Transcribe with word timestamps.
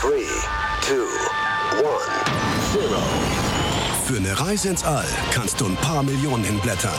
3, 0.00 0.08
2, 0.80 0.94
1, 1.76 1.84
0. 2.74 2.82
Für 4.06 4.16
eine 4.16 4.40
Reise 4.40 4.70
ins 4.70 4.82
All 4.82 5.04
kannst 5.30 5.60
du 5.60 5.66
ein 5.66 5.76
paar 5.76 6.02
Millionen 6.02 6.42
hinblättern. 6.42 6.98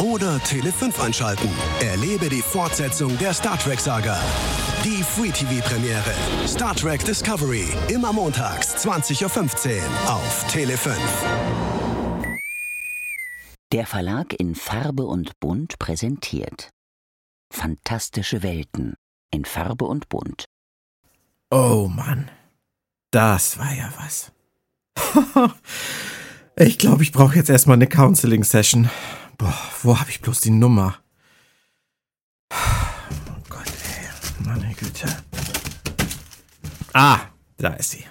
Oder 0.00 0.40
Tele 0.40 0.72
5 0.72 1.00
einschalten. 1.00 1.48
Erlebe 1.80 2.28
die 2.28 2.42
Fortsetzung 2.42 3.16
der 3.18 3.34
Star 3.34 3.56
Trek-Saga. 3.56 4.20
Die 4.82 5.04
Free 5.04 5.30
TV-Premiere. 5.30 6.12
Star 6.48 6.74
Trek 6.74 7.04
Discovery. 7.04 7.68
Immer 7.86 8.12
montags, 8.12 8.84
20.15 8.84 9.76
Uhr 9.76 10.12
auf 10.12 10.44
Tele 10.50 10.76
5. 10.76 10.98
Der 13.72 13.86
Verlag 13.86 14.34
in 14.40 14.56
Farbe 14.56 15.04
und 15.04 15.38
Bunt 15.38 15.78
präsentiert 15.78 16.70
Fantastische 17.52 18.42
Welten 18.42 18.96
in 19.30 19.44
Farbe 19.44 19.84
und 19.84 20.08
Bunt. 20.08 20.46
Oh 21.52 21.88
Mann, 21.88 22.30
das 23.10 23.58
war 23.58 23.72
ja 23.72 23.92
was. 23.98 24.32
ich 26.56 26.78
glaube, 26.78 27.02
ich 27.02 27.12
brauche 27.12 27.36
jetzt 27.36 27.50
erstmal 27.50 27.76
eine 27.76 27.86
Counseling-Session. 27.86 28.90
Boah, 29.38 29.58
wo 29.82 29.98
habe 29.98 30.10
ich 30.10 30.20
bloß 30.20 30.40
die 30.40 30.50
Nummer? 30.50 30.98
Oh 32.52 32.56
Gott, 33.48 33.66
ey, 33.66 34.44
meine 34.44 34.74
Güte. 34.74 35.06
Ah, 36.92 37.20
da 37.56 37.70
ist 37.74 37.90
sie. 37.90 38.04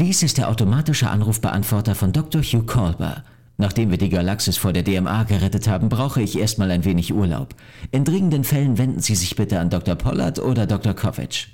Dies 0.00 0.22
ist 0.22 0.38
der 0.38 0.48
automatische 0.48 1.10
Anrufbeantworter 1.10 1.94
von 1.94 2.10
Dr. 2.10 2.40
Hugh 2.40 2.64
Colber. 2.64 3.22
Nachdem 3.58 3.90
wir 3.90 3.98
die 3.98 4.08
Galaxis 4.08 4.56
vor 4.56 4.72
der 4.72 4.82
DMA 4.82 5.24
gerettet 5.24 5.68
haben, 5.68 5.90
brauche 5.90 6.22
ich 6.22 6.38
erstmal 6.38 6.70
ein 6.70 6.86
wenig 6.86 7.12
Urlaub. 7.12 7.54
In 7.90 8.06
dringenden 8.06 8.44
Fällen 8.44 8.78
wenden 8.78 9.00
Sie 9.00 9.14
sich 9.14 9.36
bitte 9.36 9.60
an 9.60 9.68
Dr. 9.68 9.96
Pollard 9.96 10.38
oder 10.38 10.66
Dr. 10.66 10.94
Kovic. 10.94 11.48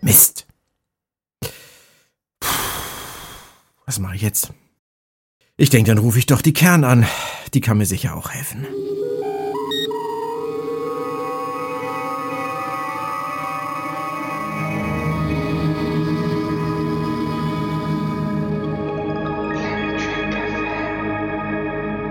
Mist. 0.00 0.48
Puh, 2.40 2.48
was 3.86 4.00
mache 4.00 4.16
ich 4.16 4.22
jetzt? 4.22 4.52
Ich 5.56 5.70
denke, 5.70 5.92
dann 5.92 5.98
rufe 5.98 6.18
ich 6.18 6.26
doch 6.26 6.42
die 6.42 6.54
Kern 6.54 6.82
an. 6.82 7.06
Die 7.54 7.60
kann 7.60 7.78
mir 7.78 7.86
sicher 7.86 8.16
auch 8.16 8.30
helfen. 8.30 8.66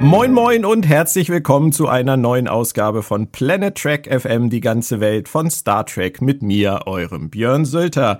Moin 0.02 0.34
moin 0.34 0.66
und 0.66 0.88
herzlich 0.88 1.30
willkommen 1.30 1.72
zu 1.72 1.88
einer 1.88 2.18
neuen 2.18 2.48
Ausgabe 2.48 3.04
von 3.04 3.32
Planet 3.32 3.78
Trek 3.78 4.10
FM, 4.12 4.50
die 4.50 4.60
ganze 4.60 5.00
Welt 5.00 5.30
von 5.30 5.52
Star 5.52 5.86
Trek 5.86 6.24
mit 6.24 6.42
mir, 6.42 6.82
eurem 6.88 7.30
Björn 7.30 7.66
Sölter. 7.66 8.18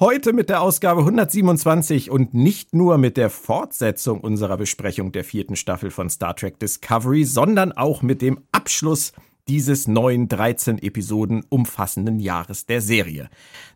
Heute 0.00 0.32
mit 0.32 0.48
der 0.48 0.62
Ausgabe 0.62 1.00
127 1.00 2.10
und 2.10 2.32
nicht 2.32 2.74
nur 2.74 2.96
mit 2.96 3.18
der 3.18 3.28
Fortsetzung 3.28 4.22
unserer 4.22 4.56
Besprechung 4.56 5.12
der 5.12 5.22
vierten 5.22 5.54
Staffel 5.54 5.90
von 5.90 6.08
Star 6.08 6.34
Trek 6.34 6.58
Discovery, 6.60 7.24
sondern 7.24 7.72
auch 7.72 8.00
mit 8.00 8.22
dem 8.22 8.40
Abschluss 8.50 9.12
dieses 9.48 9.86
neuen 9.86 10.28
13 10.28 10.78
Episoden 10.78 11.44
umfassenden 11.50 12.20
Jahres 12.20 12.64
der 12.64 12.80
Serie. 12.80 13.28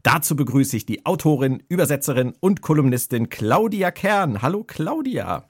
Dazu 0.02 0.36
begrüße 0.36 0.74
ich 0.74 0.86
die 0.86 1.04
Autorin, 1.04 1.62
Übersetzerin 1.68 2.32
und 2.40 2.62
Kolumnistin 2.62 3.28
Claudia 3.28 3.90
Kern. 3.90 4.40
Hallo 4.40 4.64
Claudia. 4.64 5.46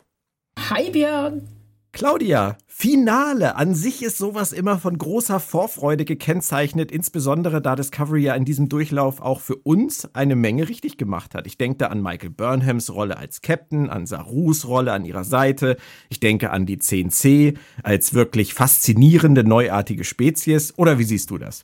Hi 0.68 0.90
Björn. 0.90 1.61
Claudia, 1.92 2.56
Finale. 2.66 3.54
An 3.56 3.74
sich 3.74 4.02
ist 4.02 4.16
sowas 4.16 4.54
immer 4.54 4.78
von 4.78 4.96
großer 4.96 5.38
Vorfreude 5.38 6.06
gekennzeichnet, 6.06 6.90
insbesondere 6.90 7.60
da 7.60 7.76
Discovery 7.76 8.22
ja 8.22 8.34
in 8.34 8.46
diesem 8.46 8.70
Durchlauf 8.70 9.20
auch 9.20 9.40
für 9.40 9.56
uns 9.56 10.08
eine 10.14 10.34
Menge 10.34 10.70
richtig 10.70 10.96
gemacht 10.96 11.34
hat. 11.34 11.46
Ich 11.46 11.58
denke 11.58 11.76
da 11.78 11.88
an 11.88 12.02
Michael 12.02 12.30
Burnhams 12.30 12.94
Rolle 12.94 13.18
als 13.18 13.42
Captain, 13.42 13.90
an 13.90 14.06
Sarus 14.06 14.66
Rolle 14.66 14.90
an 14.92 15.04
ihrer 15.04 15.24
Seite. 15.24 15.76
Ich 16.08 16.18
denke 16.18 16.50
an 16.50 16.64
die 16.64 16.78
10C 16.78 17.58
als 17.82 18.14
wirklich 18.14 18.54
faszinierende 18.54 19.44
neuartige 19.44 20.04
Spezies. 20.04 20.72
Oder 20.78 20.98
wie 20.98 21.04
siehst 21.04 21.30
du 21.30 21.36
das? 21.36 21.62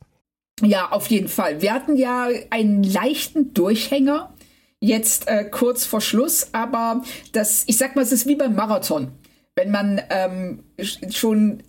Ja, 0.60 0.92
auf 0.92 1.06
jeden 1.06 1.28
Fall. 1.28 1.62
Wir 1.62 1.72
hatten 1.72 1.96
ja 1.96 2.28
einen 2.50 2.82
leichten 2.82 3.54
Durchhänger 3.54 4.34
jetzt 4.78 5.26
äh, 5.26 5.44
kurz 5.44 5.86
vor 5.86 6.02
Schluss, 6.02 6.50
aber 6.52 7.02
das, 7.32 7.64
ich 7.66 7.78
sag 7.78 7.96
mal, 7.96 8.02
es 8.02 8.12
ist 8.12 8.26
wie 8.26 8.36
beim 8.36 8.54
Marathon 8.54 9.12
wenn 9.58 9.72
man 9.72 10.00
ähm, 10.10 10.62
schon 11.10 11.64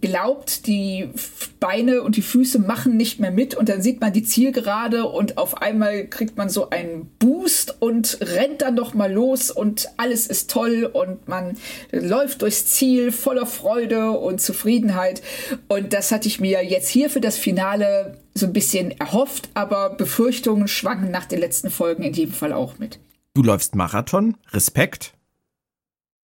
glaubt, 0.00 0.66
die 0.68 1.10
Beine 1.58 2.02
und 2.02 2.16
die 2.16 2.22
Füße 2.22 2.60
machen 2.60 2.96
nicht 2.96 3.18
mehr 3.18 3.32
mit 3.32 3.54
und 3.54 3.68
dann 3.68 3.82
sieht 3.82 4.00
man 4.00 4.12
die 4.12 4.22
Zielgerade 4.22 5.04
und 5.04 5.36
auf 5.36 5.60
einmal 5.60 6.06
kriegt 6.06 6.38
man 6.38 6.48
so 6.48 6.70
einen 6.70 7.10
Boost 7.18 7.82
und 7.82 8.18
rennt 8.20 8.62
dann 8.62 8.76
noch 8.76 8.94
mal 8.94 9.12
los 9.12 9.50
und 9.50 9.90
alles 9.96 10.28
ist 10.28 10.48
toll 10.48 10.88
und 10.90 11.26
man 11.26 11.58
läuft 11.90 12.42
durchs 12.42 12.66
Ziel 12.66 13.10
voller 13.10 13.46
Freude 13.46 14.12
und 14.12 14.40
Zufriedenheit 14.40 15.22
und 15.68 15.92
das 15.92 16.12
hatte 16.12 16.28
ich 16.28 16.40
mir 16.40 16.64
jetzt 16.64 16.88
hier 16.88 17.10
für 17.10 17.20
das 17.20 17.36
Finale 17.36 18.16
so 18.32 18.46
ein 18.46 18.52
bisschen 18.52 18.92
erhofft, 18.92 19.50
aber 19.54 19.90
Befürchtungen 19.90 20.68
schwanken 20.68 21.10
nach 21.10 21.26
den 21.26 21.40
letzten 21.40 21.70
Folgen 21.70 22.04
in 22.04 22.14
jedem 22.14 22.32
Fall 22.32 22.52
auch 22.52 22.78
mit. 22.78 23.00
Du 23.34 23.42
läufst 23.42 23.74
Marathon, 23.74 24.36
Respekt. 24.52 25.14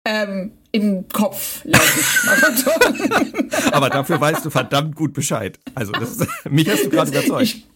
Ähm, 0.07 0.53
im 0.71 1.07
Kopf. 1.09 1.65
Aber 3.71 3.89
dafür 3.89 4.19
weißt 4.19 4.45
du 4.45 4.49
verdammt 4.49 4.95
gut 4.95 5.13
Bescheid. 5.13 5.59
Also 5.75 5.91
das, 5.91 6.17
mich 6.49 6.69
hast 6.69 6.85
du 6.85 6.89
gerade 6.89 7.11
überzeugt. 7.11 7.43
Ich, 7.43 7.67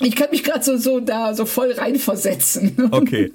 ich 0.00 0.14
kann 0.14 0.30
mich 0.30 0.44
gerade 0.44 0.62
so, 0.62 0.76
so 0.76 1.00
da 1.00 1.34
so 1.34 1.46
voll 1.46 1.72
reinversetzen. 1.72 2.76
Okay. 2.90 3.32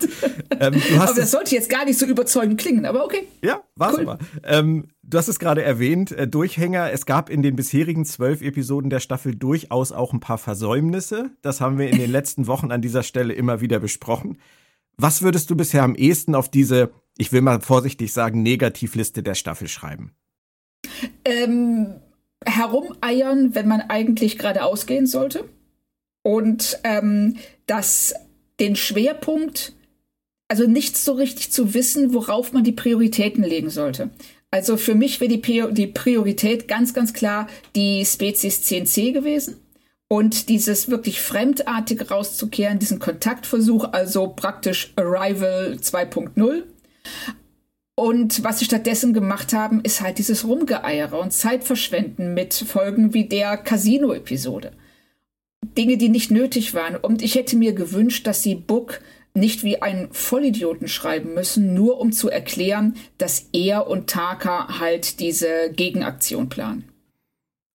Ähm, 0.60 0.82
aber 0.98 1.14
das 1.14 1.32
sollte 1.32 1.56
jetzt 1.56 1.70
gar 1.70 1.86
nicht 1.86 1.98
so 1.98 2.06
überzeugend 2.06 2.60
klingen, 2.60 2.86
aber 2.86 3.06
okay. 3.06 3.28
Ja, 3.44 3.62
war's 3.76 3.96
cool. 3.98 4.02
aber. 4.02 4.20
Ähm, 4.44 4.88
du 5.04 5.18
hast 5.18 5.28
es 5.28 5.40
gerade 5.40 5.64
erwähnt, 5.64 6.12
äh, 6.12 6.28
Durchhänger. 6.28 6.92
Es 6.92 7.06
gab 7.06 7.30
in 7.30 7.44
den 7.44 7.56
bisherigen 7.56 8.06
zwölf 8.06 8.42
Episoden 8.42 8.90
der 8.90 9.00
Staffel 9.00 9.36
durchaus 9.36 9.92
auch 9.92 10.14
ein 10.14 10.20
paar 10.20 10.38
Versäumnisse. 10.38 11.32
Das 11.42 11.62
haben 11.62 11.78
wir 11.78 11.90
in 11.90 11.98
den 11.98 12.12
letzten 12.12 12.48
Wochen 12.48 12.72
an 12.72 12.82
dieser 12.82 13.04
Stelle 13.04 13.34
immer 13.34 13.62
wieder 13.62 13.80
besprochen. 13.80 14.38
Was 14.98 15.22
würdest 15.22 15.50
du 15.50 15.56
bisher 15.56 15.84
am 15.84 15.96
ehesten 15.96 16.36
auf 16.36 16.50
diese 16.50 16.92
ich 17.18 17.32
will 17.32 17.42
mal 17.42 17.62
vorsichtig 17.62 18.14
sagen, 18.14 18.44
Negativliste 18.44 19.24
der 19.24 19.36
Staffel 19.36 19.68
schreiben? 19.68 20.14
Ähm, 21.26 21.96
herumeiern, 22.46 23.56
wenn 23.56 23.68
man 23.68 23.82
eigentlich 23.82 24.38
geradeaus 24.38 24.86
gehen 24.86 25.08
sollte. 25.08 25.50
Und 26.24 26.80
ähm, 26.84 27.38
dass 27.66 28.14
den 28.60 28.76
Schwerpunkt, 28.76 29.74
also 30.48 30.68
nicht 30.68 30.98
so 30.98 31.14
richtig 31.14 31.52
zu 31.52 31.74
wissen, 31.74 32.14
worauf 32.14 32.54
man 32.54 32.64
die 32.64 32.72
Prioritäten 32.72 33.44
legen 33.44 33.70
sollte. 33.70 34.10
Also 34.52 34.78
für 34.78 34.96
mich 34.96 35.20
wäre 35.20 35.36
die, 35.36 35.74
die 35.74 35.88
Priorität 35.88 36.68
ganz, 36.68 36.94
ganz 36.94 37.14
klar 37.14 37.48
die 37.76 38.06
Spezies 38.06 38.62
10c 38.64 39.12
gewesen 39.12 39.56
und 40.08 40.48
dieses 40.50 40.90
wirklich 40.90 41.22
fremdartig 41.22 42.12
rauszukehren, 42.12 42.78
diesen 42.78 43.00
Kontaktversuch, 43.00 43.86
also 43.92 44.28
praktisch 44.28 44.94
Arrival 44.96 45.78
2.0 45.82 46.64
und 47.96 48.44
was 48.44 48.60
sie 48.60 48.66
stattdessen 48.66 49.14
gemacht 49.14 49.54
haben, 49.54 49.82
ist 49.82 50.02
halt 50.02 50.18
dieses 50.18 50.46
Rumgeeiere 50.46 51.20
und 51.20 51.32
Zeitverschwenden 51.32 52.34
mit 52.34 52.54
Folgen 52.54 53.14
wie 53.14 53.26
der 53.26 53.58
Casino-Episode. 53.58 54.72
Dinge, 55.78 55.98
die 55.98 56.10
nicht 56.10 56.32
nötig 56.32 56.74
waren. 56.74 56.96
Und 56.96 57.22
ich 57.22 57.36
hätte 57.36 57.56
mir 57.56 57.74
gewünscht, 57.74 58.28
dass 58.28 58.44
sie 58.44 58.56
Book 58.56 59.00
nicht 59.36 59.64
wie 59.64 59.82
einen 59.82 60.12
Vollidioten 60.12 60.88
schreiben 60.88 61.34
müssen, 61.34 61.74
nur 61.74 62.00
um 62.00 62.12
zu 62.12 62.30
erklären, 62.30 62.96
dass 63.18 63.48
er 63.52 63.88
und 63.88 64.10
Taka 64.10 64.80
halt 64.80 65.20
diese 65.20 65.72
Gegenaktion 65.76 66.50
planen. 66.50 66.90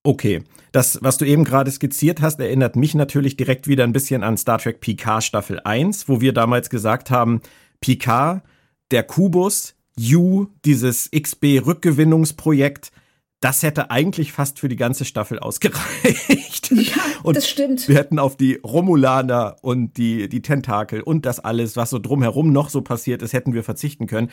Okay, 0.05 0.43
das, 0.73 0.99
was 1.03 1.19
du 1.19 1.25
eben 1.25 1.45
gerade 1.45 1.71
skizziert 1.71 2.21
hast, 2.21 2.39
erinnert 2.39 2.77
mich 2.77 2.95
natürlich 2.95 3.37
direkt 3.37 3.67
wieder 3.67 3.85
ein 3.85 3.93
bisschen 3.93 4.23
an 4.23 4.37
Star 4.37 4.59
Trek 4.59 4.81
Picard 4.81 5.25
Staffel 5.25 5.61
1, 5.65 6.09
wo 6.09 6.21
wir 6.21 6.33
damals 6.33 6.71
gesagt 6.71 7.11
haben, 7.11 7.41
Picard 7.81 8.43
der 8.91 9.03
Kubus, 9.03 9.75
U, 10.15 10.47
dieses 10.65 11.11
XB-Rückgewinnungsprojekt, 11.11 12.93
das 13.41 13.63
hätte 13.63 13.91
eigentlich 13.91 14.33
fast 14.33 14.59
für 14.59 14.69
die 14.69 14.77
ganze 14.77 15.05
Staffel 15.05 15.39
ausgereicht. 15.39 16.73
Ja, 16.73 16.97
und 17.23 17.37
das 17.37 17.49
stimmt. 17.49 17.89
Wir 17.89 17.97
hätten 17.97 18.19
auf 18.19 18.37
die 18.37 18.55
Romulaner 18.65 19.57
und 19.63 19.97
die, 19.97 20.29
die 20.29 20.43
Tentakel 20.43 21.03
und 21.03 21.25
das 21.25 21.39
alles, 21.39 21.77
was 21.77 21.91
so 21.91 21.99
drumherum 21.99 22.53
noch 22.53 22.69
so 22.69 22.83
passiert 22.83 23.23
ist, 23.23 23.33
hätten 23.33 23.55
wir 23.55 23.63
verzichten 23.63 24.07
können. 24.07 24.31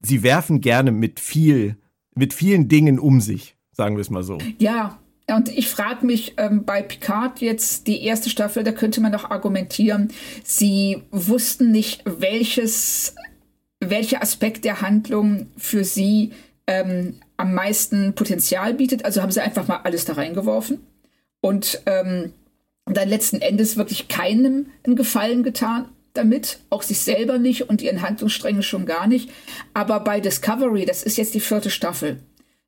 Sie 0.00 0.22
werfen 0.22 0.60
gerne 0.60 0.92
mit 0.92 1.20
viel, 1.20 1.76
mit 2.14 2.32
vielen 2.32 2.68
Dingen 2.68 2.98
um 2.98 3.20
sich, 3.20 3.56
sagen 3.72 3.96
wir 3.96 4.00
es 4.00 4.10
mal 4.10 4.22
so. 4.22 4.38
Ja, 4.58 4.98
und 5.30 5.50
ich 5.50 5.68
frage 5.68 6.06
mich 6.06 6.34
ähm, 6.38 6.64
bei 6.64 6.80
Picard 6.80 7.40
jetzt 7.40 7.86
die 7.86 8.02
erste 8.02 8.30
Staffel, 8.30 8.64
da 8.64 8.72
könnte 8.72 9.02
man 9.02 9.12
noch 9.12 9.30
argumentieren, 9.30 10.10
sie 10.42 11.02
wussten 11.10 11.70
nicht, 11.70 12.02
welches, 12.06 13.14
welcher 13.80 14.22
Aspekt 14.22 14.64
der 14.64 14.80
Handlung 14.80 15.48
für 15.56 15.84
sie 15.84 16.32
ähm, 16.66 17.20
am 17.36 17.54
meisten 17.54 18.14
Potenzial 18.14 18.74
bietet. 18.74 19.04
Also 19.04 19.22
haben 19.22 19.32
sie 19.32 19.42
einfach 19.42 19.68
mal 19.68 19.80
alles 19.84 20.04
da 20.04 20.14
reingeworfen 20.14 20.80
und 21.40 21.82
ähm, 21.86 22.32
dann 22.86 23.08
letzten 23.08 23.40
Endes 23.40 23.76
wirklich 23.76 24.08
keinem 24.08 24.66
einen 24.84 24.96
Gefallen 24.96 25.42
getan 25.42 25.88
damit, 26.14 26.58
auch 26.70 26.82
sich 26.82 27.00
selber 27.00 27.38
nicht 27.38 27.68
und 27.68 27.80
ihren 27.80 28.02
Handlungssträngen 28.02 28.62
schon 28.62 28.86
gar 28.86 29.06
nicht. 29.06 29.30
Aber 29.74 30.00
bei 30.00 30.20
Discovery, 30.20 30.84
das 30.84 31.02
ist 31.02 31.16
jetzt 31.16 31.34
die 31.34 31.40
vierte 31.40 31.70
Staffel, 31.70 32.18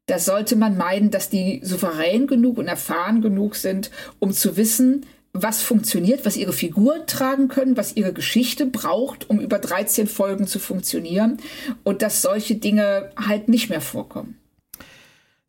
da 0.06 0.18
sollte 0.18 0.56
man 0.56 0.76
meinen, 0.76 1.10
dass 1.10 1.30
die 1.30 1.60
souverän 1.62 2.26
genug 2.26 2.58
und 2.58 2.68
erfahren 2.68 3.22
genug 3.22 3.56
sind, 3.56 3.90
um 4.18 4.32
zu 4.32 4.56
wissen, 4.56 5.06
was 5.32 5.62
funktioniert, 5.62 6.26
was 6.26 6.36
ihre 6.36 6.52
Figuren 6.52 7.06
tragen 7.06 7.48
können, 7.48 7.76
was 7.76 7.96
ihre 7.96 8.12
Geschichte 8.12 8.66
braucht, 8.66 9.30
um 9.30 9.40
über 9.40 9.58
13 9.58 10.06
Folgen 10.06 10.46
zu 10.46 10.58
funktionieren 10.58 11.38
und 11.84 12.02
dass 12.02 12.22
solche 12.22 12.56
Dinge 12.56 13.10
halt 13.16 13.48
nicht 13.48 13.70
mehr 13.70 13.80
vorkommen. 13.80 14.36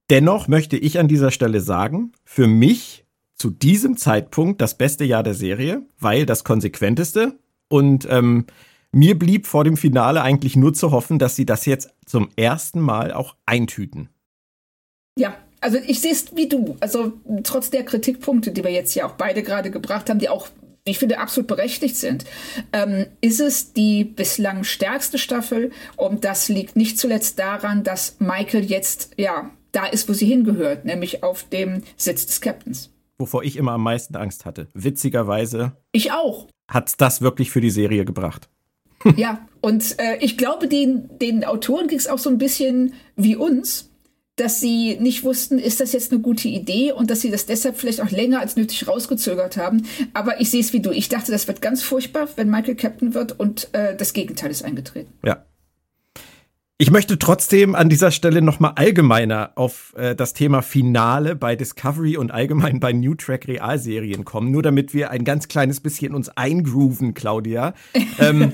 Dennoch 0.10 0.48
möchte 0.48 0.78
ich 0.78 1.00
an 1.00 1.08
dieser 1.08 1.32
Stelle 1.32 1.62
sagen, 1.62 2.12
für 2.26 2.48
mich 2.48 3.06
zu 3.36 3.50
diesem 3.50 3.98
Zeitpunkt 3.98 4.62
das 4.62 4.78
beste 4.78 5.04
Jahr 5.04 5.24
der 5.24 5.34
Serie, 5.34 5.84
weil 6.00 6.26
das 6.26 6.44
konsequenteste 6.44 7.40
und 7.70 8.08
ähm, 8.10 8.46
mir 8.92 9.18
blieb 9.18 9.48
vor 9.48 9.64
dem 9.64 9.78
Finale 9.78 10.22
eigentlich 10.22 10.58
nur 10.58 10.74
zu 10.74 10.92
hoffen, 10.92 11.18
dass 11.18 11.36
sie 11.36 11.46
das 11.46 11.66
jetzt 11.66 11.90
zum 12.06 12.30
ersten 12.36 12.82
Mal 12.82 13.14
auch 13.14 13.36
eintüten. 13.46 14.10
Ja, 15.18 15.38
also 15.62 15.78
ich 15.86 16.02
sehe 16.02 16.12
es 16.12 16.36
wie 16.36 16.50
du. 16.50 16.76
Also 16.80 17.14
trotz 17.44 17.70
der 17.70 17.86
Kritikpunkte, 17.86 18.52
die 18.52 18.64
wir 18.64 18.72
jetzt 18.72 18.96
ja 18.96 19.06
auch 19.06 19.14
beide 19.14 19.44
gerade 19.44 19.72
gebracht 19.72 20.10
haben, 20.10 20.20
die 20.20 20.28
auch, 20.28 20.50
ich 20.84 20.98
finde, 20.98 21.20
absolut 21.20 21.48
berechtigt 21.48 21.96
sind, 21.96 22.26
ähm, 22.74 23.06
ist 23.22 23.40
es 23.40 23.72
die 23.72 24.04
bislang 24.04 24.64
stärkste 24.64 25.20
Staffel. 25.20 25.72
Und 25.96 26.26
das 26.26 26.50
liegt 26.50 26.76
nicht 26.76 26.98
zuletzt 26.98 27.40
daran, 27.40 27.84
dass 27.84 28.18
Michael 28.20 28.66
jetzt, 28.66 29.12
ja, 29.18 29.52
da 29.72 29.86
ist, 29.86 30.10
wo 30.10 30.14
sie 30.14 30.26
hingehört, 30.26 30.84
nämlich 30.84 31.24
auf 31.24 31.44
dem 31.44 31.84
Sitz 31.96 32.26
des 32.26 32.42
Captains. 32.42 32.90
Wovor 33.20 33.44
ich 33.44 33.56
immer 33.56 33.74
am 33.74 33.84
meisten 33.84 34.16
Angst 34.16 34.46
hatte. 34.46 34.68
Witzigerweise. 34.74 35.74
Ich 35.92 36.12
auch. 36.12 36.48
Hat 36.68 37.00
das 37.00 37.22
wirklich 37.22 37.52
für 37.52 37.62
die 37.62 37.70
Serie 37.70 38.04
gebracht? 38.04 38.50
ja, 39.16 39.48
und 39.62 40.00
äh, 40.00 40.18
ich 40.22 40.38
glaube, 40.38 40.68
den, 40.68 41.10
den 41.20 41.44
Autoren 41.44 41.88
ging 41.88 42.00
es 42.00 42.08
auch 42.08 42.18
so 42.18 42.30
ein 42.30 42.38
bisschen 42.40 42.94
wie 43.16 43.36
uns 43.36 43.91
dass 44.38 44.60
sie 44.60 44.98
nicht 45.00 45.24
wussten, 45.24 45.60
ist 45.60 45.80
das 45.80 45.94
jetzt 45.94 46.12
eine 46.12 46.22
gute 46.22 46.48
Idee 46.48 46.92
und 46.92 47.12
dass 47.12 47.22
sie 47.22 47.32
das 47.32 47.46
deshalb 47.46 47.78
vielleicht 47.78 48.02
auch 48.02 48.10
länger 48.10 48.40
als 48.40 48.56
nötig 48.56 48.88
rausgezögert 48.88 49.58
haben. 49.58 49.84
Aber 50.14 50.40
ich 50.40 50.50
sehe 50.50 50.62
es 50.62 50.74
wie 50.74 50.80
du. 50.80 50.92
Ich 50.92 51.10
dachte, 51.10 51.32
das 51.32 51.48
wird 51.48 51.62
ganz 51.62 51.84
furchtbar, 51.84 52.28
wenn 52.36 52.50
Michael 52.50 52.76
Captain 52.76 53.14
wird 53.14 53.38
und 53.40 53.74
äh, 53.74 53.96
das 53.96 54.14
Gegenteil 54.14 54.50
ist 54.50 54.64
eingetreten. 54.64 55.14
Ja. 55.26 55.46
Ich 56.82 56.90
möchte 56.90 57.20
trotzdem 57.20 57.76
an 57.76 57.90
dieser 57.90 58.10
Stelle 58.10 58.42
nochmal 58.42 58.72
allgemeiner 58.76 59.52
auf 59.54 59.94
äh, 59.96 60.16
das 60.16 60.34
Thema 60.34 60.64
Finale 60.64 61.36
bei 61.36 61.56
Discovery 61.56 62.18
und 62.18 62.32
allgemein 62.32 62.80
bei 62.80 62.92
New 62.92 63.14
Track 63.14 63.48
Realserien 63.48 64.26
kommen, 64.26 64.50
nur 64.50 64.64
damit 64.64 64.92
wir 64.92 65.12
ein 65.12 65.24
ganz 65.24 65.48
kleines 65.48 65.80
bisschen 65.80 66.16
uns 66.16 66.30
eingrooven, 66.30 67.14
Claudia. 67.14 67.76
ähm, 68.20 68.54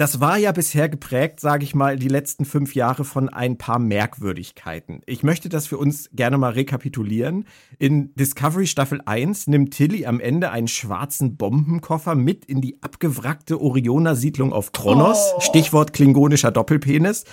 das 0.00 0.18
war 0.18 0.38
ja 0.38 0.50
bisher 0.52 0.88
geprägt, 0.88 1.40
sage 1.40 1.62
ich 1.62 1.74
mal, 1.74 1.96
die 1.96 2.08
letzten 2.08 2.46
fünf 2.46 2.74
Jahre 2.74 3.04
von 3.04 3.28
ein 3.28 3.58
paar 3.58 3.78
Merkwürdigkeiten. 3.78 5.02
Ich 5.04 5.22
möchte 5.22 5.50
das 5.50 5.66
für 5.66 5.76
uns 5.76 6.08
gerne 6.14 6.38
mal 6.38 6.52
rekapitulieren. 6.52 7.44
In 7.78 8.14
Discovery 8.14 8.66
Staffel 8.66 9.02
1 9.04 9.48
nimmt 9.48 9.74
Tilly 9.74 10.06
am 10.06 10.18
Ende 10.18 10.52
einen 10.52 10.68
schwarzen 10.68 11.36
Bombenkoffer 11.36 12.14
mit 12.14 12.46
in 12.46 12.62
die 12.62 12.82
abgewrackte 12.82 13.60
Orioner-Siedlung 13.60 14.54
auf 14.54 14.72
Kronos. 14.72 15.34
Oh. 15.36 15.40
Stichwort 15.40 15.92
klingonischer 15.92 16.50
Doppelpenis 16.50 17.26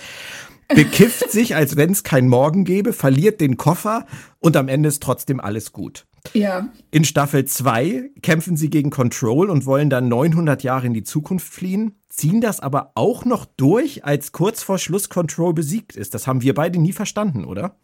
bekifft 0.68 1.30
sich, 1.30 1.56
als 1.56 1.76
wenn 1.76 1.92
es 1.92 2.02
kein 2.02 2.28
Morgen 2.28 2.64
gäbe, 2.64 2.92
verliert 2.92 3.40
den 3.40 3.56
Koffer 3.56 4.04
und 4.40 4.58
am 4.58 4.68
Ende 4.68 4.90
ist 4.90 5.02
trotzdem 5.02 5.40
alles 5.40 5.72
gut. 5.72 6.04
Ja. 6.34 6.68
In 6.90 7.04
Staffel 7.04 7.44
2 7.44 8.10
kämpfen 8.22 8.56
sie 8.56 8.70
gegen 8.70 8.90
Control 8.90 9.50
und 9.50 9.66
wollen 9.66 9.90
dann 9.90 10.08
900 10.08 10.62
Jahre 10.62 10.86
in 10.86 10.94
die 10.94 11.04
Zukunft 11.04 11.52
fliehen, 11.52 11.94
ziehen 12.18 12.40
das 12.40 12.60
aber 12.60 12.92
auch 12.94 13.24
noch 13.24 13.44
durch, 13.44 14.04
als 14.04 14.32
kurz 14.32 14.62
vor 14.62 14.78
Schluss 14.78 15.08
Control 15.08 15.54
besiegt 15.54 15.94
ist. 15.96 16.14
Das 16.14 16.26
haben 16.26 16.42
wir 16.42 16.54
beide 16.54 16.78
nie 16.78 16.92
verstanden, 16.92 17.44
oder? 17.44 17.76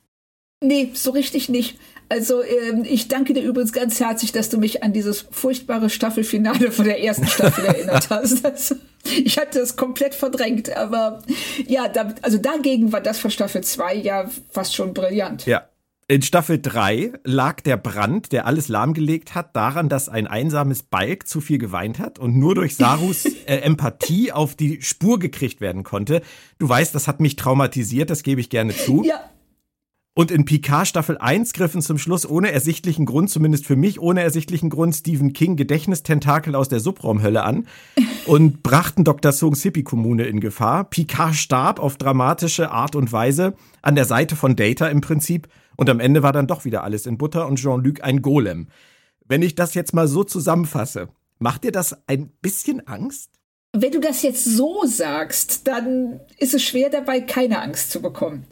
Nee, 0.60 0.90
so 0.94 1.10
richtig 1.10 1.48
nicht. 1.48 1.78
Also 2.08 2.42
ähm, 2.42 2.84
ich 2.84 3.08
danke 3.08 3.32
dir 3.32 3.42
übrigens 3.42 3.72
ganz 3.72 4.00
herzlich, 4.00 4.32
dass 4.32 4.48
du 4.50 4.58
mich 4.58 4.82
an 4.82 4.92
dieses 4.92 5.26
furchtbare 5.30 5.88
Staffelfinale 5.88 6.72
von 6.72 6.84
der 6.84 7.02
ersten 7.02 7.26
Staffel 7.26 7.64
erinnert 7.64 8.10
hast. 8.10 8.44
Das, 8.54 8.74
ich 9.04 9.36
hatte 9.38 9.58
das 9.58 9.76
komplett 9.76 10.14
verdrängt, 10.14 10.74
aber 10.74 11.22
ja, 11.66 11.88
da, 11.88 12.14
also 12.22 12.38
dagegen 12.38 12.92
war 12.92 13.02
das 13.02 13.18
von 13.18 13.30
Staffel 13.30 13.62
2 13.62 13.96
ja 13.96 14.30
fast 14.50 14.74
schon 14.74 14.94
brillant. 14.94 15.44
Ja, 15.44 15.68
in 16.06 16.22
Staffel 16.22 16.60
3 16.60 17.12
lag 17.24 17.60
der 17.60 17.76
Brand, 17.76 18.32
der 18.32 18.46
alles 18.46 18.68
lahmgelegt 18.68 19.34
hat, 19.34 19.56
daran, 19.56 19.88
dass 19.88 20.08
ein 20.08 20.26
einsames 20.26 20.82
Balk 20.82 21.26
zu 21.26 21.40
viel 21.40 21.58
geweint 21.58 21.98
hat 21.98 22.18
und 22.18 22.36
nur 22.36 22.54
durch 22.54 22.76
Sarus 22.76 23.24
äh, 23.46 23.56
Empathie 23.58 24.30
auf 24.30 24.54
die 24.54 24.82
Spur 24.82 25.18
gekriegt 25.18 25.60
werden 25.60 25.82
konnte. 25.82 26.22
Du 26.58 26.68
weißt, 26.68 26.94
das 26.94 27.08
hat 27.08 27.20
mich 27.20 27.36
traumatisiert, 27.36 28.10
das 28.10 28.22
gebe 28.22 28.40
ich 28.40 28.50
gerne 28.50 28.76
zu. 28.76 29.04
Ja. 29.04 29.30
Und 30.16 30.30
in 30.30 30.44
Picard 30.44 30.86
Staffel 30.86 31.18
1 31.18 31.54
griffen 31.54 31.82
zum 31.82 31.98
Schluss 31.98 32.24
ohne 32.24 32.52
ersichtlichen 32.52 33.04
Grund, 33.04 33.30
zumindest 33.30 33.66
für 33.66 33.74
mich 33.74 34.00
ohne 34.00 34.22
ersichtlichen 34.22 34.70
Grund, 34.70 34.94
Stephen 34.94 35.32
King 35.32 35.56
Gedächtnistentakel 35.56 36.54
aus 36.54 36.68
der 36.68 36.78
Subraumhölle 36.78 37.42
an 37.42 37.66
und 38.26 38.62
brachten 38.62 39.02
Dr. 39.02 39.32
Sung 39.32 39.56
Sipi 39.56 39.82
Kommune 39.82 40.26
in 40.26 40.38
Gefahr. 40.38 40.84
Picard 40.84 41.34
starb 41.34 41.80
auf 41.80 41.96
dramatische 41.96 42.70
Art 42.70 42.94
und 42.94 43.10
Weise 43.10 43.54
an 43.82 43.96
der 43.96 44.04
Seite 44.04 44.36
von 44.36 44.54
Data 44.54 44.86
im 44.86 45.00
Prinzip 45.00 45.48
und 45.76 45.90
am 45.90 45.98
Ende 45.98 46.22
war 46.22 46.32
dann 46.32 46.46
doch 46.46 46.64
wieder 46.64 46.84
alles 46.84 47.06
in 47.06 47.18
Butter 47.18 47.48
und 47.48 47.56
Jean-Luc 47.56 48.04
ein 48.04 48.22
Golem. 48.22 48.68
Wenn 49.26 49.42
ich 49.42 49.56
das 49.56 49.74
jetzt 49.74 49.94
mal 49.94 50.06
so 50.06 50.22
zusammenfasse, 50.22 51.08
macht 51.40 51.64
dir 51.64 51.72
das 51.72 51.96
ein 52.06 52.30
bisschen 52.40 52.86
Angst? 52.86 53.30
Wenn 53.72 53.90
du 53.90 53.98
das 53.98 54.22
jetzt 54.22 54.44
so 54.44 54.84
sagst, 54.86 55.66
dann 55.66 56.20
ist 56.38 56.54
es 56.54 56.62
schwer 56.62 56.90
dabei, 56.90 57.20
keine 57.20 57.60
Angst 57.60 57.90
zu 57.90 58.00
bekommen. 58.00 58.46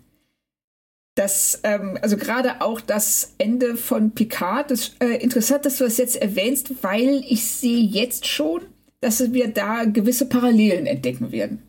Das, 1.14 1.60
ähm, 1.62 1.98
also 2.00 2.16
gerade 2.16 2.62
auch 2.62 2.80
das 2.80 3.34
Ende 3.36 3.76
von 3.76 4.12
Picard, 4.12 4.70
das 4.70 4.92
äh, 4.98 5.22
interessant, 5.22 5.66
dass 5.66 5.76
du 5.76 5.84
das 5.84 5.98
jetzt 5.98 6.16
erwähnst, 6.16 6.82
weil 6.82 7.22
ich 7.28 7.44
sehe 7.44 7.82
jetzt 7.82 8.26
schon, 8.26 8.62
dass 9.00 9.32
wir 9.32 9.48
da 9.48 9.84
gewisse 9.84 10.26
Parallelen 10.26 10.86
entdecken 10.86 11.30
werden. 11.30 11.62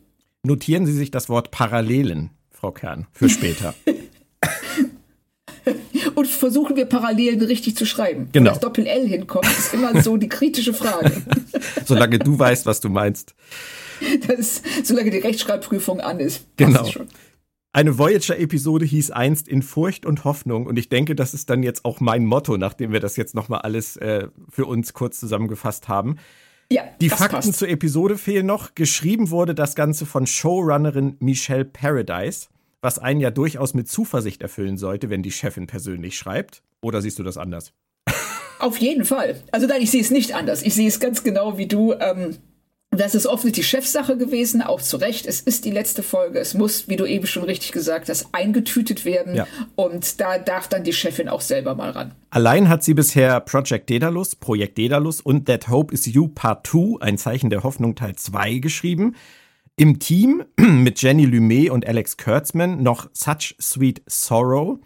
Notieren 0.44 0.86
Sie 0.86 0.94
sich 0.94 1.12
das 1.12 1.28
Wort 1.28 1.52
Parallelen, 1.52 2.30
Frau 2.52 2.72
Kern, 2.72 3.08
für 3.12 3.28
später. 3.28 3.76
und 6.16 6.28
versuchen 6.28 6.76
wir 6.76 6.86
Parallelen 6.86 7.42
richtig 7.42 7.76
zu 7.76 7.86
schreiben. 7.86 8.30
Genau. 8.32 8.52
Wo 8.52 8.54
das 8.54 8.62
Doppel-L 8.62 9.08
hinkommt, 9.08 9.46
ist 9.46 9.74
immer 9.74 10.02
so 10.02 10.18
die 10.18 10.30
kritische 10.30 10.74
Frage. 10.74 11.12
Solange 11.86 12.20
du 12.20 12.38
weißt, 12.38 12.66
was 12.66 12.80
du 12.80 12.90
meinst. 12.90 13.36
Das, 14.28 14.62
solange 14.84 15.12
die 15.12 15.20
Rechtschreibprüfung 15.20 16.02
an 16.02 16.20
ist. 16.20 16.46
Genau. 16.58 16.86
Eine 17.74 17.98
Voyager-Episode 17.98 18.86
hieß 18.86 19.12
einst 19.12 19.48
in 19.48 19.62
Furcht 19.62 20.06
und 20.06 20.24
Hoffnung 20.24 20.68
und 20.68 20.78
ich 20.78 20.90
denke, 20.90 21.16
das 21.16 21.34
ist 21.34 21.50
dann 21.50 21.64
jetzt 21.64 21.84
auch 21.86 22.00
mein 22.00 22.26
Motto, 22.26 22.58
nachdem 22.58 22.92
wir 22.92 23.00
das 23.00 23.18
jetzt 23.18 23.36
nochmal 23.36 23.62
alles 23.62 23.98
äh, 23.98 24.28
für 24.50 24.66
uns 24.66 24.94
kurz 24.94 25.20
zusammengefasst 25.20 25.88
haben. 25.88 26.18
Ja, 26.72 26.84
die 27.02 27.10
Fakten 27.10 27.36
passt. 27.38 27.56
zur 27.56 27.68
Episode 27.70 28.18
fehlen 28.18 28.46
noch. 28.46 28.76
Geschrieben 28.76 29.32
wurde 29.32 29.54
das 29.54 29.76
Ganze 29.76 30.06
von 30.06 30.26
Showrunnerin 30.26 31.18
Michelle 31.20 31.66
Paradise 31.66 32.48
was 32.84 33.00
einen 33.00 33.22
ja 33.22 33.32
durchaus 33.32 33.74
mit 33.74 33.88
Zuversicht 33.88 34.42
erfüllen 34.42 34.78
sollte, 34.78 35.10
wenn 35.10 35.24
die 35.24 35.32
Chefin 35.32 35.68
persönlich 35.68 36.18
schreibt. 36.18 36.62
Oder 36.82 37.02
siehst 37.02 37.18
du 37.18 37.24
das 37.24 37.38
anders? 37.38 37.72
Auf 38.60 38.78
jeden 38.78 39.06
Fall. 39.06 39.42
Also 39.52 39.68
nein, 39.68 39.82
ich 39.82 39.90
sehe 39.90 40.02
es 40.02 40.12
nicht 40.12 40.36
anders. 40.36 40.62
Ich 40.62 40.76
sehe 40.76 40.90
es 40.90 41.00
ganz 41.00 41.24
genau 41.24 41.58
wie 41.58 41.68
du. 41.68 41.94
Ähm, 41.94 42.36
das 43.00 43.16
ist 43.16 43.28
die 43.56 43.64
Chefsache 43.64 44.18
gewesen, 44.18 44.62
auch 44.62 44.82
zu 44.82 44.98
Recht. 44.98 45.26
Es 45.26 45.42
ist 45.42 45.66
die 45.66 45.72
letzte 45.72 46.04
Folge. 46.04 46.40
Es 46.40 46.54
muss, 46.54 46.88
wie 46.88 46.96
du 46.96 47.06
eben 47.06 47.28
schon 47.28 47.44
richtig 47.44 47.72
gesagt 47.72 48.10
hast, 48.10 48.28
eingetütet 48.32 49.06
werden. 49.06 49.36
Ja. 49.36 49.48
Und 49.76 50.20
da 50.20 50.38
darf 50.38 50.68
dann 50.68 50.84
die 50.84 50.94
Chefin 50.94 51.30
auch 51.30 51.42
selber 51.42 51.76
mal 51.76 51.92
ran. 51.92 52.14
Allein 52.30 52.70
hat 52.70 52.84
sie 52.84 52.94
bisher 52.94 53.40
Project 53.40 53.90
Daedalus, 53.90 54.36
Projekt 54.36 54.78
Daedalus 54.78 55.22
und 55.22 55.46
That 55.46 55.70
Hope 55.70 55.94
is 55.94 56.06
You 56.06 56.28
Part 56.28 56.68
2, 56.68 57.02
ein 57.02 57.18
Zeichen 57.18 57.50
der 57.50 57.64
Hoffnung 57.64 57.96
Teil 57.96 58.16
2 58.16 58.60
geschrieben. 58.60 59.16
Im 59.76 60.00
Team 60.00 60.44
mit 60.58 61.02
Jenny 61.02 61.26
Lumet 61.26 61.70
und 61.70 61.88
Alex 61.88 62.18
Kurtzman 62.18 62.84
noch 62.84 63.10
Such 63.14 63.56
Sweet 63.60 64.02
Sorrow. 64.08 64.80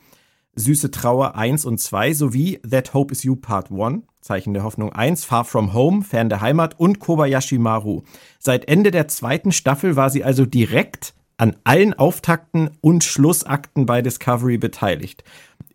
Süße 0.57 0.89
Trauer 0.89 1.35
1 1.35 1.65
und 1.65 1.79
2 1.79 2.13
sowie 2.13 2.59
That 2.69 2.93
Hope 2.93 3.11
Is 3.11 3.23
You 3.23 3.35
Part 3.35 3.71
1, 3.71 4.03
Zeichen 4.21 4.55
der 4.55 4.63
Hoffnung 4.63 4.91
1, 4.91 5.23
Far 5.23 5.45
From 5.45 5.73
Home, 5.73 6.03
Fern 6.03 6.29
der 6.29 6.41
Heimat 6.41 6.79
und 6.79 6.99
Kobayashi 6.99 7.59
Maru. 7.59 8.01
Seit 8.39 8.67
Ende 8.67 8.89
der 8.89 9.07
zweiten 9.07 9.51
Staffel 9.51 9.95
war 9.95 10.09
sie 10.09 10.23
also 10.23 10.45
direkt 10.45 11.13
an 11.37 11.55
allen 11.63 11.93
Auftakten 11.93 12.71
und 12.81 13.03
Schlussakten 13.03 13.85
bei 13.85 14.01
Discovery 14.01 14.57
beteiligt. 14.57 15.23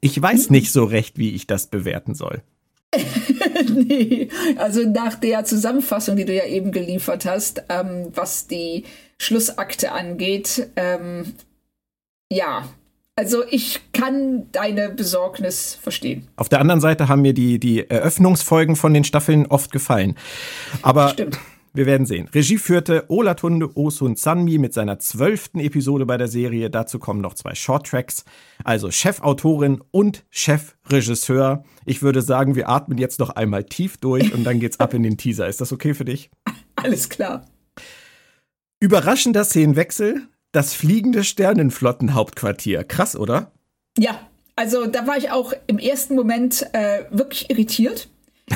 Ich 0.01 0.21
weiß 0.21 0.51
nicht 0.51 0.73
so 0.73 0.85
recht, 0.85 1.17
wie 1.17 1.31
ich 1.31 1.47
das 1.47 1.69
bewerten 1.69 2.15
soll. 2.15 2.43
nee, 3.73 4.29
also 4.57 4.87
nach 4.87 5.15
der 5.15 5.45
Zusammenfassung, 5.45 6.17
die 6.17 6.25
du 6.25 6.35
ja 6.35 6.45
eben 6.45 6.73
geliefert 6.73 7.25
hast, 7.25 7.63
ähm, 7.69 8.09
was 8.13 8.49
die 8.49 8.85
Schlussakte 9.19 9.93
angeht, 9.93 10.69
ähm, 10.75 11.35
ja, 12.31 12.65
also 13.17 13.45
ich 13.49 13.81
kann 13.93 14.51
deine 14.53 14.91
Besorgnis 14.91 15.75
verstehen. 15.81 16.29
Auf 16.37 16.49
der 16.49 16.61
anderen 16.61 16.81
Seite 16.81 17.09
haben 17.09 17.23
mir 17.23 17.35
die, 17.35 17.59
die 17.59 17.89
Eröffnungsfolgen 17.89 18.77
von 18.77 18.95
den 18.95 19.05
Staffeln 19.05 19.47
oft 19.47 19.73
gefallen. 19.73 20.17
Aber 20.83 21.11
Stimmt. 21.11 21.39
Wir 21.75 21.87
werden 21.87 22.07
sehen. 22.07 22.29
Regie 22.35 22.59
führte 22.59 23.07
Olatunde 23.09 23.79
Osun 23.79 24.15
Sanmi 24.15 24.59
mit 24.59 24.75
seiner 24.75 24.99
zwölften 24.99 25.59
Episode 25.59 26.05
bei 26.05 26.19
der 26.19 26.29
Serie. 26.29 26.69
Dazu 26.69 26.99
kommen 26.99 27.23
noch 27.23 27.33
zwei 27.33 27.55
Shorttracks. 27.55 28.25
Also 28.63 28.91
Chefautorin 28.91 29.83
und 29.91 30.25
Chefregisseur. 30.29 31.65
Ich 31.87 32.03
würde 32.03 32.21
sagen, 32.21 32.57
wir 32.57 32.69
atmen 32.69 32.99
jetzt 32.99 33.21
noch 33.21 33.31
einmal 33.31 33.65
tief 33.65 33.97
durch 33.97 34.35
und 34.35 34.45
dann 34.45 34.61
geht's 34.61 34.81
ab 34.81 34.93
in 34.93 35.03
den 35.03 35.17
Teaser. 35.17 35.49
Ist 35.49 35.63
das 35.63 35.73
okay 35.73 35.95
für 35.95 36.05
dich? 36.05 36.31
Alles 36.77 37.09
klar. 37.09 37.47
Überraschender 38.79 39.45
Szenenwechsel. 39.45 40.29
Das 40.53 40.75
fliegende 40.75 41.25
Sternenflottenhauptquartier. 41.25 42.85
Krass, 42.85 43.17
oder? 43.17 43.53
Ja, 43.99 44.21
also 44.55 44.87
da 44.87 45.07
war 45.07 45.17
ich 45.17 45.31
auch 45.31 45.55
im 45.67 45.79
ersten 45.79 46.15
Moment 46.15 46.67
äh, 46.75 47.05
wirklich 47.11 47.51
irritiert. 47.51 48.09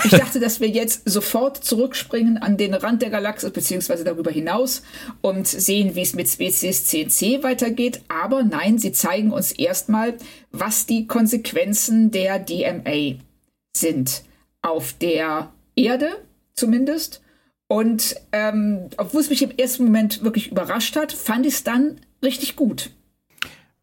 Ich 0.05 0.11
dachte, 0.11 0.39
dass 0.39 0.61
wir 0.61 0.69
jetzt 0.69 1.09
sofort 1.09 1.65
zurückspringen 1.65 2.37
an 2.37 2.59
den 2.59 2.75
Rand 2.75 3.01
der 3.01 3.09
Galaxis 3.09 3.51
beziehungsweise 3.51 4.05
darüber 4.05 4.31
hinaus 4.31 4.83
und 5.23 5.47
sehen, 5.47 5.95
wie 5.95 6.03
es 6.03 6.15
mit 6.15 6.29
Spezies 6.29 6.85
CNC 6.85 7.43
weitergeht. 7.43 8.03
Aber 8.09 8.43
nein, 8.43 8.79
sie 8.79 8.93
zeigen 8.93 9.33
uns 9.33 9.53
erstmal, 9.53 10.15
was 10.53 10.85
die 10.85 11.07
Konsequenzen 11.07 12.11
der 12.11 12.39
DMA 12.39 13.19
sind. 13.75 14.23
Auf 14.61 14.93
der 14.93 15.51
Erde 15.77 16.11
zumindest. 16.55 17.23
Und 17.69 18.17
ähm, 18.33 18.91
obwohl 18.97 19.21
es 19.21 19.31
mich 19.31 19.43
im 19.43 19.51
ersten 19.51 19.85
Moment 19.85 20.23
wirklich 20.23 20.51
überrascht 20.51 20.97
hat, 20.97 21.13
fand 21.13 21.47
ich 21.47 21.55
es 21.55 21.65
dann 21.65 22.01
richtig 22.23 22.57
gut. 22.57 22.91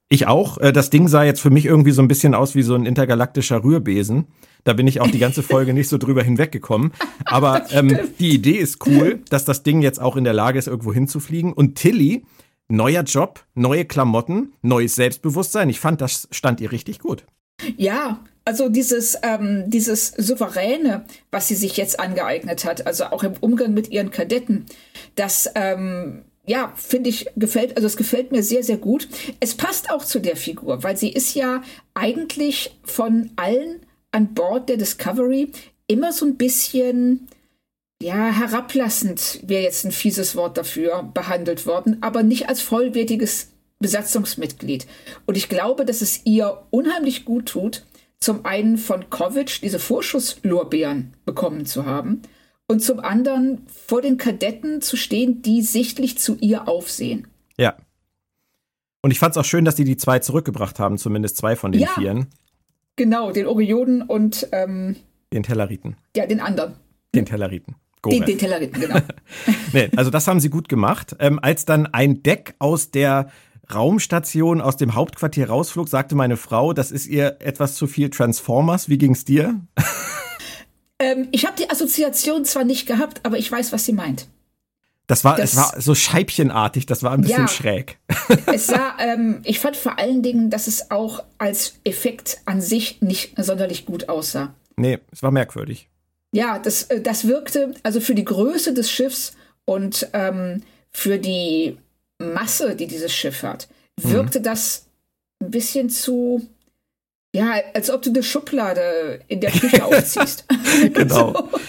Ich 0.09 0.27
auch. 0.27 0.57
Äh, 0.59 0.71
das 0.71 0.89
Ding 0.89 1.07
sah 1.07 1.23
jetzt 1.23 1.41
für 1.41 1.49
mich 1.49 1.65
irgendwie 1.65 1.91
so 1.91 2.01
ein 2.01 2.07
bisschen 2.07 2.35
aus 2.35 2.55
wie 2.55 2.61
so 2.61 2.75
ein 2.75 2.85
intergalaktischer 2.85 3.63
Rührbesen. 3.63 4.27
Da 4.63 4.73
bin 4.73 4.87
ich 4.87 5.01
auch 5.01 5.09
die 5.09 5.19
ganze 5.19 5.43
Folge 5.43 5.73
nicht 5.73 5.89
so 5.89 5.97
drüber 5.97 6.23
hinweggekommen. 6.23 6.93
Aber 7.25 7.65
ähm, 7.71 7.97
die 8.19 8.29
Idee 8.29 8.57
ist 8.57 8.85
cool, 8.85 9.21
dass 9.29 9.43
das 9.43 9.63
Ding 9.63 9.81
jetzt 9.81 9.99
auch 9.99 10.15
in 10.15 10.23
der 10.23 10.33
Lage 10.33 10.59
ist, 10.59 10.67
irgendwo 10.67 10.93
hinzufliegen. 10.93 11.51
Und 11.51 11.75
Tilly, 11.75 12.25
neuer 12.69 13.03
Job, 13.03 13.43
neue 13.55 13.85
Klamotten, 13.85 14.53
neues 14.61 14.95
Selbstbewusstsein. 14.95 15.69
Ich 15.69 15.79
fand, 15.79 15.99
das 15.99 16.27
stand 16.31 16.61
ihr 16.61 16.71
richtig 16.71 16.99
gut. 16.99 17.25
Ja, 17.77 18.19
also 18.45 18.69
dieses, 18.69 19.17
ähm, 19.23 19.65
dieses 19.67 20.09
Souveräne, 20.09 21.05
was 21.31 21.47
sie 21.47 21.55
sich 21.55 21.77
jetzt 21.77 21.99
angeeignet 21.99 22.65
hat, 22.65 22.85
also 22.85 23.05
auch 23.05 23.23
im 23.23 23.33
Umgang 23.39 23.73
mit 23.73 23.89
ihren 23.89 24.11
Kadetten, 24.11 24.65
das, 25.15 25.49
ähm, 25.55 26.23
ja, 26.45 26.73
finde 26.75 27.09
ich, 27.09 27.27
gefällt, 27.37 27.77
also 27.77 27.87
es 27.87 27.95
gefällt 27.95 28.31
mir 28.31 28.43
sehr, 28.43 28.63
sehr 28.63 28.77
gut. 28.77 29.07
Es 29.39 29.55
passt 29.55 29.89
auch 29.91 30.03
zu 30.03 30.19
der 30.19 30.35
Figur, 30.35 30.83
weil 30.83 30.97
sie 30.97 31.09
ist 31.09 31.35
ja 31.35 31.63
eigentlich 31.93 32.77
von 32.83 33.31
allen 33.37 33.85
an 34.11 34.33
Bord 34.33 34.67
der 34.67 34.77
Discovery 34.77 35.51
immer 35.87 36.11
so 36.11 36.25
ein 36.25 36.35
bisschen 36.35 37.27
ja, 38.01 38.31
herablassend 38.31 39.39
wäre 39.43 39.63
jetzt 39.63 39.85
ein 39.85 39.93
fieses 39.93 40.35
Wort 40.35 40.57
dafür 40.57 41.09
behandelt 41.13 41.65
worden, 41.65 41.97
aber 42.01 42.21
nicht 42.21 42.49
als 42.49 42.59
vollwertiges 42.59 43.47
Besatzungsmitglied. 43.79 44.87
Und 45.25 45.37
ich 45.37 45.47
glaube, 45.47 45.85
dass 45.85 46.01
es 46.01 46.25
ihr 46.25 46.63
unheimlich 46.69 47.23
gut 47.23 47.47
tut, 47.47 47.85
zum 48.23 48.45
einen 48.45 48.77
von 48.77 49.09
Kovic 49.09 49.59
diese 49.61 49.79
Vorschusslorbeeren 49.79 51.13
bekommen 51.25 51.65
zu 51.65 51.85
haben 51.85 52.21
und 52.67 52.79
zum 52.81 52.99
anderen 52.99 53.65
vor 53.67 54.01
den 54.01 54.17
Kadetten 54.17 54.81
zu 54.81 54.95
stehen, 54.95 55.41
die 55.41 55.61
sichtlich 55.61 56.17
zu 56.17 56.37
ihr 56.39 56.67
aufsehen. 56.67 57.27
Ja. 57.57 57.75
Und 59.01 59.11
ich 59.11 59.19
fand 59.19 59.35
es 59.35 59.37
auch 59.37 59.45
schön, 59.45 59.65
dass 59.65 59.75
die 59.75 59.83
die 59.83 59.97
zwei 59.97 60.19
zurückgebracht 60.19 60.79
haben, 60.79 60.97
zumindest 60.97 61.35
zwei 61.35 61.57
von 61.57 61.73
den 61.73 61.81
ja. 61.81 61.89
Vieren. 61.89 62.27
Genau, 62.95 63.31
den 63.31 63.45
Orionen 63.45 64.01
und 64.01 64.47
ähm, 64.53 64.95
den 65.33 65.43
Telleriten. 65.43 65.97
Ja, 66.15 66.25
den 66.25 66.39
anderen. 66.39 66.75
Den 67.13 67.25
Telleriten. 67.25 67.75
Den, 68.05 68.25
den 68.25 68.37
Telleriten, 68.37 68.81
genau. 68.81 68.99
nee, 69.73 69.89
also 69.95 70.09
das 70.11 70.27
haben 70.27 70.39
sie 70.39 70.49
gut 70.49 70.67
gemacht. 70.67 71.15
Ähm, 71.19 71.39
als 71.41 71.65
dann 71.65 71.87
ein 71.87 72.21
Deck 72.21 72.55
aus 72.59 72.91
der 72.91 73.29
Raumstation 73.71 74.61
aus 74.61 74.77
dem 74.77 74.95
Hauptquartier 74.95 75.49
rausflog, 75.49 75.87
sagte 75.87 76.15
meine 76.15 76.37
Frau, 76.37 76.73
das 76.73 76.91
ist 76.91 77.07
ihr 77.07 77.37
etwas 77.39 77.75
zu 77.75 77.87
viel 77.87 78.09
Transformers. 78.09 78.89
Wie 78.89 78.97
ging's 78.97 79.25
dir? 79.25 79.61
ähm, 80.99 81.27
ich 81.31 81.45
habe 81.45 81.55
die 81.57 81.69
Assoziation 81.69 82.45
zwar 82.45 82.63
nicht 82.63 82.87
gehabt, 82.87 83.21
aber 83.23 83.37
ich 83.37 83.51
weiß, 83.51 83.71
was 83.71 83.85
sie 83.85 83.93
meint. 83.93 84.27
Das 85.07 85.25
war, 85.25 85.35
das, 85.35 85.51
es 85.51 85.57
war 85.57 85.81
so 85.81 85.95
scheibchenartig, 85.95 86.85
das 86.85 87.03
war 87.03 87.11
ein 87.11 87.21
bisschen 87.21 87.41
ja, 87.41 87.47
schräg. 87.47 87.99
es 88.45 88.67
sah, 88.67 88.95
ähm, 88.99 89.41
ich 89.43 89.59
fand 89.59 89.75
vor 89.75 89.99
allen 89.99 90.23
Dingen, 90.23 90.49
dass 90.49 90.67
es 90.67 90.91
auch 90.91 91.23
als 91.37 91.75
Effekt 91.83 92.41
an 92.45 92.61
sich 92.61 93.01
nicht 93.01 93.33
sonderlich 93.37 93.85
gut 93.85 94.07
aussah. 94.07 94.53
Nee, 94.77 94.99
es 95.11 95.21
war 95.21 95.31
merkwürdig. 95.31 95.89
Ja, 96.31 96.57
das, 96.57 96.83
äh, 96.83 97.01
das 97.01 97.27
wirkte, 97.27 97.73
also 97.83 97.99
für 97.99 98.15
die 98.15 98.23
Größe 98.23 98.73
des 98.73 98.89
Schiffs 98.89 99.33
und 99.65 100.09
ähm, 100.13 100.63
für 100.91 101.19
die 101.19 101.77
Masse, 102.23 102.75
die 102.75 102.87
dieses 102.87 103.13
Schiff 103.13 103.43
hat, 103.43 103.67
wirkte 104.01 104.39
mhm. 104.39 104.43
das 104.43 104.85
ein 105.41 105.51
bisschen 105.51 105.89
zu, 105.89 106.47
ja, 107.35 107.55
als 107.73 107.89
ob 107.89 108.01
du 108.01 108.09
eine 108.09 108.23
Schublade 108.23 109.19
in 109.27 109.41
der 109.41 109.51
Küche 109.51 109.83
aufziehst. 109.85 110.45
genau. 110.93 111.33
so. 111.51 111.59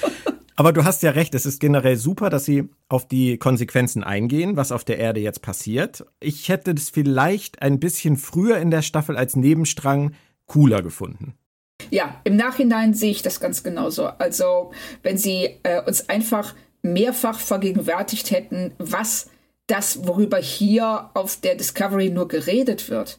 Aber 0.57 0.73
du 0.73 0.85
hast 0.85 1.03
ja 1.03 1.11
recht, 1.11 1.35
es 1.35 1.47
ist 1.47 1.61
generell 1.61 1.97
super, 1.97 2.31
dass 2.31 2.45
sie 2.45 2.69
auf 2.89 3.09
die 3.09 3.39
Konsequenzen 3.39 4.05
eingehen, 4.05 4.57
was 4.57 4.71
auf 4.71 4.85
der 4.85 4.99
Erde 4.99 5.19
jetzt 5.19 5.43
passiert. 5.43 6.05
Ich 6.21 6.49
hätte 6.49 6.75
das 6.75 6.91
vielleicht 6.91 7.61
ein 7.61 7.81
bisschen 7.81 8.17
früher 8.17 8.59
in 8.59 8.71
der 8.71 8.83
Staffel 8.83 9.17
als 9.17 9.35
Nebenstrang 9.35 10.15
cooler 10.47 10.83
gefunden. 10.83 11.35
Ja, 11.91 12.21
im 12.23 12.37
Nachhinein 12.37 12.95
sehe 12.95 13.11
ich 13.11 13.23
das 13.23 13.41
ganz 13.41 13.65
genauso. 13.65 14.07
Also, 14.07 14.73
wenn 15.03 15.19
sie 15.19 15.57
äh, 15.65 15.83
uns 15.85 16.09
einfach 16.09 16.55
mehrfach 16.83 17.41
vergegenwärtigt 17.41 18.31
hätten, 18.31 18.73
was 18.79 19.31
das, 19.67 20.07
worüber 20.07 20.39
hier 20.39 21.11
auf 21.15 21.41
der 21.41 21.55
Discovery 21.55 22.11
nur 22.11 22.29
geredet 22.29 22.91
wird, 22.91 23.19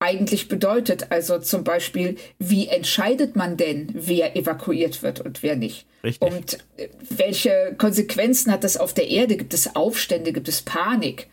eigentlich 0.00 0.48
bedeutet. 0.48 1.10
Also 1.10 1.38
zum 1.38 1.64
Beispiel, 1.64 2.16
wie 2.38 2.68
entscheidet 2.68 3.36
man 3.36 3.56
denn, 3.56 3.88
wer 3.94 4.36
evakuiert 4.36 5.02
wird 5.02 5.20
und 5.20 5.42
wer 5.42 5.56
nicht? 5.56 5.86
Richtig. 6.02 6.30
Und 6.30 6.58
äh, 6.76 6.88
welche 7.08 7.74
Konsequenzen 7.78 8.52
hat 8.52 8.64
das 8.64 8.76
auf 8.76 8.92
der 8.92 9.08
Erde? 9.08 9.36
Gibt 9.36 9.54
es 9.54 9.74
Aufstände? 9.76 10.32
Gibt 10.32 10.48
es 10.48 10.62
Panik? 10.62 11.28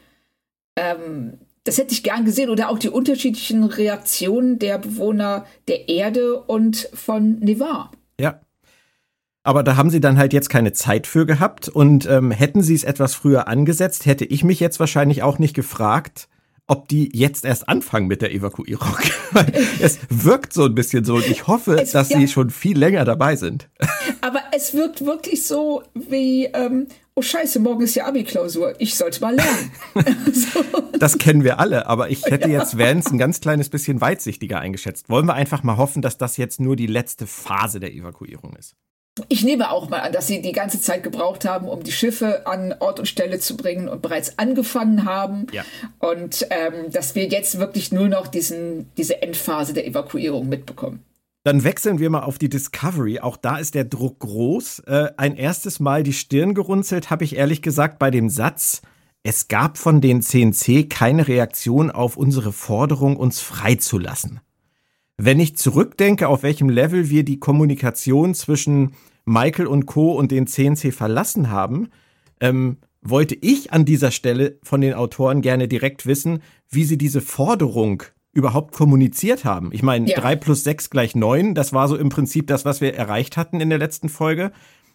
Ähm, 0.78 1.40
das 1.64 1.78
hätte 1.78 1.94
ich 1.94 2.04
gern 2.04 2.26
gesehen. 2.26 2.50
Oder 2.50 2.70
auch 2.70 2.80
die 2.80 2.90
unterschiedlichen 2.90 3.64
Reaktionen 3.64 4.58
der 4.58 4.78
Bewohner 4.78 5.46
der 5.68 5.90
Erde 5.90 6.42
und 6.42 6.90
von 6.94 7.40
Nevar. 7.40 7.92
Ja. 8.20 8.42
Aber 9.44 9.64
da 9.64 9.76
haben 9.76 9.90
sie 9.90 10.02
dann 10.02 10.18
halt 10.18 10.34
jetzt 10.34 10.50
keine 10.50 10.72
Zeit 10.74 11.08
für 11.08 11.26
gehabt. 11.26 11.68
Und 11.68 12.08
ähm, 12.08 12.32
hätten 12.32 12.62
sie 12.62 12.76
es 12.76 12.84
etwas 12.84 13.16
früher 13.16 13.48
angesetzt, 13.48 14.06
hätte 14.06 14.26
ich 14.26 14.44
mich 14.44 14.60
jetzt 14.60 14.80
wahrscheinlich 14.80 15.24
auch 15.24 15.40
nicht 15.40 15.56
gefragt, 15.56 16.28
ob 16.68 16.88
die 16.88 17.10
jetzt 17.14 17.44
erst 17.44 17.68
anfangen 17.68 18.08
mit 18.08 18.22
der 18.22 18.32
Evakuierung. 18.32 18.96
es 19.82 20.00
wirkt 20.10 20.54
so 20.54 20.66
ein 20.66 20.76
bisschen 20.76 21.04
so 21.04 21.16
und 21.16 21.28
ich 21.28 21.48
hoffe, 21.48 21.74
es, 21.82 21.92
dass 21.92 22.10
ja. 22.10 22.20
sie 22.20 22.28
schon 22.28 22.50
viel 22.50 22.78
länger 22.78 23.04
dabei 23.04 23.36
sind. 23.36 23.68
Aber 24.22 24.40
es 24.56 24.74
wirkt 24.74 25.06
wirklich 25.06 25.46
so 25.46 25.84
wie, 25.94 26.46
ähm, 26.46 26.88
oh 27.16 27.22
scheiße, 27.22 27.60
morgen 27.60 27.82
ist 27.82 27.96
ja 27.96 28.06
Abi-Klausur, 28.06 28.76
ich 28.78 28.96
sollte 28.96 29.20
mal 29.20 29.36
lernen. 29.36 29.72
so. 30.34 30.64
Das 30.98 31.18
kennen 31.18 31.44
wir 31.44 31.60
alle, 31.60 31.88
aber 31.88 32.10
ich 32.10 32.24
hätte 32.26 32.50
ja. 32.50 32.60
jetzt 32.60 32.78
Vance 32.78 33.10
ein 33.10 33.18
ganz 33.18 33.42
kleines 33.42 33.68
bisschen 33.68 34.00
weitsichtiger 34.00 34.60
eingeschätzt. 34.60 35.10
Wollen 35.10 35.26
wir 35.26 35.34
einfach 35.34 35.64
mal 35.64 35.76
hoffen, 35.76 36.02
dass 36.02 36.18
das 36.18 36.38
jetzt 36.38 36.62
nur 36.62 36.78
die 36.78 36.88
letzte 36.88 37.28
Phase 37.28 37.82
der 37.82 37.94
Evakuierung 37.94 38.56
ist. 38.56 38.76
Ich 39.28 39.44
nehme 39.44 39.72
auch 39.72 39.90
mal 39.90 40.00
an, 40.00 40.14
dass 40.14 40.28
sie 40.28 40.42
die 40.42 40.54
ganze 40.54 40.80
Zeit 40.80 41.04
gebraucht 41.04 41.44
haben, 41.44 41.68
um 41.68 41.84
die 41.84 41.92
Schiffe 41.92 42.48
an 42.48 42.74
Ort 42.80 43.00
und 43.00 43.08
Stelle 43.08 43.40
zu 43.40 43.58
bringen 43.58 43.90
und 43.90 44.02
bereits 44.02 44.40
angefangen 44.40 45.04
haben. 45.06 45.48
Ja. 45.52 45.66
Und 46.00 46.48
ähm, 46.50 46.92
dass 46.92 47.14
wir 47.14 47.28
jetzt 47.28 47.60
wirklich 47.60 47.92
nur 47.92 48.08
noch 48.08 48.28
diesen, 48.28 48.90
diese 48.96 49.22
Endphase 49.22 49.74
der 49.74 49.86
Evakuierung 49.86 50.48
mitbekommen. 50.48 51.04
Dann 51.44 51.64
wechseln 51.64 52.00
wir 52.00 52.10
mal 52.10 52.22
auf 52.22 52.38
die 52.38 52.50
Discovery. 52.50 53.20
Auch 53.20 53.36
da 53.36 53.58
ist 53.58 53.76
der 53.76 53.84
Druck 53.84 54.20
groß. 54.20 54.80
Äh, 54.86 55.10
ein 55.18 55.36
erstes 55.36 55.80
Mal 55.80 56.04
die 56.04 56.14
Stirn 56.14 56.54
gerunzelt, 56.54 57.10
habe 57.10 57.26
ich 57.26 57.36
ehrlich 57.36 57.62
gesagt 57.62 58.00
bei 58.00 58.12
dem 58.12 58.30
Satz, 58.30 58.82
es 59.24 59.48
gab 59.48 59.78
von 59.78 60.02
den 60.02 60.22
CNC 60.22 60.90
keine 60.90 61.28
Reaktion 61.28 61.92
auf 61.92 62.16
unsere 62.16 62.52
Forderung, 62.52 63.18
uns 63.18 63.40
freizulassen. 63.40 64.40
Wenn 65.24 65.40
ich 65.40 65.56
zurückdenke, 65.56 66.28
auf 66.28 66.42
welchem 66.42 66.70
Level 66.70 67.10
wir 67.10 67.24
die 67.24 67.40
Kommunikation 67.40 68.34
zwischen 68.34 68.94
Michael 69.24 69.68
und 69.68 69.86
Co. 69.86 70.14
und 70.14 70.32
den 70.32 70.48
CNC 70.48 70.92
verlassen 70.92 71.52
haben, 71.52 71.90
ähm, 72.40 72.78
wollte 73.04 73.36
ich 73.40 73.72
an 73.72 73.86
dieser 73.86 74.10
Stelle 74.10 74.58
von 74.64 74.82
den 74.82 74.96
Autoren 74.96 75.42
gerne 75.42 75.68
direkt 75.68 76.08
wissen, 76.08 76.42
wie 76.70 76.86
sie 76.86 76.98
diese 76.98 77.22
Forderung 77.22 78.04
überhaupt 78.34 78.74
kommuniziert 78.74 79.46
haben. 79.46 79.70
Ich 79.74 79.84
meine, 79.84 80.10
ja. 80.10 80.20
3 80.20 80.38
plus 80.38 80.64
6 80.64 80.90
gleich 80.90 81.16
9, 81.16 81.54
das 81.54 81.72
war 81.72 81.88
so 81.88 81.98
im 81.98 82.10
Prinzip 82.10 82.48
das, 82.48 82.66
was 82.66 82.82
wir 82.82 82.96
erreicht 82.96 83.38
hatten 83.38 83.62
in 83.62 83.70
der 83.70 83.78
letzten 83.78 84.10
Folge. 84.10 84.52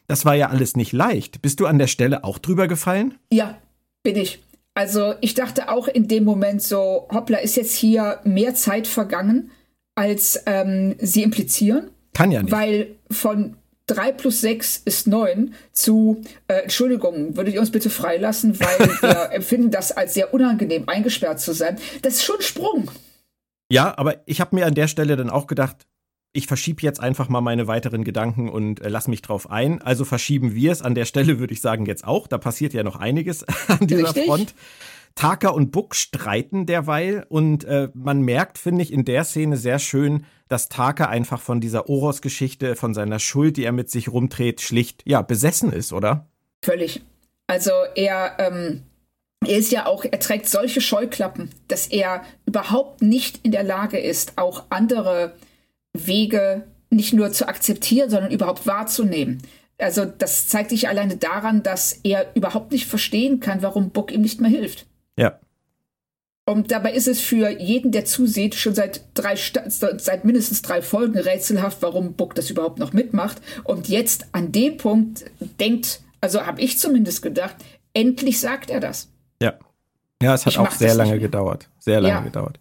Das 0.09 0.25
war 0.25 0.35
ja 0.35 0.49
alles 0.49 0.77
nicht 0.77 0.93
leicht. 0.93 1.41
Bist 1.43 1.61
du 1.61 1.67
an 1.67 1.79
der 1.79 1.89
Stelle 1.89 2.25
auch 2.25 2.39
drüber 2.39 2.67
gefallen? 2.67 3.15
Ja, 3.33 3.59
bin 4.03 4.17
ich. 4.17 4.43
Also 4.75 5.15
ich 5.21 5.35
dachte 5.35 5.71
auch 5.71 5.87
in 5.87 6.09
dem 6.09 6.25
Moment 6.25 6.63
so, 6.63 7.07
hoppla, 7.13 7.39
ist 7.39 7.57
jetzt 7.57 7.75
hier 7.75 8.21
mehr 8.25 8.55
Zeit 8.55 8.87
vergangen, 8.87 9.51
als 9.97 10.41
ähm, 10.47 10.95
sie 11.01 11.25
implizieren. 11.25 11.91
Kann 12.15 12.31
ja 12.31 12.43
nicht. 12.43 12.53
Weil 12.53 12.95
von 13.11 13.57
3 13.87 14.13
plus 14.13 14.41
6 14.41 14.83
ist 14.85 15.07
9 15.07 15.55
zu, 15.73 16.23
äh, 16.49 16.63
Entschuldigung, 16.63 17.37
würdet 17.37 17.55
ihr 17.55 17.61
uns 17.61 17.71
bitte 17.71 17.91
freilassen, 17.91 18.59
weil 18.61 18.79
wir 19.01 19.33
empfinden 19.33 19.71
das 19.71 19.93
als 19.93 20.15
sehr 20.15 20.33
unangenehm, 20.33 20.85
eingesperrt 20.89 21.41
zu 21.41 21.53
sein. 21.53 21.79
Das 22.03 22.15
ist 22.15 22.25
schon 22.25 22.37
ein 22.37 22.43
Sprung. 22.43 22.91
Ja, 23.71 23.97
aber 23.97 24.23
ich 24.27 24.41
habe 24.41 24.55
mir 24.55 24.67
an 24.67 24.75
der 24.75 24.87
Stelle 24.87 25.17
dann 25.17 25.31
auch 25.31 25.47
gedacht, 25.47 25.87
ich 26.33 26.47
verschiebe 26.47 26.83
jetzt 26.83 27.01
einfach 27.01 27.29
mal 27.29 27.41
meine 27.41 27.67
weiteren 27.67 28.05
Gedanken 28.05 28.51
und 28.51 28.81
äh, 28.81 28.89
lass 28.89 29.09
mich 29.09 29.23
drauf 29.23 29.51
ein. 29.51 29.81
Also 29.81 30.05
verschieben 30.05 30.55
wir 30.55 30.71
es. 30.71 30.83
An 30.83 30.95
der 30.95 31.07
Stelle 31.07 31.39
würde 31.39 31.55
ich 31.55 31.63
sagen 31.63 31.87
jetzt 31.87 32.07
auch. 32.07 32.27
Da 32.27 32.37
passiert 32.37 32.75
ja 32.75 32.83
noch 32.83 32.97
einiges 32.97 33.45
an 33.69 33.87
dieser 33.87 34.05
Richtig. 34.05 34.27
Front. 34.27 34.55
Taka 35.17 35.49
und 35.49 35.73
Buck 35.73 35.95
streiten 35.95 36.67
derweil 36.67 37.27
und 37.29 37.65
äh, 37.65 37.89
man 37.95 38.21
merkt, 38.21 38.59
finde 38.59 38.83
ich, 38.83 38.93
in 38.93 39.07
der 39.07 39.25
Szene 39.25 39.57
sehr 39.57 39.79
schön, 39.79 40.27
dass 40.47 40.69
Taka 40.69 41.07
einfach 41.07 41.41
von 41.41 41.61
dieser 41.61 41.89
Oros-Geschichte, 41.89 42.77
von 42.77 42.93
seiner 42.93 43.19
Schuld, 43.19 43.57
die 43.57 43.65
er 43.65 43.73
mit 43.73 43.91
sich 43.91 44.11
rumdreht, 44.11 44.61
schlicht, 44.61 45.03
ja, 45.07 45.23
besessen 45.23 45.73
ist, 45.73 45.95
oder? 45.95 46.29
Völlig. 46.63 47.03
Also 47.47 47.71
er, 47.95 48.37
ähm, 48.39 48.83
er 49.45 49.57
ist 49.57 49.73
ja 49.73 49.87
auch, 49.87 50.05
er 50.05 50.21
trägt 50.21 50.49
solche 50.49 50.83
Scheuklappen, 50.83 51.51
dass 51.69 51.87
er 51.87 52.23
überhaupt 52.45 53.01
nicht 53.01 53.41
in 53.43 53.53
der 53.53 53.65
Lage 53.65 53.99
ist, 53.99 54.35
auch 54.37 54.65
andere 54.69 55.35
Wege 55.95 56.65
nicht 56.91 57.15
nur 57.15 57.33
zu 57.33 57.49
akzeptieren, 57.49 58.11
sondern 58.11 58.33
überhaupt 58.33 58.67
wahrzunehmen. 58.67 59.43
Also 59.79 60.05
das 60.05 60.49
zeigt 60.49 60.71
sich 60.71 60.89
alleine 60.89 61.17
daran, 61.17 61.63
dass 61.63 62.01
er 62.03 62.35
überhaupt 62.35 62.73
nicht 62.73 62.87
verstehen 62.87 63.41
kann, 63.41 63.63
warum 63.63 63.91
Buck 63.91 64.13
ihm 64.13 64.23
nicht 64.23 64.41
mehr 64.41 64.51
hilft. 64.51 64.86
Und 66.49 66.71
dabei 66.71 66.93
ist 66.93 67.09
es 67.09 67.21
für 67.21 67.51
jeden, 67.51 67.91
der 67.91 68.05
zusieht, 68.05 68.55
schon 68.55 68.73
seit 68.73 69.03
drei 69.15 69.35
seit 69.35 70.25
mindestens 70.25 70.63
drei 70.63 70.81
Folgen 70.81 71.19
rätselhaft, 71.19 71.79
warum 71.83 72.13
Buck 72.13 72.37
das 72.37 72.51
überhaupt 72.51 72.79
noch 72.79 72.93
mitmacht. 72.93 73.39
Und 73.65 73.89
jetzt 73.89 74.27
an 74.31 74.53
dem 74.53 74.77
Punkt 74.77 75.25
denkt, 75.59 76.01
also 76.21 76.47
habe 76.47 76.61
ich 76.61 76.79
zumindest 76.79 77.21
gedacht, 77.21 77.57
endlich 77.95 78.39
sagt 78.39 78.71
er 78.71 78.79
das. 78.79 79.09
Ja. 79.43 79.55
Ja, 80.23 80.35
es 80.35 80.47
hat 80.47 80.53
ich 80.53 80.59
auch 80.61 80.71
sehr 80.71 80.95
lange 80.95 81.19
gedauert. 81.19 81.69
Sehr 81.81 82.01
lange 82.01 82.15
ja. 82.15 82.21
gedauert. 82.21 82.61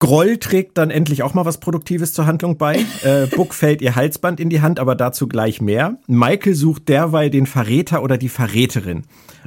Groll 0.00 0.38
trägt 0.38 0.78
dann 0.78 0.90
endlich 0.90 1.24
auch 1.24 1.34
mal 1.34 1.44
was 1.44 1.58
Produktives 1.58 2.12
zur 2.12 2.26
Handlung 2.26 2.56
bei. 2.56 2.84
Äh, 3.02 3.26
Buck 3.26 3.54
fällt 3.54 3.80
ihr 3.80 3.94
Halsband 3.94 4.40
in 4.40 4.50
die 4.50 4.60
Hand, 4.60 4.80
aber 4.80 4.96
dazu 4.96 5.28
gleich 5.28 5.60
mehr. 5.60 5.98
Michael 6.08 6.54
sucht 6.54 6.88
derweil 6.88 7.30
den 7.30 7.46
Verräter 7.46 8.02
oder 8.02 8.18
die 8.18 8.28
Verräterin. 8.28 9.04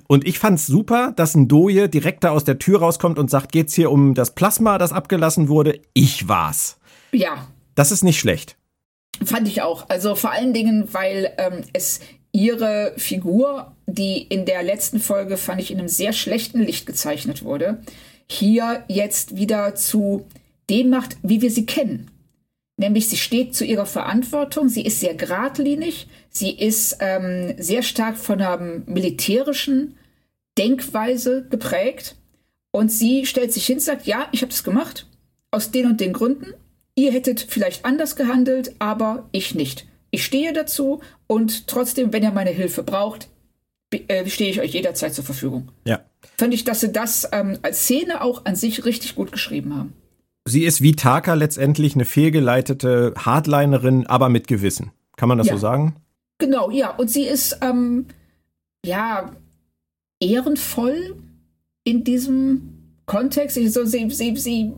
Und 0.08 0.26
ich 0.26 0.40
fand's 0.40 0.66
super, 0.66 1.12
dass 1.16 1.36
ein 1.36 1.48
Doje 1.48 1.90
direkt 1.90 2.24
da 2.24 2.32
aus 2.32 2.46
der 2.46 2.60
Tür 2.60 2.80
rauskommt 2.80 3.20
und 3.20 3.30
sagt, 3.30 3.52
geht's 3.52 3.74
hier 3.74 3.92
um 3.92 4.14
das 4.14 4.36
Plasma, 4.36 4.78
das 4.78 4.94
abgelassen 4.94 5.50
wurde? 5.50 5.80
Ich 5.94 6.30
war's. 6.30 6.80
Ja. 7.12 7.48
Das 7.76 7.92
ist 7.92 8.04
nicht 8.04 8.20
schlecht. 8.20 8.56
Fand 9.24 9.48
ich 9.48 9.62
auch. 9.62 9.90
Also 9.90 10.16
vor 10.16 10.32
allen 10.32 10.54
Dingen, 10.54 10.88
weil 10.92 11.32
ähm, 11.38 11.64
es 11.74 12.00
ihre 12.32 12.94
Figur, 12.98 13.74
die 13.86 14.22
in 14.22 14.46
der 14.46 14.64
letzten 14.64 15.00
Folge, 15.00 15.38
fand 15.38 15.62
ich, 15.62 15.72
in 15.72 15.80
einem 15.80 15.90
sehr 15.90 16.14
schlechten 16.14 16.62
Licht 16.62 16.86
gezeichnet 16.86 17.44
wurde, 17.44 17.82
hier 18.28 18.84
jetzt 18.88 19.36
wieder 19.36 19.76
zu 19.76 20.26
dem 20.72 20.90
macht, 20.90 21.18
wie 21.22 21.42
wir 21.42 21.52
sie 21.52 21.66
kennen. 21.66 22.10
Nämlich 22.78 23.10
sie 23.10 23.18
steht 23.18 23.54
zu 23.54 23.64
ihrer 23.64 23.86
Verantwortung, 23.86 24.68
sie 24.68 24.84
ist 24.84 25.00
sehr 25.00 25.14
geradlinig, 25.14 26.08
sie 26.30 26.52
ist 26.52 26.98
ähm, 27.00 27.54
sehr 27.60 27.84
stark 27.84 28.18
von 28.18 28.42
einer 28.42 28.58
militärischen 28.58 29.98
Denkweise 30.58 31.46
geprägt 31.48 32.16
und 32.72 32.92
sie 32.92 33.26
stellt 33.28 33.54
sich 33.54 33.68
hin 33.68 33.76
und 33.76 33.82
sagt, 33.82 34.08
ja, 34.08 34.28
ich 34.32 34.42
habe 34.42 34.50
das 34.50 34.64
gemacht, 34.64 35.08
aus 35.52 35.72
den 35.72 35.86
und 35.86 36.00
den 36.02 36.14
Gründen. 36.14 36.54
Ihr 36.96 37.12
hättet 37.12 37.42
vielleicht 37.42 37.86
anders 37.86 38.16
gehandelt, 38.16 38.74
aber 38.80 39.30
ich 39.32 39.54
nicht. 39.54 39.86
Ich 40.10 40.26
stehe 40.26 40.52
dazu 40.52 41.02
und 41.28 41.68
trotzdem, 41.68 42.12
wenn 42.12 42.24
ihr 42.24 42.32
meine 42.32 42.50
Hilfe 42.50 42.84
braucht, 42.84 43.28
äh, 43.92 44.28
stehe 44.28 44.50
ich 44.50 44.60
euch 44.60 44.74
jederzeit 44.74 45.14
zur 45.14 45.24
Verfügung. 45.24 45.70
Ja. 45.86 46.04
Fand 46.38 46.54
ich, 46.54 46.64
dass 46.64 46.80
sie 46.80 46.92
das 46.92 47.30
ähm, 47.32 47.60
als 47.62 47.82
Szene 47.82 48.22
auch 48.22 48.46
an 48.46 48.56
sich 48.56 48.86
richtig 48.86 49.16
gut 49.16 49.32
geschrieben 49.32 49.76
haben. 49.76 49.94
Sie 50.46 50.64
ist 50.64 50.82
wie 50.82 50.94
Taka 50.94 51.36
letztendlich 51.36 51.96
eine 51.96 52.06
fehlgeleitete 52.06 53.14
Hardlinerin, 53.18 54.08
aber 54.08 54.30
mit 54.30 54.48
Gewissen. 54.48 54.92
Kann 55.16 55.30
man 55.30 55.38
das 55.38 55.48
ja. 55.48 55.54
so 55.54 55.60
sagen? 55.60 55.96
Genau, 56.40 56.72
ja. 56.72 56.90
Und 56.96 57.12
sie 57.12 57.24
ist, 57.24 57.60
ähm, 57.62 58.08
ja, 58.84 59.32
ehrenvoll 60.20 61.16
in 61.84 62.04
diesem 62.04 62.96
Kontext. 63.06 63.58
Also 63.58 63.86
sie, 63.86 64.10
sie, 64.10 64.36
sie, 64.38 64.74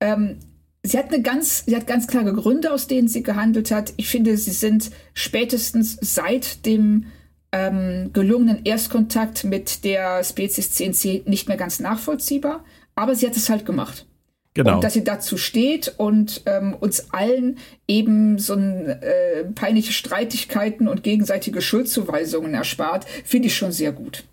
ähm, 0.00 0.38
sie 0.82 0.98
hat 0.98 1.12
eine 1.12 1.22
ganz, 1.22 1.64
sie 1.66 1.76
hat 1.76 1.86
ganz 1.86 2.06
klare 2.06 2.32
Gründe, 2.32 2.72
aus 2.72 2.86
denen 2.86 3.08
sie 3.08 3.22
gehandelt 3.22 3.70
hat. 3.70 3.92
Ich 3.96 4.08
finde, 4.08 4.36
sie 4.36 4.52
sind 4.52 4.90
spätestens 5.12 5.98
seit 6.00 6.64
dem 6.64 7.06
ähm, 7.52 8.10
gelungenen 8.12 8.64
Erstkontakt 8.64 9.44
mit 9.44 9.84
der 9.84 10.24
Spezies 10.24 10.70
CNC 10.72 11.28
nicht 11.28 11.48
mehr 11.48 11.56
ganz 11.56 11.80
nachvollziehbar. 11.80 12.64
Aber 12.94 13.14
sie 13.14 13.26
hat 13.26 13.36
es 13.36 13.50
halt 13.50 13.66
gemacht. 13.66 14.06
Genau. 14.54 14.76
Und 14.76 14.84
dass 14.84 14.92
sie 14.92 15.02
dazu 15.02 15.36
steht 15.36 15.94
und 15.96 16.42
ähm, 16.46 16.74
uns 16.78 17.12
allen 17.12 17.58
eben 17.88 18.38
so 18.38 18.54
ein, 18.54 18.86
äh, 18.86 19.44
peinliche 19.54 19.92
Streitigkeiten 19.92 20.86
und 20.86 21.02
gegenseitige 21.02 21.60
Schuldzuweisungen 21.60 22.54
erspart, 22.54 23.04
finde 23.24 23.48
ich 23.48 23.56
schon 23.56 23.72
sehr 23.72 23.90
gut. 23.90 24.24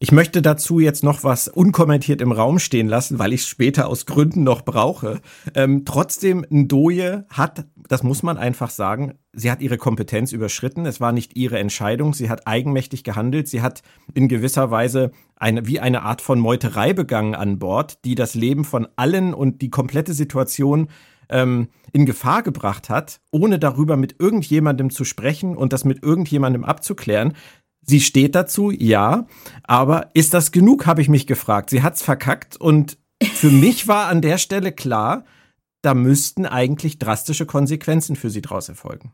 Ich 0.00 0.12
möchte 0.12 0.42
dazu 0.42 0.78
jetzt 0.78 1.02
noch 1.02 1.24
was 1.24 1.48
unkommentiert 1.48 2.20
im 2.20 2.30
Raum 2.30 2.60
stehen 2.60 2.86
lassen, 2.86 3.18
weil 3.18 3.32
ich 3.32 3.40
es 3.40 3.48
später 3.48 3.88
aus 3.88 4.06
Gründen 4.06 4.44
noch 4.44 4.62
brauche. 4.62 5.20
Ähm, 5.56 5.84
trotzdem, 5.84 6.46
Ndoye 6.48 7.24
hat, 7.28 7.66
das 7.88 8.04
muss 8.04 8.22
man 8.22 8.38
einfach 8.38 8.70
sagen, 8.70 9.14
sie 9.32 9.50
hat 9.50 9.60
ihre 9.60 9.76
Kompetenz 9.76 10.30
überschritten. 10.30 10.86
Es 10.86 11.00
war 11.00 11.10
nicht 11.10 11.36
ihre 11.36 11.58
Entscheidung. 11.58 12.14
Sie 12.14 12.30
hat 12.30 12.46
eigenmächtig 12.46 13.02
gehandelt. 13.02 13.48
Sie 13.48 13.60
hat 13.60 13.82
in 14.14 14.28
gewisser 14.28 14.70
Weise 14.70 15.10
eine, 15.34 15.66
wie 15.66 15.80
eine 15.80 16.02
Art 16.02 16.22
von 16.22 16.38
Meuterei 16.38 16.92
begangen 16.92 17.34
an 17.34 17.58
Bord, 17.58 18.04
die 18.04 18.14
das 18.14 18.36
Leben 18.36 18.64
von 18.64 18.86
allen 18.94 19.34
und 19.34 19.62
die 19.62 19.70
komplette 19.70 20.14
Situation 20.14 20.90
ähm, 21.28 21.70
in 21.92 22.06
Gefahr 22.06 22.44
gebracht 22.44 22.88
hat, 22.88 23.20
ohne 23.32 23.58
darüber 23.58 23.96
mit 23.96 24.20
irgendjemandem 24.20 24.90
zu 24.90 25.04
sprechen 25.04 25.56
und 25.56 25.72
das 25.72 25.84
mit 25.84 26.04
irgendjemandem 26.04 26.64
abzuklären. 26.64 27.34
Sie 27.88 28.00
steht 28.00 28.34
dazu, 28.34 28.70
ja, 28.70 29.26
aber 29.64 30.10
ist 30.12 30.34
das 30.34 30.52
genug, 30.52 30.86
habe 30.86 31.00
ich 31.00 31.08
mich 31.08 31.26
gefragt. 31.26 31.70
Sie 31.70 31.82
hat's 31.82 32.02
verkackt 32.02 32.56
und 32.56 32.98
für 33.22 33.50
mich 33.50 33.88
war 33.88 34.06
an 34.06 34.20
der 34.20 34.36
Stelle 34.36 34.72
klar, 34.72 35.24
da 35.80 35.94
müssten 35.94 36.44
eigentlich 36.44 36.98
drastische 36.98 37.46
Konsequenzen 37.46 38.14
für 38.14 38.28
sie 38.28 38.42
draus 38.42 38.68
erfolgen. 38.68 39.12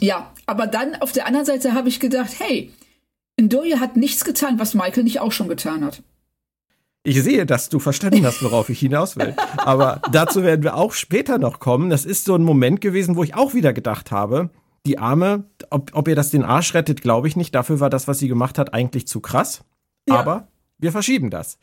Ja, 0.00 0.32
aber 0.46 0.66
dann 0.66 0.94
auf 0.96 1.12
der 1.12 1.26
anderen 1.26 1.46
Seite 1.46 1.74
habe 1.74 1.88
ich 1.88 2.00
gedacht, 2.00 2.30
hey, 2.38 2.72
Ndoye 3.38 3.80
hat 3.80 3.96
nichts 3.96 4.24
getan, 4.24 4.58
was 4.58 4.74
Michael 4.74 5.04
nicht 5.04 5.20
auch 5.20 5.32
schon 5.32 5.48
getan 5.48 5.84
hat. 5.84 6.02
Ich 7.02 7.22
sehe, 7.22 7.44
dass 7.44 7.68
du 7.68 7.78
verstanden 7.78 8.24
hast, 8.24 8.42
worauf 8.42 8.68
ich 8.68 8.80
hinaus 8.80 9.16
will. 9.16 9.36
Aber 9.58 10.00
dazu 10.10 10.42
werden 10.42 10.62
wir 10.62 10.74
auch 10.74 10.92
später 10.92 11.38
noch 11.38 11.60
kommen. 11.60 11.90
Das 11.90 12.04
ist 12.04 12.24
so 12.24 12.34
ein 12.34 12.42
Moment 12.42 12.80
gewesen, 12.80 13.14
wo 13.14 13.22
ich 13.22 13.34
auch 13.34 13.54
wieder 13.54 13.72
gedacht 13.72 14.10
habe, 14.10 14.50
die 14.86 14.98
Arme, 14.98 15.44
ob, 15.70 15.90
ob 15.94 16.08
ihr 16.08 16.14
das 16.14 16.30
den 16.30 16.44
Arsch 16.44 16.74
rettet, 16.74 17.02
glaube 17.02 17.28
ich 17.28 17.36
nicht. 17.36 17.54
Dafür 17.54 17.80
war 17.80 17.90
das, 17.90 18.08
was 18.08 18.18
sie 18.18 18.28
gemacht 18.28 18.58
hat, 18.58 18.72
eigentlich 18.72 19.06
zu 19.06 19.20
krass. 19.20 19.64
Ja. 20.08 20.16
Aber 20.16 20.48
wir 20.78 20.92
verschieben 20.92 21.30
das. 21.30 21.58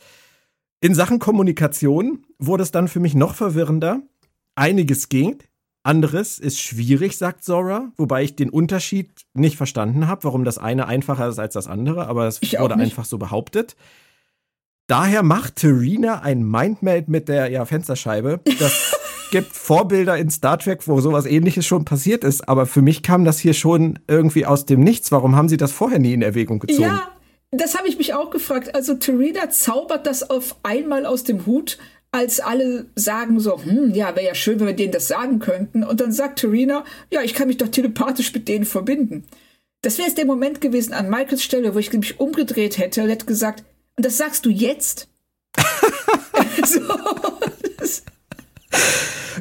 In 0.82 0.96
Sachen 0.96 1.20
Kommunikation 1.20 2.26
wurde 2.40 2.64
es 2.64 2.72
dann 2.72 2.88
für 2.88 3.00
mich 3.00 3.16
noch 3.16 3.36
verwirrender. 3.36 4.02
Einiges 4.56 5.10
ging, 5.10 5.38
anderes 5.84 6.40
ist 6.40 6.62
schwierig, 6.62 7.18
sagt 7.18 7.44
Zora, 7.44 7.92
wobei 7.98 8.24
ich 8.24 8.36
den 8.36 8.50
Unterschied 8.50 9.10
nicht 9.34 9.58
verstanden 9.58 10.08
habe, 10.08 10.24
warum 10.24 10.46
das 10.46 10.58
eine 10.58 10.88
einfacher 10.88 11.28
ist 11.28 11.40
als 11.40 11.54
das 11.54 11.68
andere, 11.68 12.08
aber 12.08 12.28
es 12.28 12.42
wurde 12.42 12.76
einfach 12.76 13.06
so 13.06 13.18
behauptet. 13.18 13.76
Daher 14.88 15.24
macht 15.24 15.58
Terina 15.58 16.22
ein 16.22 16.44
Mindmeld 16.44 17.08
mit 17.10 17.28
der 17.28 17.50
ja, 17.50 17.66
Fensterscheibe. 17.66 18.42
Das 18.60 18.96
gibt 19.34 19.56
Vorbilder 19.56 20.16
in 20.16 20.30
Star 20.30 20.60
Trek, 20.60 20.88
wo 20.88 21.02
sowas 21.02 21.26
ähnliches 21.26 21.66
schon 21.66 21.86
passiert 21.86 22.24
ist, 22.24 22.48
aber 22.48 22.68
für 22.68 22.84
mich 22.84 23.02
kam 23.02 23.26
das 23.26 23.40
hier 23.40 23.56
schon 23.56 23.98
irgendwie 24.08 24.46
aus 24.46 24.68
dem 24.68 24.82
Nichts. 24.82 25.12
Warum 25.12 25.36
haben 25.36 25.50
sie 25.50 25.58
das 25.58 25.72
vorher 25.72 25.98
nie 25.98 26.14
in 26.14 26.22
Erwägung 26.22 26.60
gezogen? 26.60 26.84
Ja, 26.84 27.12
das 27.50 27.76
habe 27.76 27.88
ich 27.88 27.98
mich 27.98 28.14
auch 28.14 28.30
gefragt. 28.30 28.76
Also 28.76 28.94
Terina 28.94 29.50
zaubert 29.50 30.06
das 30.06 30.30
auf 30.30 30.58
einmal 30.62 31.08
aus 31.08 31.24
dem 31.24 31.48
Hut, 31.48 31.80
als 32.12 32.42
alle 32.42 32.86
sagen 32.94 33.40
so, 33.40 33.60
hm, 33.60 33.96
ja, 33.96 34.16
wäre 34.16 34.28
ja 34.28 34.36
schön, 34.36 34.60
wenn 34.60 34.68
wir 34.68 34.76
denen 34.76 34.92
das 34.92 35.08
sagen 35.08 35.40
könnten. 35.40 35.84
Und 35.84 36.00
dann 36.00 36.12
sagt 36.12 36.38
Terina, 36.38 36.84
ja, 37.10 37.24
ich 37.24 37.34
kann 37.34 37.48
mich 37.48 37.58
doch 37.58 37.70
telepathisch 37.70 38.32
mit 38.36 38.48
denen 38.48 38.66
verbinden. 38.66 39.24
Das 39.82 39.98
wäre 39.98 40.08
jetzt 40.08 40.20
der 40.20 40.28
Moment 40.28 40.62
gewesen 40.62 40.94
an 40.94 41.10
Michaels 41.10 41.42
Stelle, 41.42 41.74
wo 41.74 41.80
ich 41.80 41.92
mich 41.92 42.20
umgedreht 42.20 42.78
hätte 42.78 43.02
und 43.02 43.10
hätte 43.10 43.26
gesagt, 43.26 43.64
und 43.98 44.06
das 44.06 44.16
sagst 44.16 44.46
du 44.46 44.52
jetzt? 44.52 45.08
so, 46.66 46.82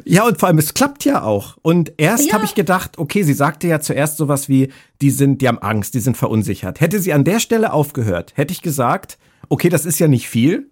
ja, 0.05 0.25
und 0.25 0.39
vor 0.39 0.47
allem, 0.47 0.57
es 0.57 0.73
klappt 0.73 1.05
ja 1.05 1.23
auch. 1.23 1.57
Und 1.61 1.93
erst 1.97 2.27
ja. 2.27 2.33
habe 2.33 2.45
ich 2.45 2.55
gedacht, 2.55 2.97
okay, 2.97 3.23
sie 3.23 3.33
sagte 3.33 3.67
ja 3.67 3.79
zuerst 3.79 4.17
sowas 4.17 4.49
wie, 4.49 4.71
die 5.01 5.11
sind, 5.11 5.41
die 5.41 5.47
haben 5.47 5.59
Angst, 5.59 5.93
die 5.93 5.99
sind 5.99 6.17
verunsichert. 6.17 6.81
Hätte 6.81 6.99
sie 6.99 7.13
an 7.13 7.23
der 7.23 7.39
Stelle 7.39 7.73
aufgehört, 7.73 8.33
hätte 8.35 8.53
ich 8.53 8.61
gesagt, 8.61 9.17
okay, 9.49 9.69
das 9.69 9.85
ist 9.85 9.99
ja 9.99 10.07
nicht 10.07 10.27
viel, 10.27 10.71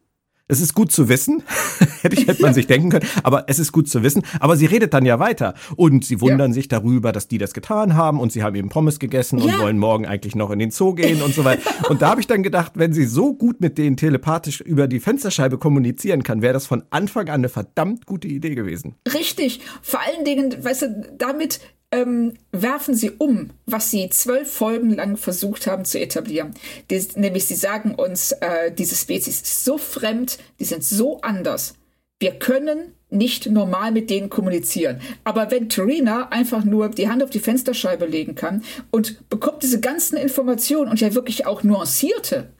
es 0.51 0.59
ist 0.59 0.75
gut 0.75 0.91
zu 0.91 1.07
wissen, 1.07 1.43
hätte, 2.01 2.15
ich, 2.19 2.27
hätte 2.27 2.41
man 2.41 2.53
sich 2.53 2.67
denken 2.67 2.89
können, 2.89 3.07
aber 3.23 3.45
es 3.47 3.57
ist 3.57 3.71
gut 3.71 3.87
zu 3.87 4.03
wissen. 4.03 4.21
Aber 4.41 4.57
sie 4.57 4.65
redet 4.65 4.93
dann 4.93 5.05
ja 5.05 5.17
weiter 5.17 5.53
und 5.77 6.03
sie 6.03 6.19
wundern 6.19 6.51
ja. 6.51 6.55
sich 6.55 6.67
darüber, 6.67 7.13
dass 7.13 7.29
die 7.29 7.37
das 7.37 7.53
getan 7.53 7.95
haben 7.95 8.19
und 8.19 8.33
sie 8.33 8.43
haben 8.43 8.55
eben 8.55 8.67
Pommes 8.67 8.99
gegessen 8.99 9.39
ja. 9.39 9.45
und 9.45 9.61
wollen 9.61 9.79
morgen 9.79 10.05
eigentlich 10.05 10.35
noch 10.35 10.51
in 10.51 10.59
den 10.59 10.71
Zoo 10.71 10.93
gehen 10.93 11.21
und 11.21 11.33
so 11.33 11.45
weiter. 11.45 11.61
und 11.89 12.01
da 12.01 12.09
habe 12.09 12.19
ich 12.19 12.27
dann 12.27 12.43
gedacht, 12.43 12.73
wenn 12.75 12.91
sie 12.91 13.05
so 13.05 13.33
gut 13.33 13.61
mit 13.61 13.77
denen 13.77 13.95
telepathisch 13.95 14.59
über 14.59 14.89
die 14.89 14.99
Fensterscheibe 14.99 15.57
kommunizieren 15.57 16.23
kann, 16.23 16.41
wäre 16.41 16.53
das 16.53 16.67
von 16.67 16.83
Anfang 16.89 17.29
an 17.29 17.35
eine 17.35 17.49
verdammt 17.49 18.05
gute 18.05 18.27
Idee 18.27 18.53
gewesen. 18.53 18.95
Richtig. 19.13 19.61
Vor 19.81 20.01
allen 20.01 20.25
Dingen, 20.25 20.61
weißt 20.61 20.81
du, 20.81 21.15
damit 21.17 21.61
ähm, 21.91 22.33
werfen 22.51 22.95
sie 22.95 23.11
um, 23.11 23.51
was 23.65 23.91
sie 23.91 24.09
zwölf 24.09 24.51
Folgen 24.51 24.91
lang 24.91 25.17
versucht 25.17 25.67
haben 25.67 25.85
zu 25.85 25.99
etablieren. 25.99 26.53
Die, 26.89 27.05
nämlich 27.15 27.45
sie 27.45 27.55
sagen 27.55 27.95
uns, 27.95 28.31
äh, 28.33 28.71
diese 28.71 28.95
Spezies 28.95 29.41
ist 29.41 29.65
so 29.65 29.77
fremd, 29.77 30.37
die 30.59 30.65
sind 30.65 30.83
so 30.83 31.21
anders. 31.21 31.75
Wir 32.19 32.31
können 32.31 32.93
nicht 33.09 33.47
normal 33.47 33.91
mit 33.91 34.09
denen 34.09 34.29
kommunizieren. 34.29 35.01
Aber 35.23 35.51
wenn 35.51 35.69
Tarina 35.69 36.29
einfach 36.29 36.63
nur 36.63 36.89
die 36.89 37.09
Hand 37.09 37.23
auf 37.23 37.29
die 37.29 37.39
Fensterscheibe 37.39 38.05
legen 38.05 38.35
kann 38.35 38.63
und 38.89 39.27
bekommt 39.29 39.63
diese 39.63 39.81
ganzen 39.81 40.17
Informationen 40.17 40.89
und 40.89 41.01
ja 41.01 41.13
wirklich 41.13 41.45
auch 41.45 41.63
nuancierte 41.63 42.51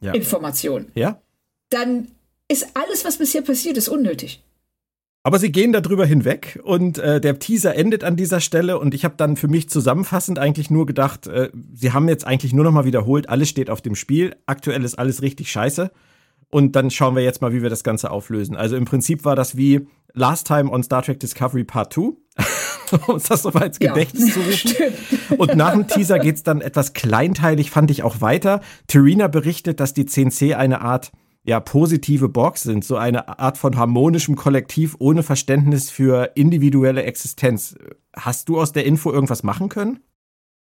ja. 0.00 0.12
Informationen, 0.14 0.90
ja. 0.94 1.20
dann 1.68 2.08
ist 2.48 2.68
alles, 2.74 3.04
was 3.04 3.18
bisher 3.18 3.42
passiert 3.42 3.76
ist, 3.76 3.88
unnötig. 3.88 4.42
Aber 5.22 5.38
sie 5.38 5.52
gehen 5.52 5.72
darüber 5.72 6.06
hinweg 6.06 6.60
und 6.62 6.98
äh, 6.98 7.20
der 7.20 7.38
Teaser 7.38 7.74
endet 7.74 8.04
an 8.04 8.16
dieser 8.16 8.40
Stelle 8.40 8.78
und 8.78 8.94
ich 8.94 9.04
habe 9.04 9.14
dann 9.16 9.36
für 9.36 9.48
mich 9.48 9.68
zusammenfassend 9.68 10.38
eigentlich 10.38 10.70
nur 10.70 10.86
gedacht, 10.86 11.26
äh, 11.26 11.50
sie 11.74 11.92
haben 11.92 12.08
jetzt 12.08 12.26
eigentlich 12.26 12.52
nur 12.52 12.64
noch 12.64 12.72
mal 12.72 12.84
wiederholt, 12.84 13.28
alles 13.28 13.48
steht 13.48 13.68
auf 13.68 13.82
dem 13.82 13.94
Spiel, 13.94 14.36
aktuell 14.46 14.84
ist 14.84 14.98
alles 14.98 15.20
richtig 15.20 15.50
scheiße 15.50 15.90
und 16.50 16.76
dann 16.76 16.90
schauen 16.90 17.16
wir 17.16 17.22
jetzt 17.22 17.42
mal, 17.42 17.52
wie 17.52 17.62
wir 17.62 17.70
das 17.70 17.84
Ganze 17.84 18.10
auflösen. 18.10 18.56
Also 18.56 18.76
im 18.76 18.84
Prinzip 18.84 19.24
war 19.24 19.36
das 19.36 19.56
wie 19.56 19.86
Last 20.14 20.46
Time 20.46 20.70
on 20.70 20.82
Star 20.82 21.02
Trek 21.02 21.20
Discovery 21.20 21.64
Part 21.64 21.92
2. 21.92 22.12
um 23.06 23.14
uns 23.14 23.24
das 23.24 23.42
so 23.42 23.50
mal 23.50 23.66
ins 23.66 23.78
Gedächtnis 23.78 24.28
ja, 24.28 24.34
zu 24.34 24.40
rufen. 24.40 25.36
Und 25.36 25.56
nach 25.56 25.72
dem 25.72 25.86
Teaser 25.88 26.18
geht's 26.18 26.42
dann 26.42 26.60
etwas 26.60 26.94
kleinteilig, 26.94 27.70
fand 27.70 27.90
ich 27.90 28.02
auch 28.02 28.20
weiter. 28.20 28.60
Terina 28.86 29.28
berichtet, 29.28 29.80
dass 29.80 29.92
die 29.92 30.06
CNC 30.06 30.54
eine 30.54 30.80
Art 30.80 31.12
ja, 31.48 31.60
positive 31.60 32.28
Borgs 32.28 32.62
sind, 32.62 32.84
so 32.84 32.96
eine 32.96 33.38
Art 33.38 33.56
von 33.56 33.78
harmonischem 33.78 34.36
Kollektiv 34.36 34.96
ohne 34.98 35.22
Verständnis 35.22 35.88
für 35.90 36.32
individuelle 36.34 37.04
Existenz. 37.04 37.74
Hast 38.14 38.50
du 38.50 38.60
aus 38.60 38.72
der 38.72 38.84
Info 38.84 39.10
irgendwas 39.10 39.42
machen 39.42 39.70
können? 39.70 40.00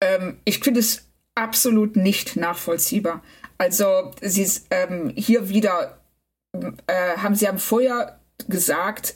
Ähm, 0.01 0.39
ich 0.45 0.59
finde 0.59 0.81
es 0.81 1.09
absolut 1.37 1.95
nicht 1.95 2.35
nachvollziehbar. 2.35 3.23
Also, 3.57 4.11
sie 4.21 4.43
ist 4.43 4.67
ähm, 4.73 5.13
hier 5.15 5.49
wieder, 5.49 6.01
äh, 6.89 7.19
haben 7.19 7.37
sie 7.37 7.47
haben 7.47 7.59
vorher 7.59 8.19
gesagt 8.49 9.15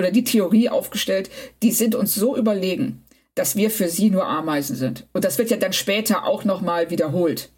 oder 0.00 0.10
die 0.10 0.24
Theorie 0.24 0.70
aufgestellt, 0.70 1.28
die 1.62 1.72
sind 1.72 1.94
uns 1.94 2.14
so 2.14 2.34
überlegen, 2.34 3.04
dass 3.34 3.56
wir 3.56 3.70
für 3.70 3.90
sie 3.90 4.08
nur 4.08 4.26
Ameisen 4.26 4.74
sind. 4.74 5.06
Und 5.12 5.26
das 5.26 5.36
wird 5.36 5.50
ja 5.50 5.58
dann 5.58 5.74
später 5.74 6.24
auch 6.24 6.44
nochmal 6.44 6.88
wiederholt. 6.88 7.50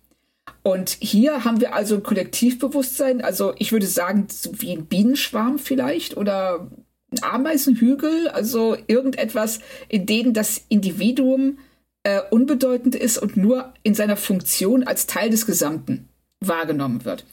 Und 0.63 0.97
hier 1.01 1.45
haben 1.45 1.61
wir 1.61 1.75
also 1.75 1.97
ein 1.97 2.03
Kollektivbewusstsein, 2.03 3.21
also 3.21 3.55
ich 3.59 3.73
würde 3.73 3.87
sagen, 3.87 4.27
so 4.31 4.51
wie 4.61 4.73
ein 4.73 4.87
Bienenschwarm 4.87 5.59
vielleicht 5.59 6.17
oder 6.17 6.69
ein 7.13 7.23
Ameisenhügel, 7.23 8.29
also 8.29 8.77
irgendetwas, 8.87 9.61
in 9.89 10.07
dem 10.07 10.33
das 10.33 10.65
Individuum 10.69 11.59
äh, 12.03 12.21
unbedeutend 12.31 12.95
ist 12.95 13.19
und 13.19 13.37
nur 13.37 13.75
in 13.83 13.95
seiner 13.95 14.17
Funktion 14.17 14.85
als 14.85 15.07
Teil 15.07 15.31
des 15.31 15.47
Gesamten 15.47 16.09
wahrgenommen 16.41 17.05
wird. 17.05 17.25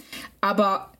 Aber 0.41 0.93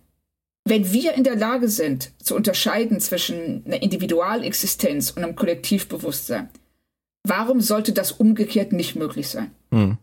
wenn 0.65 0.91
wir 0.91 1.13
in 1.13 1.23
der 1.23 1.35
Lage 1.35 1.67
sind, 1.67 2.11
zu 2.21 2.35
unterscheiden 2.35 2.99
zwischen 2.99 3.63
einer 3.65 3.81
Individualexistenz 3.81 5.11
und 5.11 5.23
einem 5.23 5.35
Kollektivbewusstsein, 5.35 6.49
warum 7.23 7.61
sollte 7.61 7.93
das 7.93 8.11
umgekehrt 8.11 8.71
nicht 8.73 8.95
möglich 8.95 9.27
sein? 9.27 9.51
Hm. 9.71 9.97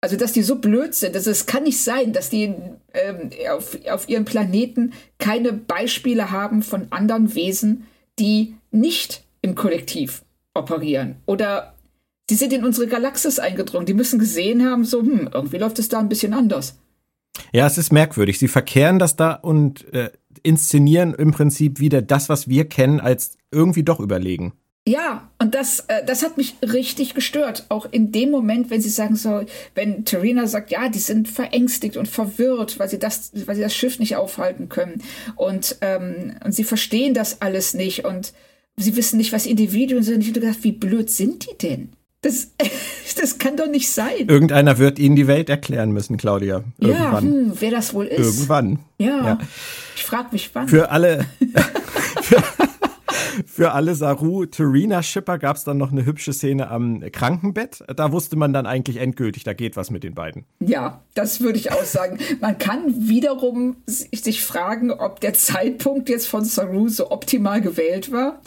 Also, 0.00 0.16
dass 0.16 0.32
die 0.32 0.42
so 0.42 0.56
blöd 0.56 0.94
sind, 0.94 1.16
dass 1.16 1.26
es 1.26 1.46
kann 1.46 1.64
nicht 1.64 1.82
sein, 1.82 2.12
dass 2.12 2.30
die 2.30 2.54
ähm, 2.92 3.30
auf, 3.50 3.78
auf 3.90 4.08
ihrem 4.08 4.24
Planeten 4.24 4.92
keine 5.18 5.52
Beispiele 5.52 6.30
haben 6.30 6.62
von 6.62 6.86
anderen 6.90 7.34
Wesen, 7.34 7.86
die 8.18 8.54
nicht 8.70 9.24
im 9.42 9.54
Kollektiv 9.54 10.22
operieren. 10.54 11.16
Oder 11.26 11.74
die 12.28 12.34
sind 12.34 12.52
in 12.52 12.64
unsere 12.64 12.88
Galaxis 12.88 13.38
eingedrungen. 13.38 13.86
Die 13.86 13.94
müssen 13.94 14.18
gesehen 14.18 14.64
haben, 14.68 14.84
so, 14.84 15.00
hm, 15.00 15.30
irgendwie 15.32 15.58
läuft 15.58 15.78
es 15.78 15.88
da 15.88 15.98
ein 15.98 16.08
bisschen 16.08 16.34
anders. 16.34 16.78
Ja, 17.52 17.66
es 17.66 17.78
ist 17.78 17.92
merkwürdig. 17.92 18.38
Sie 18.38 18.48
verkehren 18.48 18.98
das 18.98 19.16
da 19.16 19.32
und 19.32 19.92
äh, 19.92 20.10
inszenieren 20.42 21.14
im 21.14 21.32
Prinzip 21.32 21.80
wieder 21.80 22.02
das, 22.02 22.28
was 22.28 22.48
wir 22.48 22.68
kennen, 22.68 23.00
als 23.00 23.36
irgendwie 23.50 23.82
doch 23.82 24.00
überlegen. 24.00 24.54
Ja, 24.88 25.28
und 25.40 25.56
das, 25.56 25.80
äh, 25.88 26.04
das 26.04 26.22
hat 26.22 26.36
mich 26.36 26.54
richtig 26.62 27.14
gestört. 27.14 27.66
Auch 27.70 27.86
in 27.90 28.12
dem 28.12 28.30
Moment, 28.30 28.70
wenn 28.70 28.80
sie 28.80 28.88
sagen 28.88 29.16
so, 29.16 29.42
wenn 29.74 30.04
Terina 30.04 30.46
sagt, 30.46 30.70
ja, 30.70 30.88
die 30.88 31.00
sind 31.00 31.28
verängstigt 31.28 31.96
und 31.96 32.06
verwirrt, 32.06 32.78
weil 32.78 32.88
sie 32.88 33.00
das, 33.00 33.32
weil 33.46 33.56
sie 33.56 33.62
das 33.62 33.74
Schiff 33.74 33.98
nicht 33.98 34.14
aufhalten 34.14 34.68
können. 34.68 35.02
Und, 35.34 35.78
ähm, 35.80 36.34
und 36.44 36.52
sie 36.52 36.62
verstehen 36.62 37.14
das 37.14 37.42
alles 37.42 37.74
nicht 37.74 38.04
und 38.04 38.32
sie 38.76 38.94
wissen 38.94 39.16
nicht, 39.16 39.32
was 39.32 39.46
Individuen 39.46 40.04
sind. 40.04 40.20
Ich 40.20 40.28
habe 40.28 40.40
gedacht, 40.40 40.58
wie 40.62 40.72
blöd 40.72 41.10
sind 41.10 41.46
die 41.50 41.58
denn? 41.66 41.88
Das, 42.22 42.52
das 43.20 43.38
kann 43.38 43.56
doch 43.56 43.68
nicht 43.68 43.90
sein. 43.90 44.28
Irgendeiner 44.28 44.78
wird 44.78 45.00
ihnen 45.00 45.16
die 45.16 45.26
Welt 45.26 45.50
erklären 45.50 45.90
müssen, 45.90 46.16
Claudia. 46.16 46.62
Irgendwann. 46.78 47.12
Ja, 47.12 47.20
hm, 47.20 47.52
wer 47.58 47.70
das 47.72 47.92
wohl 47.92 48.06
ist. 48.06 48.18
Irgendwann. 48.18 48.78
Ja. 48.98 49.24
ja. 49.24 49.38
Ich 49.96 50.04
frage 50.04 50.28
mich 50.30 50.50
wann. 50.52 50.68
Für 50.68 50.90
alle. 50.90 51.26
für, 52.22 52.42
für 53.44 53.72
alle 53.72 53.94
Saru-Terina-Shipper 53.94 55.38
gab 55.38 55.56
es 55.56 55.64
dann 55.64 55.78
noch 55.78 55.92
eine 55.92 56.06
hübsche 56.06 56.32
Szene 56.32 56.70
am 56.70 57.00
Krankenbett. 57.12 57.84
Da 57.94 58.12
wusste 58.12 58.36
man 58.36 58.52
dann 58.52 58.66
eigentlich 58.66 58.98
endgültig, 58.98 59.44
da 59.44 59.52
geht 59.52 59.76
was 59.76 59.90
mit 59.90 60.04
den 60.04 60.14
beiden. 60.14 60.44
Ja, 60.60 61.02
das 61.14 61.40
würde 61.40 61.58
ich 61.58 61.72
auch 61.72 61.84
sagen. 61.84 62.18
Man 62.40 62.58
kann 62.58 63.08
wiederum 63.08 63.76
sich 63.86 64.44
fragen, 64.44 64.90
ob 64.90 65.20
der 65.20 65.34
Zeitpunkt 65.34 66.08
jetzt 66.08 66.26
von 66.26 66.44
Saru 66.44 66.88
so 66.88 67.10
optimal 67.10 67.60
gewählt 67.60 68.12
war. 68.12 68.40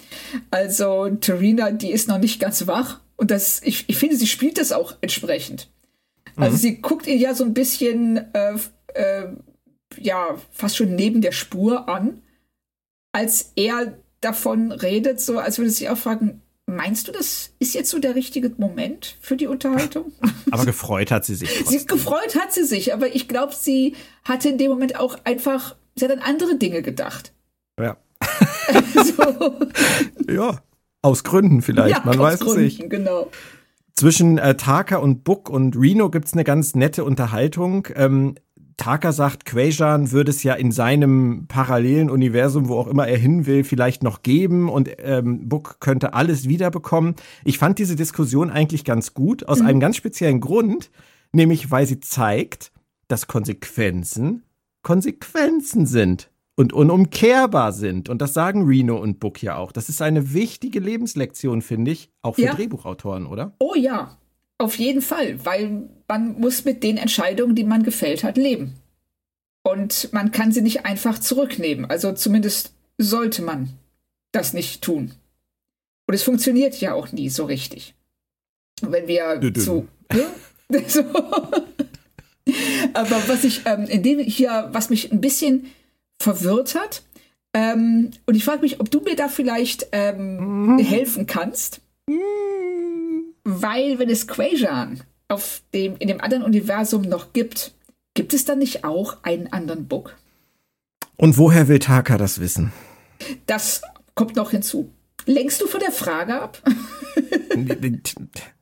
Also 0.52 1.10
Terina, 1.10 1.71
die 1.71 1.91
ist 1.91 2.08
noch 2.08 2.19
nicht 2.19 2.39
ganz 2.39 2.67
wach. 2.67 2.99
Und 3.15 3.32
das, 3.32 3.62
ich, 3.63 3.86
ich 3.89 3.97
finde, 3.97 4.15
sie 4.15 4.28
spielt 4.28 4.58
das 4.58 4.71
auch 4.71 4.95
entsprechend. 5.02 5.69
Also 6.36 6.54
mhm. 6.54 6.58
sie 6.58 6.82
guckt 6.82 7.06
ihn 7.08 7.19
ja 7.19 7.34
so 7.34 7.43
ein 7.43 7.54
bisschen, 7.54 8.34
äh, 8.34 8.56
äh, 8.93 9.28
ja, 9.97 10.38
fast 10.52 10.78
schon 10.78 10.95
neben 10.95 11.21
der 11.21 11.32
Spur 11.32 11.89
an, 11.89 12.21
als 13.12 13.52
er 13.56 13.97
davon 14.21 14.71
redet, 14.71 15.21
so 15.21 15.39
als 15.39 15.58
würde 15.58 15.71
sie 15.71 15.89
auch 15.89 15.97
fragen, 15.97 16.41
meinst 16.65 17.08
du, 17.08 17.12
das 17.12 17.51
ist 17.60 17.73
jetzt 17.73 17.89
so 17.89 17.99
der 17.99 18.15
richtige 18.15 18.51
Moment 18.58 19.17
für 19.21 19.36
die 19.36 19.47
Unterhaltung? 19.47 20.12
Aber 20.51 20.65
gefreut 20.65 21.12
hat 21.12 21.25
sie 21.25 21.36
sich. 21.36 21.49
sie 21.65 21.86
gefreut 21.86 22.36
hat 22.39 22.53
sie 22.53 22.63
sich, 22.63 22.93
aber 22.93 23.13
ich 23.13 23.27
glaube, 23.27 23.53
sie 23.53 23.95
hatte 24.23 24.49
in 24.49 24.58
dem 24.58 24.71
Moment 24.71 24.99
auch 24.99 25.17
einfach, 25.23 25.75
sie 25.95 26.05
hat 26.05 26.12
an 26.12 26.19
andere 26.19 26.58
Dinge 26.58 26.82
gedacht. 26.82 27.34
Ja. 27.79 27.97
so. 29.03 29.60
Ja, 30.29 30.62
aus 31.01 31.23
Gründen 31.23 31.63
vielleicht, 31.63 31.97
ja, 31.97 32.01
man 32.05 32.19
weiß 32.19 32.41
Gründen, 32.41 32.65
es 32.65 32.77
nicht. 32.77 32.89
Genau. 32.89 33.32
Zwischen 33.95 34.38
äh, 34.38 34.55
Taka 34.55 34.97
und 34.97 35.23
Book 35.23 35.49
und 35.49 35.75
Reno 35.75 36.12
gibt 36.12 36.27
es 36.27 36.34
eine 36.34 36.43
ganz 36.43 36.75
nette 36.75 37.03
Unterhaltung. 37.03 37.88
Ähm, 37.95 38.36
Taka 38.79 39.11
sagt, 39.11 39.45
Quajan 39.45 40.11
würde 40.11 40.31
es 40.31 40.41
ja 40.43 40.53
in 40.53 40.71
seinem 40.71 41.45
parallelen 41.47 42.09
Universum, 42.09 42.67
wo 42.69 42.77
auch 42.77 42.87
immer 42.87 43.07
er 43.07 43.17
hin 43.17 43.45
will, 43.45 43.63
vielleicht 43.63 44.03
noch 44.03 44.23
geben 44.23 44.69
und 44.69 44.89
ähm, 44.97 45.47
Book 45.47 45.77
könnte 45.79 46.13
alles 46.13 46.47
wiederbekommen. 46.47 47.15
Ich 47.43 47.59
fand 47.59 47.77
diese 47.77 47.95
Diskussion 47.95 48.49
eigentlich 48.49 48.85
ganz 48.85 49.13
gut, 49.13 49.47
aus 49.47 49.59
mhm. 49.59 49.67
einem 49.67 49.79
ganz 49.79 49.97
speziellen 49.97 50.39
Grund, 50.39 50.89
nämlich 51.31 51.69
weil 51.71 51.85
sie 51.85 51.99
zeigt, 51.99 52.71
dass 53.07 53.27
Konsequenzen 53.27 54.43
Konsequenzen 54.81 55.85
sind 55.85 56.31
und 56.55 56.73
unumkehrbar 56.73 57.71
sind. 57.73 58.09
Und 58.09 58.21
das 58.21 58.33
sagen 58.33 58.65
Reno 58.65 58.97
und 58.97 59.19
Book 59.19 59.41
ja 59.41 59.57
auch. 59.57 59.71
Das 59.71 59.89
ist 59.89 60.01
eine 60.01 60.33
wichtige 60.33 60.79
Lebenslektion, 60.79 61.61
finde 61.61 61.91
ich, 61.91 62.11
auch 62.21 62.35
für 62.35 62.43
ja. 62.43 62.53
Drehbuchautoren, 62.53 63.25
oder? 63.25 63.53
Oh 63.59 63.75
ja, 63.75 64.17
auf 64.60 64.78
jeden 64.78 65.02
Fall, 65.02 65.43
weil 65.43 65.89
man 66.08 66.39
muss 66.39 66.65
mit 66.65 66.84
den 66.84 66.98
Entscheidungen, 66.98 67.56
die 67.56 67.63
man 67.63 67.84
gefällt 67.84 68.24
hat, 68.24 68.38
leben. 68.38 68.76
Und 69.63 70.13
man 70.13 70.32
kann 70.32 70.52
sie 70.52 70.62
nicht 70.62 70.86
einfach 70.86 71.17
zurücknehmen. 71.19 71.86
Also 71.86 72.12
zumindest 72.13 72.74
sollte 72.98 73.41
man 73.41 73.69
das 74.32 74.54
nicht 74.54 74.82
tun. 74.84 75.12
Und 76.08 76.13
es 76.13 76.24
funktioniert 76.24 76.80
ja 76.82 76.93
auch 76.93 77.12
nie 77.12 77.30
so 77.30 77.45
richtig. 77.45 77.95
Wenn 78.82 79.08
wir 79.08 79.41
-dü. 79.41 79.60
zu. 79.60 79.88
Ne? 80.12 80.84
so. 80.88 81.02
Aber 82.93 83.28
was 83.28 83.43
ich, 83.43 83.62
ähm, 83.65 83.86
in 83.86 84.04
dem 84.04 84.19
hier, 84.19 84.69
was 84.72 84.89
mich 84.89 85.12
ein 85.12 85.22
bisschen 85.22 85.67
verwirrt 86.22 86.76
hat, 86.76 87.04
ähm, 87.54 88.12
und 88.26 88.36
ich 88.36 88.43
frage 88.43 88.62
mich, 88.62 88.80
ob 88.80 88.91
du 88.91 89.02
mir 89.02 89.15
da 89.15 89.28
vielleicht 89.28 89.88
ähm, 89.91 90.78
helfen 90.80 91.26
kannst. 91.26 91.82
Weil, 93.51 93.97
wenn 93.99 94.09
es 94.09 94.27
Quajan 94.27 95.01
auf 95.27 95.62
dem, 95.73 95.95
in 95.97 96.07
dem 96.07 96.21
anderen 96.21 96.43
Universum 96.43 97.01
noch 97.03 97.33
gibt, 97.33 97.73
gibt 98.13 98.33
es 98.33 98.45
dann 98.45 98.59
nicht 98.59 98.83
auch 98.83 99.17
einen 99.23 99.51
anderen 99.51 99.88
Book? 99.88 100.15
Und 101.17 101.38
woher 101.38 101.67
will 101.67 101.79
Taka 101.79 102.17
das 102.17 102.39
wissen? 102.39 102.71
Das 103.45 103.81
kommt 104.15 104.35
noch 104.35 104.51
hinzu. 104.51 104.91
Lenkst 105.25 105.62
du 105.62 105.67
von 105.67 105.79
der 105.79 105.91
Frage 105.91 106.41
ab? 106.41 106.62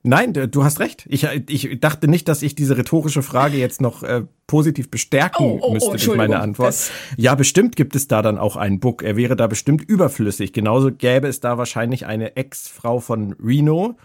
Nein, 0.03 0.33
du 0.33 0.63
hast 0.63 0.79
recht. 0.79 1.05
Ich, 1.07 1.23
ich 1.23 1.79
dachte 1.79 2.07
nicht, 2.07 2.27
dass 2.27 2.41
ich 2.41 2.55
diese 2.55 2.77
rhetorische 2.77 3.21
Frage 3.21 3.57
jetzt 3.57 3.81
noch 3.81 4.03
äh, 4.03 4.23
positiv 4.47 4.89
bestärken 4.89 5.45
Oh, 5.45 5.59
oh, 5.61 5.67
oh, 5.67 5.73
müsste 5.73 5.91
durch 5.91 6.17
meine 6.17 6.39
Antwort. 6.39 6.69
Das- 6.69 6.91
ja, 7.15 7.35
bestimmt 7.35 7.75
gibt 7.75 7.95
es 7.95 8.07
da 8.07 8.21
dann 8.21 8.37
auch 8.37 8.55
einen 8.55 8.79
Book. 8.79 9.03
Er 9.03 9.15
wäre 9.17 9.35
da 9.35 9.47
bestimmt 9.47 9.81
überflüssig. 9.87 10.53
Genauso 10.53 10.91
gäbe 10.91 11.27
es 11.27 11.39
da 11.39 11.57
wahrscheinlich 11.57 12.05
eine 12.05 12.35
Ex-Frau 12.35 12.99
von 12.99 13.33
Reno. 13.33 13.97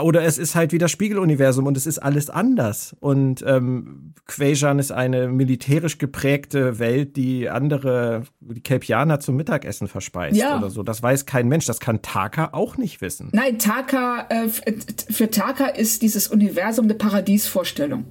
Oder 0.00 0.22
es 0.22 0.38
ist 0.38 0.54
halt 0.54 0.72
wieder 0.72 0.88
Spiegeluniversum 0.88 1.66
und 1.66 1.76
es 1.76 1.86
ist 1.86 1.98
alles 1.98 2.30
anders. 2.30 2.96
Und 3.00 3.42
ähm, 3.46 4.14
Quajan 4.26 4.78
ist 4.78 4.92
eine 4.92 5.28
militärisch 5.28 5.98
geprägte 5.98 6.78
Welt, 6.78 7.16
die 7.16 7.48
andere, 7.48 8.22
die 8.40 8.60
Kelpianer 8.60 9.20
zum 9.20 9.36
Mittagessen 9.36 9.88
verspeist 9.88 10.36
Ja. 10.36 10.58
oder 10.58 10.70
so. 10.70 10.82
Das 10.82 11.02
weiß 11.02 11.26
kein 11.26 11.48
Mensch. 11.48 11.66
Das 11.66 11.80
kann 11.80 12.02
Taka 12.02 12.50
auch 12.52 12.76
nicht 12.76 13.00
wissen. 13.00 13.30
Nein, 13.32 13.58
Taka, 13.58 14.26
äh, 14.28 14.48
für 15.10 15.30
Taka 15.30 15.66
ist 15.66 16.02
dieses 16.02 16.28
Universum 16.28 16.84
eine 16.84 16.94
Paradiesvorstellung. 16.94 18.04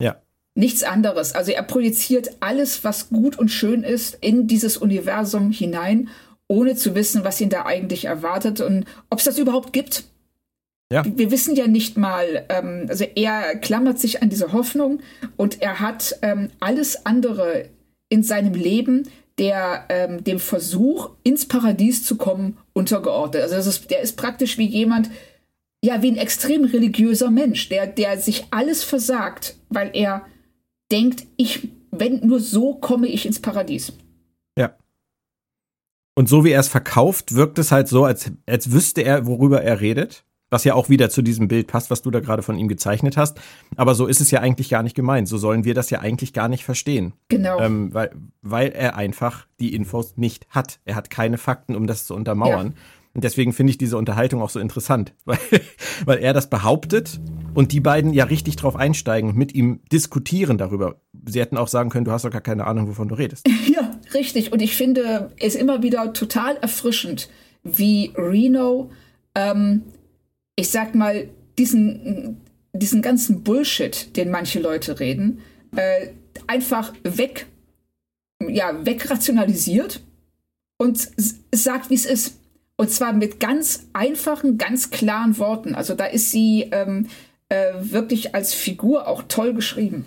Ja. 0.00 0.16
Nichts 0.54 0.82
anderes. 0.82 1.34
Also 1.34 1.52
er 1.52 1.62
projiziert 1.62 2.30
alles, 2.40 2.82
was 2.84 3.10
gut 3.10 3.38
und 3.38 3.48
schön 3.50 3.82
ist, 3.84 4.16
in 4.20 4.46
dieses 4.46 4.76
Universum 4.76 5.52
hinein, 5.52 6.08
ohne 6.48 6.74
zu 6.74 6.94
wissen, 6.94 7.22
was 7.24 7.40
ihn 7.40 7.50
da 7.50 7.66
eigentlich 7.66 8.06
erwartet 8.06 8.60
und 8.60 8.84
ob 9.10 9.18
es 9.18 9.24
das 9.26 9.38
überhaupt 9.38 9.72
gibt. 9.72 10.04
Ja. 10.90 11.04
Wir 11.04 11.30
wissen 11.30 11.54
ja 11.54 11.66
nicht 11.66 11.98
mal, 11.98 12.46
ähm, 12.48 12.86
also 12.88 13.04
er 13.04 13.56
klammert 13.56 13.98
sich 13.98 14.22
an 14.22 14.30
diese 14.30 14.52
Hoffnung 14.52 15.00
und 15.36 15.60
er 15.60 15.80
hat 15.80 16.18
ähm, 16.22 16.48
alles 16.60 17.04
andere 17.04 17.68
in 18.08 18.22
seinem 18.22 18.54
Leben 18.54 19.06
der 19.38 19.84
ähm, 19.88 20.24
dem 20.24 20.40
Versuch, 20.40 21.10
ins 21.22 21.46
Paradies 21.46 22.04
zu 22.04 22.16
kommen, 22.16 22.58
untergeordnet. 22.72 23.42
Also 23.42 23.54
das 23.54 23.66
ist, 23.66 23.90
der 23.90 24.00
ist 24.00 24.16
praktisch 24.16 24.58
wie 24.58 24.66
jemand, 24.66 25.10
ja, 25.82 26.02
wie 26.02 26.10
ein 26.10 26.16
extrem 26.16 26.64
religiöser 26.64 27.30
Mensch, 27.30 27.68
der, 27.68 27.86
der 27.86 28.18
sich 28.18 28.46
alles 28.50 28.82
versagt, 28.82 29.56
weil 29.68 29.90
er 29.94 30.26
denkt, 30.90 31.26
ich, 31.36 31.68
wenn 31.92 32.26
nur 32.26 32.40
so 32.40 32.74
komme 32.74 33.06
ich 33.06 33.26
ins 33.26 33.40
Paradies. 33.40 33.92
Ja. 34.58 34.76
Und 36.16 36.28
so 36.28 36.44
wie 36.44 36.50
er 36.50 36.60
es 36.60 36.68
verkauft, 36.68 37.34
wirkt 37.34 37.60
es 37.60 37.70
halt 37.70 37.86
so, 37.86 38.04
als, 38.04 38.32
als 38.46 38.72
wüsste 38.72 39.02
er, 39.02 39.26
worüber 39.26 39.62
er 39.62 39.80
redet. 39.80 40.24
Was 40.50 40.64
ja 40.64 40.74
auch 40.74 40.88
wieder 40.88 41.10
zu 41.10 41.22
diesem 41.22 41.48
Bild 41.48 41.66
passt, 41.66 41.90
was 41.90 42.02
du 42.02 42.10
da 42.10 42.20
gerade 42.20 42.42
von 42.42 42.58
ihm 42.58 42.68
gezeichnet 42.68 43.16
hast. 43.16 43.38
Aber 43.76 43.94
so 43.94 44.06
ist 44.06 44.20
es 44.20 44.30
ja 44.30 44.40
eigentlich 44.40 44.70
gar 44.70 44.82
nicht 44.82 44.96
gemeint. 44.96 45.28
So 45.28 45.36
sollen 45.36 45.64
wir 45.64 45.74
das 45.74 45.90
ja 45.90 46.00
eigentlich 46.00 46.32
gar 46.32 46.48
nicht 46.48 46.64
verstehen. 46.64 47.12
Genau. 47.28 47.60
Ähm, 47.60 47.92
weil, 47.92 48.10
weil 48.42 48.68
er 48.70 48.96
einfach 48.96 49.46
die 49.60 49.74
Infos 49.74 50.16
nicht 50.16 50.46
hat. 50.48 50.80
Er 50.84 50.94
hat 50.94 51.10
keine 51.10 51.38
Fakten, 51.38 51.76
um 51.76 51.86
das 51.86 52.06
zu 52.06 52.14
untermauern. 52.14 52.74
Und 53.14 53.24
deswegen 53.24 53.52
finde 53.52 53.72
ich 53.72 53.78
diese 53.78 53.96
Unterhaltung 53.96 54.42
auch 54.42 54.50
so 54.50 54.60
interessant, 54.60 55.12
weil, 55.24 55.38
weil 56.04 56.18
er 56.18 56.32
das 56.32 56.48
behauptet 56.48 57.18
und 57.52 57.72
die 57.72 57.80
beiden 57.80 58.12
ja 58.12 58.22
richtig 58.24 58.54
drauf 58.54 58.76
einsteigen 58.76 59.30
und 59.30 59.36
mit 59.36 59.54
ihm 59.54 59.80
diskutieren 59.90 60.58
darüber. 60.58 61.00
Sie 61.26 61.40
hätten 61.40 61.56
auch 61.56 61.66
sagen 61.66 61.90
können, 61.90 62.04
du 62.04 62.12
hast 62.12 62.24
doch 62.24 62.30
gar 62.30 62.40
keine 62.40 62.66
Ahnung, 62.66 62.86
wovon 62.88 63.08
du 63.08 63.16
redest. 63.16 63.48
Ja, 63.68 63.98
richtig. 64.14 64.52
Und 64.52 64.62
ich 64.62 64.76
finde 64.76 65.32
es 65.38 65.54
immer 65.54 65.82
wieder 65.82 66.12
total 66.12 66.56
erfrischend, 66.56 67.28
wie 67.64 68.12
Reno, 68.16 68.90
ähm, 69.34 69.82
ich 70.58 70.70
sag 70.70 70.96
mal, 70.96 71.28
diesen, 71.56 72.40
diesen 72.72 73.00
ganzen 73.00 73.44
Bullshit, 73.44 74.16
den 74.16 74.28
manche 74.28 74.58
Leute 74.58 74.98
reden, 74.98 75.40
äh, 75.76 76.08
einfach 76.48 76.92
weg, 77.04 77.46
ja, 78.44 78.84
wegrationalisiert 78.84 80.02
und 80.76 81.10
sagt, 81.52 81.90
wie 81.90 81.94
es 81.94 82.06
ist. 82.06 82.40
Und 82.76 82.90
zwar 82.90 83.12
mit 83.12 83.38
ganz 83.38 83.86
einfachen, 83.92 84.58
ganz 84.58 84.90
klaren 84.90 85.38
Worten. 85.38 85.76
Also 85.76 85.94
da 85.94 86.06
ist 86.06 86.32
sie 86.32 86.68
ähm, 86.72 87.06
äh, 87.48 87.74
wirklich 87.78 88.34
als 88.34 88.52
Figur 88.52 89.06
auch 89.06 89.22
toll 89.28 89.54
geschrieben. 89.54 90.06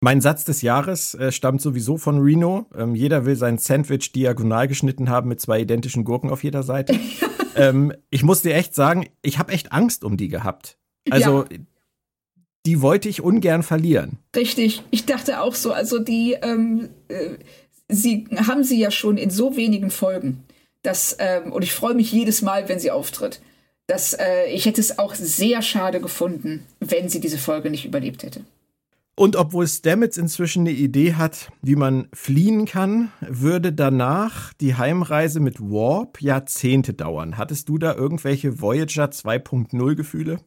Mein 0.00 0.20
Satz 0.20 0.44
des 0.44 0.62
Jahres 0.62 1.14
äh, 1.14 1.30
stammt 1.30 1.60
sowieso 1.60 1.96
von 1.96 2.18
Reno. 2.18 2.66
Ähm, 2.76 2.96
jeder 2.96 3.24
will 3.24 3.36
sein 3.36 3.58
Sandwich 3.58 4.10
diagonal 4.10 4.66
geschnitten 4.66 5.08
haben 5.08 5.28
mit 5.28 5.40
zwei 5.40 5.60
identischen 5.60 6.02
Gurken 6.02 6.30
auf 6.30 6.42
jeder 6.42 6.64
Seite. 6.64 6.98
ähm, 7.58 7.92
ich 8.10 8.22
muss 8.22 8.42
dir 8.42 8.54
echt 8.54 8.74
sagen, 8.74 9.06
ich 9.22 9.38
habe 9.38 9.52
echt 9.52 9.72
Angst 9.72 10.04
um 10.04 10.16
die 10.16 10.28
gehabt. 10.28 10.78
Also, 11.10 11.44
die 12.66 12.82
wollte 12.82 13.08
ich 13.08 13.22
ungern 13.22 13.62
verlieren. 13.62 14.18
Richtig, 14.36 14.82
ich 14.90 15.06
dachte 15.06 15.40
auch 15.40 15.54
so. 15.54 15.72
Also 15.72 15.98
die, 15.98 16.34
ähm, 16.42 16.90
äh, 17.08 17.30
sie 17.88 18.26
haben 18.46 18.62
sie 18.62 18.78
ja 18.78 18.90
schon 18.90 19.16
in 19.16 19.30
so 19.30 19.56
wenigen 19.56 19.90
Folgen, 19.90 20.44
dass 20.82 21.16
ähm, 21.18 21.52
und 21.52 21.62
ich 21.62 21.72
freue 21.72 21.94
mich 21.94 22.12
jedes 22.12 22.42
Mal, 22.42 22.68
wenn 22.68 22.78
sie 22.78 22.90
auftritt. 22.90 23.40
Dass 23.86 24.12
äh, 24.12 24.50
ich 24.52 24.66
hätte 24.66 24.82
es 24.82 24.98
auch 24.98 25.14
sehr 25.14 25.62
schade 25.62 26.00
gefunden, 26.00 26.66
wenn 26.78 27.08
sie 27.08 27.20
diese 27.20 27.38
Folge 27.38 27.70
nicht 27.70 27.86
überlebt 27.86 28.22
hätte. 28.22 28.42
Und 29.18 29.34
obwohl 29.34 29.66
Stamets 29.66 30.16
inzwischen 30.16 30.60
eine 30.60 30.70
Idee 30.70 31.14
hat, 31.14 31.50
wie 31.60 31.74
man 31.74 32.06
fliehen 32.12 32.66
kann, 32.66 33.10
würde 33.20 33.72
danach 33.72 34.52
die 34.54 34.76
Heimreise 34.76 35.40
mit 35.40 35.58
Warp 35.58 36.22
Jahrzehnte 36.22 36.94
dauern. 36.94 37.36
Hattest 37.36 37.68
du 37.68 37.78
da 37.78 37.96
irgendwelche 37.96 38.60
Voyager 38.60 39.06
2.0 39.06 39.96
Gefühle? 39.96 40.38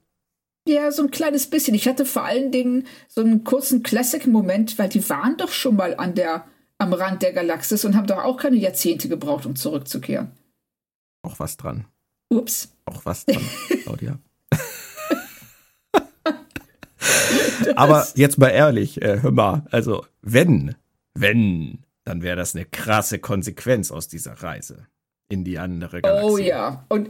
Ja, 0.65 0.89
so 0.93 1.03
ein 1.03 1.11
kleines 1.11 1.49
bisschen. 1.49 1.75
Ich 1.75 1.85
hatte 1.85 2.05
vor 2.05 2.23
allen 2.23 2.53
Dingen 2.53 2.87
so 3.09 3.19
einen 3.19 3.43
kurzen 3.43 3.83
Classic-Moment, 3.83 4.79
weil 4.79 4.87
die 4.87 5.09
waren 5.09 5.35
doch 5.35 5.51
schon 5.51 5.75
mal 5.75 5.97
an 5.97 6.15
der, 6.15 6.45
am 6.77 6.93
Rand 6.93 7.23
der 7.23 7.33
Galaxis 7.33 7.83
und 7.83 7.97
haben 7.97 8.07
doch 8.07 8.23
auch 8.23 8.37
keine 8.37 8.55
Jahrzehnte 8.55 9.09
gebraucht, 9.09 9.45
um 9.45 9.57
zurückzukehren. 9.57 10.31
Auch 11.23 11.39
was 11.39 11.57
dran. 11.57 11.87
Ups. 12.29 12.71
Auch 12.85 13.03
was 13.03 13.25
dran, 13.25 13.43
Claudia. 13.83 14.17
Aber 17.75 18.07
jetzt 18.15 18.37
mal 18.37 18.49
ehrlich, 18.49 19.01
äh, 19.01 19.21
hör 19.21 19.31
mal, 19.31 19.65
also 19.71 20.05
wenn, 20.21 20.75
wenn, 21.13 21.79
dann 22.03 22.21
wäre 22.21 22.35
das 22.35 22.55
eine 22.55 22.65
krasse 22.65 23.19
Konsequenz 23.19 23.91
aus 23.91 24.07
dieser 24.07 24.33
Reise 24.33 24.87
in 25.29 25.43
die 25.43 25.59
andere 25.59 26.01
Galaxie. 26.01 26.29
Oh 26.29 26.37
ja. 26.37 26.85
Und 26.89 27.09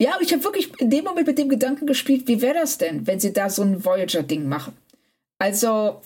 ja, 0.00 0.12
ich 0.20 0.32
habe 0.32 0.44
wirklich 0.44 0.72
in 0.80 0.90
dem 0.90 1.04
Moment 1.04 1.26
mit 1.26 1.38
dem 1.38 1.48
Gedanken 1.48 1.86
gespielt, 1.86 2.26
wie 2.26 2.40
wäre 2.40 2.54
das 2.54 2.78
denn, 2.78 3.06
wenn 3.06 3.20
sie 3.20 3.32
da 3.32 3.50
so 3.50 3.62
ein 3.62 3.84
Voyager-Ding 3.84 4.48
machen? 4.48 4.72
Also, 5.38 6.00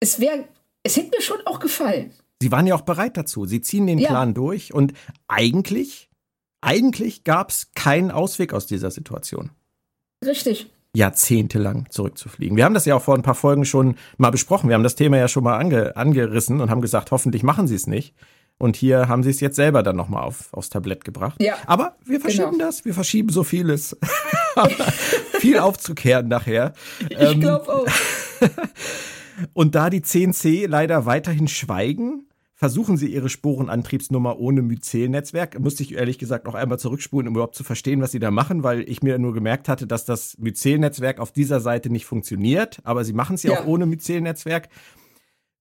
es 0.00 0.18
wäre, 0.20 0.44
es 0.82 0.96
hätte 0.96 1.10
mir 1.10 1.22
schon 1.22 1.40
auch 1.46 1.60
gefallen. 1.60 2.12
Sie 2.42 2.50
waren 2.50 2.66
ja 2.66 2.74
auch 2.74 2.80
bereit 2.82 3.16
dazu. 3.16 3.46
Sie 3.46 3.60
ziehen 3.60 3.86
den 3.86 3.98
Ja. 3.98 4.08
Plan 4.08 4.34
durch 4.34 4.72
und 4.72 4.94
eigentlich, 5.28 6.08
eigentlich 6.60 7.22
gab 7.24 7.50
es 7.50 7.70
keinen 7.74 8.10
Ausweg 8.10 8.52
aus 8.54 8.66
dieser 8.66 8.90
Situation. 8.90 9.50
Richtig. 10.24 10.70
Jahrzehntelang 10.94 11.86
zurückzufliegen. 11.90 12.56
Wir 12.56 12.64
haben 12.64 12.74
das 12.74 12.84
ja 12.84 12.94
auch 12.96 13.02
vor 13.02 13.14
ein 13.14 13.22
paar 13.22 13.34
Folgen 13.34 13.64
schon 13.64 13.94
mal 14.18 14.30
besprochen. 14.30 14.68
Wir 14.68 14.74
haben 14.74 14.82
das 14.82 14.96
Thema 14.96 15.16
ja 15.18 15.28
schon 15.28 15.44
mal 15.44 15.56
ange, 15.56 15.96
angerissen 15.96 16.60
und 16.60 16.70
haben 16.70 16.80
gesagt, 16.80 17.10
hoffentlich 17.10 17.42
machen 17.42 17.66
sie 17.68 17.76
es 17.76 17.86
nicht. 17.86 18.14
Und 18.58 18.76
hier 18.76 19.08
haben 19.08 19.22
sie 19.22 19.30
es 19.30 19.40
jetzt 19.40 19.56
selber 19.56 19.82
dann 19.82 19.96
nochmal 19.96 20.22
auf, 20.24 20.52
aufs 20.52 20.68
Tablett 20.68 21.04
gebracht. 21.04 21.40
Ja. 21.42 21.54
Aber 21.66 21.96
wir 22.04 22.20
verschieben 22.20 22.52
Genau. 22.52 22.64
das, 22.66 22.84
wir 22.84 22.92
verschieben 22.92 23.30
so 23.30 23.42
vieles. 23.42 23.96
Viel 25.38 25.58
aufzukehren 25.58 26.28
nachher. 26.28 26.74
Ich 27.08 27.18
Ähm, 27.18 27.40
glaube 27.40 27.72
auch. 27.72 27.86
Und 29.54 29.74
da 29.74 29.88
die 29.88 30.02
CNC 30.02 30.66
leider 30.66 31.06
weiterhin 31.06 31.48
schweigen, 31.48 32.26
versuchen 32.60 32.98
sie 32.98 33.06
ihre 33.06 33.30
Sporenantriebsnummer 33.30 34.38
ohne 34.38 34.60
Myzelnetzwerk. 34.60 35.58
Musste 35.58 35.82
ich 35.82 35.94
ehrlich 35.94 36.18
gesagt 36.18 36.44
noch 36.44 36.54
einmal 36.54 36.78
zurückspulen, 36.78 37.26
um 37.26 37.32
überhaupt 37.34 37.54
zu 37.54 37.64
verstehen, 37.64 38.02
was 38.02 38.12
sie 38.12 38.18
da 38.18 38.30
machen, 38.30 38.62
weil 38.62 38.82
ich 38.86 39.02
mir 39.02 39.18
nur 39.18 39.32
gemerkt 39.32 39.66
hatte, 39.66 39.86
dass 39.86 40.04
das 40.04 40.36
Myzelnetzwerk 40.36 41.20
auf 41.20 41.32
dieser 41.32 41.60
Seite 41.60 41.88
nicht 41.88 42.04
funktioniert. 42.04 42.78
Aber 42.84 43.02
sie 43.02 43.14
machen 43.14 43.36
es 43.36 43.44
ja 43.44 43.52
Ja. 43.54 43.60
auch 43.62 43.66
ohne 43.66 43.86
Myzelnetzwerk. 43.86 44.68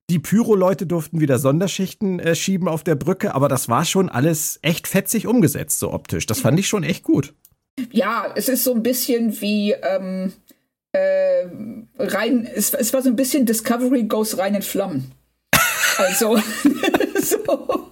Die 0.09 0.19
Pyro-Leute 0.19 0.87
durften 0.87 1.21
wieder 1.21 1.39
Sonderschichten 1.39 2.19
äh, 2.19 2.35
schieben 2.35 2.67
auf 2.67 2.83
der 2.83 2.95
Brücke, 2.95 3.33
aber 3.33 3.47
das 3.47 3.69
war 3.69 3.85
schon 3.85 4.09
alles 4.09 4.59
echt 4.61 4.85
fetzig 4.85 5.25
umgesetzt, 5.25 5.79
so 5.79 5.93
optisch. 5.93 6.25
Das 6.25 6.41
fand 6.41 6.59
ich 6.59 6.67
schon 6.67 6.83
echt 6.83 7.05
gut. 7.05 7.33
Ja, 7.91 8.25
es 8.35 8.49
ist 8.49 8.65
so 8.65 8.73
ein 8.73 8.83
bisschen 8.83 9.39
wie 9.39 9.71
ähm, 9.71 10.33
äh, 10.91 11.45
rein, 11.97 12.45
es, 12.53 12.73
es 12.73 12.91
war 12.91 13.01
so 13.01 13.07
ein 13.09 13.15
bisschen 13.15 13.45
Discovery 13.45 14.03
goes 14.03 14.37
rein 14.37 14.55
in 14.55 14.63
Flammen. 14.63 15.13
Also, 15.99 16.37
so. 17.21 17.89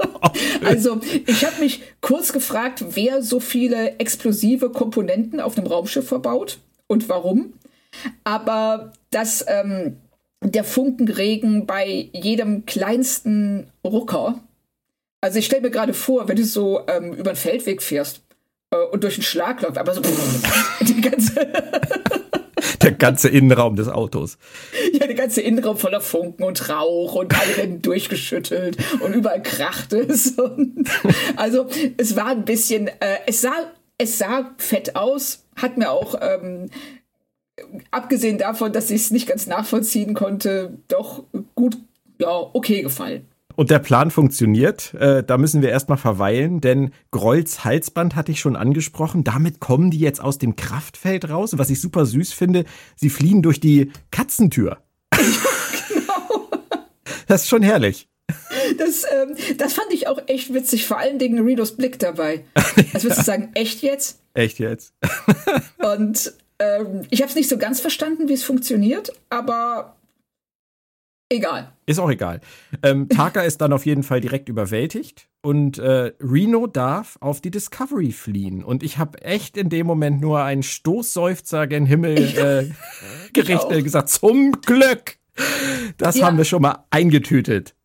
Also, 0.64 1.02
ich 1.26 1.46
habe 1.46 1.60
mich 1.60 1.82
kurz 2.02 2.32
gefragt, 2.32 2.84
wer 2.92 3.22
so 3.22 3.40
viele 3.40 4.00
explosive 4.00 4.70
Komponenten 4.70 5.40
auf 5.42 5.58
einem 5.58 5.68
Raumschiff 5.68 6.08
verbaut 6.08 6.60
und 6.88 7.10
warum. 7.10 7.54
Aber 8.24 8.94
dass 9.12 9.46
ähm, 9.48 9.98
der 10.42 10.64
Funkenregen 10.64 11.66
bei 11.66 12.10
jedem 12.14 12.66
kleinsten 12.66 13.68
Rucker, 13.84 14.40
also 15.20 15.40
ich 15.40 15.46
stelle 15.46 15.64
mir 15.64 15.72
gerade 15.72 15.94
vor, 15.94 16.28
wenn 16.28 16.38
du 16.38 16.46
so 16.46 16.82
ähm, 16.88 17.14
über 17.14 17.34
den 17.34 17.38
Feldweg 17.38 17.82
fährst 17.82 18.22
äh, 18.72 18.78
und 18.78 19.04
durch 19.04 19.16
einen 19.16 19.24
Schlag 19.24 19.62
läuft, 19.62 19.78
aber 19.78 19.94
so 19.94 20.02
die 20.82 21.02
ganze 21.02 21.48
der 22.82 22.92
ganze 22.92 23.30
Innenraum 23.30 23.76
des 23.76 23.88
Autos. 23.88 24.38
Ja, 24.94 25.06
der 25.06 25.16
ganze 25.16 25.42
Innenraum 25.42 25.78
voller 25.78 26.02
Funken 26.02 26.44
und 26.44 26.70
Rauch 26.70 27.16
und 27.16 27.40
alle 27.40 27.58
werden 27.58 27.82
durchgeschüttelt 27.82 28.78
und 29.00 29.14
überall 29.14 29.42
kracht 29.42 29.94
es. 29.94 30.28
Und 30.38 30.90
also 31.36 31.68
es 31.98 32.16
war 32.16 32.28
ein 32.28 32.46
bisschen, 32.46 32.88
äh, 32.88 33.18
es 33.26 33.42
sah, 33.42 33.72
es 33.98 34.18
sah 34.18 34.54
fett 34.58 34.96
aus, 34.96 35.46
hat 35.56 35.78
mir 35.78 35.92
auch 35.92 36.16
ähm, 36.22 36.70
abgesehen 37.92 38.38
davon, 38.38 38.72
dass 38.72 38.90
ich 38.90 39.02
es 39.02 39.12
nicht 39.12 39.28
ganz 39.28 39.48
nachvollziehen 39.48 40.14
konnte, 40.14 40.78
doch 40.88 41.24
gut, 41.56 41.78
ja, 42.20 42.30
okay 42.30 42.82
gefallen. 42.82 43.26
Und 43.58 43.72
der 43.72 43.80
Plan 43.80 44.12
funktioniert. 44.12 44.94
Äh, 44.94 45.24
da 45.24 45.40
müssen 45.40 45.64
wir 45.64 45.70
erstmal 45.70 45.98
verweilen, 45.98 46.62
denn 46.62 46.92
Grolls 47.10 47.66
Halsband 47.66 48.16
hatte 48.16 48.32
ich 48.32 48.40
schon 48.40 48.56
angesprochen. 48.56 49.24
Damit 49.24 49.60
kommen 49.60 49.90
die 49.90 49.98
jetzt 49.98 50.22
aus 50.22 50.38
dem 50.38 50.56
Kraftfeld 50.56 51.28
raus. 51.32 51.54
Und 51.54 51.60
was 51.60 51.72
ich 51.72 51.82
super 51.82 52.06
süß 52.06 52.34
finde, 52.34 52.66
sie 52.96 53.10
fliehen 53.10 53.42
durch 53.42 53.60
die 53.60 53.92
Katzentür. 54.12 54.78
Ja, 55.12 55.20
genau. 55.90 56.50
Das 57.28 57.42
ist 57.42 57.50
schon 57.50 57.64
herrlich. 57.64 58.08
Das, 58.78 59.04
ähm, 59.12 59.36
das 59.58 59.74
fand 59.74 59.92
ich 59.92 60.08
auch 60.08 60.22
echt 60.28 60.54
witzig, 60.54 60.86
vor 60.86 61.00
allen 61.00 61.18
Dingen 61.18 61.44
Rinos 61.44 61.76
Blick 61.76 61.98
dabei. 61.98 62.46
Also 62.94 63.06
würdest 63.06 63.22
du 63.22 63.26
sagen, 63.26 63.50
echt 63.56 63.82
jetzt? 63.82 64.20
Echt 64.36 64.60
jetzt. 64.60 64.94
Und 65.80 66.34
ähm, 66.60 67.02
ich 67.10 67.22
habe 67.22 67.30
es 67.30 67.36
nicht 67.36 67.50
so 67.50 67.58
ganz 67.58 67.80
verstanden, 67.80 68.30
wie 68.30 68.34
es 68.34 68.44
funktioniert, 68.44 69.12
aber 69.30 69.97
Egal. 71.30 71.74
Ist 71.86 72.00
auch 72.00 72.10
egal. 72.10 72.40
Ähm, 72.84 73.10
Taka 73.10 73.42
ist 73.42 73.60
dann 73.60 73.74
auf 73.74 73.86
jeden 73.86 74.04
Fall 74.04 74.22
direkt 74.22 74.48
überwältigt 74.48 75.28
und 75.42 75.78
äh, 75.78 76.14
Reno 76.22 76.68
darf 76.68 77.18
auf 77.20 77.42
die 77.42 77.52
Discovery 77.52 78.12
fliehen. 78.12 78.64
Und 78.64 78.82
ich 78.82 78.98
habe 78.98 79.22
echt 79.22 79.58
in 79.58 79.70
dem 79.70 79.88
Moment 79.88 80.22
nur 80.22 80.42
einen 80.42 80.64
Stoßseufzer 80.64 81.68
gen 81.68 81.86
Himmel 81.86 82.18
äh, 82.18 82.70
gerichtet 83.34 83.84
gesagt, 83.84 84.10
zum 84.10 84.54
Glück. 84.62 85.18
Das 85.98 86.18
ja. 86.18 86.26
haben 86.26 86.38
wir 86.38 86.46
schon 86.46 86.62
mal 86.62 86.86
eingetütet. 86.92 87.76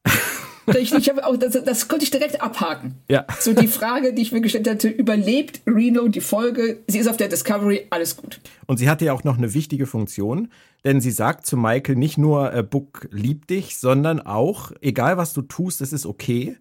Ich 0.79 1.09
habe 1.09 1.27
auch 1.27 1.37
das, 1.37 1.59
das 1.65 1.89
konnte 1.89 2.05
ich 2.05 2.11
direkt 2.11 2.41
abhaken. 2.41 2.95
Ja. 3.09 3.27
So 3.41 3.53
die 3.53 3.67
Frage, 3.67 4.13
die 4.13 4.23
ich 4.23 4.33
mir 4.33 4.41
gestellt 4.41 4.69
hatte, 4.69 4.89
überlebt 4.89 5.61
Reno 5.67 6.09
die 6.09 6.21
Folge? 6.21 6.79
Sie 6.87 6.99
ist 6.99 7.09
auf 7.09 7.17
der 7.17 7.29
Discovery, 7.29 7.87
alles 7.91 8.17
gut. 8.17 8.41
Und 8.67 8.79
sie 8.79 8.89
hatte 8.89 9.05
ja 9.05 9.13
auch 9.13 9.25
noch 9.25 9.39
eine 9.39 9.55
wichtige 9.55 9.87
Funktion 9.87 10.49
denn 10.85 11.01
sie 11.01 11.11
sagt 11.11 11.47
zu 11.47 11.57
Michael 11.57 11.97
nicht 11.97 12.19
nur, 12.19 12.53
äh, 12.53 12.63
Book 12.63 13.09
liebt 13.11 13.51
dich, 13.51 13.77
sondern 13.79 14.21
auch, 14.21 14.73
egal 14.81 15.17
was 15.17 15.33
du 15.33 15.43
tust, 15.43 15.81
es 15.81 15.93
ist 15.93 16.07
okay. 16.07 16.57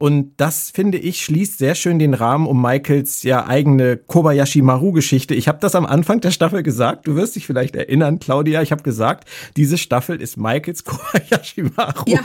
Und 0.00 0.34
das, 0.36 0.70
finde 0.70 0.96
ich, 0.96 1.24
schließt 1.24 1.58
sehr 1.58 1.74
schön 1.74 1.98
den 1.98 2.14
Rahmen 2.14 2.46
um 2.46 2.62
Michaels 2.62 3.24
ja 3.24 3.48
eigene 3.48 3.96
Kobayashi 3.96 4.62
Maru-Geschichte. 4.62 5.34
Ich 5.34 5.48
habe 5.48 5.58
das 5.60 5.74
am 5.74 5.86
Anfang 5.86 6.20
der 6.20 6.30
Staffel 6.30 6.62
gesagt. 6.62 7.08
Du 7.08 7.16
wirst 7.16 7.34
dich 7.34 7.48
vielleicht 7.48 7.74
erinnern, 7.74 8.20
Claudia. 8.20 8.62
Ich 8.62 8.70
habe 8.70 8.84
gesagt, 8.84 9.28
diese 9.56 9.76
Staffel 9.76 10.22
ist 10.22 10.36
Michaels 10.36 10.84
Kobayashi 10.84 11.64
Maru. 11.76 12.04
Ja. 12.06 12.20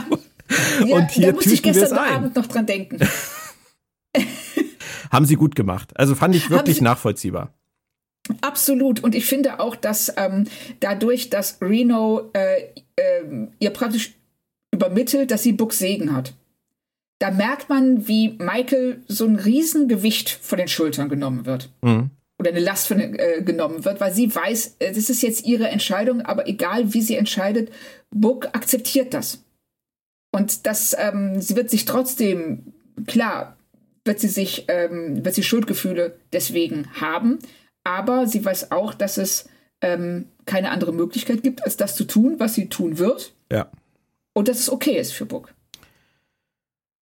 Ja 0.86 0.96
Und 0.96 1.10
hier 1.10 1.28
da 1.28 1.32
musste 1.32 1.54
ich 1.54 1.62
gestern 1.62 1.98
Abend 1.98 2.36
noch 2.36 2.46
dran 2.46 2.66
denken. 2.66 2.98
Haben 5.10 5.26
sie 5.26 5.36
gut 5.36 5.54
gemacht. 5.54 5.92
Also 5.96 6.14
fand 6.14 6.34
ich 6.34 6.50
wirklich 6.50 6.80
nachvollziehbar. 6.80 7.52
Absolut. 8.40 9.02
Und 9.02 9.14
ich 9.14 9.26
finde 9.26 9.60
auch, 9.60 9.76
dass 9.76 10.12
ähm, 10.16 10.46
dadurch, 10.80 11.30
dass 11.30 11.58
Reno 11.60 12.30
äh, 12.32 12.62
äh, 12.96 13.48
ihr 13.58 13.70
praktisch 13.70 14.14
übermittelt, 14.72 15.30
dass 15.30 15.42
sie 15.42 15.52
Book 15.52 15.72
Segen 15.72 16.14
hat. 16.14 16.34
Da 17.18 17.30
merkt 17.30 17.68
man, 17.68 18.08
wie 18.08 18.30
Michael 18.38 19.02
so 19.08 19.26
ein 19.26 19.36
Riesengewicht 19.36 20.30
von 20.30 20.58
den 20.58 20.68
Schultern 20.68 21.08
genommen 21.08 21.46
wird. 21.46 21.70
Mhm. 21.82 22.10
Oder 22.38 22.50
eine 22.50 22.60
Last 22.60 22.88
von, 22.88 22.98
äh, 22.98 23.42
genommen 23.44 23.84
wird, 23.84 24.00
weil 24.00 24.12
sie 24.12 24.34
weiß, 24.34 24.76
äh, 24.80 24.92
das 24.92 25.10
ist 25.10 25.22
jetzt 25.22 25.46
ihre 25.46 25.68
Entscheidung, 25.68 26.22
aber 26.22 26.48
egal 26.48 26.92
wie 26.92 27.02
sie 27.02 27.16
entscheidet, 27.16 27.70
Book 28.10 28.46
akzeptiert 28.46 29.14
das. 29.14 29.43
Und 30.34 30.66
das, 30.66 30.96
ähm, 30.98 31.40
sie 31.40 31.54
wird 31.54 31.70
sich 31.70 31.84
trotzdem, 31.84 32.72
klar, 33.06 33.56
wird 34.04 34.18
sie 34.18 34.26
sich, 34.26 34.64
ähm, 34.66 35.24
wird 35.24 35.32
sie 35.32 35.44
Schuldgefühle 35.44 36.18
deswegen 36.32 36.88
haben, 37.00 37.38
aber 37.84 38.26
sie 38.26 38.44
weiß 38.44 38.72
auch, 38.72 38.94
dass 38.94 39.16
es 39.16 39.48
ähm, 39.80 40.26
keine 40.44 40.72
andere 40.72 40.92
Möglichkeit 40.92 41.44
gibt, 41.44 41.62
als 41.62 41.76
das 41.76 41.94
zu 41.94 42.02
tun, 42.02 42.40
was 42.40 42.54
sie 42.56 42.68
tun 42.68 42.98
wird. 42.98 43.32
Ja. 43.52 43.70
Und 44.32 44.48
dass 44.48 44.58
es 44.58 44.72
okay 44.72 44.98
ist 44.98 45.12
für 45.12 45.24
Book. 45.24 45.53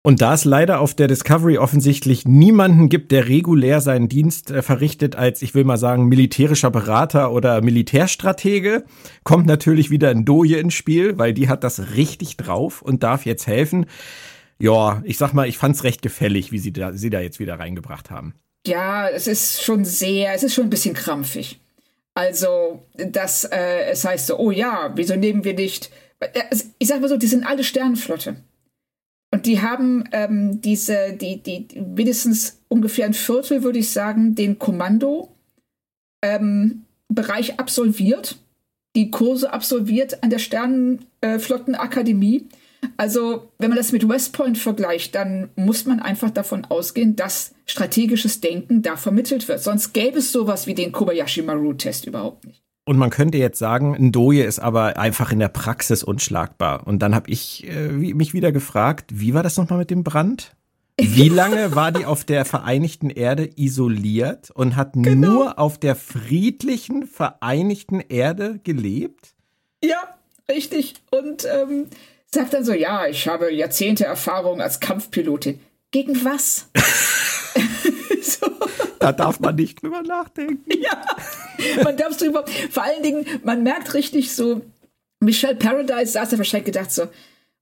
Und 0.08 0.22
da 0.22 0.32
es 0.32 0.46
leider 0.46 0.80
auf 0.80 0.94
der 0.94 1.06
Discovery 1.06 1.58
offensichtlich 1.58 2.24
niemanden 2.24 2.88
gibt, 2.88 3.12
der 3.12 3.28
regulär 3.28 3.82
seinen 3.82 4.08
Dienst 4.08 4.50
äh, 4.50 4.62
verrichtet 4.62 5.16
als, 5.16 5.42
ich 5.42 5.54
will 5.54 5.64
mal 5.64 5.76
sagen, 5.76 6.06
militärischer 6.06 6.70
Berater 6.70 7.30
oder 7.30 7.60
Militärstratege, 7.60 8.84
kommt 9.22 9.44
natürlich 9.44 9.90
wieder 9.90 10.08
ein 10.08 10.24
Doje 10.24 10.56
ins 10.56 10.72
Spiel, 10.72 11.18
weil 11.18 11.34
die 11.34 11.50
hat 11.50 11.62
das 11.62 11.94
richtig 11.94 12.38
drauf 12.38 12.80
und 12.80 13.02
darf 13.02 13.26
jetzt 13.26 13.46
helfen. 13.46 13.84
Ja, 14.58 15.02
ich 15.04 15.18
sag 15.18 15.34
mal, 15.34 15.46
ich 15.46 15.58
fand's 15.58 15.84
recht 15.84 16.00
gefällig, 16.00 16.52
wie 16.52 16.58
sie 16.58 16.72
da, 16.72 16.94
sie 16.94 17.10
da 17.10 17.20
jetzt 17.20 17.38
wieder 17.38 17.58
reingebracht 17.58 18.10
haben. 18.10 18.34
Ja, 18.66 19.10
es 19.10 19.26
ist 19.26 19.62
schon 19.62 19.84
sehr, 19.84 20.32
es 20.32 20.42
ist 20.42 20.54
schon 20.54 20.68
ein 20.68 20.70
bisschen 20.70 20.94
krampfig. 20.94 21.60
Also, 22.14 22.82
dass 22.94 23.44
äh, 23.44 23.90
es 23.90 24.06
heißt 24.06 24.28
so, 24.28 24.38
oh 24.38 24.52
ja, 24.52 24.90
wieso 24.94 25.16
nehmen 25.16 25.44
wir 25.44 25.52
nicht. 25.52 25.90
Äh, 26.20 26.28
ich 26.78 26.88
sag 26.88 27.02
mal 27.02 27.10
so, 27.10 27.18
die 27.18 27.26
sind 27.26 27.44
alle 27.44 27.62
Sternenflotte. 27.62 28.36
Und 29.30 29.46
die 29.46 29.60
haben 29.60 30.04
ähm, 30.12 30.60
diese, 30.60 31.12
die, 31.12 31.42
die, 31.42 31.66
mindestens 31.80 32.60
ungefähr 32.68 33.06
ein 33.06 33.14
Viertel, 33.14 33.62
würde 33.62 33.78
ich 33.78 33.90
sagen, 33.90 34.34
den 34.34 34.58
Kommando-Bereich 34.58 35.32
ähm, 36.22 37.58
absolviert, 37.58 38.36
die 38.96 39.10
Kurse 39.10 39.52
absolviert 39.52 40.22
an 40.22 40.30
der 40.30 40.38
Sternenflottenakademie. 40.38 42.46
Also, 42.96 43.50
wenn 43.58 43.70
man 43.70 43.76
das 43.76 43.92
mit 43.92 44.08
West 44.08 44.32
Point 44.32 44.56
vergleicht, 44.56 45.14
dann 45.14 45.50
muss 45.56 45.84
man 45.84 46.00
einfach 46.00 46.30
davon 46.30 46.64
ausgehen, 46.64 47.16
dass 47.16 47.52
strategisches 47.66 48.40
Denken 48.40 48.80
da 48.82 48.96
vermittelt 48.96 49.46
wird. 49.48 49.60
Sonst 49.60 49.92
gäbe 49.92 50.20
es 50.20 50.32
sowas 50.32 50.66
wie 50.66 50.74
den 50.74 50.92
Kobayashi 50.92 51.42
Maru-Test 51.42 52.06
überhaupt 52.06 52.46
nicht. 52.46 52.62
Und 52.88 52.96
man 52.96 53.10
könnte 53.10 53.36
jetzt 53.36 53.58
sagen, 53.58 53.94
ein 53.94 54.12
Doje 54.12 54.44
ist 54.44 54.60
aber 54.60 54.96
einfach 54.96 55.30
in 55.30 55.40
der 55.40 55.48
Praxis 55.48 56.02
unschlagbar. 56.02 56.86
Und 56.86 57.00
dann 57.00 57.14
habe 57.14 57.30
ich 57.30 57.68
äh, 57.68 57.88
mich 57.90 58.32
wieder 58.32 58.50
gefragt, 58.50 59.10
wie 59.12 59.34
war 59.34 59.42
das 59.42 59.58
nochmal 59.58 59.80
mit 59.80 59.90
dem 59.90 60.04
Brand? 60.04 60.56
Wie 60.98 61.28
lange 61.28 61.74
war 61.74 61.92
die 61.92 62.06
auf 62.06 62.24
der 62.24 62.46
vereinigten 62.46 63.10
Erde 63.10 63.50
isoliert 63.56 64.50
und 64.52 64.74
hat 64.74 64.94
genau. 64.94 65.28
nur 65.28 65.58
auf 65.58 65.76
der 65.76 65.96
friedlichen 65.96 67.06
vereinigten 67.06 68.00
Erde 68.00 68.58
gelebt? 68.64 69.34
Ja, 69.84 70.16
richtig. 70.50 70.94
Und 71.10 71.44
ähm, 71.44 71.88
sagt 72.32 72.54
dann 72.54 72.64
so, 72.64 72.72
ja, 72.72 73.06
ich 73.06 73.28
habe 73.28 73.52
Jahrzehnte 73.52 74.06
Erfahrung 74.06 74.62
als 74.62 74.80
Kampfpilotin. 74.80 75.60
Gegen 75.90 76.24
was? 76.24 76.70
so. 78.22 78.46
Da 78.98 79.12
darf 79.12 79.40
man 79.40 79.54
nicht 79.54 79.82
drüber 79.82 80.02
nachdenken. 80.02 80.64
Ja, 80.80 81.04
man 81.82 81.96
darf 81.96 82.16
drüber. 82.16 82.44
Vor 82.70 82.82
allen 82.82 83.02
Dingen, 83.02 83.26
man 83.44 83.62
merkt 83.62 83.94
richtig 83.94 84.32
so, 84.32 84.62
Michelle 85.20 85.56
Paradise 85.56 86.12
saß 86.12 86.30
da 86.30 86.38
wahrscheinlich 86.38 86.66
gedacht 86.66 86.92
so, 86.92 87.08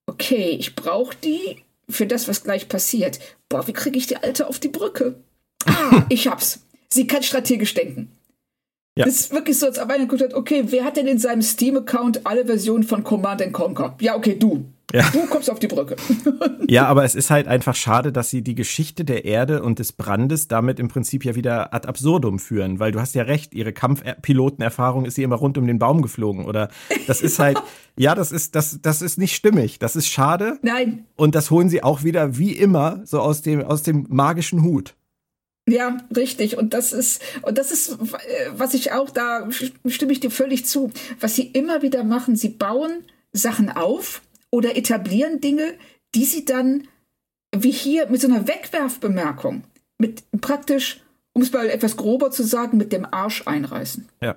okay, 0.06 0.56
ich 0.58 0.76
brauche 0.76 1.16
die 1.16 1.62
für 1.88 2.06
das, 2.06 2.28
was 2.28 2.42
gleich 2.42 2.68
passiert. 2.68 3.18
Boah, 3.48 3.66
wie 3.66 3.72
kriege 3.72 3.98
ich 3.98 4.06
die 4.06 4.16
Alte 4.16 4.48
auf 4.48 4.58
die 4.58 4.68
Brücke? 4.68 5.14
Ah, 5.64 6.04
ich 6.08 6.28
hab's. 6.28 6.60
Sie 6.88 7.06
kann 7.06 7.22
strategisch 7.22 7.74
denken. 7.74 8.10
Ja. 8.96 9.04
Das 9.04 9.20
ist 9.20 9.32
wirklich 9.32 9.58
so, 9.58 9.66
als 9.66 9.78
ob 9.78 9.90
einer 9.90 10.04
geguckt 10.06 10.22
hat, 10.22 10.34
okay, 10.34 10.64
wer 10.68 10.84
hat 10.84 10.96
denn 10.96 11.06
in 11.06 11.18
seinem 11.18 11.42
Steam-Account 11.42 12.26
alle 12.26 12.46
Versionen 12.46 12.84
von 12.84 13.04
Command 13.04 13.52
Conquer? 13.52 13.96
Ja, 14.00 14.16
okay, 14.16 14.36
du. 14.38 14.64
Ja. 14.92 15.08
Du 15.10 15.26
kommst 15.26 15.50
auf 15.50 15.58
die 15.58 15.66
Brücke. 15.66 15.96
ja, 16.68 16.86
aber 16.86 17.04
es 17.04 17.16
ist 17.16 17.30
halt 17.30 17.48
einfach 17.48 17.74
schade, 17.74 18.12
dass 18.12 18.30
sie 18.30 18.42
die 18.42 18.54
Geschichte 18.54 19.04
der 19.04 19.24
Erde 19.24 19.62
und 19.62 19.80
des 19.80 19.92
Brandes 19.92 20.46
damit 20.46 20.78
im 20.78 20.88
Prinzip 20.88 21.24
ja 21.24 21.34
wieder 21.34 21.74
ad 21.74 21.88
absurdum 21.88 22.38
führen, 22.38 22.78
weil 22.78 22.92
du 22.92 23.00
hast 23.00 23.14
ja 23.16 23.24
recht, 23.24 23.52
ihre 23.52 23.72
Kampfpilotenerfahrung 23.72 25.04
ist 25.04 25.16
sie 25.16 25.24
immer 25.24 25.36
rund 25.36 25.58
um 25.58 25.66
den 25.66 25.80
Baum 25.80 26.02
geflogen 26.02 26.44
oder 26.44 26.68
das 27.08 27.20
ist 27.20 27.40
halt, 27.40 27.60
ja, 27.96 28.14
das 28.14 28.30
ist, 28.30 28.54
das, 28.54 28.78
das 28.80 29.02
ist 29.02 29.18
nicht 29.18 29.34
stimmig, 29.34 29.80
das 29.80 29.96
ist 29.96 30.06
schade. 30.06 30.58
Nein. 30.62 31.04
Und 31.16 31.34
das 31.34 31.50
holen 31.50 31.68
sie 31.68 31.82
auch 31.82 32.04
wieder 32.04 32.38
wie 32.38 32.52
immer 32.52 33.00
so 33.04 33.20
aus 33.20 33.42
dem, 33.42 33.64
aus 33.64 33.82
dem 33.82 34.06
magischen 34.08 34.62
Hut. 34.62 34.94
Ja, 35.68 35.96
richtig. 36.14 36.58
Und 36.58 36.74
das 36.74 36.92
ist, 36.92 37.20
und 37.42 37.58
das 37.58 37.72
ist, 37.72 37.98
was 38.52 38.72
ich 38.72 38.92
auch, 38.92 39.10
da 39.10 39.48
stimme 39.50 40.12
ich 40.12 40.20
dir 40.20 40.30
völlig 40.30 40.64
zu, 40.64 40.92
was 41.18 41.34
sie 41.34 41.42
immer 41.42 41.82
wieder 41.82 42.04
machen. 42.04 42.36
Sie 42.36 42.50
bauen 42.50 43.02
Sachen 43.32 43.68
auf 43.68 44.22
oder 44.50 44.76
etablieren 44.76 45.40
Dinge, 45.40 45.74
die 46.14 46.24
sie 46.24 46.44
dann 46.44 46.88
wie 47.54 47.70
hier 47.70 48.08
mit 48.08 48.20
so 48.20 48.28
einer 48.28 48.46
Wegwerfbemerkung, 48.46 49.64
mit 49.98 50.24
praktisch, 50.40 51.02
um 51.32 51.42
es 51.42 51.52
mal 51.52 51.68
etwas 51.68 51.96
grober 51.96 52.30
zu 52.30 52.42
sagen, 52.42 52.76
mit 52.76 52.92
dem 52.92 53.04
Arsch 53.04 53.46
einreißen. 53.46 54.08
Ja. 54.22 54.36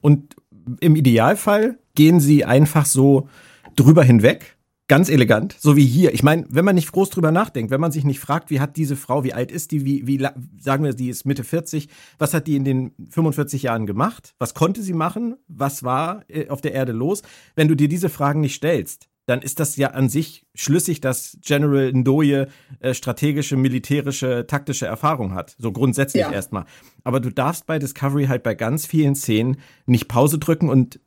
Und 0.00 0.36
im 0.80 0.96
Idealfall 0.96 1.78
gehen 1.94 2.20
sie 2.20 2.44
einfach 2.44 2.86
so 2.86 3.28
drüber 3.76 4.02
hinweg 4.02 4.57
Ganz 4.88 5.10
elegant, 5.10 5.54
so 5.58 5.76
wie 5.76 5.84
hier. 5.84 6.14
Ich 6.14 6.22
meine, 6.22 6.46
wenn 6.48 6.64
man 6.64 6.74
nicht 6.74 6.92
groß 6.92 7.10
drüber 7.10 7.30
nachdenkt, 7.30 7.70
wenn 7.70 7.80
man 7.80 7.92
sich 7.92 8.04
nicht 8.04 8.20
fragt, 8.20 8.48
wie 8.48 8.58
hat 8.58 8.78
diese 8.78 8.96
Frau, 8.96 9.22
wie 9.22 9.34
alt 9.34 9.52
ist 9.52 9.70
die, 9.70 9.84
wie, 9.84 10.06
wie 10.06 10.26
sagen 10.58 10.82
wir, 10.82 10.94
die 10.94 11.10
ist 11.10 11.26
Mitte 11.26 11.44
40, 11.44 11.88
was 12.16 12.32
hat 12.32 12.46
die 12.46 12.56
in 12.56 12.64
den 12.64 12.92
45 13.10 13.64
Jahren 13.64 13.84
gemacht? 13.84 14.34
Was 14.38 14.54
konnte 14.54 14.82
sie 14.82 14.94
machen? 14.94 15.36
Was 15.46 15.82
war 15.82 16.24
äh, 16.28 16.48
auf 16.48 16.62
der 16.62 16.72
Erde 16.72 16.92
los? 16.92 17.20
Wenn 17.54 17.68
du 17.68 17.74
dir 17.74 17.88
diese 17.88 18.08
Fragen 18.08 18.40
nicht 18.40 18.54
stellst, 18.54 19.10
dann 19.26 19.42
ist 19.42 19.60
das 19.60 19.76
ja 19.76 19.88
an 19.88 20.08
sich 20.08 20.46
schlüssig, 20.54 21.02
dass 21.02 21.36
General 21.42 21.92
Ndoye 21.92 22.46
äh, 22.80 22.94
strategische, 22.94 23.56
militärische, 23.56 24.46
taktische 24.46 24.86
Erfahrung 24.86 25.34
hat. 25.34 25.54
So 25.58 25.70
grundsätzlich 25.70 26.22
ja. 26.22 26.32
erstmal. 26.32 26.64
Aber 27.04 27.20
du 27.20 27.30
darfst 27.30 27.66
bei 27.66 27.78
Discovery 27.78 28.24
halt 28.24 28.42
bei 28.42 28.54
ganz 28.54 28.86
vielen 28.86 29.14
Szenen 29.14 29.58
nicht 29.84 30.08
Pause 30.08 30.38
drücken 30.38 30.70
und 30.70 30.98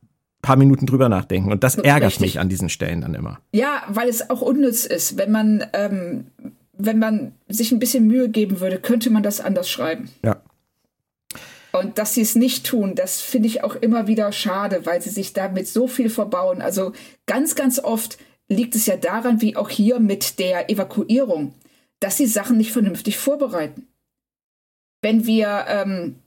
paar 0.42 0.56
Minuten 0.56 0.86
drüber 0.86 1.10
nachdenken. 1.10 1.52
Und 1.52 1.64
das 1.64 1.76
ärgert 1.76 2.12
Richtig. 2.12 2.22
mich 2.22 2.40
an 2.40 2.50
diesen 2.50 2.70
Stellen 2.70 3.02
dann 3.02 3.14
immer. 3.14 3.40
Ja, 3.52 3.84
weil 3.88 4.10
es 4.10 4.30
auch 4.30 4.42
unnütz 4.42 4.86
ist. 4.86 5.18
Wenn 5.18 5.32
man, 5.32 5.66
ähm, 5.74 6.26
wenn 6.74 7.00
man 7.00 7.34
sich 7.48 7.72
ein 7.72 7.80
bisschen 7.80 8.08
Mühe 8.08 8.30
geben 8.30 8.60
würde, 8.60 8.80
könnte 8.80 9.10
man 9.10 9.24
das 9.24 9.40
anders 9.40 9.70
schreiben. 9.70 10.10
Ja. 10.24 10.42
Und 11.72 11.98
dass 11.98 12.14
sie 12.14 12.22
es 12.22 12.36
nicht 12.36 12.66
tun, 12.66 12.96
das 12.96 13.22
finde 13.22 13.48
ich 13.48 13.64
auch 13.64 13.76
immer 13.76 14.08
wieder 14.08 14.32
schade, 14.32 14.86
weil 14.86 15.02
sie 15.02 15.10
sich 15.10 15.34
damit 15.34 15.68
so 15.68 15.88
viel 15.88 16.10
verbauen. 16.10 16.62
Also 16.62 16.92
ganz, 17.28 17.56
ganz 17.56 17.80
oft 17.80 18.18
liegt 18.50 18.76
es 18.76 18.86
ja 18.86 18.98
daran, 18.98 19.42
wie 19.42 19.56
auch 19.56 19.70
hier 19.70 20.00
mit 20.00 20.38
der 20.40 20.70
Evakuierung, 20.70 21.54
dass 22.02 22.18
sie 22.18 22.26
Sachen 22.26 22.58
nicht 22.58 22.74
vernünftig 22.74 23.18
vorbereiten. 23.18 23.88
Wenn 25.02 25.26
wir 25.26 25.66
ähm, 25.68 26.18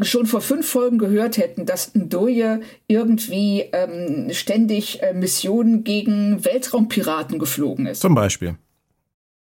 schon 0.00 0.26
vor 0.26 0.40
fünf 0.40 0.68
Folgen 0.68 0.98
gehört 0.98 1.38
hätten, 1.38 1.66
dass 1.66 1.94
Ndoye 1.94 2.60
irgendwie 2.86 3.62
ähm, 3.72 4.28
ständig 4.32 5.02
äh, 5.02 5.12
Missionen 5.12 5.84
gegen 5.84 6.44
Weltraumpiraten 6.44 7.38
geflogen 7.38 7.86
ist. 7.86 8.00
Zum 8.00 8.14
Beispiel. 8.14 8.56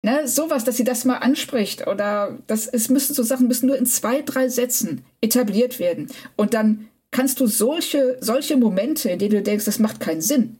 Ne, 0.03 0.27
sowas, 0.27 0.63
dass 0.63 0.77
sie 0.77 0.83
das 0.83 1.05
mal 1.05 1.17
anspricht 1.17 1.87
oder 1.87 2.37
das, 2.47 2.67
es 2.67 2.87
müssen 2.87 3.13
so 3.13 3.23
Sachen 3.23 3.47
müssen 3.47 3.67
nur 3.67 3.77
in 3.77 3.85
zwei, 3.85 4.21
drei 4.21 4.47
Sätzen 4.47 5.03
etabliert 5.21 5.79
werden. 5.79 6.07
Und 6.35 6.53
dann 6.53 6.87
kannst 7.11 7.39
du 7.39 7.47
solche, 7.47 8.17
solche 8.21 8.57
Momente, 8.57 9.09
in 9.09 9.19
denen 9.19 9.31
du 9.31 9.41
denkst, 9.41 9.65
das 9.65 9.79
macht 9.79 9.99
keinen 9.99 10.21
Sinn, 10.21 10.59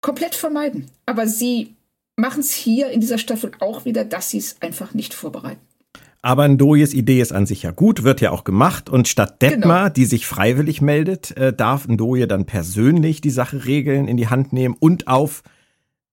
komplett 0.00 0.34
vermeiden. 0.34 0.86
Aber 1.06 1.26
sie 1.26 1.74
machen 2.14 2.40
es 2.40 2.52
hier 2.52 2.90
in 2.90 3.00
dieser 3.00 3.18
Staffel 3.18 3.52
auch 3.58 3.84
wieder, 3.84 4.04
dass 4.04 4.30
sie 4.30 4.38
es 4.38 4.60
einfach 4.60 4.94
nicht 4.94 5.14
vorbereiten. 5.14 5.67
Aber 6.20 6.48
Ndoyes 6.48 6.94
Idee 6.94 7.20
ist 7.20 7.32
an 7.32 7.46
sich 7.46 7.62
ja 7.62 7.70
gut, 7.70 8.02
wird 8.02 8.20
ja 8.20 8.30
auch 8.32 8.44
gemacht. 8.44 8.90
Und 8.90 9.08
statt 9.08 9.40
Detmar, 9.40 9.84
genau. 9.84 9.94
die 9.94 10.04
sich 10.04 10.26
freiwillig 10.26 10.80
meldet, 10.80 11.36
äh, 11.36 11.52
darf 11.52 11.86
Ndoye 11.86 12.26
dann 12.26 12.44
persönlich 12.44 13.20
die 13.20 13.30
Sache 13.30 13.64
regeln, 13.64 14.08
in 14.08 14.16
die 14.16 14.28
Hand 14.28 14.52
nehmen 14.52 14.76
und 14.78 15.06
auf 15.06 15.42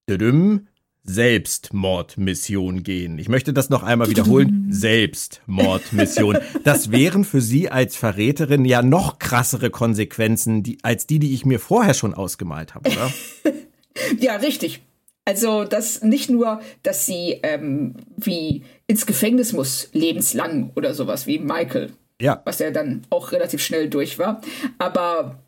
düdüm, 0.07 0.67
Selbstmordmission 1.07 2.81
gehen. 2.81 3.19
Ich 3.19 3.29
möchte 3.29 3.53
das 3.53 3.69
noch 3.69 3.83
einmal 3.83 4.09
wiederholen. 4.09 4.67
Selbstmordmission. 4.71 6.39
Das 6.63 6.91
wären 6.91 7.23
für 7.23 7.41
Sie 7.41 7.69
als 7.69 7.95
Verräterin 7.95 8.65
ja 8.65 8.81
noch 8.81 9.19
krassere 9.19 9.69
Konsequenzen, 9.69 10.63
die, 10.63 10.79
als 10.81 11.05
die, 11.05 11.19
die 11.19 11.35
ich 11.35 11.45
mir 11.45 11.59
vorher 11.59 11.93
schon 11.93 12.15
ausgemalt 12.15 12.73
habe, 12.73 12.89
oder? 12.89 13.11
ja, 14.19 14.37
richtig. 14.37 14.81
Also, 15.25 15.63
dass 15.63 16.01
nicht 16.03 16.29
nur, 16.29 16.61
dass 16.83 17.05
sie 17.05 17.39
ähm, 17.41 17.95
wie 18.15 18.63
ins 18.87 19.05
Gefängnis 19.05 19.53
muss, 19.53 19.89
lebenslang 19.93 20.71
oder 20.75 20.93
sowas 20.93 21.27
wie 21.27 21.39
Michael. 21.39 21.91
Ja. 22.21 22.41
Was 22.45 22.59
ja 22.59 22.71
dann 22.71 23.05
auch 23.09 23.31
relativ 23.31 23.61
schnell 23.61 23.89
durch 23.89 24.19
war. 24.19 24.41
Aber 24.77 25.39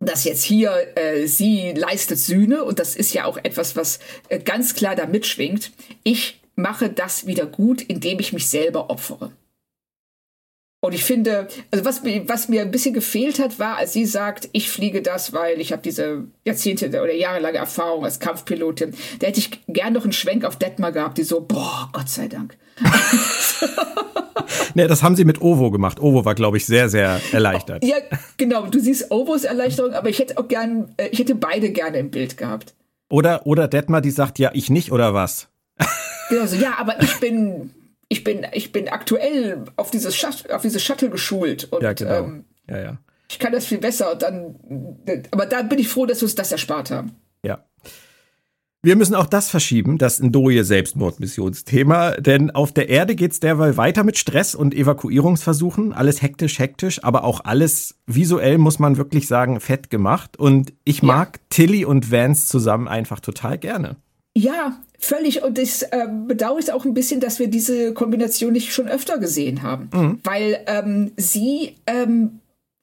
dass 0.00 0.24
jetzt 0.24 0.42
hier 0.42 0.72
äh, 0.96 1.26
sie 1.26 1.72
leistet 1.72 2.18
Sühne 2.18 2.64
und 2.64 2.78
das 2.78 2.96
ist 2.96 3.12
ja 3.12 3.26
auch 3.26 3.38
etwas, 3.42 3.76
was 3.76 4.00
äh, 4.28 4.38
ganz 4.38 4.74
klar 4.74 4.96
da 4.96 5.06
mitschwingt. 5.06 5.72
Ich 6.02 6.40
mache 6.56 6.90
das 6.90 7.26
wieder 7.26 7.46
gut, 7.46 7.82
indem 7.82 8.18
ich 8.18 8.32
mich 8.32 8.48
selber 8.48 8.90
opfere. 8.90 9.32
Und 10.82 10.94
ich 10.94 11.04
finde, 11.04 11.48
also 11.70 11.84
was, 11.84 12.02
was 12.04 12.48
mir 12.48 12.62
ein 12.62 12.70
bisschen 12.70 12.94
gefehlt 12.94 13.38
hat, 13.38 13.58
war, 13.58 13.76
als 13.76 13.92
sie 13.92 14.06
sagt, 14.06 14.48
ich 14.52 14.70
fliege 14.70 15.02
das, 15.02 15.34
weil 15.34 15.60
ich 15.60 15.72
habe 15.72 15.82
diese 15.82 16.24
Jahrzehnte 16.46 16.88
oder 16.88 17.14
jahrelange 17.14 17.58
Erfahrung 17.58 18.04
als 18.04 18.18
Kampfpilotin. 18.18 18.94
Da 19.18 19.26
hätte 19.26 19.40
ich 19.40 19.50
gern 19.66 19.92
noch 19.92 20.04
einen 20.04 20.14
Schwenk 20.14 20.44
auf 20.44 20.56
Detmar 20.56 20.92
gehabt, 20.92 21.18
die 21.18 21.22
so, 21.22 21.42
boah, 21.42 21.90
Gott 21.92 22.08
sei 22.08 22.28
Dank. 22.28 22.56
ne, 24.74 24.86
das 24.86 25.02
haben 25.02 25.16
sie 25.16 25.24
mit 25.24 25.40
Ovo 25.40 25.70
gemacht. 25.70 26.00
Ovo 26.00 26.24
war, 26.24 26.34
glaube 26.34 26.56
ich, 26.56 26.66
sehr, 26.66 26.88
sehr 26.88 27.20
erleichtert. 27.32 27.84
Ja, 27.84 27.96
genau. 28.36 28.66
Du 28.66 28.80
siehst 28.80 29.10
Ovos 29.10 29.44
Erleichterung, 29.44 29.92
aber 29.92 30.08
ich 30.08 30.18
hätte 30.18 30.38
auch 30.38 30.48
gern, 30.48 30.94
äh, 30.96 31.08
ich 31.08 31.18
hätte 31.18 31.34
beide 31.34 31.70
gerne 31.70 31.98
im 31.98 32.10
Bild 32.10 32.36
gehabt. 32.36 32.74
Oder, 33.10 33.46
oder 33.46 33.68
Detmar, 33.68 34.00
die 34.00 34.10
sagt, 34.10 34.38
ja, 34.38 34.50
ich 34.54 34.70
nicht, 34.70 34.92
oder 34.92 35.14
was? 35.14 35.48
Genau 36.28 36.46
so, 36.46 36.56
ja, 36.56 36.74
aber 36.78 37.02
ich 37.02 37.18
bin 37.18 37.70
ich 38.10 38.24
bin, 38.24 38.44
ich 38.52 38.72
bin 38.72 38.88
aktuell 38.88 39.64
auf 39.76 39.90
dieses, 39.90 40.16
Shut 40.16 40.50
auf 40.50 40.62
dieses 40.62 40.82
Shuttle 40.82 41.10
geschult. 41.10 41.68
Und, 41.70 41.82
ja, 41.82 41.92
genau. 41.92 42.24
Ähm, 42.24 42.44
ja, 42.68 42.78
ja. 42.78 42.98
Ich 43.30 43.38
kann 43.38 43.52
das 43.52 43.66
viel 43.66 43.78
besser. 43.78 44.16
Dann, 44.16 44.56
aber 45.30 45.46
da 45.46 45.62
bin 45.62 45.78
ich 45.78 45.88
froh, 45.88 46.06
dass 46.06 46.20
wir 46.20 46.24
uns 46.24 46.34
das 46.34 46.50
erspart 46.50 46.90
haben. 46.90 47.12
Ja. 47.44 47.64
Wir 48.82 48.96
müssen 48.96 49.14
auch 49.14 49.26
das 49.26 49.48
verschieben, 49.48 49.96
das 49.96 50.20
Ndoye 50.20 50.64
Selbstmordmissionsthema, 50.64 52.12
denn 52.12 52.50
auf 52.50 52.72
der 52.72 52.88
Erde 52.88 53.14
geht 53.14 53.32
es 53.32 53.38
derweil 53.38 53.76
weiter 53.76 54.04
mit 54.04 54.18
Stress 54.18 54.54
und 54.54 54.74
Evakuierungsversuchen, 54.74 55.92
alles 55.92 56.22
hektisch, 56.22 56.58
hektisch, 56.58 57.04
aber 57.04 57.22
auch 57.24 57.44
alles 57.44 57.96
visuell 58.06 58.56
muss 58.56 58.78
man 58.78 58.96
wirklich 58.96 59.28
sagen 59.28 59.60
fett 59.60 59.90
gemacht 59.90 60.38
und 60.38 60.72
ich 60.84 61.02
mag 61.02 61.36
ja. 61.36 61.42
Tilly 61.50 61.84
und 61.84 62.10
Vance 62.10 62.46
zusammen 62.46 62.88
einfach 62.88 63.20
total 63.20 63.58
gerne. 63.58 63.96
Ja, 64.34 64.78
völlig. 65.00 65.42
Und 65.42 65.58
ich 65.58 65.82
äh, 65.90 66.06
bedauere 66.26 66.58
es 66.58 66.70
auch 66.70 66.84
ein 66.84 66.94
bisschen, 66.94 67.20
dass 67.20 67.38
wir 67.38 67.48
diese 67.48 67.92
Kombination 67.94 68.52
nicht 68.52 68.72
schon 68.72 68.88
öfter 68.88 69.18
gesehen 69.18 69.62
haben. 69.62 69.90
Mhm. 69.92 70.18
Weil 70.22 70.60
ähm, 70.66 71.12
sie 71.16 71.76
ähm, 71.86 72.40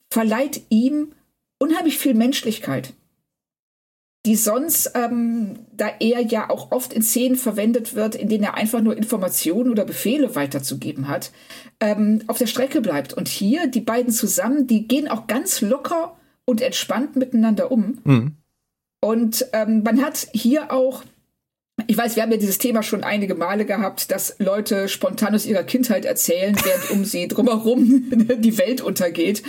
verleiht 0.10 0.62
ihm 0.70 1.14
unheimlich 1.60 1.98
viel 1.98 2.14
Menschlichkeit, 2.14 2.94
die 4.26 4.36
sonst, 4.36 4.92
ähm, 4.96 5.60
da 5.72 5.90
er 6.00 6.22
ja 6.22 6.50
auch 6.50 6.72
oft 6.72 6.92
in 6.92 7.02
Szenen 7.02 7.38
verwendet 7.38 7.96
wird, 7.96 8.16
in 8.16 8.28
denen 8.28 8.44
er 8.44 8.56
einfach 8.56 8.82
nur 8.82 8.98
Informationen 8.98 9.72
oder 9.72 9.86
Befehle 9.86 10.36
weiterzugeben 10.36 11.08
hat, 11.08 11.32
ähm, 11.80 12.22
auf 12.28 12.38
der 12.38 12.48
Strecke 12.48 12.82
bleibt. 12.82 13.14
Und 13.14 13.28
hier, 13.28 13.68
die 13.68 13.82
beiden 13.82 14.12
zusammen, 14.12 14.68
die 14.68 14.88
gehen 14.88 15.08
auch 15.08 15.28
ganz 15.28 15.62
locker 15.62 16.18
und 16.46 16.62
entspannt 16.62 17.16
miteinander 17.16 17.72
um. 17.72 18.00
Mhm. 18.04 18.36
Und 19.00 19.46
ähm, 19.54 19.84
man 19.84 20.02
hat 20.02 20.28
hier 20.34 20.72
auch 20.72 21.04
ich 21.88 21.98
weiß, 21.98 22.16
wir 22.16 22.24
haben 22.24 22.32
ja 22.32 22.38
dieses 22.38 22.58
Thema 22.58 22.84
schon 22.84 23.04
einige 23.04 23.34
Male 23.34 23.66
gehabt, 23.66 24.12
dass 24.12 24.36
Leute 24.40 24.90
spontan 24.90 25.34
aus 25.34 25.46
ihrer 25.46 25.64
Kindheit 25.64 26.06
erzählen, 26.06 26.56
während 26.64 26.92
um 26.92 27.06
sie 27.06 27.28
drumherum 27.28 28.10
die 28.40 28.58
Welt 28.58 28.82
untergeht. 28.82 29.42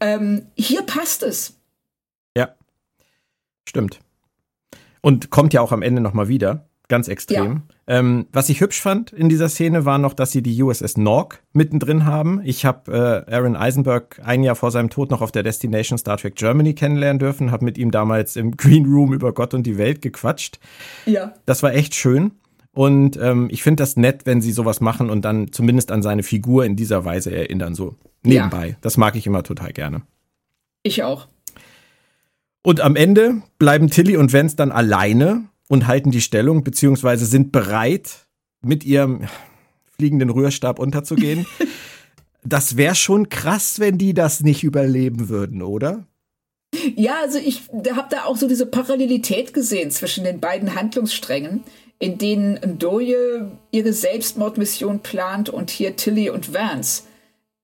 Ähm, 0.00 0.46
hier 0.56 0.82
passt 0.82 1.22
es. 1.22 1.58
Ja, 2.36 2.54
stimmt. 3.68 4.00
Und 5.02 5.30
kommt 5.30 5.52
ja 5.52 5.60
auch 5.60 5.72
am 5.72 5.82
Ende 5.82 6.00
nochmal 6.00 6.28
wieder. 6.28 6.68
Ganz 6.88 7.08
extrem. 7.08 7.62
Ja. 7.88 7.98
Ähm, 7.98 8.26
was 8.32 8.50
ich 8.50 8.60
hübsch 8.60 8.80
fand 8.80 9.10
in 9.10 9.30
dieser 9.30 9.48
Szene 9.48 9.86
war 9.86 9.96
noch, 9.96 10.12
dass 10.12 10.32
sie 10.32 10.42
die 10.42 10.62
USS 10.62 10.98
Nork 10.98 11.42
mittendrin 11.54 12.04
haben. 12.04 12.42
Ich 12.44 12.66
habe 12.66 13.24
äh, 13.28 13.34
Aaron 13.34 13.56
Eisenberg 13.56 14.20
ein 14.22 14.42
Jahr 14.42 14.54
vor 14.54 14.70
seinem 14.70 14.90
Tod 14.90 15.10
noch 15.10 15.22
auf 15.22 15.32
der 15.32 15.42
Destination 15.42 15.96
Star 15.98 16.18
Trek 16.18 16.36
Germany 16.36 16.74
kennenlernen 16.74 17.18
dürfen, 17.18 17.50
habe 17.50 17.64
mit 17.64 17.78
ihm 17.78 17.90
damals 17.90 18.36
im 18.36 18.50
Green 18.56 18.84
Room 18.84 19.14
über 19.14 19.32
Gott 19.32 19.54
und 19.54 19.64
die 19.64 19.78
Welt 19.78 20.02
gequatscht. 20.02 20.58
Ja. 21.06 21.32
Das 21.46 21.62
war 21.62 21.72
echt 21.72 21.94
schön. 21.94 22.32
Und 22.72 23.16
ähm, 23.16 23.48
ich 23.50 23.62
finde 23.62 23.82
das 23.82 23.96
nett, 23.96 24.26
wenn 24.26 24.42
sie 24.42 24.52
sowas 24.52 24.80
machen 24.80 25.08
und 25.08 25.24
dann 25.24 25.52
zumindest 25.52 25.90
an 25.90 26.02
seine 26.02 26.22
Figur 26.22 26.64
in 26.64 26.76
dieser 26.76 27.04
Weise 27.04 27.34
erinnern, 27.34 27.74
so 27.74 27.94
nebenbei. 28.24 28.70
Ja. 28.70 28.76
Das 28.80 28.96
mag 28.96 29.16
ich 29.16 29.26
immer 29.26 29.42
total 29.42 29.72
gerne. 29.72 30.02
Ich 30.82 31.02
auch. 31.02 31.28
Und 32.62 32.80
am 32.80 32.96
Ende 32.96 33.42
bleiben 33.58 33.90
Tilly 33.90 34.16
und 34.16 34.32
Vance 34.32 34.56
dann 34.56 34.72
alleine 34.72 35.44
und 35.68 35.86
halten 35.86 36.10
die 36.10 36.20
Stellung, 36.20 36.64
beziehungsweise 36.64 37.26
sind 37.26 37.52
bereit, 37.52 38.26
mit 38.62 38.84
ihrem 38.84 39.26
fliegenden 39.96 40.30
Rührstab 40.30 40.78
unterzugehen. 40.78 41.46
das 42.44 42.76
wäre 42.76 42.94
schon 42.94 43.28
krass, 43.28 43.78
wenn 43.78 43.98
die 43.98 44.14
das 44.14 44.40
nicht 44.40 44.64
überleben 44.64 45.28
würden, 45.28 45.62
oder? 45.62 46.06
Ja, 46.96 47.20
also 47.22 47.38
ich 47.38 47.62
habe 47.72 48.08
da 48.10 48.24
auch 48.24 48.36
so 48.36 48.48
diese 48.48 48.66
Parallelität 48.66 49.54
gesehen 49.54 49.90
zwischen 49.90 50.24
den 50.24 50.40
beiden 50.40 50.74
Handlungssträngen, 50.74 51.62
in 51.98 52.18
denen 52.18 52.54
Ndoye 52.54 53.46
ihre 53.70 53.92
Selbstmordmission 53.92 55.00
plant 55.00 55.48
und 55.48 55.70
hier 55.70 55.96
Tilly 55.96 56.30
und 56.30 56.52
Vance 56.52 57.04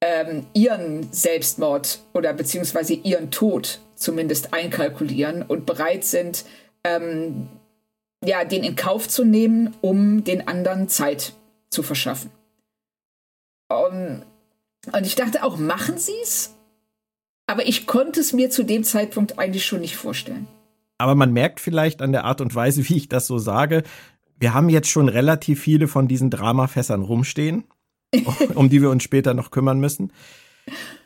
ähm, 0.01 0.47
ihren 0.55 1.13
Selbstmord 1.13 2.01
oder 2.15 2.33
beziehungsweise 2.33 2.95
ihren 2.95 3.31
Tod 3.31 3.81
zumindest 3.97 4.55
einkalkulieren 4.55 5.43
und 5.43 5.67
bereit 5.67 6.05
sind, 6.05 6.45
ähm, 6.85 7.49
ja, 8.25 8.45
den 8.45 8.65
in 8.65 8.77
Kauf 8.77 9.09
zu 9.09 9.25
nehmen, 9.25 9.75
um 9.81 10.25
den 10.25 10.47
anderen 10.47 10.89
Zeit 10.89 11.35
zu 11.71 11.83
verschaffen. 11.83 12.31
Um, 13.69 14.23
und 14.93 15.07
ich 15.07 15.15
dachte 15.15 15.45
auch, 15.45 15.59
machen 15.59 15.99
Sie 15.99 16.13
es? 16.23 16.55
Aber 17.47 17.67
ich 17.67 17.87
konnte 17.87 18.21
es 18.21 18.33
mir 18.33 18.51
zu 18.51 18.65
dem 18.65 18.85
Zeitpunkt 18.85 19.39
eigentlich 19.39 19.65
schon 19.65 19.81
nicht 19.81 19.97
vorstellen. 19.97 20.47
Aber 20.99 21.15
man 21.15 21.33
merkt 21.33 21.61
vielleicht 21.61 22.03
an 22.03 22.13
der 22.13 22.25
Art 22.25 22.41
und 22.41 22.55
Weise, 22.55 22.89
wie 22.89 22.97
ich 22.97 23.09
das 23.09 23.27
so 23.27 23.39
sage, 23.39 23.83
wir 24.39 24.55
haben 24.55 24.69
jetzt 24.69 24.89
schon 24.89 25.09
relativ 25.09 25.61
viele 25.61 25.87
von 25.87 26.09
diesen 26.09 26.31
Dramafässern 26.31 27.03
rumstehen, 27.03 27.65
um 28.55 28.71
die 28.71 28.81
wir 28.83 28.91
uns 28.91 29.03
später 29.03 29.35
noch 29.35 29.51
kümmern 29.51 29.81
müssen. 29.81 30.13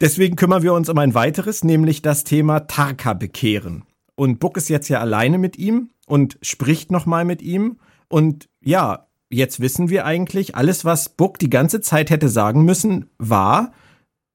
Deswegen 0.01 0.37
kümmern 0.37 0.63
wir 0.63 0.73
uns 0.73 0.89
um 0.89 0.99
ein 0.99 1.15
weiteres, 1.15 1.65
nämlich 1.65 2.03
das 2.03 2.25
Thema 2.25 2.61
Tarka 2.61 3.13
bekehren. 3.15 3.85
Und 4.15 4.39
Buck 4.39 4.57
ist 4.57 4.69
jetzt 4.69 4.89
ja 4.89 5.01
alleine 5.01 5.39
mit 5.39 5.59
ihm 5.59 5.91
und 6.07 6.39
spricht 6.43 6.91
nochmal 6.91 7.25
mit 7.25 7.43
ihm. 7.43 7.79
Und 8.09 8.49
ja, 8.61 9.07
jetzt 9.31 9.61
wissen 9.61 9.89
wir 9.89 10.05
eigentlich, 10.05 10.57
alles, 10.57 10.85
was 10.85 11.09
Buck 11.09 11.39
die 11.39 11.51
ganze 11.51 11.81
Zeit 11.81 12.11
hätte 12.11 12.29
sagen 12.29 12.65
müssen, 12.65 13.11
war, 13.19 13.73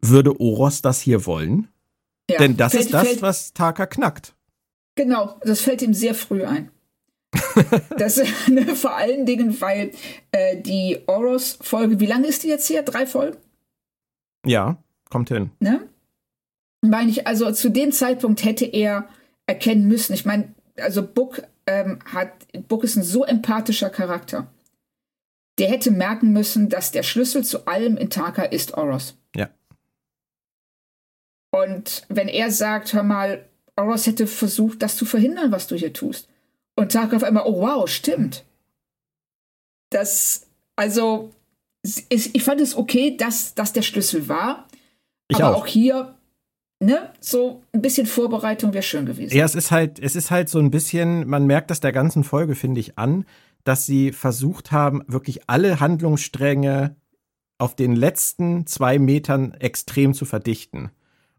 würde 0.01 0.39
Oros 0.39 0.81
das 0.81 1.01
hier 1.01 1.25
wollen? 1.25 1.67
Ja, 2.29 2.37
Denn 2.37 2.57
das 2.57 2.73
fällt, 2.73 2.85
ist 2.85 2.93
das, 2.93 3.07
fällt, 3.07 3.21
was 3.21 3.53
Taka 3.53 3.85
knackt. 3.85 4.35
Genau, 4.95 5.37
das 5.41 5.61
fällt 5.61 5.81
ihm 5.81 5.93
sehr 5.93 6.13
früh 6.13 6.43
ein. 6.43 6.69
das 7.97 8.21
ne, 8.47 8.75
vor 8.75 8.95
allen 8.95 9.25
Dingen, 9.25 9.59
weil 9.61 9.91
äh, 10.31 10.61
die 10.61 10.99
Oros-Folge, 11.07 11.99
wie 11.99 12.05
lange 12.05 12.27
ist 12.27 12.43
die 12.43 12.47
jetzt 12.47 12.67
hier? 12.67 12.83
Drei 12.83 13.05
Folgen? 13.05 13.37
Ja, 14.45 14.77
kommt 15.09 15.29
hin. 15.29 15.51
Ne? 15.59 15.87
Meine 16.81 17.09
ich, 17.11 17.27
also 17.27 17.51
zu 17.51 17.69
dem 17.69 17.91
Zeitpunkt 17.91 18.43
hätte 18.43 18.65
er 18.65 19.09
erkennen 19.47 19.87
müssen. 19.87 20.13
Ich 20.13 20.25
meine, 20.25 20.53
also 20.77 21.05
Book 21.05 21.43
ähm, 21.69 21.99
hat, 22.11 22.31
Book 22.67 22.83
ist 22.83 22.95
ein 22.95 23.03
so 23.03 23.23
empathischer 23.23 23.91
Charakter. 23.91 24.47
Der 25.59 25.69
hätte 25.69 25.91
merken 25.91 26.33
müssen, 26.33 26.67
dass 26.67 26.91
der 26.91 27.03
Schlüssel 27.03 27.43
zu 27.43 27.67
allem 27.67 27.95
in 27.95 28.09
Taka 28.09 28.43
ist 28.43 28.75
Oros. 28.75 29.15
Ja. 29.35 29.49
Und 31.51 32.07
wenn 32.09 32.27
er 32.27 32.51
sagt, 32.51 32.93
hör 32.93 33.03
mal, 33.03 33.47
Oros 33.75 34.07
hätte 34.07 34.25
versucht, 34.25 34.81
das 34.81 34.97
zu 34.97 35.05
verhindern, 35.05 35.51
was 35.51 35.67
du 35.67 35.75
hier 35.75 35.93
tust. 35.93 36.27
Und 36.75 36.91
Taka 36.91 37.17
auf 37.17 37.23
einmal, 37.23 37.43
oh 37.45 37.61
wow, 37.61 37.87
stimmt. 37.87 38.45
Das, 39.91 40.47
also, 40.75 41.31
ich 41.83 42.43
fand 42.43 42.61
es 42.61 42.75
okay, 42.75 43.15
dass 43.15 43.53
das 43.53 43.73
der 43.73 43.83
Schlüssel 43.83 44.27
war. 44.27 44.67
Ich 45.27 45.37
aber 45.37 45.55
auch. 45.55 45.61
auch 45.61 45.67
hier 45.67 46.15
ne, 46.79 47.11
so 47.19 47.63
ein 47.73 47.81
bisschen 47.81 48.07
Vorbereitung 48.07 48.73
wäre 48.73 48.83
schön 48.83 49.05
gewesen. 49.05 49.35
Ja, 49.35 49.45
es 49.45 49.55
ist 49.55 49.71
halt, 49.71 49.99
es 49.99 50.15
ist 50.15 50.31
halt 50.31 50.49
so 50.49 50.59
ein 50.59 50.71
bisschen, 50.71 51.27
man 51.27 51.45
merkt 51.45 51.71
das 51.71 51.79
der 51.79 51.91
ganzen 51.91 52.23
Folge, 52.23 52.55
finde 52.55 52.79
ich, 52.79 52.97
an, 52.97 53.25
dass 53.63 53.85
sie 53.85 54.11
versucht 54.11 54.71
haben, 54.71 55.03
wirklich 55.07 55.49
alle 55.49 55.79
Handlungsstränge 55.79 56.95
auf 57.57 57.75
den 57.75 57.95
letzten 57.95 58.65
zwei 58.65 58.99
Metern 58.99 59.53
extrem 59.55 60.13
zu 60.13 60.25
verdichten. 60.25 60.91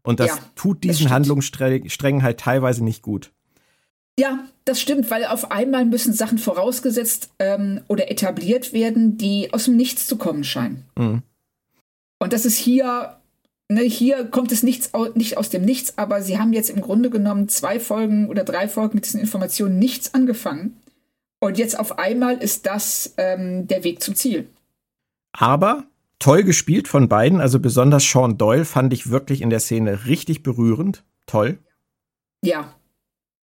Und 0.03 0.19
das 0.19 0.27
ja, 0.27 0.37
tut 0.55 0.83
diesen 0.83 1.09
Handlungssträngen 1.09 2.23
halt 2.23 2.39
teilweise 2.39 2.83
nicht 2.83 3.01
gut. 3.01 3.31
Ja, 4.19 4.45
das 4.65 4.81
stimmt, 4.81 5.09
weil 5.09 5.25
auf 5.25 5.51
einmal 5.51 5.85
müssen 5.85 6.13
Sachen 6.13 6.37
vorausgesetzt 6.37 7.31
ähm, 7.39 7.81
oder 7.87 8.11
etabliert 8.11 8.73
werden, 8.73 9.17
die 9.17 9.51
aus 9.53 9.65
dem 9.65 9.77
Nichts 9.77 10.05
zu 10.05 10.17
kommen 10.17 10.43
scheinen. 10.43 10.85
Mhm. 10.97 11.23
Und 12.19 12.33
das 12.33 12.45
ist 12.45 12.57
hier 12.57 13.20
ne, 13.73 13.81
hier 13.81 14.25
kommt 14.25 14.51
es 14.51 14.63
nichts, 14.63 14.91
nicht 15.15 15.37
aus 15.37 15.49
dem 15.49 15.63
Nichts, 15.63 15.97
aber 15.97 16.21
sie 16.21 16.37
haben 16.37 16.53
jetzt 16.53 16.69
im 16.69 16.81
Grunde 16.81 17.09
genommen 17.09 17.49
zwei 17.49 17.79
Folgen 17.79 18.27
oder 18.27 18.43
drei 18.43 18.67
Folgen 18.67 18.95
mit 18.95 19.05
diesen 19.05 19.19
Informationen 19.19 19.79
nichts 19.79 20.13
angefangen. 20.13 20.77
Und 21.39 21.57
jetzt 21.57 21.79
auf 21.79 21.97
einmal 21.97 22.37
ist 22.37 22.65
das 22.67 23.13
ähm, 23.17 23.67
der 23.67 23.83
Weg 23.83 24.03
zum 24.03 24.15
Ziel. 24.15 24.47
Aber 25.33 25.85
toll 26.19 26.43
gespielt 26.43 26.87
von 26.87 27.09
beiden, 27.09 27.41
also 27.41 27.59
besonders 27.59 28.09
Sean 28.09 28.37
Doyle 28.37 28.65
fand 28.65 28.93
ich 28.93 29.09
wirklich 29.09 29.41
in 29.41 29.49
der 29.49 29.59
Szene 29.59 30.05
richtig 30.05 30.43
berührend. 30.43 31.03
Toll. 31.25 31.57
Ja. 32.43 32.75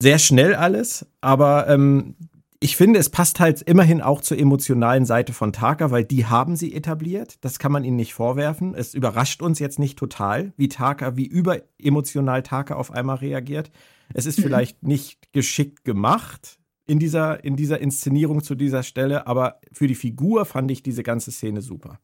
Sehr 0.02 0.20
schnell 0.20 0.54
alles, 0.54 1.06
aber 1.22 1.68
ähm, 1.70 2.16
ich 2.60 2.76
finde, 2.76 3.00
es 3.00 3.10
passt 3.10 3.40
halt 3.40 3.62
immerhin 3.62 4.02
auch 4.02 4.22
zur 4.22 4.38
emotionalen 4.38 5.06
Seite 5.06 5.34
von 5.34 5.54
Taka, 5.54 5.92
weil 5.92 6.04
die 6.04 6.26
haben 6.26 6.56
sie 6.56 6.74
etabliert. 6.74 7.38
Das 7.42 7.60
kann 7.60 7.72
man 7.72 7.84
ihnen 7.84 7.98
nicht 7.98 8.14
vorwerfen. 8.14 8.74
Es 8.74 8.94
überrascht 8.94 9.42
uns 9.42 9.60
jetzt 9.60 9.78
nicht 9.80 9.98
total, 10.00 10.54
wie 10.58 10.68
Taka, 10.68 11.16
wie 11.16 11.26
überemotional 11.28 12.42
Taka 12.44 12.76
auf 12.76 12.92
einmal 12.92 13.18
reagiert. 13.18 13.70
Es 14.14 14.26
ist 14.26 14.40
mhm. 14.40 14.44
vielleicht 14.44 14.84
nicht 14.84 15.32
geschickt 15.34 15.86
gemacht 15.86 16.58
in 16.88 17.00
dieser, 17.00 17.44
in 17.44 17.56
dieser 17.56 17.80
Inszenierung 17.80 18.42
zu 18.42 18.56
dieser 18.56 18.82
Stelle, 18.82 19.28
aber 19.28 19.60
für 19.72 19.88
die 19.88 19.96
Figur 19.96 20.46
fand 20.46 20.72
ich 20.72 20.82
diese 20.82 21.04
ganze 21.04 21.32
Szene 21.32 21.62
super. 21.62 22.00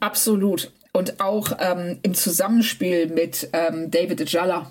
Absolut. 0.00 0.72
Und 0.92 1.20
auch 1.20 1.52
ähm, 1.58 1.98
im 2.02 2.14
Zusammenspiel 2.14 3.08
mit 3.08 3.50
ähm, 3.52 3.90
David 3.90 4.22
Ajala 4.22 4.70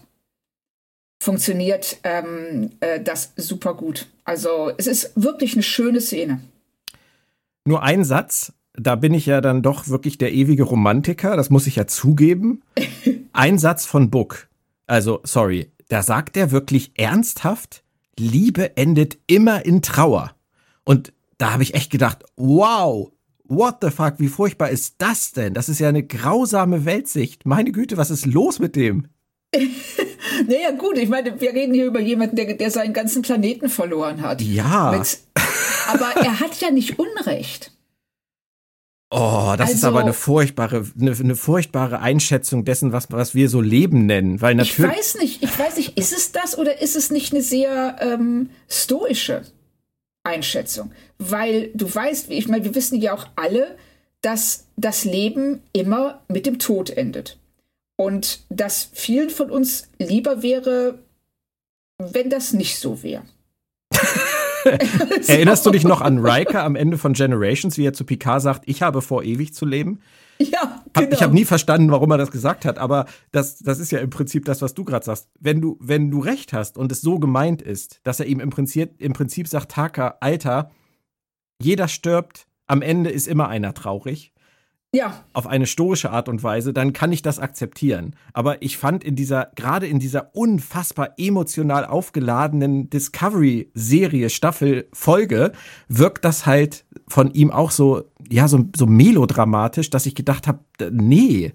funktioniert 1.20 1.98
ähm, 2.04 2.72
äh, 2.80 3.00
das 3.00 3.34
super 3.36 3.74
gut. 3.74 4.08
Also 4.24 4.72
es 4.78 4.88
ist 4.88 5.12
wirklich 5.16 5.54
eine 5.54 5.64
schöne 5.64 6.02
Szene. 6.02 6.42
Nur 7.66 7.84
ein 7.84 8.04
Satz, 8.04 8.54
da 8.74 8.96
bin 8.96 9.14
ich 9.14 9.26
ja 9.26 9.42
dann 9.42 9.62
doch 9.62 9.88
wirklich 9.88 10.18
der 10.18 10.34
ewige 10.34 10.64
Romantiker, 10.64 11.36
das 11.36 11.50
muss 11.50 11.68
ich 11.68 11.78
ja 11.78 11.88
zugeben. 11.88 12.62
ein 13.34 13.58
Satz 13.58 13.86
von 13.86 14.10
Book. 14.10 14.48
Also, 14.88 15.22
sorry, 15.24 15.72
da 15.88 16.04
sagt 16.04 16.38
er 16.38 16.52
wirklich 16.52 16.92
ernsthaft, 16.96 17.84
Liebe 18.18 18.78
endet 18.78 19.18
immer 19.28 19.66
in 19.66 19.82
Trauer. 19.82 20.36
Und 20.84 21.12
da 21.38 21.52
habe 21.52 21.64
ich 21.64 21.74
echt 21.74 21.92
gedacht, 21.92 22.24
wow, 22.36 23.12
what 23.44 23.78
the 23.82 23.90
fuck, 23.90 24.16
wie 24.18 24.28
furchtbar 24.28 24.70
ist 24.70 24.96
das 25.00 25.32
denn? 25.32 25.54
Das 25.54 25.70
ist 25.70 25.80
ja 25.80 25.90
eine 25.90 26.04
grausame 26.04 26.86
Weltsicht. 26.86 27.46
Meine 27.46 27.72
Güte, 27.72 27.98
was 27.98 28.12
ist 28.12 28.26
los 28.26 28.60
mit 28.60 28.76
dem? 28.76 29.08
naja, 30.48 30.72
gut, 30.72 30.98
ich 30.98 31.10
meine, 31.10 31.40
wir 31.40 31.54
reden 31.54 31.74
hier 31.74 31.86
über 31.86 32.00
jemanden, 32.00 32.36
der, 32.36 32.54
der 32.54 32.72
seinen 32.72 32.94
ganzen 32.94 33.22
Planeten 33.22 33.70
verloren 33.70 34.22
hat. 34.22 34.42
Ja. 34.42 34.92
Mit, 34.92 35.20
aber 35.88 36.22
er 36.22 36.40
hat 36.40 36.60
ja 36.62 36.72
nicht 36.72 37.00
Unrecht. 37.00 37.72
Oh, 39.12 39.54
das 39.58 39.70
also, 39.70 39.74
ist 39.74 39.84
aber 39.86 40.00
eine 40.02 40.14
furchtbare, 40.14 40.86
eine, 41.00 41.12
eine, 41.12 41.36
furchtbare 41.36 42.00
Einschätzung 42.00 42.66
dessen, 42.66 42.92
was, 42.92 43.12
was 43.12 43.36
wir 43.36 43.50
so 43.50 43.62
Leben 43.62 44.08
nennen. 44.08 44.42
Weil 44.42 44.56
natürlich 44.56 44.92
ich 44.92 44.98
weiß 44.98 45.16
nicht, 45.22 45.44
ich 45.44 45.60
weiß 45.60 45.78
nicht, 45.78 45.98
ist 45.98 46.12
es 46.12 46.32
das 46.32 46.58
oder 46.58 46.82
ist 46.82 46.96
es 46.96 47.12
nicht 47.12 47.32
eine 47.32 47.44
sehr 47.44 47.98
ähm, 48.02 48.50
stoische 48.68 49.44
Einschätzung? 50.24 50.92
Weil 51.20 51.70
du 51.76 51.94
weißt, 51.94 52.32
ich 52.32 52.48
meine, 52.48 52.66
wir 52.66 52.76
wissen 52.76 53.00
ja 53.00 53.14
auch 53.14 53.28
alle, 53.36 53.78
dass 54.22 54.66
das 54.76 55.06
Leben 55.06 55.62
immer 55.72 56.22
mit 56.28 56.48
dem 56.48 56.58
Tod 56.58 56.90
endet. 56.90 57.38
Und 57.98 58.46
dass 58.50 58.90
vielen 58.92 59.30
von 59.30 59.50
uns 59.50 59.90
lieber 60.00 60.42
wäre, 60.42 61.00
wenn 61.98 62.30
das 62.30 62.54
nicht 62.54 62.78
so 62.78 63.04
wäre. 63.04 63.24
Erinnerst 65.28 65.66
du 65.66 65.72
dich 65.72 65.84
noch 65.84 66.02
an 66.02 66.18
Riker 66.20 66.64
am 66.64 66.76
Ende 66.76 66.98
von 66.98 67.14
Generations, 67.14 67.78
wie 67.78 67.86
er 67.86 67.94
zu 67.94 68.04
Picard 68.04 68.42
sagt, 68.42 68.64
ich 68.66 68.82
habe 68.82 69.02
vor, 69.02 69.24
ewig 69.24 69.54
zu 69.54 69.66
leben? 69.66 70.02
Ja, 70.40 70.84
genau. 70.94 71.10
Ich 71.12 71.22
habe 71.22 71.34
nie 71.34 71.46
verstanden, 71.46 71.92
warum 71.92 72.12
er 72.12 72.18
das 72.18 72.32
gesagt 72.32 72.66
hat, 72.66 72.78
aber 72.78 73.06
das, 73.32 73.60
das 73.60 73.80
ist 73.80 73.92
ja 73.92 74.00
im 74.00 74.10
Prinzip 74.10 74.44
das, 74.44 74.62
was 74.62 74.74
du 74.74 74.84
gerade 74.84 75.06
sagst. 75.06 75.30
Wenn 75.40 75.62
du, 75.62 75.78
wenn 75.80 76.12
du 76.12 76.20
recht 76.20 76.52
hast 76.52 76.78
und 76.78 76.92
es 76.92 77.02
so 77.02 77.20
gemeint 77.20 77.62
ist, 77.62 78.02
dass 78.04 78.20
er 78.20 78.26
ihm 78.26 78.42
im 78.42 78.50
Prinzip, 78.50 79.02
im 79.02 79.14
Prinzip 79.14 79.48
sagt, 79.48 79.72
Taka, 79.72 80.18
Alter, 80.20 80.72
jeder 81.62 81.88
stirbt, 81.88 82.48
am 82.68 82.82
Ende 82.82 83.12
ist 83.12 83.28
immer 83.28 83.48
einer 83.48 83.74
traurig 83.74 84.34
ja. 84.96 85.24
auf 85.34 85.48
eine 85.48 85.66
stoische 85.66 86.12
Art 86.12 86.30
und 86.30 86.44
Weise, 86.44 86.74
dann 86.74 86.94
kann 86.94 87.12
ich 87.12 87.22
das 87.22 87.40
akzeptieren. 87.40 88.16
Aber 88.34 88.62
ich 88.62 88.78
fand 88.78 89.04
in 89.04 89.16
dieser, 89.16 89.52
gerade 89.56 89.88
in 89.88 90.00
dieser 90.00 90.36
unfassbar 90.36 91.12
emotional 91.18 91.86
aufgeladenen 91.86 92.90
Discovery-Serie, 92.90 94.30
Staffel, 94.30 94.88
Folge, 94.94 95.52
wirkt 95.88 96.26
das 96.26 96.46
halt 96.46 96.86
von 97.08 97.32
ihm 97.32 97.52
auch 97.52 97.72
so, 97.72 98.04
ja, 98.30 98.48
so, 98.48 98.66
so 98.76 98.86
melodramatisch, 98.86 99.90
dass 99.90 100.06
ich 100.06 100.16
gedacht 100.16 100.48
habe, 100.48 100.60
nee, 100.92 101.54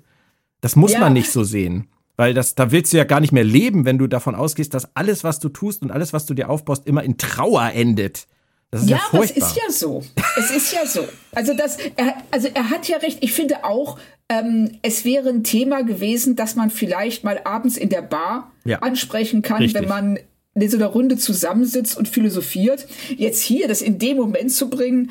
das 0.60 0.76
muss 0.76 0.92
ja. 0.92 1.00
man 1.00 1.12
nicht 1.12 1.30
so 1.30 1.44
sehen. 1.44 1.86
Weil 2.16 2.34
das, 2.34 2.54
da 2.54 2.70
willst 2.70 2.92
du 2.92 2.98
ja 2.98 3.04
gar 3.04 3.20
nicht 3.20 3.32
mehr 3.32 3.44
leben, 3.44 3.86
wenn 3.86 3.96
du 3.96 4.06
davon 4.06 4.34
ausgehst, 4.34 4.74
dass 4.74 4.94
alles, 4.94 5.24
was 5.24 5.38
du 5.40 5.48
tust 5.48 5.80
und 5.82 5.90
alles, 5.90 6.12
was 6.12 6.26
du 6.26 6.34
dir 6.34 6.50
aufbaust, 6.50 6.86
immer 6.86 7.02
in 7.02 7.16
Trauer 7.16 7.70
endet. 7.72 8.26
Das 8.70 8.82
ist 8.82 8.90
ja, 8.90 9.00
ja 9.12 9.18
das 9.18 9.30
ist 9.32 9.56
ja 9.56 9.70
so. 9.70 10.04
Es 10.36 10.50
ist 10.50 10.72
ja 10.72 10.86
so. 10.86 11.06
Also 11.32 11.54
das, 11.54 11.76
er, 11.96 12.16
also 12.30 12.48
er 12.52 12.70
hat 12.70 12.86
ja 12.88 12.98
recht. 12.98 13.18
Ich 13.20 13.32
finde 13.32 13.64
auch, 13.64 13.98
ähm, 14.28 14.78
es 14.82 15.04
wäre 15.04 15.28
ein 15.28 15.42
Thema 15.42 15.82
gewesen, 15.82 16.36
dass 16.36 16.54
man 16.54 16.70
vielleicht 16.70 17.24
mal 17.24 17.40
abends 17.44 17.76
in 17.76 17.88
der 17.88 18.02
Bar 18.02 18.52
ja. 18.64 18.78
ansprechen 18.78 19.42
kann, 19.42 19.58
Richtig. 19.58 19.82
wenn 19.82 19.88
man 19.88 20.18
in 20.54 20.70
so 20.70 20.76
einer 20.76 20.86
Runde 20.86 21.16
zusammensitzt 21.16 21.96
und 21.96 22.08
philosophiert. 22.08 22.86
Jetzt 23.16 23.42
hier 23.42 23.66
das 23.66 23.82
in 23.82 23.98
dem 23.98 24.16
Moment 24.16 24.52
zu 24.52 24.70
bringen, 24.70 25.10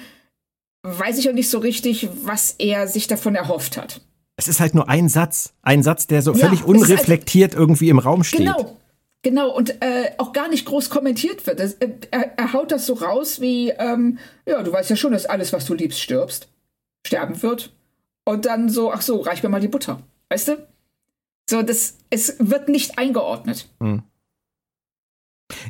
weiß 0.84 1.18
ich 1.18 1.30
auch 1.30 1.34
nicht 1.34 1.50
so 1.50 1.60
richtig, 1.60 2.10
was 2.24 2.56
er 2.60 2.88
sich 2.88 3.08
davon 3.08 3.36
erhofft 3.36 3.78
hat. 3.78 4.02
Es 4.38 4.48
ist 4.48 4.62
halt 4.62 4.74
nur 4.74 4.88
ein 4.88 5.10
Satz. 5.10 5.54
Ein 5.62 5.84
Satz, 5.84 6.08
der 6.08 6.22
so 6.22 6.34
ja, 6.34 6.46
völlig 6.46 6.64
unreflektiert 6.64 7.54
halt, 7.54 7.60
irgendwie 7.60 7.90
im 7.90 8.00
Raum 8.00 8.24
steht. 8.24 8.40
Genau. 8.40 8.78
Genau, 9.22 9.50
und 9.54 9.82
äh, 9.82 10.12
auch 10.18 10.32
gar 10.32 10.48
nicht 10.48 10.66
groß 10.66 10.90
kommentiert 10.90 11.46
wird. 11.46 11.60
Das, 11.60 11.74
äh, 11.74 11.90
er, 12.12 12.38
er, 12.38 12.54
haut 12.54 12.72
das 12.72 12.86
so 12.86 12.94
raus 12.94 13.42
wie, 13.42 13.70
ähm, 13.70 14.18
ja, 14.46 14.64
du 14.64 14.72
weißt 14.72 14.90
ja 14.90 14.96
schon, 14.96 15.12
dass 15.12 15.26
alles, 15.26 15.52
was 15.52 15.66
du 15.66 15.74
liebst, 15.74 16.00
stirbst, 16.00 16.48
sterben 17.06 17.42
wird. 17.42 17.74
Und 18.24 18.46
dann 18.46 18.70
so, 18.70 18.94
ach 18.94 19.02
so, 19.02 19.20
reich 19.20 19.44
mir 19.44 19.50
mal 19.50 19.60
die 19.60 19.68
Butter. 19.68 20.02
Weißt 20.30 20.50
du? 20.50 20.68
So, 21.50 21.64
das, 21.64 21.98
es 22.10 22.36
wird 22.40 22.70
nicht 22.70 22.98
eingeordnet. 22.98 23.68
Hm. 23.80 24.04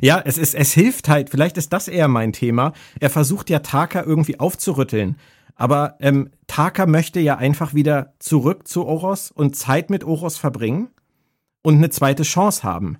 Ja, 0.00 0.22
es, 0.24 0.38
ist, 0.38 0.54
es 0.54 0.72
hilft 0.72 1.08
halt, 1.08 1.30
vielleicht 1.30 1.56
ist 1.56 1.72
das 1.72 1.88
eher 1.88 2.06
mein 2.06 2.32
Thema. 2.32 2.72
Er 3.00 3.10
versucht 3.10 3.50
ja 3.50 3.60
Taka 3.60 4.02
irgendwie 4.02 4.38
aufzurütteln. 4.38 5.16
Aber 5.56 5.96
ähm, 6.00 6.30
Taka 6.46 6.86
möchte 6.86 7.18
ja 7.18 7.36
einfach 7.36 7.74
wieder 7.74 8.14
zurück 8.18 8.68
zu 8.68 8.86
Oros 8.86 9.30
und 9.30 9.56
Zeit 9.56 9.90
mit 9.90 10.04
Oros 10.04 10.36
verbringen 10.36 10.90
und 11.62 11.76
eine 11.76 11.90
zweite 11.90 12.22
Chance 12.22 12.62
haben. 12.62 12.98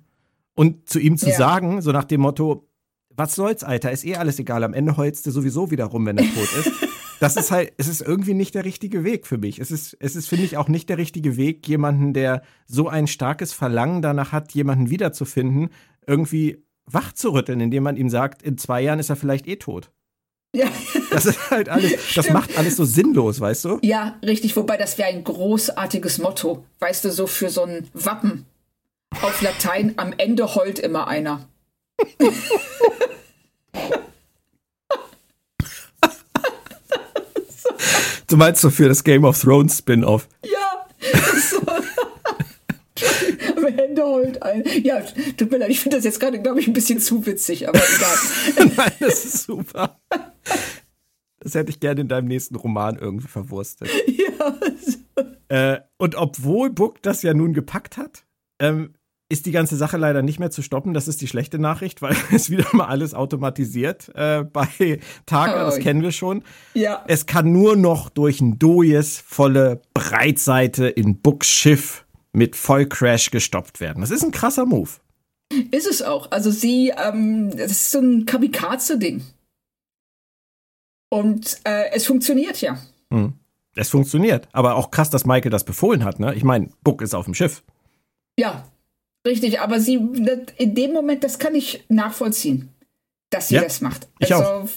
Und 0.55 0.89
zu 0.89 0.99
ihm 0.99 1.17
zu 1.17 1.29
ja. 1.29 1.35
sagen, 1.35 1.81
so 1.81 1.91
nach 1.91 2.03
dem 2.03 2.21
Motto, 2.21 2.67
was 3.09 3.35
soll's, 3.35 3.63
Alter, 3.63 3.91
ist 3.91 4.05
eh 4.05 4.15
alles 4.15 4.39
egal, 4.39 4.63
am 4.63 4.73
Ende 4.73 4.97
heulst 4.97 5.25
du 5.25 5.31
sowieso 5.31 5.71
wieder 5.71 5.85
rum, 5.85 6.05
wenn 6.05 6.17
er 6.17 6.25
tot 6.25 6.49
ist. 6.59 6.71
Das 7.21 7.37
ist 7.37 7.51
halt, 7.51 7.71
es 7.77 7.87
ist 7.87 8.01
irgendwie 8.01 8.33
nicht 8.33 8.55
der 8.55 8.65
richtige 8.65 9.03
Weg 9.03 9.27
für 9.27 9.37
mich. 9.37 9.59
Es 9.59 9.69
ist, 9.69 9.95
es 9.99 10.15
ist, 10.15 10.27
finde 10.27 10.43
ich, 10.43 10.57
auch 10.57 10.67
nicht 10.67 10.89
der 10.89 10.97
richtige 10.97 11.37
Weg, 11.37 11.67
jemanden, 11.67 12.13
der 12.13 12.41
so 12.65 12.87
ein 12.87 13.05
starkes 13.05 13.53
Verlangen 13.53 14.01
danach 14.01 14.31
hat, 14.31 14.53
jemanden 14.53 14.89
wiederzufinden, 14.89 15.69
irgendwie 16.07 16.65
wach 16.87 17.13
zu 17.13 17.29
rütteln, 17.29 17.61
indem 17.61 17.83
man 17.83 17.95
ihm 17.95 18.09
sagt, 18.09 18.41
in 18.41 18.57
zwei 18.57 18.81
Jahren 18.81 18.97
ist 18.97 19.11
er 19.11 19.15
vielleicht 19.17 19.47
eh 19.47 19.57
tot. 19.57 19.91
Ja. 20.55 20.65
Das 21.11 21.27
ist 21.27 21.51
halt 21.51 21.69
alles, 21.69 21.91
das 21.91 22.25
Stimmt. 22.25 22.33
macht 22.33 22.57
alles 22.57 22.75
so 22.75 22.85
sinnlos, 22.85 23.39
weißt 23.39 23.65
du? 23.65 23.79
Ja, 23.83 24.17
richtig, 24.25 24.55
wobei 24.55 24.77
das 24.77 24.97
wäre 24.97 25.09
ein 25.09 25.23
großartiges 25.23 26.17
Motto, 26.17 26.65
weißt 26.79 27.05
du, 27.05 27.11
so 27.11 27.27
für 27.27 27.49
so 27.49 27.63
ein 27.63 27.87
Wappen 27.93 28.47
auf 29.21 29.41
Latein, 29.41 29.93
am 29.97 30.13
Ende 30.17 30.55
heult 30.55 30.79
immer 30.79 31.07
einer. 31.07 31.47
du 38.27 38.37
meinst 38.37 38.61
so 38.61 38.69
für 38.69 38.87
das 38.87 39.03
Game 39.03 39.25
of 39.25 39.39
Thrones 39.39 39.77
Spin-off? 39.79 40.27
Ja. 40.43 40.87
So. 41.39 41.59
am 43.57 43.65
Ende 43.65 44.03
heult 44.03 44.41
einer. 44.41 44.67
Ja, 44.77 45.01
tut 45.37 45.51
mir 45.51 45.57
leid, 45.57 45.69
ich 45.69 45.79
finde 45.79 45.97
das 45.97 46.05
jetzt 46.05 46.19
gerade, 46.19 46.41
glaube 46.41 46.59
ich, 46.59 46.67
ein 46.67 46.73
bisschen 46.73 46.99
zu 46.99 47.25
witzig, 47.25 47.67
aber 47.67 47.79
egal. 47.79 48.17
Nein, 48.77 48.93
das 48.99 49.25
ist 49.25 49.43
super. 49.43 49.99
Das 51.39 51.55
hätte 51.55 51.71
ich 51.71 51.79
gerne 51.79 52.01
in 52.01 52.07
deinem 52.07 52.27
nächsten 52.27 52.55
Roman 52.55 52.97
irgendwie 52.97 53.27
verwurstet. 53.27 53.89
Ja. 54.07 54.55
Äh, 55.49 55.81
und 55.97 56.15
obwohl 56.15 56.69
Book 56.69 57.01
das 57.01 57.23
ja 57.23 57.33
nun 57.33 57.53
gepackt 57.53 57.97
hat, 57.97 58.25
ähm, 58.59 58.93
ist 59.31 59.45
die 59.45 59.51
ganze 59.51 59.77
Sache 59.77 59.97
leider 59.97 60.21
nicht 60.21 60.39
mehr 60.39 60.51
zu 60.51 60.61
stoppen. 60.61 60.93
Das 60.93 61.07
ist 61.07 61.21
die 61.21 61.27
schlechte 61.27 61.57
Nachricht, 61.57 62.01
weil 62.01 62.15
es 62.31 62.49
wieder 62.49 62.67
mal 62.73 62.85
alles 62.85 63.13
automatisiert 63.13 64.11
äh, 64.15 64.43
bei 64.43 64.67
oh. 64.79 64.97
das 65.29 65.79
kennen 65.79 66.01
wir 66.01 66.11
schon. 66.11 66.43
Ja. 66.73 67.03
Es 67.07 67.25
kann 67.25 67.51
nur 67.51 67.75
noch 67.75 68.09
durch 68.09 68.41
ein 68.41 68.59
Dojes 68.59 69.19
volle 69.19 69.81
Breitseite 69.93 70.87
in 70.87 71.21
Books 71.21 71.47
Schiff 71.47 72.05
mit 72.33 72.55
Vollcrash 72.55 73.31
gestoppt 73.31 73.79
werden. 73.79 74.01
Das 74.01 74.11
ist 74.11 74.23
ein 74.23 74.31
krasser 74.31 74.65
Move. 74.65 74.89
Ist 75.71 75.87
es 75.87 76.01
auch. 76.01 76.31
Also 76.31 76.51
sie, 76.51 76.93
ähm, 76.97 77.51
das 77.55 77.71
ist 77.71 77.91
so 77.91 77.99
ein 77.99 78.25
Kamikaze-Ding. 78.25 79.21
Und 81.09 81.59
äh, 81.65 81.91
es 81.93 82.05
funktioniert 82.05 82.61
ja. 82.61 82.77
Hm. 83.11 83.33
Es 83.75 83.89
funktioniert. 83.89 84.47
Aber 84.51 84.75
auch 84.75 84.91
krass, 84.91 85.09
dass 85.09 85.25
Michael 85.25 85.51
das 85.51 85.63
befohlen 85.63 86.03
hat, 86.03 86.19
ne? 86.19 86.33
Ich 86.35 86.43
meine, 86.43 86.69
Book 86.83 87.01
ist 87.01 87.13
auf 87.13 87.25
dem 87.25 87.33
Schiff. 87.33 87.63
Ja, 88.37 88.65
Richtig, 89.25 89.59
aber 89.59 89.79
sie 89.79 89.95
in 90.57 90.75
dem 90.75 90.93
Moment, 90.93 91.23
das 91.23 91.37
kann 91.37 91.53
ich 91.53 91.83
nachvollziehen, 91.89 92.69
dass 93.29 93.49
sie 93.49 93.55
ja, 93.55 93.61
das 93.61 93.81
macht. 93.81 94.07
Ich 94.19 94.33
also, 94.33 94.45
auch. 94.45 94.69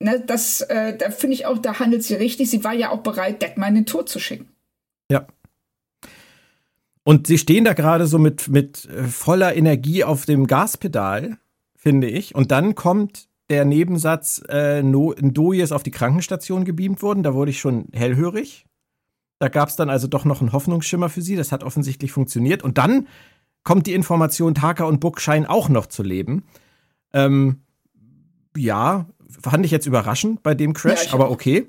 Ne, 0.00 0.22
das, 0.24 0.60
äh, 0.60 0.96
da 0.96 1.10
finde 1.10 1.34
ich 1.34 1.46
auch, 1.46 1.58
da 1.58 1.80
handelt 1.80 2.04
sie 2.04 2.14
richtig. 2.14 2.48
Sie 2.50 2.62
war 2.62 2.72
ja 2.72 2.90
auch 2.90 3.00
bereit, 3.00 3.42
Deadman 3.42 3.70
in 3.70 3.74
den 3.76 3.86
Tod 3.86 4.08
zu 4.08 4.20
schicken. 4.20 4.48
Ja. 5.10 5.26
Und 7.02 7.26
sie 7.26 7.38
stehen 7.38 7.64
da 7.64 7.72
gerade 7.72 8.06
so 8.06 8.18
mit, 8.18 8.48
mit 8.48 8.84
äh, 8.84 9.04
voller 9.04 9.56
Energie 9.56 10.04
auf 10.04 10.24
dem 10.24 10.46
Gaspedal, 10.46 11.38
finde 11.74 12.08
ich. 12.08 12.36
Und 12.36 12.52
dann 12.52 12.76
kommt 12.76 13.28
der 13.50 13.64
Nebensatz, 13.64 14.42
äh, 14.48 14.82
no, 14.82 15.14
Ndoye 15.18 15.62
ist 15.62 15.72
auf 15.72 15.82
die 15.82 15.90
Krankenstation 15.90 16.64
gebeamt 16.64 17.02
worden. 17.02 17.24
Da 17.24 17.34
wurde 17.34 17.50
ich 17.50 17.58
schon 17.58 17.88
hellhörig. 17.92 18.66
Da 19.40 19.48
gab 19.48 19.68
es 19.68 19.76
dann 19.76 19.90
also 19.90 20.06
doch 20.06 20.24
noch 20.24 20.40
einen 20.40 20.52
Hoffnungsschimmer 20.52 21.08
für 21.08 21.22
sie. 21.22 21.34
Das 21.34 21.50
hat 21.50 21.64
offensichtlich 21.64 22.12
funktioniert. 22.12 22.62
Und 22.62 22.78
dann 22.78 23.08
kommt 23.64 23.86
die 23.86 23.94
Information, 23.94 24.54
Taka 24.54 24.84
und 24.84 25.00
Book 25.00 25.20
scheinen 25.20 25.46
auch 25.46 25.68
noch 25.68 25.86
zu 25.86 26.02
leben. 26.02 26.44
Ähm, 27.12 27.62
ja, 28.56 29.06
fand 29.42 29.64
ich 29.64 29.70
jetzt 29.70 29.86
überraschend 29.86 30.42
bei 30.42 30.54
dem 30.54 30.72
Crash, 30.72 31.06
ja, 31.06 31.14
aber 31.14 31.30
okay. 31.30 31.68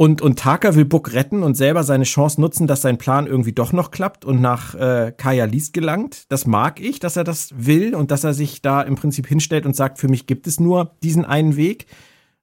Und, 0.00 0.22
und 0.22 0.38
Taka 0.38 0.76
will 0.76 0.84
Book 0.84 1.12
retten 1.12 1.42
und 1.42 1.56
selber 1.56 1.82
seine 1.82 2.04
Chance 2.04 2.40
nutzen, 2.40 2.68
dass 2.68 2.82
sein 2.82 2.98
Plan 2.98 3.26
irgendwie 3.26 3.52
doch 3.52 3.72
noch 3.72 3.90
klappt 3.90 4.24
und 4.24 4.40
nach 4.40 4.76
äh, 4.76 5.12
Kaya 5.16 5.44
Liest 5.44 5.72
gelangt. 5.72 6.26
Das 6.28 6.46
mag 6.46 6.78
ich, 6.78 7.00
dass 7.00 7.16
er 7.16 7.24
das 7.24 7.52
will 7.56 7.96
und 7.96 8.12
dass 8.12 8.22
er 8.22 8.32
sich 8.32 8.62
da 8.62 8.80
im 8.82 8.94
Prinzip 8.94 9.26
hinstellt 9.26 9.66
und 9.66 9.74
sagt, 9.74 9.98
für 9.98 10.06
mich 10.06 10.28
gibt 10.28 10.46
es 10.46 10.60
nur 10.60 10.92
diesen 11.02 11.24
einen 11.24 11.56
Weg. 11.56 11.86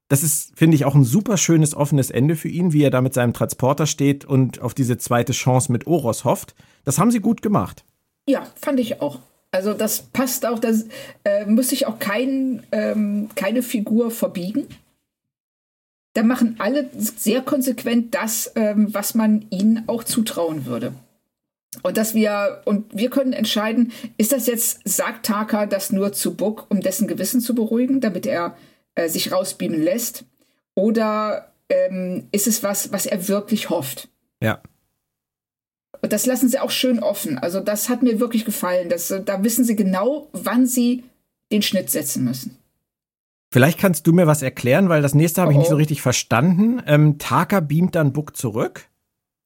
Das 0.09 0.21
ist, 0.21 0.51
finde 0.57 0.75
ich, 0.75 0.83
auch 0.83 0.95
ein 0.95 1.05
super 1.05 1.37
schönes 1.37 1.73
offenes 1.73 2.11
Ende 2.11 2.35
für 2.35 2.49
ihn, 2.49 2.73
wie 2.73 2.83
er 2.83 2.91
da 2.91 2.99
mit 2.99 3.13
seinem 3.13 3.31
Transporter 3.31 3.87
steht 3.87 4.25
und 4.25 4.61
auf 4.61 4.73
diese 4.73 4.97
zweite 4.97 5.31
Chance 5.31 5.71
mit 5.71 5.87
Oros 5.87 6.25
hofft. 6.25 6.55
Das 6.83 6.99
haben 6.99 7.09
sie 7.09 7.21
gut 7.21 7.41
gemacht. 7.41 7.85
Ja, 8.27 8.47
fand 8.55 8.79
ich 8.79 9.01
auch. 9.01 9.19
Also 9.51 9.73
das 9.73 10.01
passt 10.01 10.45
auch, 10.45 10.59
das 10.59 10.85
äh, 11.23 11.45
muss 11.45 11.69
sich 11.69 11.87
auch 11.87 11.99
kein, 11.99 12.63
ähm, 12.71 13.29
keine 13.35 13.63
Figur 13.63 14.11
verbiegen. 14.11 14.67
Da 16.13 16.23
machen 16.23 16.55
alle 16.59 16.89
sehr 16.93 17.41
konsequent 17.41 18.15
das, 18.15 18.51
ähm, 18.55 18.93
was 18.93 19.15
man 19.15 19.45
ihnen 19.49 19.83
auch 19.87 20.03
zutrauen 20.03 20.65
würde. 20.65 20.93
Und 21.83 21.97
dass 21.97 22.13
wir, 22.13 22.61
und 22.65 22.85
wir 22.95 23.09
können 23.09 23.33
entscheiden, 23.33 23.91
ist 24.17 24.31
das 24.31 24.47
jetzt, 24.47 24.79
sagt 24.85 25.25
Taka 25.25 25.65
das 25.65 25.91
nur 25.91 26.13
zu 26.13 26.35
Book, 26.35 26.67
um 26.69 26.81
dessen 26.81 27.07
Gewissen 27.07 27.41
zu 27.41 27.53
beruhigen, 27.53 28.01
damit 28.01 28.25
er 28.25 28.57
äh, 28.95 29.09
sich 29.09 29.31
rausbeamen 29.31 29.81
lässt? 29.81 30.25
Oder 30.73 31.51
ähm, 31.69 32.27
ist 32.31 32.47
es 32.47 32.63
was, 32.63 32.91
was 32.91 33.05
er 33.05 33.27
wirklich 33.27 33.69
hofft? 33.69 34.09
Ja. 34.41 34.61
Und 36.01 36.13
das 36.13 36.25
lassen 36.25 36.49
sie 36.49 36.59
auch 36.59 36.71
schön 36.71 36.99
offen. 36.99 37.37
Also 37.37 37.59
das 37.59 37.89
hat 37.89 38.03
mir 38.03 38.19
wirklich 38.19 38.45
gefallen. 38.45 38.89
Dass, 38.89 39.13
da 39.25 39.43
wissen 39.43 39.63
sie 39.63 39.75
genau, 39.75 40.29
wann 40.33 40.67
sie 40.67 41.03
den 41.51 41.61
Schnitt 41.61 41.89
setzen 41.89 42.23
müssen. 42.23 42.57
Vielleicht 43.51 43.79
kannst 43.79 44.05
du 44.07 44.11
mir 44.11 44.27
was 44.27 44.41
erklären, 44.41 44.89
weil 44.89 45.01
das 45.01 45.13
nächste 45.13 45.41
habe 45.41 45.51
ich 45.51 45.57
oh, 45.57 45.59
nicht 45.61 45.69
so 45.69 45.75
richtig 45.75 46.01
verstanden. 46.01 46.81
Ähm, 46.85 47.17
Taka 47.17 47.59
beamt 47.59 47.95
dann 47.95 48.13
Book 48.13 48.35
zurück. 48.35 48.89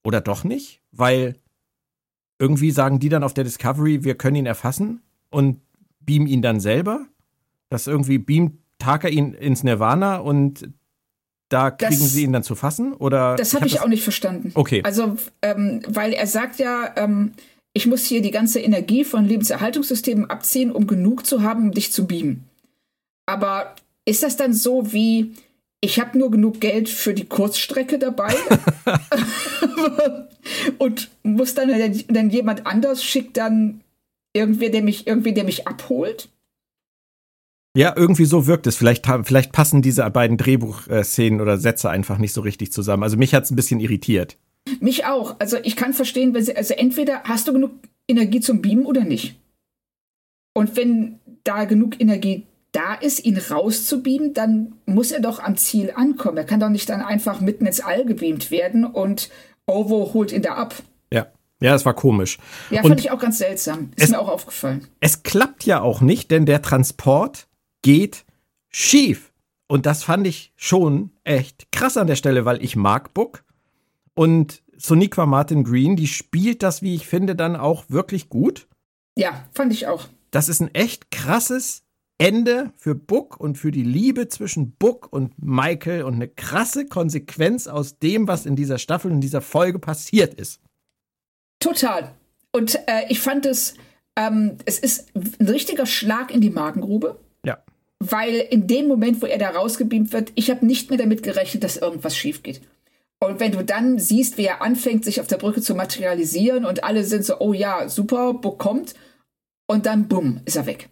Oder 0.04 0.22
doch 0.22 0.44
nicht? 0.44 0.82
Weil 0.92 1.36
irgendwie 2.40 2.72
sagen 2.72 3.00
die 3.00 3.10
dann 3.10 3.24
auf 3.24 3.34
der 3.34 3.44
Discovery, 3.44 4.04
wir 4.04 4.16
können 4.16 4.38
ihn 4.38 4.46
erfassen 4.46 5.02
und 5.30 5.62
beamen 6.00 6.28
ihn 6.28 6.42
dann 6.42 6.60
selber. 6.60 7.06
Dass 7.70 7.86
irgendwie 7.86 8.18
beamt 8.18 8.58
Taka 8.80 9.10
ihn 9.10 9.34
ins 9.34 9.64
Nirvana 9.64 10.18
und 10.18 10.70
da 11.50 11.72
kriegen 11.72 12.00
das, 12.00 12.14
sie 12.14 12.24
ihn 12.24 12.34
dann 12.34 12.44
zu 12.44 12.56
fassen? 12.56 12.94
Oder 12.94 13.36
das 13.36 13.54
habe 13.54 13.66
ich, 13.66 13.74
hab 13.74 13.80
ich 13.80 13.86
auch 13.86 13.90
nicht 13.90 14.04
verstanden. 14.04 14.52
Okay. 14.54 14.82
Also, 14.84 15.18
ähm, 15.42 15.82
weil 15.88 16.14
er 16.14 16.28
sagt 16.28 16.60
ja, 16.60 16.94
ähm, 16.96 17.34
ich 17.74 17.86
muss 17.86 18.06
hier 18.06 18.22
die 18.22 18.32
ganze 18.32 18.60
Energie 18.60 19.04
von 19.04 19.26
Lebenserhaltungssystemen 19.26 20.30
abziehen, 20.30 20.72
um 20.72 20.88
genug 20.88 21.26
zu 21.26 21.42
haben, 21.42 21.66
um 21.66 21.72
dich 21.72 21.92
zu 21.92 22.08
beamen. 22.08 22.46
Aber 23.26 23.76
ist 24.06 24.24
das 24.24 24.38
dann 24.38 24.54
so 24.54 24.92
wie, 24.92 25.34
ich 25.82 26.00
habe 26.00 26.18
nur 26.18 26.32
genug 26.32 26.60
Geld 26.60 26.90
für 26.90 27.14
die 27.14 27.26
Kurzstrecke 27.26 28.00
dabei 28.00 28.34
und 30.78 31.10
muss 31.24 31.54
dann, 31.54 31.70
dann 32.08 32.30
jemand 32.30 32.66
anders 32.66 33.04
schickt 33.04 33.38
dann 33.38 33.82
irgendwer, 34.34 34.70
der 34.70 34.82
mich, 34.82 35.08
irgendwie, 35.08 35.34
der 35.34 35.44
mich 35.44 35.68
abholt? 35.68 36.30
Ja, 37.76 37.94
irgendwie 37.96 38.26
so 38.26 38.48
wirkt 38.48 38.68
es. 38.68 38.76
Vielleicht, 38.76 39.06
vielleicht 39.24 39.52
passen 39.52 39.82
diese 39.82 40.10
beiden 40.10 40.38
Drehbuchszenen 40.38 41.40
oder 41.40 41.58
Sätze 41.58 41.90
einfach 41.90 42.18
nicht 42.18 42.34
so 42.34 42.42
richtig 42.42 42.72
zusammen. 42.72 43.04
Also 43.04 43.18
mich 43.18 43.34
hat 43.34 43.44
es 43.44 43.52
ein 43.52 43.56
bisschen 43.56 43.80
irritiert. 43.80 44.38
Mich 44.80 45.06
auch. 45.06 45.36
Also 45.40 45.58
ich 45.64 45.76
kann 45.76 45.94
verstehen, 45.94 46.34
wenn 46.34 46.44
sie, 46.44 46.56
also 46.56 46.74
entweder 46.74 47.24
hast 47.24 47.48
du 47.48 47.54
genug 47.54 47.72
Energie 48.08 48.40
zum 48.40 48.62
Beamen 48.62 48.86
oder 48.86 49.04
nicht. 49.04 49.40
Und 50.54 50.76
wenn 50.76 51.20
da 51.44 51.66
genug 51.66 52.02
Energie 52.02 52.46
da 52.72 52.96
ist, 52.96 53.26
ihn 53.26 53.38
rauszubeamen, 53.38 54.34
dann 54.34 54.74
muss 54.86 55.12
er 55.12 55.22
doch 55.22 55.40
am 55.40 55.58
Ziel 55.58 55.94
ankommen. 55.96 56.38
Er 56.38 56.44
kann 56.44 56.60
doch 56.60 56.70
nicht 56.70 56.90
dann 56.90 57.02
einfach 57.02 57.40
mitten 57.40 57.66
ins 57.66 57.82
All 57.82 58.06
gebeamt 58.06 58.52
werden 58.52 58.86
und 58.86 59.30
Ovo 59.66 60.14
holt 60.14 60.32
ihn 60.32 60.42
da 60.42 60.56
ab. 60.56 60.76
Ja. 61.14 61.28
Ja, 61.62 61.74
das 61.74 61.86
war 61.86 61.94
komisch. 61.94 62.38
Ja, 62.70 62.82
und 62.82 62.90
fand 62.90 63.02
ich 63.02 63.12
auch 63.12 63.20
ganz 63.20 63.38
seltsam. 63.38 63.92
Ist 63.96 64.06
es, 64.06 64.10
mir 64.12 64.20
auch 64.20 64.30
aufgefallen. 64.30 64.88
Es 65.02 65.24
klappt 65.24 65.66
ja 65.66 65.82
auch 65.82 66.00
nicht, 66.00 66.32
denn 66.32 66.46
der 66.46 66.62
Transport 66.62 67.49
geht 67.82 68.26
schief. 68.70 69.34
Und 69.68 69.86
das 69.86 70.04
fand 70.04 70.26
ich 70.26 70.52
schon 70.56 71.12
echt 71.24 71.72
krass 71.72 71.98
an 71.98 72.08
der 72.08 72.16
Stelle, 72.16 72.46
weil 72.46 72.64
ich 72.64 72.76
mag 72.76 73.14
Book. 73.14 73.44
Und 74.16 74.64
Soniqua 74.76 75.26
Martin 75.26 75.64
Green, 75.64 75.96
die 75.96 76.08
spielt 76.08 76.64
das, 76.64 76.82
wie 76.82 76.96
ich 76.96 77.06
finde, 77.08 77.36
dann 77.36 77.56
auch 77.56 77.86
wirklich 77.90 78.30
gut. 78.30 78.68
Ja, 79.18 79.48
fand 79.54 79.74
ich 79.74 79.88
auch. 79.88 80.08
das 80.32 80.50
ist 80.50 80.62
ein 80.62 80.74
echt 80.74 81.12
krasses 81.12 81.84
Ende 82.18 82.74
für 82.76 82.96
Book 82.96 83.40
und 83.40 83.58
für 83.58 83.72
die 83.72 83.84
Liebe 83.84 84.28
zwischen 84.28 84.72
Book 84.74 85.12
und 85.12 85.34
Michael 85.42 86.04
und 86.04 86.16
eine 86.16 86.28
krasse 86.28 86.86
Konsequenz 86.86 87.68
aus 87.68 87.98
dem, 87.98 88.28
was 88.28 88.46
in 88.46 88.56
dieser 88.56 88.78
Staffel 88.78 89.12
und 89.12 89.22
dieser 89.22 89.42
Folge 89.42 89.80
passiert 89.80 90.34
ist. 90.34 90.62
Total. 91.60 92.14
Und 92.52 92.76
äh, 92.88 93.06
ich 93.10 93.22
fand 93.22 93.46
es, 93.46 93.76
ähm, 94.18 94.58
es 94.66 94.80
ist 94.80 95.16
ein 95.16 95.48
richtiger 95.48 95.86
Schlag 95.86 96.32
in 96.34 96.42
die 96.42 96.50
Magengrube. 96.50 97.20
Weil 98.00 98.36
in 98.50 98.68
dem 98.68 98.88
Moment, 98.88 99.22
wo 99.22 99.26
er 99.26 99.38
da 99.38 99.50
rausgebeamt 99.50 100.14
wird, 100.14 100.32
ich 100.36 100.50
habe 100.50 100.66
nicht 100.66 100.90
mehr 100.90 100.98
damit 100.98 101.22
gerechnet, 101.22 101.64
dass 101.64 101.78
irgendwas 101.78 102.16
schief 102.16 102.44
geht. 102.44 102.62
Und 103.20 103.42
wenn 103.42 103.52
du 103.52 103.64
dann 103.64 104.00
siehst, 104.00 104.38
wie 104.38 104.46
er 104.46 104.62
anfängt, 104.62 105.04
sich 105.04 105.20
auf 105.20 105.28
der 105.28 105.38
Brücke 105.38 105.62
zu 105.62 105.76
materialisieren 105.76 106.64
und 106.64 106.86
alle 106.86 107.04
sind 107.04 107.26
so, 107.26 107.40
oh 107.40 107.52
ja, 107.52 107.90
super, 107.90 108.34
Book 108.34 108.60
kommt. 108.60 108.96
Und 109.68 109.86
dann, 109.86 110.08
bumm, 110.08 110.42
ist 110.46 110.56
er 110.56 110.66
weg. 110.66 110.90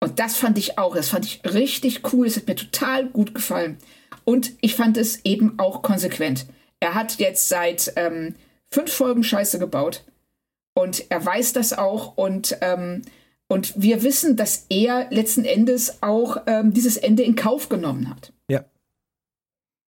Und 0.00 0.18
das 0.18 0.36
fand 0.36 0.58
ich 0.58 0.78
auch, 0.78 0.96
das 0.96 1.10
fand 1.10 1.24
ich 1.24 1.40
richtig 1.44 2.12
cool. 2.12 2.26
Es 2.26 2.36
hat 2.36 2.48
mir 2.48 2.56
total 2.56 3.08
gut 3.08 3.34
gefallen. 3.34 3.78
Und 4.24 4.52
ich 4.60 4.74
fand 4.74 4.96
es 4.96 5.24
eben 5.24 5.60
auch 5.60 5.82
konsequent. 5.82 6.46
Er 6.80 6.94
hat 6.94 7.20
jetzt 7.20 7.48
seit 7.48 7.92
ähm, 7.94 8.34
fünf 8.68 8.92
Folgen 8.92 9.22
Scheiße 9.22 9.60
gebaut. 9.60 10.04
Und 10.74 11.04
er 11.10 11.24
weiß 11.24 11.52
das 11.52 11.72
auch. 11.72 12.16
Und, 12.16 12.58
ähm, 12.60 13.02
und 13.52 13.74
wir 13.76 14.02
wissen, 14.02 14.36
dass 14.36 14.66
er 14.70 15.08
letzten 15.10 15.44
Endes 15.44 16.02
auch 16.02 16.38
ähm, 16.46 16.72
dieses 16.72 16.96
Ende 16.96 17.22
in 17.22 17.36
Kauf 17.36 17.68
genommen 17.68 18.08
hat. 18.08 18.32
Ja. 18.48 18.64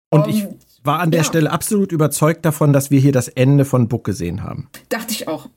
Und 0.09 0.27
ich 0.27 0.45
war 0.83 0.99
an 0.99 1.11
der 1.11 1.21
ja. 1.21 1.25
Stelle 1.25 1.51
absolut 1.51 1.91
überzeugt 1.91 2.45
davon, 2.45 2.73
dass 2.73 2.91
wir 2.91 2.99
hier 2.99 3.13
das 3.13 3.27
Ende 3.27 3.65
von 3.65 3.87
Book 3.87 4.03
gesehen 4.03 4.43
haben. 4.43 4.69
Dachte 4.89 5.13
ich 5.13 5.27
auch. 5.27 5.49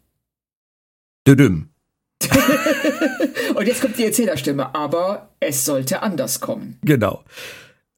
Düdüm. 1.26 1.70
Und 3.54 3.66
jetzt 3.66 3.80
kommt 3.80 3.98
die 3.98 4.04
Erzählerstimme, 4.04 4.74
aber 4.74 5.30
es 5.40 5.64
sollte 5.64 6.02
anders 6.02 6.40
kommen. 6.40 6.78
Genau. 6.82 7.24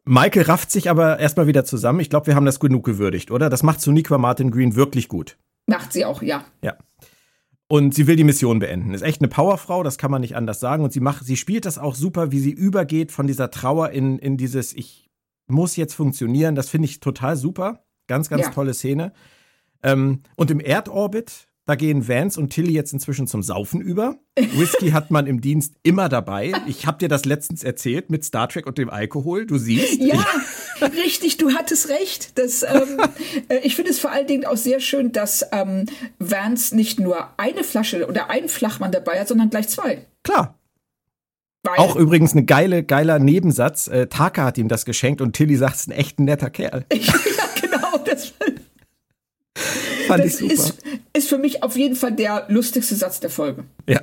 Michael 0.05 0.46
rafft 0.46 0.70
sich 0.70 0.88
aber 0.88 1.18
erstmal 1.18 1.46
wieder 1.46 1.64
zusammen. 1.64 2.01
Ich 2.01 2.11
glaube, 2.11 2.26
wir 2.26 2.34
haben 2.34 2.46
das 2.46 2.59
genug 2.59 2.84
gewürdigt, 2.84 3.30
oder? 3.30 3.51
Das 3.51 3.62
macht 3.62 3.80
Suniqua 3.80 4.18
Martin 4.18 4.51
Green 4.51 4.74
wirklich 4.74 5.09
gut. 5.09 5.36
Macht 5.66 5.92
sie 5.92 6.05
auch, 6.05 6.22
ja. 6.22 6.44
Ja. 6.62 6.76
Und 7.71 7.95
sie 7.95 8.09
will 8.09 8.16
die 8.16 8.25
Mission 8.25 8.59
beenden. 8.59 8.93
Ist 8.95 9.03
echt 9.03 9.21
eine 9.21 9.29
Powerfrau, 9.29 9.85
das 9.85 9.97
kann 9.97 10.11
man 10.11 10.23
nicht 10.23 10.35
anders 10.35 10.59
sagen. 10.59 10.83
Und 10.83 10.93
sie 10.93 10.99
macht, 10.99 11.25
sie 11.25 11.37
spielt 11.37 11.66
das 11.66 11.79
auch 11.79 11.95
super, 11.95 12.33
wie 12.33 12.41
sie 12.41 12.51
übergeht 12.51 13.12
von 13.12 13.29
dieser 13.29 13.53
Trauer 13.53 13.91
in, 13.91 14.18
in 14.18 14.37
dieses, 14.37 14.73
ich 14.73 15.09
muss 15.47 15.77
jetzt 15.77 15.95
funktionieren. 15.95 16.57
Das 16.57 16.68
finde 16.68 16.87
ich 16.87 16.99
total 16.99 17.37
super. 17.37 17.85
Ganz, 18.09 18.29
ganz 18.29 18.47
ja. 18.47 18.51
tolle 18.51 18.75
Szene. 18.75 19.12
Ähm, 19.85 20.23
und 20.35 20.51
im 20.51 20.59
Erdorbit 20.59 21.47
da 21.71 21.77
gehen 21.77 22.09
Vance 22.09 22.39
und 22.39 22.51
Tilly 22.51 22.73
jetzt 22.73 22.93
inzwischen 22.93 23.29
zum 23.29 23.45
Saufen 23.45 23.81
über. 23.81 24.16
Whisky 24.37 24.91
hat 24.91 25.12
man 25.12 25.29
im 25.29 25.41
Dienst 25.41 25.75
immer 25.85 26.09
dabei. 26.09 26.53
Ich 26.66 26.85
habe 26.85 26.99
dir 26.99 27.09
das 27.09 27.25
letztens 27.25 27.62
erzählt 27.62 28.11
mit 28.11 28.25
Star 28.25 28.49
Trek 28.49 28.66
und 28.66 28.77
dem 28.77 28.91
Alkohol. 28.91 29.47
Du 29.47 29.57
siehst. 29.57 30.01
Ja, 30.01 30.27
richtig, 31.05 31.37
du 31.37 31.53
hattest 31.53 31.89
recht. 31.89 32.37
Das, 32.39 32.64
ähm, 32.64 33.01
äh, 33.49 33.59
ich 33.62 33.77
finde 33.77 33.93
es 33.93 34.01
vor 34.01 34.11
allen 34.11 34.27
Dingen 34.27 34.47
auch 34.47 34.57
sehr 34.57 34.81
schön, 34.81 35.12
dass 35.12 35.47
ähm, 35.53 35.87
Vance 36.18 36.75
nicht 36.75 36.99
nur 36.99 37.29
eine 37.37 37.62
Flasche 37.62 38.05
oder 38.09 38.31
einen 38.31 38.49
Flachmann 38.49 38.91
dabei 38.91 39.21
hat, 39.21 39.29
sondern 39.29 39.51
gleich 39.51 39.68
zwei. 39.68 40.07
Klar. 40.25 40.59
Weil 41.62 41.79
auch 41.79 41.95
übrigens 41.95 42.35
ein 42.35 42.47
geile, 42.47 42.83
geiler 42.83 43.21
Nebensatz. 43.21 43.87
Äh, 43.87 44.09
Taka 44.09 44.47
hat 44.47 44.59
ihm 44.59 44.66
das 44.66 44.85
geschenkt 44.85 45.21
und 45.21 45.37
Tilly 45.37 45.55
sagt, 45.55 45.77
es 45.77 45.81
ist 45.83 45.89
ein 45.89 45.93
echt 45.93 46.18
netter 46.18 46.51
Kerl. 46.51 46.85
ja, 46.93 47.14
genau. 47.61 47.99
Das 48.05 48.33
Fand 50.11 50.25
das 50.25 50.41
ich 50.41 50.41
super. 50.41 50.53
Ist, 50.53 50.83
ist 51.13 51.29
für 51.29 51.39
mich 51.39 51.63
auf 51.63 51.77
jeden 51.77 51.97
Fall 51.97 52.13
der 52.13 52.47
lustigste 52.49 52.95
Satz 52.95 53.21
der 53.21 53.31
Folge. 53.31 53.65
Ja. 53.89 54.01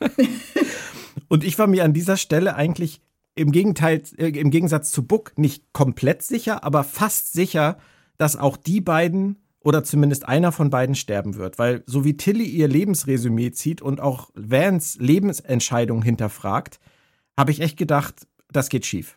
Und 1.28 1.44
ich 1.44 1.58
war 1.58 1.66
mir 1.66 1.84
an 1.84 1.92
dieser 1.92 2.16
Stelle 2.16 2.56
eigentlich 2.56 3.00
im 3.34 3.52
Gegenteil, 3.52 4.02
äh, 4.18 4.28
im 4.28 4.50
Gegensatz 4.50 4.90
zu 4.90 5.06
Book 5.06 5.32
nicht 5.36 5.72
komplett 5.72 6.22
sicher, 6.22 6.64
aber 6.64 6.84
fast 6.84 7.32
sicher, 7.32 7.78
dass 8.18 8.36
auch 8.36 8.56
die 8.56 8.80
beiden 8.80 9.36
oder 9.62 9.84
zumindest 9.84 10.26
einer 10.26 10.52
von 10.52 10.70
beiden 10.70 10.94
sterben 10.94 11.36
wird, 11.36 11.58
weil 11.58 11.82
so 11.86 12.04
wie 12.04 12.16
Tilly 12.16 12.44
ihr 12.44 12.68
Lebensresümee 12.68 13.52
zieht 13.52 13.82
und 13.82 14.00
auch 14.00 14.30
Vans 14.34 14.96
Lebensentscheidung 14.98 16.02
hinterfragt, 16.02 16.80
habe 17.38 17.50
ich 17.50 17.60
echt 17.60 17.76
gedacht, 17.76 18.26
das 18.50 18.68
geht 18.68 18.86
schief. 18.86 19.16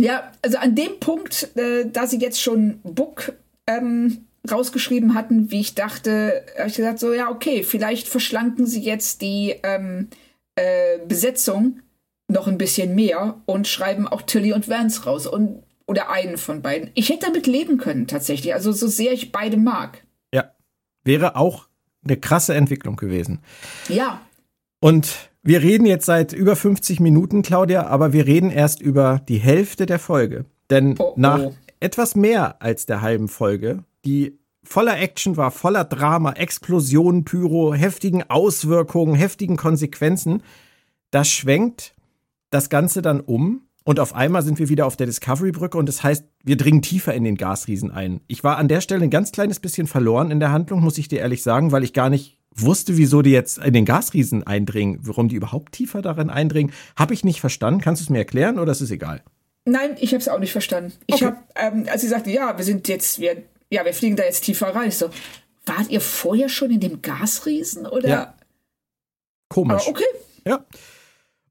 Ja, 0.00 0.32
also 0.42 0.58
an 0.58 0.74
dem 0.74 0.98
Punkt, 1.00 1.56
äh, 1.56 1.84
da 1.90 2.06
sie 2.06 2.18
jetzt 2.18 2.40
schon 2.40 2.80
Book 2.82 3.32
ähm, 3.66 4.26
rausgeschrieben 4.50 5.14
hatten, 5.14 5.50
wie 5.50 5.60
ich 5.60 5.74
dachte, 5.74 6.44
habe 6.58 6.68
ich 6.68 6.76
gesagt, 6.76 6.98
so 6.98 7.12
ja, 7.12 7.30
okay, 7.30 7.62
vielleicht 7.62 8.08
verschlanken 8.08 8.66
sie 8.66 8.82
jetzt 8.82 9.22
die 9.22 9.54
ähm, 9.62 10.08
äh, 10.56 10.98
Besetzung 11.06 11.80
noch 12.28 12.48
ein 12.48 12.58
bisschen 12.58 12.94
mehr 12.94 13.40
und 13.46 13.68
schreiben 13.68 14.08
auch 14.08 14.22
Tilly 14.22 14.52
und 14.52 14.68
Vance 14.68 15.04
raus 15.04 15.26
und 15.26 15.62
oder 15.86 16.10
einen 16.10 16.38
von 16.38 16.62
beiden. 16.62 16.90
Ich 16.94 17.10
hätte 17.10 17.26
damit 17.26 17.46
leben 17.46 17.76
können 17.76 18.06
tatsächlich, 18.06 18.54
also 18.54 18.72
so 18.72 18.86
sehr 18.86 19.12
ich 19.12 19.32
beide 19.32 19.56
mag. 19.56 20.04
Ja, 20.32 20.52
wäre 21.04 21.36
auch 21.36 21.68
eine 22.04 22.16
krasse 22.16 22.54
Entwicklung 22.54 22.96
gewesen. 22.96 23.40
Ja. 23.88 24.20
Und 24.80 25.30
wir 25.42 25.62
reden 25.62 25.86
jetzt 25.86 26.06
seit 26.06 26.32
über 26.32 26.56
50 26.56 27.00
Minuten, 27.00 27.42
Claudia, 27.42 27.86
aber 27.86 28.12
wir 28.12 28.26
reden 28.26 28.50
erst 28.50 28.80
über 28.80 29.20
die 29.28 29.38
Hälfte 29.38 29.86
der 29.86 29.98
Folge. 29.98 30.46
Denn 30.70 30.94
oh, 30.98 31.10
oh. 31.10 31.14
nach 31.16 31.50
etwas 31.80 32.14
mehr 32.14 32.62
als 32.62 32.86
der 32.86 33.02
halben 33.02 33.28
Folge 33.28 33.84
die 34.04 34.38
voller 34.64 34.98
Action 34.98 35.36
war, 35.36 35.50
voller 35.50 35.84
Drama, 35.84 36.32
Explosionen, 36.32 37.24
Pyro, 37.24 37.74
heftigen 37.74 38.22
Auswirkungen, 38.28 39.14
heftigen 39.14 39.56
Konsequenzen. 39.56 40.42
Da 41.10 41.24
schwenkt 41.24 41.94
das 42.50 42.68
Ganze 42.68 43.02
dann 43.02 43.20
um 43.20 43.62
und 43.84 43.98
auf 43.98 44.14
einmal 44.14 44.42
sind 44.42 44.58
wir 44.58 44.68
wieder 44.68 44.86
auf 44.86 44.96
der 44.96 45.06
Discovery-Brücke 45.06 45.76
und 45.76 45.88
das 45.88 46.02
heißt, 46.02 46.24
wir 46.44 46.56
dringen 46.56 46.82
tiefer 46.82 47.14
in 47.14 47.24
den 47.24 47.36
Gasriesen 47.36 47.90
ein. 47.90 48.20
Ich 48.28 48.44
war 48.44 48.56
an 48.58 48.68
der 48.68 48.80
Stelle 48.80 49.02
ein 49.02 49.10
ganz 49.10 49.32
kleines 49.32 49.58
bisschen 49.58 49.86
verloren 49.86 50.30
in 50.30 50.40
der 50.40 50.52
Handlung, 50.52 50.80
muss 50.80 50.98
ich 50.98 51.08
dir 51.08 51.20
ehrlich 51.20 51.42
sagen, 51.42 51.72
weil 51.72 51.82
ich 51.82 51.92
gar 51.92 52.10
nicht 52.10 52.38
wusste, 52.54 52.96
wieso 52.96 53.22
die 53.22 53.30
jetzt 53.30 53.58
in 53.58 53.72
den 53.72 53.84
Gasriesen 53.84 54.46
eindringen, 54.46 54.98
warum 55.02 55.28
die 55.28 55.36
überhaupt 55.36 55.72
tiefer 55.72 56.02
darin 56.02 56.30
eindringen. 56.30 56.72
Habe 56.96 57.14
ich 57.14 57.24
nicht 57.24 57.40
verstanden. 57.40 57.80
Kannst 57.80 58.02
du 58.02 58.04
es 58.04 58.10
mir 58.10 58.18
erklären 58.18 58.58
oder 58.58 58.72
ist 58.72 58.82
es 58.82 58.90
egal? 58.90 59.22
Nein, 59.64 59.96
ich 59.98 60.12
habe 60.12 60.20
es 60.20 60.28
auch 60.28 60.38
nicht 60.38 60.52
verstanden. 60.52 60.92
Ich 61.06 61.16
okay. 61.16 61.26
habe, 61.26 61.36
ähm, 61.54 61.86
als 61.90 62.02
sie 62.02 62.08
sagte, 62.08 62.30
ja, 62.30 62.56
wir 62.56 62.64
sind 62.64 62.88
jetzt, 62.88 63.20
wir 63.20 63.42
ja, 63.72 63.86
wir 63.86 63.94
fliegen 63.94 64.16
da 64.16 64.24
jetzt 64.24 64.44
tiefer 64.44 64.74
rein. 64.74 64.88
Ich 64.88 64.98
so, 64.98 65.08
wart 65.64 65.88
ihr 65.88 66.02
vorher 66.02 66.50
schon 66.50 66.70
in 66.70 66.80
dem 66.80 67.00
Gasriesen 67.00 67.86
oder? 67.86 68.08
Ja. 68.08 68.34
Komisch. 69.48 69.82
Aber 69.82 69.88
okay. 69.88 70.04
Ja. 70.46 70.66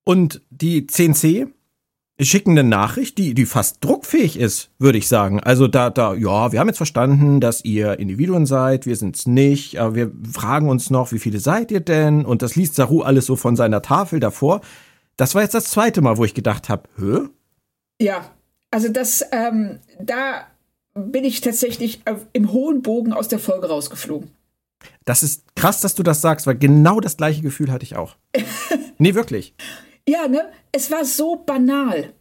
Und 0.03 0.41
die 0.51 0.86
CNC 0.86 1.47
schicken 2.19 2.51
eine 2.51 2.63
Nachricht, 2.63 3.17
die, 3.17 3.34
die 3.34 3.47
fast 3.47 3.84
druckfähig 3.84 4.38
ist, 4.38 4.69
würde 4.78 4.99
ich 4.99 5.07
sagen. 5.07 5.39
Also 5.39 5.67
da, 5.67 5.89
da, 5.89 6.13
ja, 6.13 6.51
wir 6.51 6.59
haben 6.59 6.67
jetzt 6.67 6.78
verstanden, 6.78 7.41
dass 7.41 7.65
ihr 7.65 7.97
Individuen 7.97 8.45
seid, 8.45 8.86
wir 8.86 8.95
sind's 8.95 9.26
nicht, 9.26 9.80
aber 9.80 9.95
wir 9.95 10.11
fragen 10.32 10.69
uns 10.69 10.91
noch, 10.91 11.11
wie 11.11 11.19
viele 11.19 11.39
seid 11.39 11.72
ihr 11.72 11.80
denn? 11.80 12.24
Und 12.24 12.43
das 12.43 12.55
liest 12.55 12.76
Saru 12.76 13.01
alles 13.01 13.26
so 13.26 13.36
von 13.36 13.55
seiner 13.55 13.82
Tafel 13.82 14.19
davor. 14.19 14.61
Das 15.17 15.34
war 15.34 15.41
jetzt 15.41 15.55
das 15.55 15.65
zweite 15.65 16.01
Mal, 16.01 16.17
wo 16.17 16.26
ich 16.26 16.36
gedacht 16.36 16.69
habe, 16.69 16.84
hä? 16.99 17.30
Ja, 17.99 18.30
also 18.69 18.89
das, 18.89 19.26
ähm, 19.32 19.80
da 19.99 20.45
bin 20.93 21.23
ich 21.23 21.41
tatsächlich 21.41 22.01
im 22.33 22.51
hohen 22.51 22.81
Bogen 22.81 23.13
aus 23.13 23.27
der 23.27 23.39
Folge 23.39 23.67
rausgeflogen. 23.67 24.31
Das 25.05 25.23
ist 25.23 25.55
krass, 25.55 25.81
dass 25.81 25.95
du 25.95 26.03
das 26.03 26.21
sagst, 26.21 26.47
weil 26.47 26.57
genau 26.57 26.99
das 26.99 27.17
gleiche 27.17 27.41
Gefühl 27.41 27.71
hatte 27.71 27.83
ich 27.83 27.95
auch. 27.95 28.15
nee, 28.97 29.13
wirklich. 29.13 29.53
Ja, 30.07 30.27
ne? 30.27 30.51
Es 30.71 30.91
war 30.91 31.05
so 31.05 31.35
banal. 31.35 32.13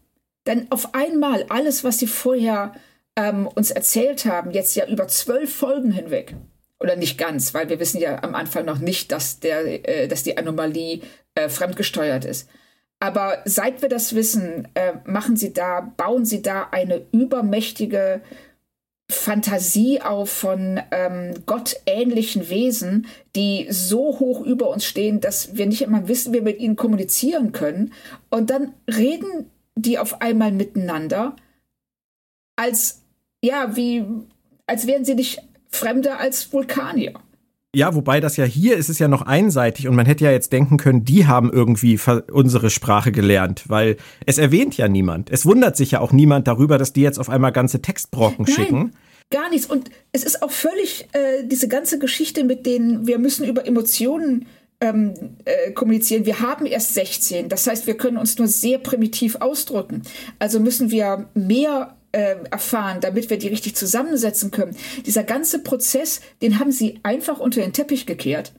Denn 0.47 0.71
auf 0.71 0.95
einmal 0.95 1.45
alles, 1.49 1.85
was 1.85 1.99
sie 1.99 2.07
vorher 2.07 2.75
ähm, 3.17 3.47
uns 3.47 3.71
erzählt 3.71 4.25
haben, 4.25 4.51
jetzt 4.51 4.75
ja 4.77 4.87
über 4.87 5.09
zwölf 5.09 5.55
Folgen 5.55 5.93
hinweg, 5.93 6.35
oder 6.81 6.97
nicht 6.97 7.19
ganz, 7.19 7.53
weil 7.55 7.69
wir 7.69 7.79
wissen 7.79 8.01
ja 8.01 8.23
am 8.23 8.35
Anfang 8.35 8.65
noch 8.65 8.79
nicht, 8.79 9.13
dass, 9.13 9.39
der, 9.39 9.89
äh, 9.89 10.09
dass 10.09 10.23
die 10.23 10.39
Anomalie 10.39 11.03
äh, 11.35 11.49
fremdgesteuert 11.49 12.25
ist. 12.25 12.49
Aber 12.99 13.39
seit 13.45 13.83
wir 13.83 13.89
das 13.89 14.15
wissen, 14.15 14.69
äh, 14.75 14.95
machen 15.05 15.37
sie 15.37 15.53
da, 15.53 15.81
bauen 15.81 16.25
sie 16.25 16.43
da 16.43 16.69
eine 16.71 17.07
übermächtige 17.13 18.21
Fantasie 19.11 20.01
auf 20.01 20.31
von 20.31 20.81
ähm, 20.91 21.35
gottähnlichen 21.47 22.49
Wesen, 22.49 23.07
die 23.37 23.67
so 23.71 24.19
hoch 24.19 24.41
über 24.41 24.71
uns 24.71 24.85
stehen, 24.85 25.21
dass 25.21 25.57
wir 25.57 25.67
nicht 25.67 25.83
immer 25.83 26.09
wissen, 26.09 26.33
wie 26.33 26.39
wir 26.39 26.43
mit 26.43 26.61
ihnen 26.61 26.77
kommunizieren 26.77 27.53
können. 27.53 27.93
Und 28.31 28.51
dann 28.51 28.75
reden 28.89 29.51
die 29.75 29.99
auf 29.99 30.21
einmal 30.21 30.53
miteinander, 30.53 31.37
als 32.57 33.03
ja, 33.43 33.77
wie 33.77 34.05
als 34.67 34.87
wären 34.87 35.05
sie 35.05 35.15
nicht 35.15 35.43
fremder 35.69 36.21
als 36.21 36.53
Vulkanier. 36.53 37.15
Ja, 37.75 37.95
wobei 37.95 38.19
das 38.19 38.37
ja 38.37 38.45
hier 38.45 38.77
ist 38.77 38.89
es 38.89 38.99
ja 38.99 39.07
noch 39.07 39.23
einseitig 39.23 39.87
und 39.87 39.95
man 39.95 40.05
hätte 40.05 40.25
ja 40.25 40.33
jetzt 40.33 40.53
denken 40.53 40.77
können, 40.77 41.05
die 41.05 41.29
haben 41.29 41.53
irgendwie 41.53 42.01
unsere 42.33 42.69
Sprache 42.69 43.13
gelernt, 43.13 43.65
weil 43.69 43.97
es 44.27 44.39
erwähnt 44.39 44.77
ja 44.77 44.89
niemand. 44.89 45.31
Es 45.31 45.47
wundert 45.47 45.77
sich 45.77 45.93
ja 45.93 46.01
auch 46.01 46.11
niemand 46.11 46.49
darüber, 46.49 46.79
dass 46.79 46.93
die 46.93 47.03
jetzt 47.03 47.21
auf 47.21 47.31
einmal 47.31 47.53
ganze 47.53 47.81
Textbrocken 47.81 48.45
Nein, 48.47 48.55
schicken. 48.55 48.93
Gar 49.31 49.51
nichts. 49.51 49.67
Und 49.67 49.91
es 50.11 50.25
ist 50.25 50.43
auch 50.43 50.51
völlig 50.51 51.07
äh, 51.13 51.45
diese 51.45 51.69
ganze 51.69 52.01
Geschichte 52.01 52.43
mit 52.43 52.67
denen, 52.67 53.07
wir 53.07 53.19
müssen 53.19 53.47
über 53.47 53.65
Emotionen 53.65 54.47
ähm, 54.81 55.15
äh, 55.45 55.71
kommunizieren. 55.71 56.27
Wir 56.27 56.41
haben 56.41 56.67
erst 56.67 56.95
16. 56.95 57.49
Das 57.49 57.69
heißt, 57.69 57.87
wir 57.87 57.97
können 57.97 58.17
uns 58.17 58.39
nur 58.39 58.49
sehr 58.49 58.79
primitiv 58.79 59.37
ausdrücken. 59.37 60.03
Also 60.41 60.59
müssen 60.59 60.91
wir 60.91 61.29
mehr 61.35 61.95
erfahren, 62.13 63.01
damit 63.01 63.31
wir 63.31 63.39
die 63.39 63.49
richtig 63.49 63.77
zusammensetzen 63.77 64.51
können. 64.51 64.77
Dieser 65.07 65.25
ganze 65.25 65.61
Prozess, 65.61 66.21
den 66.43 66.59
haben 66.59 66.73
sie 66.73 67.01
einfach 67.03 67.39
unter 67.39 67.61
den 67.61 67.73
Teppich 67.73 68.07
gekehrt. 68.07 68.53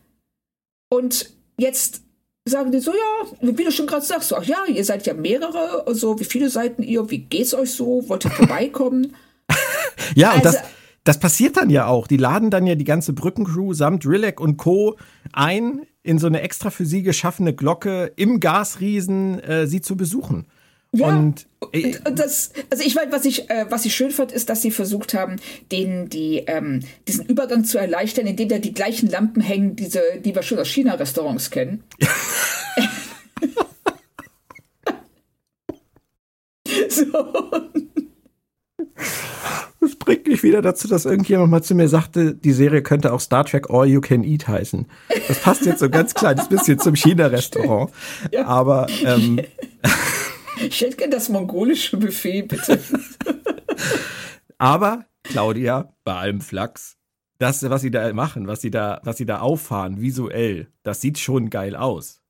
Und 0.89 1.31
jetzt 1.57 2.01
sagen 2.45 2.71
die 2.71 2.79
so, 2.79 2.91
ja, 2.91 3.27
wie 3.41 3.63
du 3.63 3.71
schon 3.71 3.87
gerade 3.87 4.05
sagst, 4.05 4.29
so, 4.29 4.35
ach 4.35 4.43
ja, 4.43 4.65
ihr 4.67 4.83
seid 4.83 5.05
ja 5.05 5.13
mehrere, 5.13 5.85
so, 5.93 6.19
wie 6.19 6.25
viele 6.25 6.49
Seiten 6.49 6.81
ihr, 6.83 7.09
wie 7.09 7.19
geht's 7.19 7.53
euch 7.53 7.71
so, 7.71 8.07
wollt 8.07 8.25
ihr 8.25 8.31
vorbeikommen? 8.31 9.15
ja, 10.15 10.31
also, 10.31 10.37
und 10.37 10.45
das, 10.45 10.57
das 11.03 11.19
passiert 11.19 11.57
dann 11.57 11.69
ja 11.69 11.87
auch. 11.87 12.07
Die 12.07 12.17
laden 12.17 12.49
dann 12.49 12.65
ja 12.65 12.75
die 12.75 12.83
ganze 12.83 13.13
Brückencrew 13.13 13.73
samt 13.73 14.05
Rilek 14.05 14.39
und 14.39 14.57
Co. 14.57 14.97
ein, 15.33 15.81
in 16.03 16.17
so 16.17 16.27
eine 16.27 16.41
extra 16.41 16.71
für 16.71 16.85
sie 16.85 17.03
geschaffene 17.03 17.53
Glocke 17.53 18.11
im 18.15 18.39
Gasriesen 18.39 19.39
äh, 19.39 19.67
sie 19.67 19.81
zu 19.81 19.95
besuchen. 19.95 20.47
Ja, 20.93 21.07
und, 21.07 21.47
und 21.61 22.19
das, 22.19 22.51
also 22.69 22.83
ich 22.83 22.95
meine, 22.95 23.13
was 23.13 23.23
ich, 23.23 23.49
äh, 23.49 23.65
was 23.69 23.85
ich 23.85 23.95
schön 23.95 24.11
fand, 24.11 24.33
ist, 24.33 24.49
dass 24.49 24.61
sie 24.61 24.71
versucht 24.71 25.13
haben, 25.13 25.37
denen 25.71 26.09
die, 26.09 26.43
ähm, 26.47 26.81
diesen 27.07 27.25
Übergang 27.25 27.63
zu 27.63 27.77
erleichtern, 27.77 28.27
indem 28.27 28.49
da 28.49 28.57
die 28.57 28.73
gleichen 28.73 29.09
Lampen 29.09 29.41
hängen, 29.41 29.77
diese, 29.77 30.01
die 30.19 30.35
wir 30.35 30.43
schon 30.43 30.59
aus 30.59 30.67
China-Restaurants 30.67 31.49
kennen. 31.49 31.83
so. 36.89 37.05
Das 39.79 39.95
bringt 39.95 40.27
mich 40.27 40.43
wieder 40.43 40.61
dazu, 40.61 40.87
dass 40.87 41.05
irgendjemand 41.05 41.49
mal 41.49 41.63
zu 41.63 41.73
mir 41.73 41.87
sagte, 41.87 42.35
die 42.35 42.51
Serie 42.51 42.83
könnte 42.83 43.13
auch 43.13 43.19
Star 43.19 43.45
Trek 43.45 43.69
All 43.69 43.87
You 43.87 43.99
Can 43.99 44.23
Eat 44.23 44.47
heißen. 44.47 44.85
Das 45.27 45.39
passt 45.39 45.65
jetzt 45.65 45.79
so 45.79 45.85
ein 45.85 45.91
ganz 45.91 46.13
kleines 46.13 46.49
bisschen 46.49 46.77
zum 46.79 46.95
China-Restaurant. 46.95 47.91
Ja. 48.31 48.45
Aber 48.45 48.87
ähm, 49.03 49.39
ich 50.67 50.81
hätte 50.81 50.97
gerne 50.97 51.11
das 51.11 51.29
mongolische 51.29 51.97
Buffet, 51.97 52.43
bitte. 52.43 52.79
Aber, 54.57 55.05
Claudia, 55.23 55.93
bei 56.03 56.13
allem 56.15 56.41
Flachs, 56.41 56.97
das, 57.39 57.67
was 57.69 57.81
sie 57.81 57.91
da 57.91 58.13
machen, 58.13 58.47
was 58.47 58.61
sie 58.61 58.71
da, 58.71 59.01
was 59.03 59.17
sie 59.17 59.25
da 59.25 59.39
auffahren, 59.39 59.99
visuell, 59.99 60.67
das 60.83 61.01
sieht 61.01 61.17
schon 61.17 61.49
geil 61.49 61.75
aus. 61.75 62.21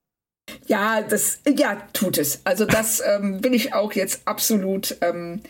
Ja, 0.67 1.01
das, 1.01 1.39
ja, 1.57 1.75
tut 1.93 2.17
es. 2.17 2.41
Also 2.45 2.65
das 2.65 3.01
ähm, 3.05 3.43
will 3.43 3.53
ich 3.53 3.73
auch 3.73 3.93
jetzt 3.93 4.21
absolut 4.25 4.95
ähm, 5.01 5.41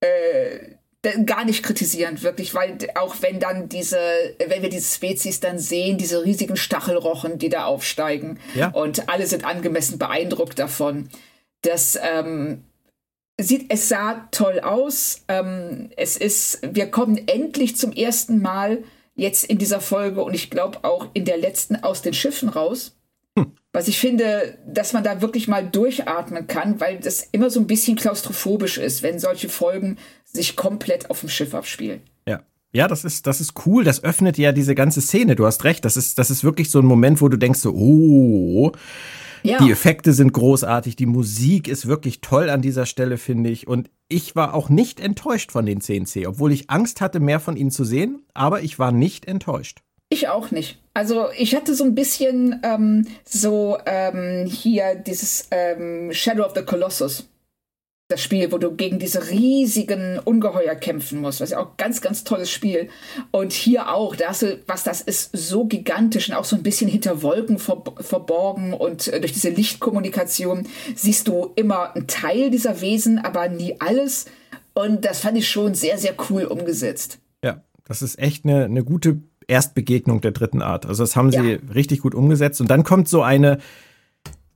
äh, 0.00 0.76
gar 1.24 1.44
nicht 1.44 1.62
kritisieren, 1.62 2.22
wirklich, 2.22 2.54
weil 2.54 2.76
auch 2.94 3.16
wenn 3.20 3.40
dann 3.40 3.68
diese, 3.68 3.98
wenn 4.46 4.62
wir 4.62 4.68
diese 4.68 4.94
Spezies 4.94 5.40
dann 5.40 5.58
sehen, 5.58 5.96
diese 5.96 6.24
riesigen 6.24 6.56
Stachelrochen, 6.56 7.38
die 7.38 7.48
da 7.48 7.64
aufsteigen 7.64 8.38
ja. 8.54 8.68
und 8.68 9.08
alle 9.08 9.26
sind 9.26 9.44
angemessen 9.44 9.98
beeindruckt 9.98 10.58
davon, 10.58 11.08
das 11.62 11.98
ähm, 12.02 12.64
sieht, 13.40 13.66
es 13.68 13.88
sah 13.88 14.28
toll 14.30 14.60
aus. 14.60 15.24
Ähm, 15.28 15.90
es 15.96 16.16
ist, 16.16 16.60
wir 16.62 16.90
kommen 16.90 17.28
endlich 17.28 17.76
zum 17.76 17.92
ersten 17.92 18.40
Mal 18.40 18.84
jetzt 19.14 19.44
in 19.44 19.58
dieser 19.58 19.80
Folge 19.80 20.22
und 20.22 20.34
ich 20.34 20.50
glaube 20.50 20.84
auch 20.84 21.08
in 21.14 21.24
der 21.24 21.36
letzten 21.36 21.76
aus 21.76 22.02
den 22.02 22.14
Schiffen 22.14 22.48
raus. 22.48 22.96
Hm. 23.38 23.52
Was 23.72 23.88
ich 23.88 23.98
finde, 23.98 24.58
dass 24.66 24.92
man 24.92 25.04
da 25.04 25.20
wirklich 25.20 25.46
mal 25.46 25.66
durchatmen 25.66 26.46
kann, 26.46 26.80
weil 26.80 26.98
das 26.98 27.28
immer 27.32 27.50
so 27.50 27.60
ein 27.60 27.66
bisschen 27.66 27.96
klaustrophobisch 27.96 28.78
ist, 28.78 29.02
wenn 29.02 29.18
solche 29.18 29.48
Folgen 29.48 29.98
sich 30.24 30.56
komplett 30.56 31.10
auf 31.10 31.20
dem 31.20 31.28
Schiff 31.28 31.54
abspielen. 31.54 32.00
Ja. 32.26 32.42
Ja, 32.72 32.86
das 32.86 33.04
ist, 33.04 33.26
das 33.26 33.40
ist 33.40 33.54
cool. 33.66 33.82
Das 33.82 34.04
öffnet 34.04 34.38
ja 34.38 34.52
diese 34.52 34.76
ganze 34.76 35.00
Szene. 35.00 35.34
Du 35.34 35.44
hast 35.44 35.64
recht. 35.64 35.84
Das 35.84 35.96
ist, 35.96 36.18
das 36.18 36.30
ist 36.30 36.44
wirklich 36.44 36.70
so 36.70 36.78
ein 36.78 36.86
Moment, 36.86 37.20
wo 37.20 37.28
du 37.28 37.36
denkst 37.36 37.58
so, 37.60 37.72
oh, 37.72 38.72
ja. 39.42 39.58
Die 39.58 39.70
Effekte 39.70 40.12
sind 40.12 40.32
großartig, 40.32 40.96
die 40.96 41.06
Musik 41.06 41.68
ist 41.68 41.86
wirklich 41.86 42.20
toll 42.20 42.50
an 42.50 42.62
dieser 42.62 42.86
Stelle, 42.86 43.18
finde 43.18 43.50
ich. 43.50 43.66
Und 43.66 43.90
ich 44.08 44.36
war 44.36 44.54
auch 44.54 44.68
nicht 44.68 45.00
enttäuscht 45.00 45.52
von 45.52 45.66
den 45.66 45.80
CNC, 45.80 46.26
obwohl 46.26 46.52
ich 46.52 46.70
Angst 46.70 47.00
hatte, 47.00 47.20
mehr 47.20 47.40
von 47.40 47.56
ihnen 47.56 47.70
zu 47.70 47.84
sehen, 47.84 48.22
aber 48.34 48.62
ich 48.62 48.78
war 48.78 48.92
nicht 48.92 49.26
enttäuscht. 49.26 49.80
Ich 50.12 50.28
auch 50.28 50.50
nicht. 50.50 50.82
Also 50.92 51.28
ich 51.38 51.54
hatte 51.54 51.74
so 51.74 51.84
ein 51.84 51.94
bisschen 51.94 52.60
ähm, 52.64 53.06
so 53.24 53.78
ähm, 53.86 54.44
hier 54.46 54.96
dieses 54.96 55.46
ähm, 55.52 56.12
Shadow 56.12 56.44
of 56.44 56.52
the 56.56 56.62
Colossus. 56.62 57.29
Das 58.10 58.20
Spiel, 58.20 58.50
wo 58.50 58.58
du 58.58 58.74
gegen 58.74 58.98
diese 58.98 59.30
riesigen 59.30 60.18
Ungeheuer 60.18 60.74
kämpfen 60.74 61.20
musst, 61.20 61.40
was 61.40 61.50
ja 61.50 61.60
auch 61.60 61.76
ganz, 61.76 62.00
ganz 62.00 62.24
tolles 62.24 62.50
Spiel. 62.50 62.88
Und 63.30 63.52
hier 63.52 63.94
auch, 63.94 64.16
da 64.16 64.30
hast 64.30 64.42
du, 64.42 64.58
was 64.66 64.82
das 64.82 65.00
ist, 65.00 65.30
so 65.32 65.64
gigantisch 65.64 66.28
und 66.28 66.34
auch 66.34 66.44
so 66.44 66.56
ein 66.56 66.64
bisschen 66.64 66.90
hinter 66.90 67.22
Wolken 67.22 67.60
ver 67.60 67.84
verborgen 68.00 68.74
und 68.74 69.06
äh, 69.06 69.20
durch 69.20 69.32
diese 69.32 69.50
Lichtkommunikation 69.50 70.66
siehst 70.96 71.28
du 71.28 71.52
immer 71.54 71.94
einen 71.94 72.08
Teil 72.08 72.50
dieser 72.50 72.80
Wesen, 72.80 73.18
aber 73.18 73.48
nie 73.48 73.76
alles. 73.78 74.26
Und 74.74 75.04
das 75.04 75.20
fand 75.20 75.38
ich 75.38 75.48
schon 75.48 75.74
sehr, 75.74 75.96
sehr 75.96 76.14
cool 76.28 76.44
umgesetzt. 76.44 77.20
Ja, 77.44 77.62
das 77.84 78.02
ist 78.02 78.18
echt 78.18 78.44
eine, 78.44 78.64
eine 78.64 78.82
gute 78.82 79.20
Erstbegegnung 79.46 80.20
der 80.20 80.32
dritten 80.32 80.62
Art. 80.62 80.84
Also 80.84 81.04
das 81.04 81.14
haben 81.14 81.30
sie 81.30 81.52
ja. 81.52 81.58
richtig 81.72 82.00
gut 82.00 82.16
umgesetzt. 82.16 82.60
Und 82.60 82.72
dann 82.72 82.82
kommt 82.82 83.08
so 83.08 83.22
eine 83.22 83.58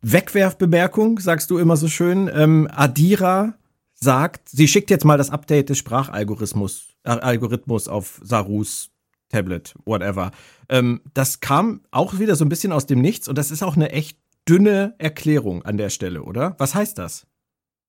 Wegwerfbemerkung, 0.04 1.18
sagst 1.18 1.50
du 1.50 1.58
immer 1.58 1.76
so 1.76 1.88
schön. 1.88 2.30
Ähm, 2.32 2.68
Adira 2.70 3.54
sagt, 3.94 4.48
sie 4.48 4.68
schickt 4.68 4.90
jetzt 4.90 5.04
mal 5.04 5.16
das 5.16 5.30
Update 5.30 5.70
des 5.70 5.78
Sprachalgorithmus 5.78 6.88
äh, 7.04 7.10
Algorithmus 7.10 7.88
auf 7.88 8.20
Sarus 8.22 8.90
Tablet, 9.30 9.74
whatever. 9.84 10.30
Ähm, 10.68 11.00
das 11.14 11.40
kam 11.40 11.80
auch 11.90 12.18
wieder 12.18 12.36
so 12.36 12.44
ein 12.44 12.48
bisschen 12.48 12.72
aus 12.72 12.86
dem 12.86 13.00
Nichts 13.00 13.28
und 13.28 13.38
das 13.38 13.50
ist 13.50 13.62
auch 13.62 13.76
eine 13.76 13.90
echt 13.90 14.18
dünne 14.48 14.94
Erklärung 14.98 15.64
an 15.64 15.76
der 15.76 15.90
Stelle, 15.90 16.22
oder? 16.22 16.54
Was 16.58 16.74
heißt 16.74 16.98
das? 16.98 17.26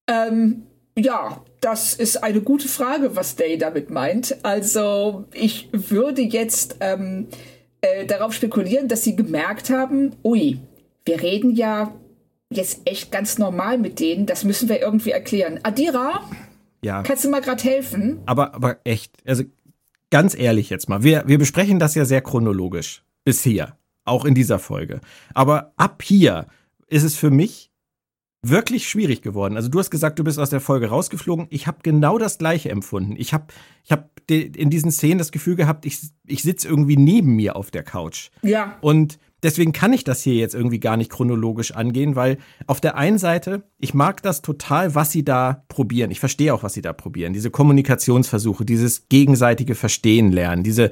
Ähm, 0.07 0.63
ja, 0.97 1.43
das 1.59 1.93
ist 1.93 2.23
eine 2.23 2.41
gute 2.41 2.69
Frage, 2.69 3.15
was 3.15 3.35
Day 3.35 3.57
damit 3.57 3.89
meint. 3.89 4.37
Also 4.43 5.25
ich 5.33 5.69
würde 5.73 6.21
jetzt 6.21 6.77
ähm, 6.79 7.27
äh, 7.81 8.05
darauf 8.05 8.33
spekulieren, 8.33 8.87
dass 8.87 9.03
sie 9.03 9.15
gemerkt 9.15 9.69
haben, 9.69 10.15
ui, 10.23 10.59
wir 11.05 11.21
reden 11.21 11.55
ja 11.55 11.93
jetzt 12.49 12.81
echt 12.85 13.11
ganz 13.11 13.37
normal 13.37 13.77
mit 13.77 13.99
denen. 13.99 14.25
Das 14.25 14.43
müssen 14.43 14.69
wir 14.69 14.81
irgendwie 14.81 15.11
erklären. 15.11 15.59
Adira, 15.63 16.21
ja. 16.81 17.03
kannst 17.03 17.25
du 17.25 17.29
mal 17.29 17.41
gerade 17.41 17.63
helfen? 17.63 18.19
Aber, 18.25 18.53
aber 18.53 18.77
echt, 18.83 19.13
also 19.25 19.43
ganz 20.09 20.35
ehrlich 20.37 20.69
jetzt 20.69 20.89
mal, 20.89 21.03
wir, 21.03 21.23
wir 21.27 21.37
besprechen 21.37 21.79
das 21.79 21.95
ja 21.95 22.05
sehr 22.05 22.21
chronologisch 22.21 23.03
bisher, 23.23 23.77
auch 24.03 24.25
in 24.25 24.35
dieser 24.35 24.59
Folge. 24.59 25.01
Aber 25.33 25.73
ab 25.77 26.03
hier 26.03 26.45
ist 26.87 27.03
es 27.03 27.15
für 27.15 27.31
mich 27.31 27.71
wirklich 28.49 28.87
schwierig 28.87 29.21
geworden. 29.21 29.55
Also 29.55 29.69
du 29.69 29.79
hast 29.79 29.89
gesagt, 29.89 30.19
du 30.19 30.23
bist 30.23 30.37
aus 30.39 30.51
der 30.51 30.61
Folge 30.61 30.89
rausgeflogen. 30.89 31.47
Ich 31.49 31.65
habe 31.65 31.79
genau 31.81 32.17
das 32.17 32.37
gleiche 32.37 32.69
empfunden. 32.69 33.15
Ich 33.17 33.33
habe 33.33 33.47
ich 33.83 33.91
hab 33.91 34.11
in 34.29 34.69
diesen 34.69 34.91
Szenen 34.91 35.17
das 35.17 35.31
Gefühl 35.31 35.55
gehabt, 35.55 35.85
ich, 35.85 35.99
ich 36.25 36.43
sitze 36.43 36.67
irgendwie 36.67 36.97
neben 36.97 37.35
mir 37.35 37.55
auf 37.55 37.71
der 37.71 37.83
Couch. 37.83 38.29
Ja. 38.41 38.77
Und 38.81 39.17
deswegen 39.45 39.71
kann 39.71 39.93
ich 39.93 40.03
das 40.03 40.21
hier 40.21 40.33
jetzt 40.33 40.55
irgendwie 40.55 40.79
gar 40.79 40.97
nicht 40.97 41.11
chronologisch 41.11 41.71
angehen, 41.71 42.15
weil 42.15 42.37
auf 42.67 42.81
der 42.81 42.97
einen 42.97 43.17
Seite, 43.17 43.63
ich 43.79 43.93
mag 43.93 44.21
das 44.21 44.41
total, 44.41 44.95
was 44.95 45.11
sie 45.11 45.23
da 45.23 45.63
probieren. 45.69 46.11
Ich 46.11 46.19
verstehe 46.19 46.53
auch, 46.53 46.63
was 46.63 46.73
sie 46.73 46.81
da 46.81 46.91
probieren. 46.91 47.33
Diese 47.33 47.51
Kommunikationsversuche, 47.51 48.65
dieses 48.65 49.07
gegenseitige 49.07 49.75
Verstehen 49.75 50.31
lernen, 50.31 50.63
diese 50.63 50.91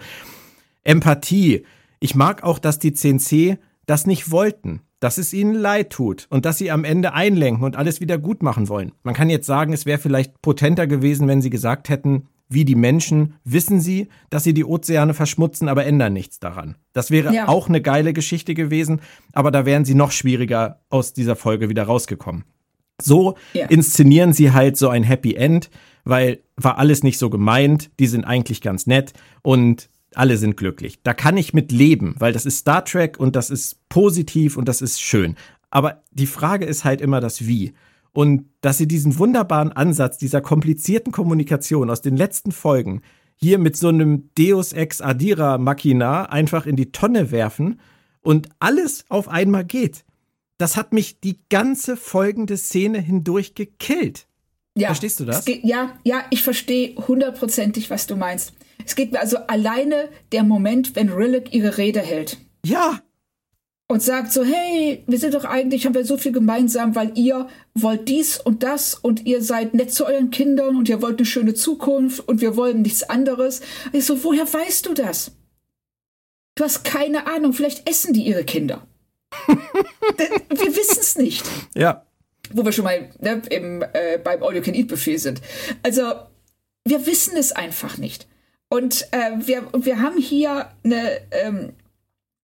Empathie. 0.84 1.66
Ich 2.00 2.16
mag 2.16 2.44
auch, 2.44 2.60
dass 2.60 2.80
die 2.80 2.94
CNC 2.94 3.58
das 3.86 4.08
nicht 4.08 4.32
wollten 4.32 4.82
dass 5.04 5.18
es 5.18 5.34
ihnen 5.34 5.54
leid 5.54 5.90
tut 5.90 6.28
und 6.30 6.46
dass 6.46 6.58
sie 6.58 6.72
am 6.72 6.86
Ende 6.86 7.14
einlenken 7.14 7.66
und 7.66 7.76
alles 7.76 8.00
wieder 8.00 8.18
gut 8.18 8.42
machen 8.42 8.70
wollen. 8.70 8.94
Man 9.04 9.14
kann 9.14 9.30
jetzt 9.30 9.46
sagen, 9.46 9.74
es 9.74 9.86
wäre 9.86 10.00
vielleicht 10.00 10.42
potenter 10.42 10.88
gewesen, 10.88 11.28
wenn 11.28 11.42
sie 11.42 11.50
gesagt 11.50 11.90
hätten, 11.90 12.30
wie 12.54 12.66
die 12.66 12.76
Menschen 12.76 13.36
wissen 13.44 13.82
sie, 13.82 14.10
dass 14.30 14.44
sie 14.44 14.54
die 14.54 14.66
Ozeane 14.66 15.14
verschmutzen, 15.14 15.68
aber 15.68 15.86
ändern 15.86 16.14
nichts 16.14 16.40
daran. 16.40 16.76
Das 16.94 17.12
wäre 17.12 17.34
ja. 17.34 17.48
auch 17.48 17.70
eine 17.70 17.82
geile 17.82 18.14
Geschichte 18.14 18.54
gewesen, 18.54 19.02
aber 19.32 19.52
da 19.52 19.66
wären 19.66 19.86
sie 19.86 19.96
noch 19.96 20.12
schwieriger 20.12 20.82
aus 20.90 21.14
dieser 21.14 21.36
Folge 21.36 21.70
wieder 21.70 21.84
rausgekommen. 21.84 22.44
So 23.02 23.36
ja. 23.54 23.66
inszenieren 23.68 24.34
sie 24.34 24.52
halt 24.52 24.78
so 24.78 24.90
ein 24.90 25.04
Happy 25.04 25.36
End, 25.36 25.70
weil 26.04 26.42
war 26.56 26.78
alles 26.78 27.04
nicht 27.04 27.18
so 27.18 27.30
gemeint, 27.30 27.90
die 28.00 28.08
sind 28.08 28.26
eigentlich 28.26 28.62
ganz 28.62 28.86
nett 28.88 29.14
und 29.42 29.90
alle 30.16 30.38
sind 30.38 30.58
glücklich. 30.58 31.00
Da 31.04 31.14
kann 31.14 31.38
ich 31.38 31.54
mit 31.54 31.72
leben, 31.72 32.16
weil 32.20 32.34
das 32.34 32.46
ist 32.46 32.60
Star 32.60 32.86
Trek 32.86 33.20
und 33.20 33.36
das 33.36 33.50
ist 33.50 33.78
positiv 33.90 34.58
und 34.58 34.68
das 34.68 34.82
ist 34.82 35.02
schön. 35.02 35.36
Aber 35.72 36.04
die 36.12 36.28
Frage 36.28 36.66
ist 36.66 36.86
halt 36.86 37.02
immer 37.02 37.20
das 37.20 37.48
Wie. 37.48 37.74
Und 38.14 38.46
dass 38.62 38.78
sie 38.78 38.88
diesen 38.88 39.18
wunderbaren 39.18 39.72
Ansatz 39.72 40.18
dieser 40.18 40.42
komplizierten 40.42 41.12
Kommunikation 41.12 41.90
aus 41.90 42.02
den 42.02 42.16
letzten 42.16 42.52
Folgen 42.52 43.02
hier 43.36 43.58
mit 43.58 43.76
so 43.76 43.90
einem 43.90 44.30
Deus 44.38 44.72
Ex 44.72 45.02
Adira 45.02 45.58
Machina 45.58 46.26
einfach 46.26 46.66
in 46.66 46.76
die 46.76 46.92
Tonne 46.92 47.32
werfen 47.32 47.80
und 48.22 48.50
alles 48.60 49.06
auf 49.10 49.28
einmal 49.28 49.66
geht. 49.66 50.06
Das 50.58 50.78
hat 50.78 50.94
mich 50.94 51.20
die 51.20 51.40
ganze 51.50 51.98
folgende 51.98 52.56
Szene 52.58 53.00
hindurch 53.00 53.56
gekillt. 53.56 54.28
Ja, 54.76 54.88
Verstehst 54.88 55.20
du 55.20 55.26
das? 55.26 55.46
Geht, 55.46 55.64
ja, 55.64 55.94
ja, 56.04 56.24
ich 56.30 56.42
verstehe 56.42 56.96
hundertprozentig, 56.96 57.90
was 57.90 58.08
du 58.08 58.16
meinst. 58.16 58.54
Es 58.86 58.96
geht 58.96 59.12
mir 59.12 59.20
also 59.20 59.38
alleine 59.48 60.10
der 60.32 60.44
Moment, 60.44 60.96
wenn 60.96 61.10
Rillick 61.10 61.54
ihre 61.54 61.78
Rede 61.78 62.00
hält. 62.00 62.38
Ja. 62.66 63.02
Und 63.88 64.02
sagt 64.02 64.32
so, 64.32 64.44
hey, 64.44 65.04
wir 65.08 65.20
sind 65.20 65.34
doch 65.34 65.46
eigentlich, 65.46 65.86
haben 65.86 65.94
wir 65.94 66.06
so 66.06 66.18
viel 66.18 66.32
gemeinsam, 66.32 66.96
weil 66.96 67.12
ihr 67.18 67.48
wollt 67.76 68.08
dies 68.08 68.40
und 68.40 68.64
das 68.64 68.96
und 68.96 69.26
ihr 69.26 69.42
seid 69.44 69.74
nett 69.74 69.94
zu 69.94 70.06
euren 70.06 70.32
Kindern 70.32 70.78
und 70.78 70.90
ihr 70.90 71.02
wollt 71.02 71.20
eine 71.20 71.26
schöne 71.26 71.54
Zukunft 71.54 72.28
und 72.28 72.42
wir 72.42 72.56
wollen 72.56 72.82
nichts 72.82 73.04
anderes. 73.04 73.62
Ich 73.92 74.06
so, 74.06 74.24
woher 74.24 74.52
weißt 74.52 74.86
du 74.86 74.94
das? 74.94 75.32
Du 76.56 76.64
hast 76.64 76.84
keine 76.84 77.28
Ahnung, 77.28 77.54
vielleicht 77.54 77.88
essen 77.90 78.14
die 78.14 78.26
ihre 78.26 78.44
Kinder. 78.44 78.88
wir 79.48 80.76
wissen 80.76 81.00
es 81.00 81.18
nicht. 81.18 81.44
Ja. 81.76 82.06
Wo 82.52 82.64
wir 82.64 82.72
schon 82.72 82.86
mal 82.86 83.10
ne, 83.20 83.42
im, 83.50 83.82
äh, 83.94 84.18
beim 84.24 84.44
All 84.44 84.56
You 84.56 84.62
Can 84.62 84.76
Eat 84.76 84.88
Buffet 84.88 85.18
sind. 85.18 85.42
Also, 85.82 86.14
wir 86.86 87.06
wissen 87.08 87.36
es 87.38 87.52
einfach 87.52 87.98
nicht. 87.98 88.28
Und 88.70 89.08
äh, 89.12 89.32
wir, 89.38 89.68
wir 89.74 90.02
haben 90.02 90.18
hier 90.18 90.70
eine, 90.84 91.22
ähm, 91.32 91.74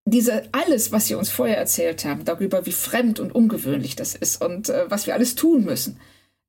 diese 0.10 0.43
alles, 0.51 0.91
was 0.91 1.07
sie 1.07 1.16
uns 1.16 1.30
vorher 1.30 1.57
erzählt 1.57 2.05
haben, 2.05 2.26
darüber, 2.26 2.66
wie 2.66 2.72
fremd 2.72 3.20
und 3.20 3.34
ungewöhnlich 3.34 3.95
das 3.95 4.16
ist 4.16 4.41
und 4.43 4.70
äh, 4.70 4.89
was 4.89 5.07
wir 5.07 5.14
alles 5.14 5.36
tun 5.36 5.66
müssen, 5.66 5.99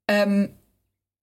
ähm, 0.08 0.50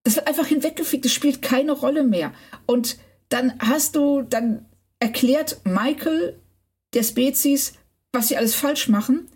das 0.04 0.16
wird 0.16 0.28
einfach 0.28 0.48
hinweggefegt, 0.48 1.06
das 1.06 1.12
spielt 1.12 1.42
keine 1.42 1.74
Rolle 1.74 2.04
mehr. 2.04 2.34
Und 2.66 2.98
dann 3.30 3.54
hast 3.60 3.96
du, 3.96 4.22
dann 4.22 4.66
erklärt 5.00 5.60
Michael 5.66 6.40
der 6.94 7.04
Spezies, 7.04 7.74
was 8.14 8.30
sie 8.30 8.38
alles 8.38 8.56
falsch 8.56 8.88
machen. 8.88 9.28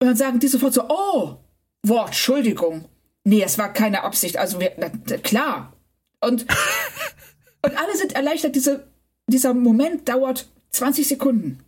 Und 0.00 0.06
dann 0.06 0.16
sagen 0.16 0.38
die 0.38 0.48
sofort 0.48 0.74
so, 0.74 0.84
oh, 0.88 1.36
Wort, 1.82 2.08
Entschuldigung. 2.08 2.84
Nee, 3.24 3.42
es 3.42 3.56
war 3.56 3.72
keine 3.72 4.02
Absicht. 4.02 4.36
Also 4.36 4.60
wir, 4.60 4.72
na, 4.76 4.90
klar. 5.18 5.72
Und, 6.20 6.42
und 7.62 7.78
alle 7.78 7.96
sind 7.96 8.14
erleichtert. 8.14 8.54
Diese, 8.54 8.86
dieser 9.26 9.54
Moment 9.54 10.08
dauert 10.08 10.50
20 10.70 11.08
Sekunden. 11.08 11.64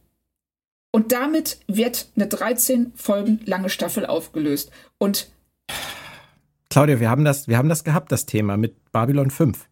Und 0.94 1.10
damit 1.10 1.58
wird 1.66 2.06
eine 2.14 2.28
13 2.28 2.92
Folgen 2.94 3.40
lange 3.46 3.68
Staffel 3.68 4.06
aufgelöst. 4.06 4.70
Und 4.96 5.28
Claudia, 6.70 7.00
wir 7.00 7.10
haben 7.10 7.24
das, 7.24 7.48
wir 7.48 7.58
haben 7.58 7.68
das 7.68 7.82
gehabt, 7.82 8.12
das 8.12 8.26
Thema 8.26 8.56
mit 8.56 8.92
Babylon 8.92 9.32
5. 9.32 9.68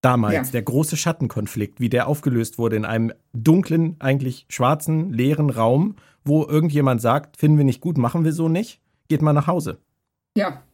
Damals, 0.00 0.34
ja. 0.34 0.42
der 0.42 0.62
große 0.62 0.96
Schattenkonflikt, 0.96 1.78
wie 1.78 1.88
der 1.88 2.08
aufgelöst 2.08 2.58
wurde 2.58 2.74
in 2.74 2.84
einem 2.84 3.12
dunklen, 3.34 3.94
eigentlich 4.00 4.46
schwarzen, 4.48 5.12
leeren 5.12 5.48
Raum, 5.48 5.94
wo 6.24 6.44
irgendjemand 6.44 7.00
sagt, 7.00 7.36
finden 7.36 7.58
wir 7.58 7.64
nicht 7.64 7.80
gut, 7.80 7.96
machen 7.96 8.24
wir 8.24 8.32
so 8.32 8.48
nicht, 8.48 8.80
geht 9.06 9.22
mal 9.22 9.32
nach 9.32 9.46
Hause. 9.46 9.78
Ja. 10.36 10.64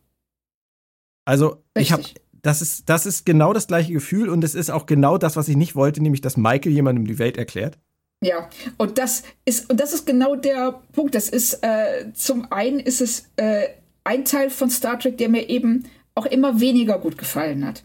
Also, 1.26 1.62
Richtig. 1.76 1.82
ich 1.82 1.92
habe 1.92 2.02
das 2.40 2.62
ist, 2.62 2.88
das 2.88 3.04
ist 3.04 3.26
genau 3.26 3.52
das 3.52 3.66
gleiche 3.66 3.92
Gefühl 3.92 4.30
und 4.30 4.42
es 4.44 4.54
ist 4.54 4.70
auch 4.70 4.86
genau 4.86 5.18
das, 5.18 5.36
was 5.36 5.46
ich 5.48 5.56
nicht 5.56 5.76
wollte, 5.76 6.02
nämlich 6.02 6.22
dass 6.22 6.38
Michael 6.38 6.72
jemandem 6.72 7.06
die 7.06 7.18
Welt 7.18 7.36
erklärt. 7.36 7.78
Ja, 8.22 8.48
und 8.78 8.98
das 8.98 9.24
ist, 9.44 9.68
und 9.68 9.80
das 9.80 9.92
ist 9.92 10.06
genau 10.06 10.36
der 10.36 10.80
Punkt. 10.92 11.16
Das 11.16 11.28
ist, 11.28 11.54
äh, 11.62 12.12
zum 12.14 12.50
einen 12.52 12.78
ist 12.78 13.00
es 13.00 13.28
äh, 13.34 13.68
ein 14.04 14.24
Teil 14.24 14.48
von 14.48 14.70
Star 14.70 14.98
Trek, 14.98 15.18
der 15.18 15.28
mir 15.28 15.48
eben 15.48 15.90
auch 16.14 16.26
immer 16.26 16.60
weniger 16.60 17.00
gut 17.00 17.18
gefallen 17.18 17.66
hat. 17.66 17.82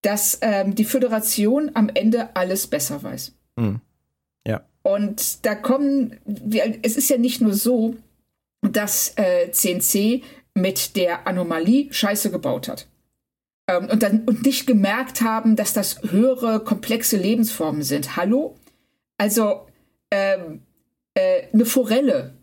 Dass 0.00 0.38
ähm, 0.40 0.74
die 0.74 0.86
Föderation 0.86 1.72
am 1.74 1.90
Ende 1.92 2.34
alles 2.34 2.66
besser 2.66 3.02
weiß. 3.02 3.34
Mhm. 3.56 3.80
Ja. 4.46 4.64
Und 4.82 5.44
da 5.44 5.54
kommen, 5.54 6.16
wir, 6.24 6.78
es 6.82 6.96
ist 6.96 7.10
ja 7.10 7.18
nicht 7.18 7.42
nur 7.42 7.52
so, 7.52 7.96
dass 8.62 9.12
äh, 9.16 9.50
CNC 9.50 10.22
mit 10.54 10.96
der 10.96 11.26
Anomalie 11.26 11.92
Scheiße 11.92 12.30
gebaut 12.30 12.68
hat. 12.68 12.88
Ähm, 13.68 13.90
und 13.90 14.02
dann 14.02 14.24
und 14.24 14.42
nicht 14.46 14.66
gemerkt 14.66 15.20
haben, 15.20 15.54
dass 15.54 15.74
das 15.74 16.00
höhere, 16.02 16.60
komplexe 16.60 17.18
Lebensformen 17.18 17.82
sind. 17.82 18.16
Hallo? 18.16 18.56
Also 19.18 19.65
ähm, 20.10 20.62
äh, 21.14 21.44
eine 21.52 21.64
Forelle 21.64 22.34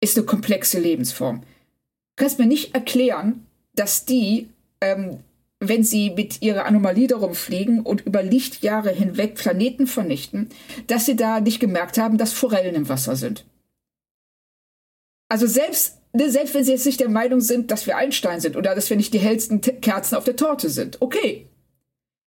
ist 0.00 0.16
eine 0.16 0.26
komplexe 0.26 0.78
Lebensform. 0.78 1.40
Du 1.40 2.22
kannst 2.22 2.38
mir 2.38 2.46
nicht 2.46 2.74
erklären, 2.74 3.46
dass 3.74 4.04
die, 4.04 4.48
ähm, 4.80 5.20
wenn 5.60 5.84
sie 5.84 6.10
mit 6.10 6.42
ihrer 6.42 6.64
Anomalie 6.66 7.08
darum 7.08 7.34
fliegen 7.34 7.80
und 7.80 8.02
über 8.02 8.22
Lichtjahre 8.22 8.90
hinweg 8.90 9.34
Planeten 9.34 9.86
vernichten, 9.86 10.50
dass 10.86 11.06
sie 11.06 11.16
da 11.16 11.40
nicht 11.40 11.60
gemerkt 11.60 11.98
haben, 11.98 12.18
dass 12.18 12.32
Forellen 12.32 12.74
im 12.74 12.88
Wasser 12.88 13.16
sind. 13.16 13.44
Also 15.28 15.46
selbst, 15.46 15.98
ne, 16.12 16.30
selbst 16.30 16.54
wenn 16.54 16.64
sie 16.64 16.72
jetzt 16.72 16.86
nicht 16.86 17.00
der 17.00 17.08
Meinung 17.08 17.40
sind, 17.40 17.70
dass 17.70 17.86
wir 17.86 17.96
Einstein 17.96 18.40
sind 18.40 18.56
oder 18.56 18.74
dass 18.74 18.90
wir 18.90 18.96
nicht 18.96 19.12
die 19.12 19.18
hellsten 19.18 19.60
Kerzen 19.60 20.14
auf 20.14 20.24
der 20.24 20.36
Torte 20.36 20.70
sind, 20.70 21.02
okay. 21.02 21.46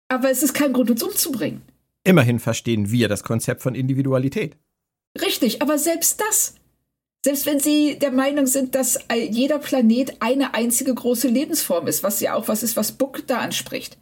Aber 0.08 0.30
es 0.30 0.42
ist 0.42 0.52
kein 0.52 0.72
Grund, 0.74 0.90
uns 0.90 1.02
umzubringen. 1.02 1.62
Immerhin 2.05 2.38
verstehen 2.38 2.90
wir 2.90 3.09
das 3.09 3.22
Konzept 3.22 3.62
von 3.62 3.74
Individualität. 3.74 4.57
Richtig, 5.20 5.62
aber 5.62 5.78
selbst 5.78 6.20
das. 6.20 6.55
Selbst 7.24 7.46
wenn 7.46 7.61
Sie 7.61 7.98
der 8.00 8.11
Meinung 8.11 8.46
sind, 8.46 8.74
dass 8.74 8.98
jeder 9.30 9.61
Planet 9.61 10.16
eine 10.20 10.55
einzige 10.55 10.92
große 10.92 11.28
Lebensform 11.28 11.86
ist, 11.86 12.03
was 12.03 12.20
ja 12.20 12.34
auch 12.34 12.48
was 12.48 12.64
ist, 12.64 12.76
was 12.76 12.92
Book 12.92 13.24
da 13.28 13.38
anspricht. 13.38 13.96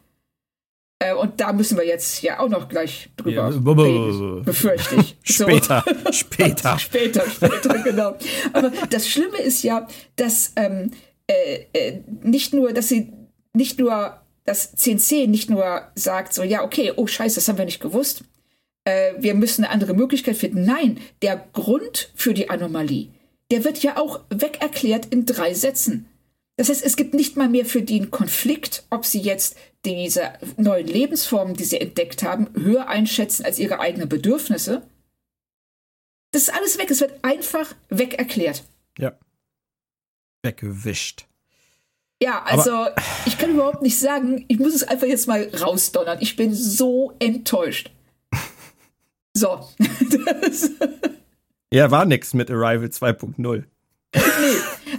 Äh, 1.01 1.13
und 1.13 1.39
da 1.39 1.53
müssen 1.53 1.77
wir 1.77 1.85
jetzt 1.85 2.21
ja 2.21 2.39
auch 2.39 2.49
noch 2.49 2.69
gleich 2.69 3.09
drüber 3.17 3.31
ja, 3.31 3.47
reden, 3.47 4.43
befürchte 4.43 4.95
ich. 4.95 5.17
später, 5.23 5.83
später. 6.11 6.79
später, 6.79 7.29
später, 7.29 7.77
genau. 7.79 8.15
Aber 8.53 8.71
das 8.89 9.07
Schlimme 9.07 9.37
ist 9.39 9.63
ja, 9.63 9.87
dass 10.15 10.53
ähm, 10.55 10.91
äh, 11.27 11.65
äh, 11.73 12.01
nicht 12.23 12.53
nur, 12.53 12.73
dass 12.73 12.89
sie 12.89 13.13
nicht 13.53 13.79
nur 13.79 14.21
dass 14.43 14.75
CNC 14.75 15.27
nicht 15.27 15.49
nur 15.49 15.91
sagt, 15.95 16.33
so, 16.33 16.43
ja, 16.43 16.63
okay, 16.63 16.93
oh 16.95 17.07
scheiße, 17.07 17.35
das 17.35 17.47
haben 17.47 17.57
wir 17.57 17.65
nicht 17.65 17.81
gewusst, 17.81 18.23
äh, 18.85 19.13
wir 19.17 19.33
müssen 19.35 19.63
eine 19.63 19.73
andere 19.73 19.93
Möglichkeit 19.93 20.37
finden. 20.37 20.65
Nein, 20.65 20.99
der 21.21 21.47
Grund 21.53 22.11
für 22.15 22.33
die 22.33 22.49
Anomalie, 22.49 23.09
der 23.51 23.63
wird 23.63 23.83
ja 23.83 23.97
auch 23.97 24.21
wegerklärt 24.29 25.07
in 25.07 25.25
drei 25.25 25.53
Sätzen. 25.53 26.07
Das 26.57 26.69
heißt, 26.69 26.83
es 26.83 26.95
gibt 26.95 27.13
nicht 27.13 27.37
mal 27.37 27.49
mehr 27.49 27.65
für 27.65 27.79
einen 27.79 28.11
Konflikt, 28.11 28.83
ob 28.89 29.05
sie 29.05 29.19
jetzt 29.19 29.55
diese 29.85 30.33
neuen 30.57 30.87
Lebensformen, 30.87 31.55
die 31.55 31.63
sie 31.63 31.81
entdeckt 31.81 32.23
haben, 32.23 32.49
höher 32.55 32.87
einschätzen 32.87 33.45
als 33.45 33.57
ihre 33.57 33.79
eigenen 33.79 34.09
Bedürfnisse. 34.09 34.83
Das 36.31 36.43
ist 36.43 36.53
alles 36.53 36.77
weg. 36.77 36.91
Es 36.91 37.01
wird 37.01 37.23
einfach 37.23 37.75
wegerklärt. 37.89 38.63
Ja. 38.97 39.17
Weggewischt. 40.43 41.27
Ja, 42.21 42.43
also 42.45 42.71
Aber 42.71 42.95
ich 43.25 43.37
kann 43.37 43.51
überhaupt 43.51 43.81
nicht 43.81 43.99
sagen, 43.99 44.45
ich 44.47 44.59
muss 44.59 44.75
es 44.75 44.83
einfach 44.83 45.07
jetzt 45.07 45.27
mal 45.27 45.49
rausdonnern. 45.59 46.19
Ich 46.21 46.35
bin 46.35 46.53
so 46.53 47.13
enttäuscht. 47.19 47.91
So. 49.33 49.65
ja, 51.73 51.89
war 51.89 52.03
nix 52.03 52.33
mit 52.33 52.51
Arrival 52.51 52.87
2.0. 52.87 53.63
nee, 54.13 54.21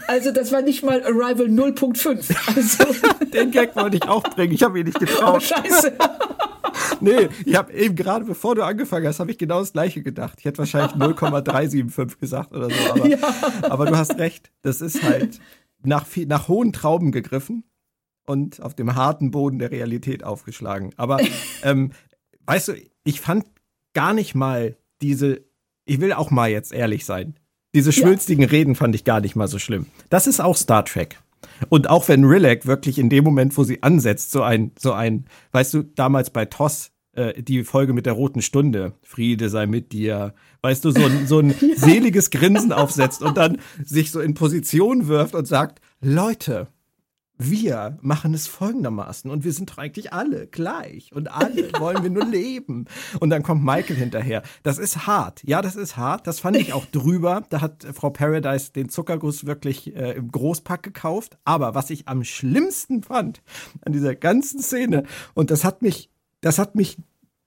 also 0.06 0.32
das 0.32 0.50
war 0.52 0.62
nicht 0.62 0.82
mal 0.82 1.02
Arrival 1.02 1.48
0.5. 1.48 2.34
Also. 2.56 3.24
Den 3.26 3.50
Gag 3.50 3.76
wollte 3.76 3.98
ich 3.98 4.08
auch 4.08 4.22
bringen, 4.22 4.54
ich 4.54 4.62
habe 4.62 4.80
ihn 4.80 4.86
nicht 4.86 4.98
getraut. 4.98 5.36
Oh, 5.36 5.38
scheiße. 5.38 5.92
nee, 7.00 7.28
ich 7.44 7.54
habe 7.54 7.74
eben 7.74 7.94
gerade, 7.94 8.24
bevor 8.24 8.54
du 8.54 8.64
angefangen 8.64 9.06
hast, 9.06 9.20
habe 9.20 9.30
ich 9.30 9.36
genau 9.36 9.60
das 9.60 9.74
gleiche 9.74 10.02
gedacht. 10.02 10.38
Ich 10.38 10.46
hätte 10.46 10.56
wahrscheinlich 10.56 10.94
0,375 10.96 12.18
gesagt 12.18 12.52
oder 12.54 12.70
so. 12.70 12.90
Aber, 12.90 13.06
ja. 13.06 13.18
aber 13.68 13.84
du 13.84 13.98
hast 13.98 14.16
recht, 14.16 14.50
das 14.62 14.80
ist 14.80 15.02
halt 15.02 15.40
nach, 15.84 16.06
nach 16.26 16.48
hohen 16.48 16.72
Trauben 16.72 17.12
gegriffen 17.12 17.64
und 18.26 18.62
auf 18.62 18.74
dem 18.74 18.94
harten 18.94 19.30
Boden 19.30 19.58
der 19.58 19.70
Realität 19.70 20.24
aufgeschlagen. 20.24 20.92
Aber 20.96 21.20
ähm, 21.62 21.92
weißt 22.46 22.68
du, 22.68 22.72
ich 23.04 23.20
fand 23.20 23.46
gar 23.94 24.14
nicht 24.14 24.34
mal 24.34 24.76
diese, 25.00 25.42
ich 25.84 26.00
will 26.00 26.12
auch 26.12 26.30
mal 26.30 26.50
jetzt 26.50 26.72
ehrlich 26.72 27.04
sein, 27.04 27.34
diese 27.74 27.92
schwülstigen 27.92 28.42
ja. 28.42 28.50
Reden 28.50 28.74
fand 28.74 28.94
ich 28.94 29.04
gar 29.04 29.20
nicht 29.20 29.34
mal 29.34 29.48
so 29.48 29.58
schlimm. 29.58 29.86
Das 30.10 30.26
ist 30.26 30.40
auch 30.40 30.56
Star 30.56 30.84
Trek. 30.84 31.18
Und 31.68 31.88
auch 31.88 32.08
wenn 32.08 32.24
Rilek 32.24 32.66
wirklich 32.66 32.98
in 32.98 33.08
dem 33.08 33.24
Moment, 33.24 33.56
wo 33.56 33.64
sie 33.64 33.82
ansetzt, 33.82 34.30
so 34.30 34.42
ein, 34.42 34.72
so 34.78 34.92
ein, 34.92 35.26
weißt 35.52 35.74
du, 35.74 35.82
damals 35.82 36.30
bei 36.30 36.44
TOS, 36.44 36.91
äh, 37.12 37.42
die 37.42 37.64
Folge 37.64 37.92
mit 37.92 38.06
der 38.06 38.14
roten 38.14 38.42
Stunde, 38.42 38.94
Friede 39.02 39.48
sei 39.48 39.66
mit 39.66 39.92
dir, 39.92 40.34
weißt 40.62 40.84
du, 40.84 40.90
so 40.90 41.04
ein, 41.04 41.26
so 41.26 41.38
ein 41.38 41.54
seliges 41.76 42.30
Grinsen 42.30 42.72
aufsetzt 42.72 43.22
und 43.22 43.36
dann 43.36 43.58
sich 43.84 44.10
so 44.10 44.20
in 44.20 44.34
Position 44.34 45.08
wirft 45.08 45.34
und 45.34 45.46
sagt, 45.46 45.80
Leute, 46.00 46.68
wir 47.50 47.98
machen 48.02 48.34
es 48.34 48.46
folgendermaßen 48.46 49.30
und 49.30 49.44
wir 49.44 49.52
sind 49.52 49.70
doch 49.70 49.78
eigentlich 49.78 50.12
alle 50.12 50.46
gleich 50.46 51.12
und 51.12 51.32
alle 51.32 51.70
ja. 51.70 51.80
wollen 51.80 52.02
wir 52.02 52.10
nur 52.10 52.24
leben. 52.24 52.86
Und 53.20 53.30
dann 53.30 53.42
kommt 53.42 53.64
Michael 53.64 53.96
hinterher. 53.96 54.42
Das 54.62 54.78
ist 54.78 55.06
hart. 55.06 55.42
Ja, 55.44 55.62
das 55.62 55.76
ist 55.76 55.96
hart. 55.96 56.26
Das 56.26 56.40
fand 56.40 56.56
ich 56.56 56.72
auch 56.72 56.86
drüber. 56.86 57.42
Da 57.50 57.60
hat 57.60 57.86
Frau 57.92 58.10
Paradise 58.10 58.72
den 58.72 58.88
Zuckerguss 58.88 59.46
wirklich 59.46 59.94
äh, 59.96 60.12
im 60.12 60.30
Großpack 60.30 60.82
gekauft. 60.82 61.38
Aber 61.44 61.74
was 61.74 61.90
ich 61.90 62.08
am 62.08 62.22
schlimmsten 62.24 63.02
fand 63.02 63.42
an 63.84 63.92
dieser 63.92 64.14
ganzen 64.14 64.60
Szene, 64.60 65.04
und 65.34 65.50
das 65.50 65.64
hat 65.64 65.82
mich, 65.82 66.10
das 66.42 66.58
hat 66.58 66.74
mich 66.74 66.98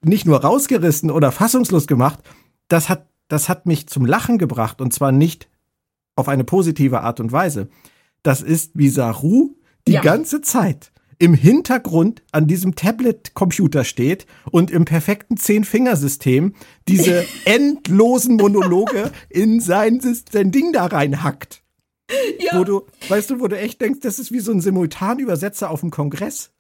nicht 0.04 0.26
nur 0.26 0.41
rausgerissen 0.41 1.12
oder 1.12 1.32
fassungslos 1.32 1.86
gemacht, 1.86 2.20
das 2.68 2.89
hat, 2.89 3.08
das 3.28 3.48
hat 3.48 3.68
mich 3.68 3.88
zum 3.88 4.06
Lachen 4.06 4.39
gebracht 4.39 4.82
und 4.82 4.91
zwar 4.93 5.12
nicht 5.12 5.48
auf 6.16 6.28
eine 6.28 6.43
positive 6.43 7.02
Art 7.02 7.20
und 7.20 7.32
Weise. 7.32 7.70
Das 8.24 8.41
ist 8.41 8.72
wie 8.74 8.89
Saru 8.89 9.56
die 9.88 9.93
ja. 9.93 10.02
ganze 10.02 10.41
Zeit 10.41 10.91
im 11.20 11.34
Hintergrund 11.34 12.24
an 12.32 12.48
diesem 12.48 12.76
Tablet-Computer 12.76 13.84
steht 13.84 14.26
und 14.52 14.72
im 14.72 14.86
perfekten 14.86 15.38
Zehn-Fingersystem 15.38 16.56
diese 16.88 17.26
endlosen 17.46 18.36
Monologe 18.36 19.12
in 19.30 19.60
sein, 19.62 20.02
sein 20.02 20.52
Ding 20.52 20.74
da 20.74 20.86
reinhackt. 20.86 21.62
Ja. 22.39 22.60
Wo 22.60 22.64
du, 22.64 22.86
weißt 23.08 23.30
du, 23.32 23.39
wo 23.39 23.48
du 23.48 23.58
echt 23.58 23.82
denkst, 23.82 24.00
das 24.02 24.20
ist 24.20 24.32
wie 24.32 24.39
so 24.39 24.52
ein 24.52 24.62
Simultanübersetzer 24.62 25.70
auf 25.70 25.80
dem 25.80 25.89
Kongress. 25.89 26.52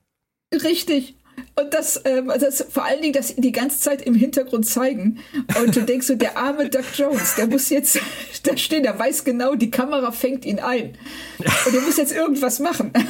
Richtig. 0.53 1.17
Und 1.57 1.73
das, 1.73 2.01
ähm, 2.03 2.29
also 2.29 2.45
das 2.45 2.65
vor 2.69 2.83
allen 2.83 3.01
Dingen 3.01 3.13
das 3.13 3.33
die 3.35 3.53
ganze 3.53 3.79
Zeit 3.79 4.01
im 4.01 4.13
Hintergrund 4.13 4.65
zeigen. 4.65 5.19
Und 5.61 5.75
du 5.75 5.83
denkst 5.83 6.07
so, 6.07 6.15
der 6.15 6.37
arme 6.37 6.69
Doug 6.69 6.83
Jones, 6.95 7.35
der 7.35 7.47
muss 7.47 7.69
jetzt 7.69 7.99
da 8.43 8.57
stehen, 8.57 8.83
der 8.83 8.99
weiß 8.99 9.23
genau, 9.23 9.55
die 9.55 9.71
Kamera 9.71 10.11
fängt 10.11 10.45
ihn 10.45 10.59
ein. 10.59 10.97
Und 11.65 11.73
der 11.73 11.81
muss 11.81 11.97
jetzt 11.97 12.13
irgendwas 12.13 12.59
machen. 12.59 12.91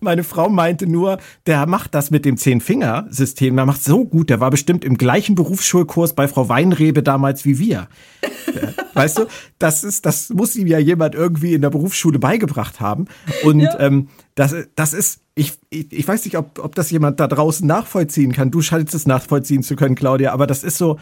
Meine 0.00 0.24
Frau 0.24 0.48
meinte 0.48 0.86
nur, 0.86 1.18
der 1.46 1.66
macht 1.66 1.94
das 1.94 2.10
mit 2.10 2.24
dem 2.24 2.38
Zehn-Finger-System, 2.38 3.54
der 3.54 3.66
macht 3.66 3.84
so 3.84 4.06
gut, 4.06 4.30
der 4.30 4.40
war 4.40 4.50
bestimmt 4.50 4.82
im 4.84 4.96
gleichen 4.96 5.34
Berufsschulkurs 5.34 6.14
bei 6.14 6.26
Frau 6.26 6.48
Weinrebe 6.48 7.02
damals 7.02 7.44
wie 7.44 7.58
wir. 7.58 7.88
Weißt 8.94 9.18
du, 9.18 9.26
das 9.58 9.84
ist, 9.84 10.06
das 10.06 10.30
muss 10.30 10.56
ihm 10.56 10.66
ja 10.66 10.78
jemand 10.78 11.14
irgendwie 11.14 11.54
in 11.54 11.62
der 11.62 11.70
Berufsschule 11.70 12.18
beigebracht 12.18 12.80
haben. 12.80 13.06
Und 13.44 13.60
ja. 13.60 13.78
ähm, 13.80 14.08
das, 14.34 14.54
das 14.74 14.92
ist, 14.92 15.20
ich, 15.34 15.54
ich, 15.70 15.92
ich 15.92 16.06
weiß 16.06 16.24
nicht, 16.24 16.36
ob, 16.36 16.58
ob 16.58 16.74
das 16.74 16.90
jemand 16.90 17.20
da 17.20 17.26
draußen 17.26 17.66
nachvollziehen 17.66 18.32
kann. 18.32 18.50
Du 18.50 18.62
scheinst 18.62 18.94
es 18.94 19.06
nachvollziehen 19.06 19.62
zu 19.62 19.76
können, 19.76 19.94
Claudia, 19.94 20.32
aber 20.32 20.46
das 20.46 20.64
ist 20.64 20.78
so, 20.78 20.98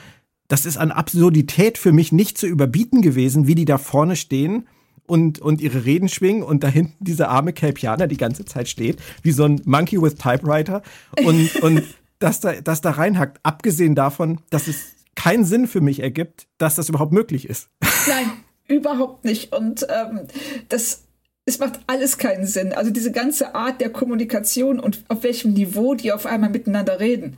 das 0.49 0.64
ist 0.64 0.78
an 0.78 0.91
Absurdität 0.91 1.78
für 1.78 1.93
mich 1.93 2.11
nicht 2.12 2.39
zu 2.39 2.47
überbieten 2.47 3.03
gewesen, 3.03 3.47
wie 3.47 3.55
die 3.55 3.66
da 3.66 3.78
vorne 3.78 4.16
stehen 4.16 4.66
und, 5.07 5.41
und 5.41 5.61
ihre 5.61 5.84
Reden 5.84 6.09
schwingen 6.09 6.43
und 6.43 6.62
da 6.62 6.68
hinten 6.68 7.05
dieser 7.05 7.28
arme 7.30 7.53
Kelpianer 7.53 8.07
die 8.07 8.16
ganze 8.16 8.45
Zeit 8.45 8.68
steht, 8.68 8.99
wie 9.22 9.32
so 9.32 9.45
ein 9.45 9.61
Monkey 9.64 10.01
with 10.01 10.16
Typewriter 10.16 10.82
und, 11.24 11.57
und 11.62 11.82
das 12.18 12.41
da, 12.41 12.61
das 12.61 12.80
da 12.80 12.93
reinhackt. 12.93 13.41
Abgesehen 13.43 13.95
davon, 13.95 14.41
dass 14.51 14.68
es 14.68 14.97
keinen 15.18 15.44
Sinn 15.44 15.66
für 15.66 15.80
mich 15.80 16.00
ergibt, 16.00 16.46
dass 16.58 16.76
das 16.76 16.88
überhaupt 16.88 17.12
möglich 17.12 17.48
ist. 17.48 17.68
Nein, 18.06 18.30
überhaupt 18.68 19.24
nicht. 19.24 19.52
Und 19.52 19.84
ähm, 19.90 20.28
das, 20.68 21.02
es 21.44 21.58
macht 21.58 21.80
alles 21.88 22.18
keinen 22.18 22.46
Sinn. 22.46 22.72
Also 22.72 22.92
diese 22.92 23.10
ganze 23.10 23.56
Art 23.56 23.80
der 23.80 23.90
Kommunikation 23.90 24.78
und 24.78 25.04
auf 25.08 25.24
welchem 25.24 25.54
Niveau 25.54 25.94
die 25.94 26.12
auf 26.12 26.24
einmal 26.24 26.50
miteinander 26.50 27.00
reden. 27.00 27.36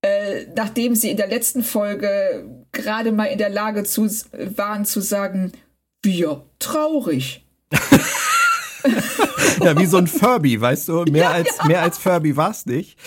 Äh, 0.00 0.46
nachdem 0.56 0.94
sie 0.94 1.10
in 1.10 1.18
der 1.18 1.28
letzten 1.28 1.62
Folge 1.62 2.46
gerade 2.72 3.12
mal 3.12 3.26
in 3.26 3.36
der 3.36 3.50
Lage 3.50 3.84
zu, 3.84 4.08
waren 4.56 4.86
zu 4.86 5.02
sagen, 5.02 5.52
wir 6.02 6.46
traurig. 6.58 7.44
ja, 9.62 9.78
wie 9.78 9.84
so 9.84 9.98
ein 9.98 10.06
Furby, 10.06 10.58
weißt 10.58 10.88
du? 10.88 11.04
Mehr, 11.04 11.24
ja, 11.24 11.30
als, 11.32 11.58
ja. 11.58 11.66
mehr 11.66 11.82
als 11.82 11.98
Furby 11.98 12.34
war 12.34 12.50
es 12.50 12.64
nicht. 12.64 12.98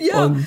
Ja. 0.00 0.24
Und, 0.24 0.44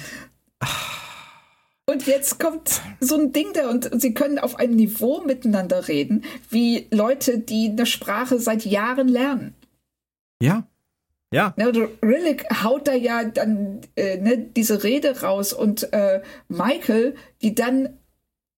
und 1.86 2.08
jetzt 2.08 2.40
kommt 2.40 2.82
so 3.00 3.16
ein 3.16 3.34
Ding 3.34 3.48
da 3.54 3.70
und 3.70 3.90
sie 4.02 4.14
können 4.14 4.40
auf 4.40 4.56
einem 4.58 4.76
Niveau 4.76 5.22
miteinander 5.22 5.88
reden, 5.88 6.24
wie 6.50 6.88
Leute, 6.92 7.40
die 7.40 7.70
eine 7.70 7.86
Sprache 7.86 8.40
seit 8.40 8.66
Jahren 8.66 9.08
lernen. 9.08 9.54
Ja. 10.42 10.68
Ja. 11.34 11.54
Ne, 11.58 11.90
Rillick 12.04 12.46
haut 12.64 12.88
da 12.88 12.94
ja 12.94 13.24
dann 13.24 13.82
äh, 13.96 14.18
ne, 14.18 14.38
diese 14.38 14.84
Rede 14.84 15.22
raus 15.22 15.52
und 15.52 15.92
äh, 15.92 16.22
Michael, 16.48 17.16
die 17.42 17.56
dann, 17.56 17.98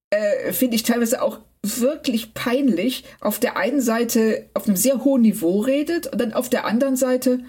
äh, 0.09 0.51
finde 0.51 0.75
ich 0.75 0.83
teilweise 0.83 1.21
auch 1.21 1.39
wirklich 1.63 2.33
peinlich 2.33 3.05
auf 3.21 3.39
der 3.39 3.57
einen 3.57 3.81
Seite 3.81 4.49
auf 4.53 4.67
einem 4.67 4.75
sehr 4.75 5.03
hohen 5.03 5.21
Niveau 5.21 5.61
redet 5.61 6.07
und 6.07 6.19
dann 6.19 6.33
auf 6.33 6.49
der 6.49 6.65
anderen 6.65 6.97
Seite, 6.97 7.39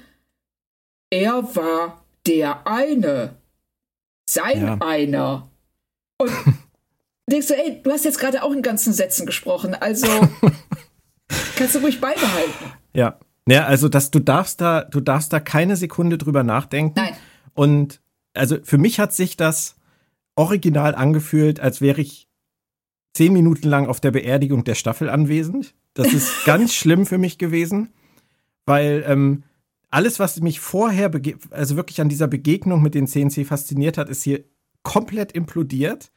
er 1.10 1.54
war 1.56 2.04
der 2.26 2.66
eine. 2.66 3.34
Sein 4.28 4.62
ja. 4.62 4.78
einer. 4.80 5.50
Und 6.18 6.30
denkst 7.30 7.48
du, 7.48 7.54
ey, 7.54 7.80
du 7.82 7.90
hast 7.90 8.04
jetzt 8.04 8.18
gerade 8.18 8.42
auch 8.42 8.52
in 8.52 8.62
ganzen 8.62 8.92
Sätzen 8.92 9.26
gesprochen, 9.26 9.74
also 9.74 10.06
kannst 11.56 11.74
du 11.74 11.80
ruhig 11.80 12.00
beibehalten. 12.00 12.72
Ja. 12.94 13.18
Ja, 13.48 13.64
also 13.66 13.88
dass 13.88 14.10
du 14.10 14.18
darfst 14.18 14.60
da, 14.60 14.82
du 14.82 15.00
darfst 15.00 15.32
da 15.32 15.38
keine 15.38 15.76
Sekunde 15.76 16.18
drüber 16.18 16.42
nachdenken. 16.42 16.94
Nein. 16.96 17.16
Und 17.54 18.00
also 18.34 18.58
für 18.64 18.76
mich 18.76 18.98
hat 18.98 19.14
sich 19.14 19.36
das 19.36 19.76
original 20.34 20.94
angefühlt, 20.94 21.60
als 21.60 21.80
wäre 21.80 22.00
ich 22.00 22.28
zehn 23.14 23.32
Minuten 23.32 23.68
lang 23.68 23.86
auf 23.86 24.00
der 24.00 24.10
Beerdigung 24.10 24.64
der 24.64 24.74
Staffel 24.74 25.08
anwesend. 25.08 25.74
Das 25.94 26.12
ist 26.12 26.30
ganz 26.44 26.74
schlimm 26.74 27.06
für 27.06 27.18
mich 27.18 27.38
gewesen, 27.38 27.90
weil 28.66 29.04
ähm, 29.06 29.44
alles, 29.90 30.18
was 30.18 30.40
mich 30.40 30.60
vorher, 30.60 31.10
also 31.50 31.76
wirklich 31.76 32.00
an 32.00 32.08
dieser 32.08 32.28
Begegnung 32.28 32.82
mit 32.82 32.94
den 32.94 33.06
CNC 33.06 33.46
fasziniert 33.46 33.96
hat, 33.96 34.10
ist 34.10 34.22
hier 34.22 34.44
komplett 34.86 35.32
implodiert. 35.32 36.12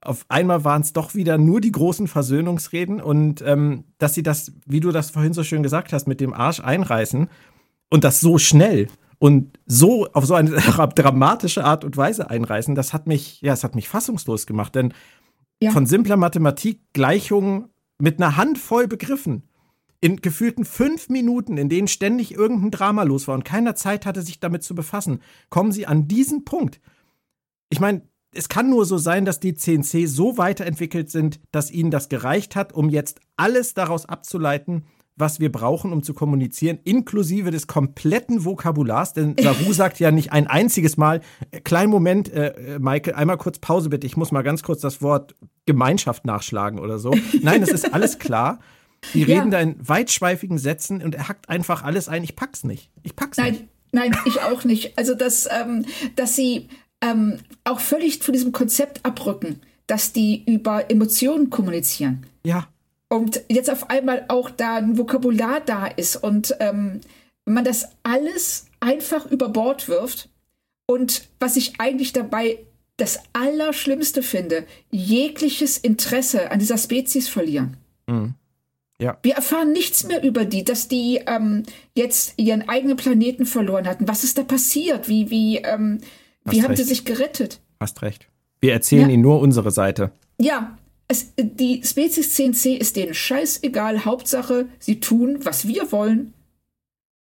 Auf 0.00 0.24
einmal 0.28 0.64
waren 0.64 0.82
es 0.82 0.92
doch 0.92 1.14
wieder 1.16 1.38
nur 1.38 1.60
die 1.60 1.72
großen 1.72 2.06
Versöhnungsreden 2.06 3.00
und 3.00 3.42
ähm, 3.42 3.84
dass 3.98 4.14
sie 4.14 4.22
das, 4.22 4.52
wie 4.64 4.78
du 4.78 4.92
das 4.92 5.10
vorhin 5.10 5.32
so 5.32 5.42
schön 5.42 5.64
gesagt 5.64 5.92
hast, 5.92 6.06
mit 6.06 6.20
dem 6.20 6.32
Arsch 6.32 6.60
einreißen 6.60 7.28
und 7.90 8.04
das 8.04 8.20
so 8.20 8.38
schnell 8.38 8.86
und 9.18 9.58
so 9.66 10.06
auf 10.12 10.24
so 10.24 10.34
eine 10.34 10.50
dramatische 10.94 11.64
Art 11.64 11.84
und 11.84 11.96
Weise 11.96 12.30
einreißen, 12.30 12.76
das 12.76 12.92
hat 12.92 13.08
mich, 13.08 13.40
ja, 13.42 13.52
es 13.52 13.64
hat 13.64 13.74
mich 13.74 13.88
fassungslos 13.88 14.46
gemacht, 14.46 14.76
denn 14.76 14.94
ja. 15.60 15.72
von 15.72 15.86
simpler 15.86 16.16
Mathematik 16.16 16.80
Gleichungen 16.92 17.70
mit 17.98 18.20
einer 18.20 18.36
Handvoll 18.36 18.86
Begriffen 18.86 19.48
in 20.00 20.16
gefühlten 20.16 20.64
fünf 20.64 21.08
Minuten, 21.08 21.58
in 21.58 21.68
denen 21.68 21.88
ständig 21.88 22.34
irgendein 22.34 22.70
Drama 22.70 23.02
los 23.02 23.26
war 23.26 23.34
und 23.34 23.44
keiner 23.44 23.74
Zeit 23.74 24.06
hatte, 24.06 24.22
sich 24.22 24.38
damit 24.38 24.62
zu 24.62 24.76
befassen, 24.76 25.20
kommen 25.48 25.72
sie 25.72 25.86
an 25.88 26.06
diesen 26.06 26.44
Punkt. 26.44 26.80
Ich 27.68 27.80
meine, 27.80 28.02
es 28.34 28.48
kann 28.48 28.70
nur 28.70 28.86
so 28.86 28.98
sein, 28.98 29.24
dass 29.24 29.40
die 29.40 29.54
CNC 29.54 30.08
so 30.08 30.38
weiterentwickelt 30.38 31.10
sind, 31.10 31.40
dass 31.50 31.70
ihnen 31.70 31.90
das 31.90 32.08
gereicht 32.08 32.56
hat, 32.56 32.72
um 32.72 32.88
jetzt 32.88 33.20
alles 33.36 33.74
daraus 33.74 34.06
abzuleiten, 34.06 34.84
was 35.16 35.40
wir 35.40 35.52
brauchen, 35.52 35.92
um 35.92 36.02
zu 36.02 36.14
kommunizieren, 36.14 36.78
inklusive 36.84 37.50
des 37.50 37.66
kompletten 37.66 38.44
Vokabulars. 38.44 39.12
Denn 39.12 39.36
Saru 39.40 39.72
sagt 39.72 40.00
ja 40.00 40.10
nicht 40.10 40.32
ein 40.32 40.46
einziges 40.46 40.96
Mal, 40.96 41.20
äh, 41.50 41.60
kleinen 41.60 41.90
Moment, 41.90 42.32
äh, 42.32 42.74
äh, 42.74 42.78
Michael, 42.78 43.14
einmal 43.14 43.36
kurz 43.36 43.58
Pause 43.58 43.90
bitte, 43.90 44.06
ich 44.06 44.16
muss 44.16 44.32
mal 44.32 44.42
ganz 44.42 44.62
kurz 44.62 44.80
das 44.80 45.02
Wort 45.02 45.34
Gemeinschaft 45.66 46.24
nachschlagen 46.24 46.78
oder 46.80 46.98
so. 46.98 47.14
Nein, 47.42 47.62
es 47.62 47.70
ist 47.70 47.92
alles 47.92 48.18
klar. 48.18 48.58
Die 49.14 49.22
reden 49.22 49.52
ja. 49.52 49.58
da 49.58 49.60
in 49.60 49.76
weitschweifigen 49.86 50.58
Sätzen 50.58 51.02
und 51.02 51.14
er 51.14 51.28
hackt 51.28 51.48
einfach 51.48 51.82
alles 51.82 52.08
ein. 52.08 52.24
Ich 52.24 52.36
pack's 52.36 52.64
nicht. 52.64 52.90
Ich 53.02 53.14
pack's 53.14 53.36
nein, 53.36 53.52
nicht. 53.52 53.68
Nein, 53.92 54.16
ich 54.24 54.40
auch 54.40 54.64
nicht. 54.64 54.96
Also, 54.96 55.14
dass, 55.14 55.48
ähm, 55.50 55.84
dass 56.16 56.34
sie 56.34 56.68
ähm, 57.02 57.38
auch 57.64 57.80
völlig 57.80 58.22
von 58.22 58.32
diesem 58.32 58.52
Konzept 58.52 59.04
abrücken, 59.04 59.60
dass 59.86 60.12
die 60.12 60.42
über 60.46 60.90
Emotionen 60.90 61.50
kommunizieren. 61.50 62.24
Ja 62.44 62.68
und 63.12 63.42
jetzt 63.50 63.68
auf 63.68 63.90
einmal 63.90 64.24
auch 64.28 64.48
da 64.48 64.76
ein 64.76 64.96
Vokabular 64.96 65.60
da 65.60 65.86
ist 65.86 66.16
und 66.16 66.56
ähm, 66.60 67.02
man 67.44 67.62
das 67.62 67.90
alles 68.02 68.64
einfach 68.80 69.30
über 69.30 69.50
Bord 69.50 69.86
wirft. 69.88 70.30
Und 70.86 71.28
was 71.38 71.56
ich 71.56 71.74
eigentlich 71.78 72.14
dabei 72.14 72.60
das 72.96 73.20
Allerschlimmste 73.34 74.22
finde, 74.22 74.64
jegliches 74.90 75.76
Interesse 75.76 76.50
an 76.50 76.58
dieser 76.58 76.78
Spezies 76.78 77.28
verlieren. 77.28 77.76
Mhm. 78.06 78.32
Ja. 78.98 79.18
Wir 79.22 79.34
erfahren 79.34 79.72
nichts 79.72 80.04
mehr 80.04 80.22
über 80.22 80.46
die, 80.46 80.64
dass 80.64 80.88
die 80.88 81.20
ähm, 81.26 81.64
jetzt 81.94 82.32
ihren 82.38 82.66
eigenen 82.66 82.96
Planeten 82.96 83.44
verloren 83.44 83.86
hatten. 83.86 84.08
Was 84.08 84.24
ist 84.24 84.38
da 84.38 84.42
passiert? 84.42 85.10
Wie, 85.10 85.28
wie, 85.28 85.58
ähm, 85.58 86.00
wie 86.44 86.62
haben 86.62 86.70
recht. 86.70 86.82
sie 86.82 86.88
sich 86.88 87.04
gerettet? 87.04 87.60
Hast 87.80 88.02
recht. 88.02 88.28
Wir 88.60 88.72
erzählen 88.72 89.08
ja. 89.08 89.14
ihnen 89.14 89.22
nur 89.22 89.40
unsere 89.40 89.70
Seite. 89.70 90.12
Ja, 90.38 90.78
es, 91.08 91.32
die 91.36 91.82
Spezies 91.84 92.36
10c 92.36 92.76
ist 92.76 92.96
denen 92.96 93.14
scheißegal. 93.14 94.04
Hauptsache, 94.04 94.66
sie 94.78 95.00
tun, 95.00 95.40
was 95.42 95.66
wir 95.66 95.92
wollen. 95.92 96.32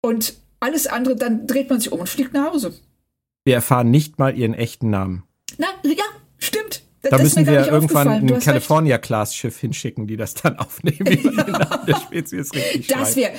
Und 0.03 0.35
alles 0.61 0.87
andere, 0.87 1.17
dann 1.17 1.47
dreht 1.47 1.71
man 1.71 1.81
sich 1.81 1.93
um 1.93 2.01
und 2.01 2.09
fliegt 2.09 2.33
nach 2.33 2.53
Hause. 2.53 2.75
Wir 3.45 3.55
erfahren 3.55 3.91
nicht 3.91 4.19
mal 4.19 4.37
ihren 4.37 4.55
echten 4.55 4.91
Namen. 4.91 5.25
Na, 5.57 5.67
ja, 5.85 6.05
stimmt. 6.39 6.83
Da 7.03 7.11
das 7.11 7.23
müssen 7.23 7.47
wir 7.47 7.67
irgendwann 7.67 8.09
ein 8.09 8.39
California-Class-Schiff 8.41 9.59
hinschicken, 9.59 10.07
die 10.07 10.17
das 10.17 10.35
dann 10.35 10.59
aufnehmen, 10.59 10.99
wie 11.07 11.31
man 11.31 11.47
ja. 11.47 11.77
der 11.87 11.97
Spezies 11.97 12.53
richtig 12.53 12.89
Das 12.89 13.15
wäre, 13.17 13.33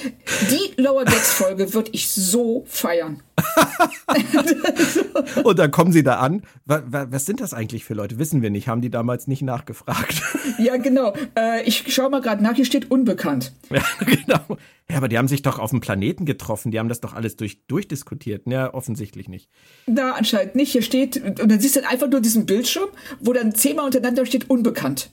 die 0.50 0.82
Lower 0.82 1.06
Decks-Folge 1.06 1.74
würde 1.74 1.92
ich 1.92 2.10
so 2.10 2.64
feiern. 2.68 3.22
Und 5.44 5.60
dann 5.60 5.72
kommen 5.72 5.92
sie 5.92 6.04
da 6.04 6.20
an. 6.20 6.44
Was 6.66 7.26
sind 7.26 7.42
das 7.42 7.54
eigentlich 7.54 7.86
für 7.86 7.94
Leute? 7.94 8.20
Wissen 8.20 8.42
wir 8.42 8.50
nicht. 8.50 8.68
Haben 8.68 8.82
die 8.82 8.90
damals 8.90 9.28
nicht 9.28 9.42
nachgefragt? 9.42 10.22
Ja, 10.58 10.78
genau. 10.78 11.14
Äh, 11.38 11.64
ich 11.64 11.94
schaue 11.94 12.10
mal 12.10 12.22
gerade 12.22 12.44
nach. 12.44 12.56
Hier 12.56 12.66
steht 12.66 12.92
unbekannt. 12.92 13.54
Ja, 13.70 13.84
genau. 14.00 14.58
Ja, 14.90 14.98
aber 14.98 15.08
die 15.08 15.18
haben 15.18 15.28
sich 15.28 15.42
doch 15.42 15.60
auf 15.60 15.70
dem 15.70 15.80
Planeten 15.80 16.26
getroffen. 16.26 16.72
Die 16.72 16.80
haben 16.80 16.90
das 16.90 17.02
doch 17.02 17.14
alles 17.14 17.36
durch, 17.36 17.66
durchdiskutiert. 17.68 18.48
Ja, 18.48 18.74
offensichtlich 18.74 19.30
nicht. 19.30 19.50
Na, 19.86 20.14
anscheinend 20.14 20.56
nicht. 20.56 20.72
Hier 20.72 20.82
steht, 20.82 21.24
und 21.24 21.40
dann 21.40 21.60
siehst 21.60 21.76
du 21.76 21.88
einfach 21.88 22.10
nur 22.10 22.20
diesen 22.20 22.46
Bildschirm, 22.46 22.90
wo 23.20 23.32
dann 23.32 23.54
zehnmal 23.54 23.86
untereinander 23.86 24.26
steht 24.26 24.50
unbekannt. 24.50 25.12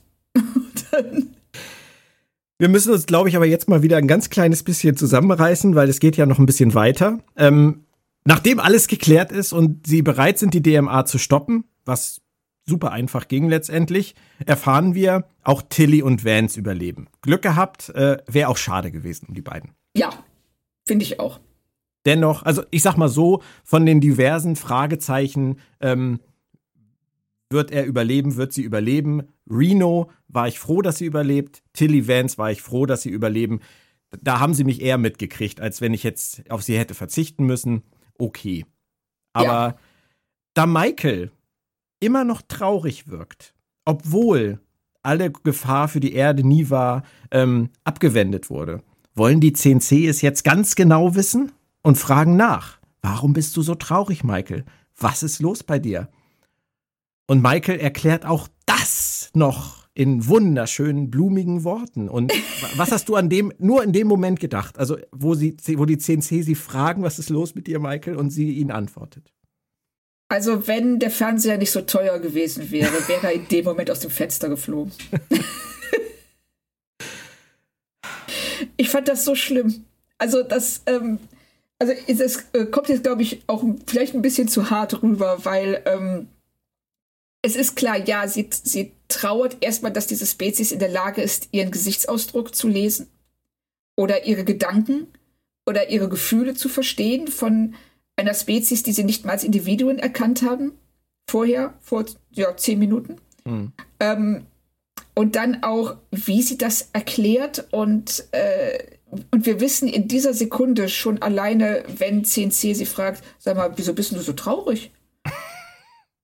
dann 0.91 1.29
Wir 2.57 2.69
müssen 2.69 2.91
uns, 2.91 3.05
glaube 3.05 3.29
ich, 3.29 3.35
aber 3.35 3.45
jetzt 3.45 3.69
mal 3.69 3.83
wieder 3.83 3.97
ein 3.97 4.07
ganz 4.07 4.31
kleines 4.31 4.63
bisschen 4.63 4.97
zusammenreißen, 4.97 5.75
weil 5.75 5.89
es 5.89 5.99
geht 5.99 6.17
ja 6.17 6.25
noch 6.25 6.39
ein 6.39 6.47
bisschen 6.47 6.73
weiter. 6.73 7.19
Ähm, 7.35 7.83
nachdem 8.27 8.59
alles 8.59 8.87
geklärt 8.87 9.31
ist 9.31 9.53
und 9.53 9.87
sie 9.87 10.01
bereit 10.01 10.37
sind, 10.37 10.53
die 10.53 10.61
DMA 10.61 11.05
zu 11.05 11.17
stoppen, 11.17 11.63
was 11.85 12.21
super 12.65 12.91
einfach 12.91 13.29
ging 13.29 13.47
letztendlich, 13.47 14.15
erfahren 14.45 14.93
wir, 14.93 15.29
auch 15.43 15.61
Tilly 15.61 16.01
und 16.01 16.25
Vance 16.25 16.59
überleben. 16.59 17.07
Glück 17.21 17.41
gehabt, 17.41 17.87
äh, 17.89 18.17
wäre 18.27 18.49
auch 18.49 18.57
schade 18.57 18.91
gewesen 18.91 19.27
um 19.29 19.33
die 19.33 19.41
beiden. 19.41 19.71
Ja, 19.95 20.09
finde 20.85 21.03
ich 21.03 21.21
auch. 21.21 21.39
Dennoch, 22.05 22.43
also 22.43 22.63
ich 22.69 22.81
sag 22.81 22.97
mal 22.97 23.07
so, 23.07 23.41
von 23.63 23.85
den 23.85 24.01
diversen 24.01 24.57
Fragezeichen, 24.57 25.59
ähm, 25.79 26.19
wird 27.49 27.71
er 27.71 27.85
überleben, 27.85 28.35
wird 28.35 28.51
sie 28.51 28.63
überleben. 28.63 29.23
Reno 29.49 30.11
war 30.27 30.49
ich 30.49 30.59
froh, 30.59 30.81
dass 30.81 30.97
sie 30.97 31.05
überlebt. 31.05 31.63
Tilly 31.71 32.09
Vance 32.09 32.37
war 32.37 32.51
ich 32.51 32.61
froh, 32.61 32.85
dass 32.85 33.03
sie 33.03 33.09
überleben. 33.09 33.61
Da 34.21 34.41
haben 34.41 34.53
sie 34.53 34.65
mich 34.65 34.81
eher 34.81 34.97
mitgekriegt, 34.97 35.61
als 35.61 35.79
wenn 35.79 35.93
ich 35.93 36.03
jetzt 36.03 36.51
auf 36.51 36.61
sie 36.61 36.77
hätte 36.77 36.93
verzichten 36.93 37.45
müssen. 37.45 37.83
Okay. 38.17 38.65
Aber 39.33 39.45
ja. 39.47 39.75
da 40.53 40.65
Michael 40.65 41.31
immer 41.99 42.23
noch 42.23 42.41
traurig 42.41 43.07
wirkt, 43.07 43.53
obwohl 43.85 44.59
alle 45.03 45.31
Gefahr 45.31 45.87
für 45.87 45.99
die 45.99 46.13
Erde 46.13 46.43
nie 46.45 46.69
war, 46.69 47.03
ähm, 47.31 47.69
abgewendet 47.83 48.49
wurde, 48.49 48.83
wollen 49.15 49.39
die 49.39 49.53
CNC 49.53 50.07
es 50.07 50.21
jetzt 50.21 50.43
ganz 50.43 50.75
genau 50.75 51.15
wissen 51.15 51.51
und 51.81 51.97
fragen 51.97 52.35
nach. 52.35 52.79
Warum 53.01 53.33
bist 53.33 53.55
du 53.55 53.61
so 53.61 53.75
traurig, 53.75 54.23
Michael? 54.23 54.65
Was 54.97 55.23
ist 55.23 55.39
los 55.39 55.63
bei 55.63 55.79
dir? 55.79 56.09
Und 57.27 57.41
Michael 57.41 57.79
erklärt 57.79 58.25
auch 58.25 58.47
das 58.65 59.29
noch 59.33 59.76
in 59.97 60.27
wunderschönen, 60.27 61.09
blumigen 61.09 61.63
Worten. 61.63 62.07
Und 62.07 62.31
was 62.75 62.91
hast 62.91 63.09
du 63.09 63.15
an 63.15 63.29
dem, 63.29 63.51
nur 63.57 63.83
in 63.83 63.93
dem 63.93 64.07
Moment 64.07 64.39
gedacht? 64.39 64.77
Also, 64.77 64.95
wo, 65.11 65.33
sie, 65.33 65.57
wo 65.75 65.85
die 65.85 65.97
CNC 65.97 66.43
sie 66.43 66.53
fragen, 66.53 67.01
was 67.01 67.17
ist 67.17 67.31
los 67.31 67.55
mit 67.55 67.65
dir, 67.65 67.79
Michael? 67.79 68.15
Und 68.15 68.29
sie 68.29 68.51
ihnen 68.51 68.69
antwortet. 68.69 69.33
Also, 70.29 70.67
wenn 70.67 70.99
der 70.99 71.09
Fernseher 71.09 71.57
nicht 71.57 71.71
so 71.71 71.81
teuer 71.81 72.19
gewesen 72.19 72.69
wäre, 72.69 72.93
wäre 73.07 73.25
er 73.25 73.33
in 73.33 73.47
dem 73.47 73.65
Moment 73.65 73.89
aus 73.89 74.01
dem 74.01 74.11
Fenster 74.11 74.49
geflogen. 74.49 74.91
ich 78.77 78.89
fand 78.89 79.07
das 79.07 79.25
so 79.25 79.33
schlimm. 79.33 79.83
Also, 80.19 80.43
das, 80.43 80.83
ähm, 80.85 81.17
also, 81.79 81.93
es 82.05 82.45
äh, 82.53 82.65
kommt 82.65 82.89
jetzt, 82.89 83.01
glaube 83.01 83.23
ich, 83.23 83.41
auch 83.47 83.63
vielleicht 83.87 84.13
ein 84.13 84.21
bisschen 84.21 84.47
zu 84.47 84.69
hart 84.69 85.01
rüber, 85.01 85.43
weil, 85.43 85.81
ähm, 85.85 86.27
es 87.47 87.55
ist 87.55 87.75
klar, 87.75 87.97
ja, 87.97 88.27
sie, 88.27 88.49
sie 88.51 88.91
trauert 89.07 89.57
erstmal, 89.61 89.93
dass 89.93 90.05
diese 90.05 90.25
Spezies 90.25 90.73
in 90.73 90.79
der 90.79 90.89
Lage 90.89 91.21
ist, 91.21 91.47
ihren 91.51 91.71
Gesichtsausdruck 91.71 92.53
zu 92.53 92.67
lesen 92.67 93.07
oder 93.95 94.25
ihre 94.25 94.43
Gedanken 94.43 95.07
oder 95.65 95.89
ihre 95.89 96.09
Gefühle 96.09 96.55
zu 96.55 96.67
verstehen 96.67 97.27
von 97.29 97.75
einer 98.17 98.33
Spezies, 98.33 98.83
die 98.83 98.91
sie 98.91 99.05
nicht 99.05 99.25
mal 99.25 99.31
als 99.31 99.45
Individuen 99.45 99.97
erkannt 99.97 100.41
haben, 100.41 100.73
vorher, 101.29 101.73
vor 101.79 102.05
ja, 102.31 102.55
zehn 102.57 102.79
Minuten. 102.79 103.15
Mhm. 103.45 103.71
Ähm, 104.01 104.45
und 105.15 105.35
dann 105.35 105.63
auch, 105.63 105.95
wie 106.11 106.41
sie 106.41 106.57
das 106.57 106.89
erklärt 106.91 107.67
und, 107.71 108.25
äh, 108.31 108.77
und 109.31 109.45
wir 109.45 109.61
wissen 109.61 109.87
in 109.87 110.09
dieser 110.09 110.33
Sekunde 110.33 110.89
schon 110.89 111.21
alleine, 111.21 111.83
wenn 111.87 112.25
CNC 112.25 112.75
sie 112.75 112.85
fragt, 112.85 113.23
sag 113.39 113.55
mal, 113.55 113.71
wieso 113.77 113.93
bist 113.93 114.11
du 114.11 114.19
so 114.19 114.33
traurig? 114.33 114.91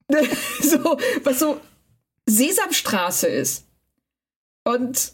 so, 0.61 0.97
was 1.23 1.39
so 1.39 1.59
Sesamstraße 2.25 3.27
ist. 3.27 3.65
Und 4.63 5.13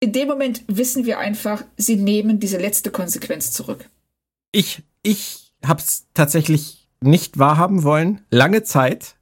in 0.00 0.12
dem 0.12 0.28
Moment 0.28 0.62
wissen 0.68 1.06
wir 1.06 1.18
einfach, 1.18 1.64
sie 1.76 1.96
nehmen 1.96 2.38
diese 2.38 2.58
letzte 2.58 2.90
Konsequenz 2.90 3.52
zurück. 3.52 3.88
Ich, 4.52 4.82
ich 5.02 5.52
hab's 5.64 6.06
tatsächlich 6.14 6.88
nicht 7.00 7.38
wahrhaben 7.38 7.82
wollen, 7.82 8.20
lange 8.30 8.62
Zeit. 8.62 9.16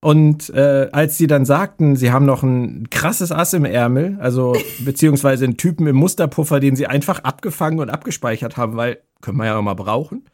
Und 0.00 0.50
äh, 0.50 0.88
als 0.92 1.18
sie 1.18 1.26
dann 1.26 1.44
sagten, 1.44 1.96
sie 1.96 2.12
haben 2.12 2.26
noch 2.26 2.42
ein 2.42 2.90
krasses 2.90 3.32
Ass 3.32 3.54
im 3.54 3.64
Ärmel, 3.64 4.18
also 4.20 4.56
beziehungsweise 4.84 5.44
einen 5.44 5.56
Typen 5.56 5.86
im 5.86 5.96
Musterpuffer, 5.96 6.60
den 6.60 6.76
sie 6.76 6.86
einfach 6.86 7.20
abgefangen 7.24 7.80
und 7.80 7.90
abgespeichert 7.90 8.56
haben, 8.56 8.76
weil 8.76 9.00
können 9.20 9.38
wir 9.38 9.46
ja 9.46 9.60
mal 9.60 9.74
brauchen, 9.74 10.24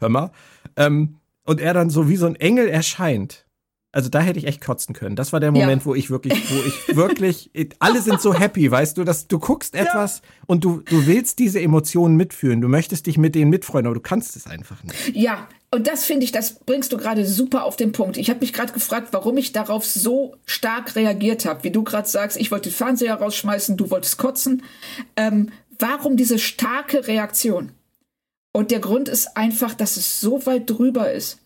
hör 0.00 0.08
mal, 0.08 0.32
ähm, 0.76 1.19
und 1.50 1.60
er 1.60 1.74
dann 1.74 1.90
so 1.90 2.08
wie 2.08 2.14
so 2.14 2.26
ein 2.26 2.36
Engel 2.36 2.68
erscheint. 2.68 3.44
Also 3.90 4.08
da 4.08 4.20
hätte 4.20 4.38
ich 4.38 4.46
echt 4.46 4.60
kotzen 4.60 4.94
können. 4.94 5.16
Das 5.16 5.32
war 5.32 5.40
der 5.40 5.50
Moment, 5.50 5.82
ja. 5.82 5.86
wo 5.86 5.96
ich 5.96 6.08
wirklich, 6.08 6.48
wo 6.48 6.62
ich 6.62 6.94
wirklich, 6.96 7.50
alle 7.80 8.00
sind 8.02 8.20
so 8.20 8.32
happy, 8.32 8.70
weißt 8.70 8.96
du, 8.96 9.02
dass 9.02 9.26
du 9.26 9.40
guckst 9.40 9.74
etwas 9.74 10.18
ja. 10.18 10.44
und 10.46 10.62
du, 10.62 10.80
du 10.82 11.08
willst 11.08 11.40
diese 11.40 11.60
Emotionen 11.60 12.14
mitfühlen. 12.14 12.60
Du 12.60 12.68
möchtest 12.68 13.06
dich 13.06 13.18
mit 13.18 13.34
denen 13.34 13.50
mitfreuen, 13.50 13.86
aber 13.86 13.96
du 13.96 14.00
kannst 14.00 14.36
es 14.36 14.46
einfach 14.46 14.84
nicht. 14.84 15.16
Ja, 15.16 15.48
und 15.72 15.88
das 15.88 16.04
finde 16.04 16.22
ich, 16.22 16.30
das 16.30 16.60
bringst 16.60 16.92
du 16.92 16.98
gerade 16.98 17.26
super 17.26 17.64
auf 17.64 17.74
den 17.74 17.90
Punkt. 17.90 18.16
Ich 18.16 18.30
habe 18.30 18.38
mich 18.38 18.52
gerade 18.52 18.72
gefragt, 18.72 19.08
warum 19.10 19.36
ich 19.36 19.50
darauf 19.50 19.84
so 19.84 20.36
stark 20.44 20.94
reagiert 20.94 21.46
habe. 21.46 21.64
Wie 21.64 21.72
du 21.72 21.82
gerade 21.82 22.08
sagst, 22.08 22.36
ich 22.36 22.52
wollte 22.52 22.70
den 22.70 22.76
Fernseher 22.76 23.16
rausschmeißen, 23.16 23.76
du 23.76 23.90
wolltest 23.90 24.18
kotzen. 24.18 24.62
Ähm, 25.16 25.48
warum 25.80 26.16
diese 26.16 26.38
starke 26.38 27.08
Reaktion? 27.08 27.72
Und 28.52 28.70
der 28.70 28.80
Grund 28.80 29.08
ist 29.08 29.36
einfach, 29.36 29.74
dass 29.74 29.96
es 29.96 30.20
so 30.20 30.46
weit 30.46 30.70
drüber 30.70 31.10
ist, 31.10 31.39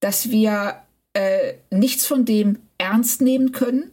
dass 0.00 0.30
wir 0.30 0.82
äh, 1.12 1.54
nichts 1.70 2.06
von 2.06 2.24
dem 2.24 2.58
ernst 2.78 3.20
nehmen 3.20 3.52
können, 3.52 3.92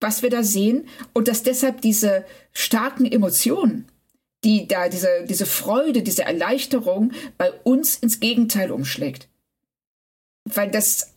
was 0.00 0.22
wir 0.22 0.30
da 0.30 0.42
sehen, 0.42 0.88
und 1.12 1.28
dass 1.28 1.42
deshalb 1.42 1.80
diese 1.80 2.24
starken 2.52 3.06
Emotionen, 3.06 3.86
die 4.44 4.66
da, 4.66 4.88
diese, 4.88 5.24
diese 5.28 5.46
Freude, 5.46 6.02
diese 6.02 6.24
Erleichterung 6.24 7.12
bei 7.38 7.52
uns 7.64 7.96
ins 7.96 8.20
Gegenteil 8.20 8.72
umschlägt. 8.72 9.28
Weil 10.44 10.70
das, 10.70 11.14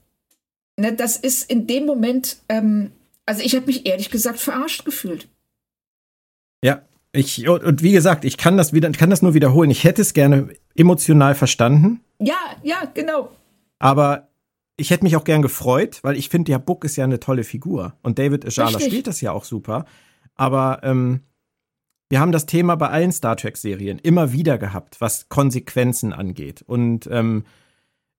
ne, 0.78 0.94
das 0.94 1.18
ist 1.18 1.50
in 1.50 1.66
dem 1.66 1.86
Moment, 1.86 2.38
ähm, 2.50 2.92
also 3.26 3.42
ich 3.42 3.56
habe 3.56 3.66
mich 3.66 3.88
ehrlich 3.88 4.12
gesagt 4.12 4.40
verarscht 4.40 4.86
gefühlt. 4.86 5.28
Ja, 6.64 6.84
ich, 7.12 7.48
und 7.48 7.82
wie 7.82 7.92
gesagt, 7.92 8.26
ich 8.26 8.38
kann 8.38 8.58
das 8.58 8.74
wieder, 8.74 8.92
kann 8.92 9.10
das 9.10 9.22
nur 9.22 9.34
wiederholen. 9.34 9.72
Ich 9.72 9.84
hätte 9.84 10.02
es 10.02 10.14
gerne 10.14 10.50
emotional 10.76 11.34
verstanden. 11.34 12.02
Ja, 12.20 12.38
ja, 12.62 12.84
genau. 12.94 13.32
Aber 13.80 14.30
ich 14.78 14.90
hätte 14.90 15.04
mich 15.04 15.16
auch 15.16 15.24
gern 15.24 15.42
gefreut, 15.42 16.00
weil 16.04 16.18
ich 16.18 16.30
finde, 16.30 16.52
der 16.52 16.60
Book 16.60 16.84
ist 16.84 16.96
ja 16.96 17.04
eine 17.04 17.20
tolle 17.20 17.44
Figur. 17.44 17.94
Und 18.04 18.20
David 18.20 18.46
Ajala 18.46 18.80
spielt 18.80 19.08
das 19.08 19.22
ja 19.22 19.32
auch 19.32 19.46
super. 19.46 19.86
Aber 20.36 20.80
ähm, 20.84 21.22
wir 22.10 22.20
haben 22.20 22.32
das 22.32 22.46
Thema 22.46 22.76
bei 22.76 22.90
allen 22.90 23.12
Star 23.12 23.38
Trek-Serien 23.38 24.00
immer 24.00 24.32
wieder 24.32 24.58
gehabt, 24.58 25.02
was 25.02 25.30
Konsequenzen 25.30 26.14
angeht. 26.14 26.62
Und 26.62 27.08
ähm, 27.12 27.46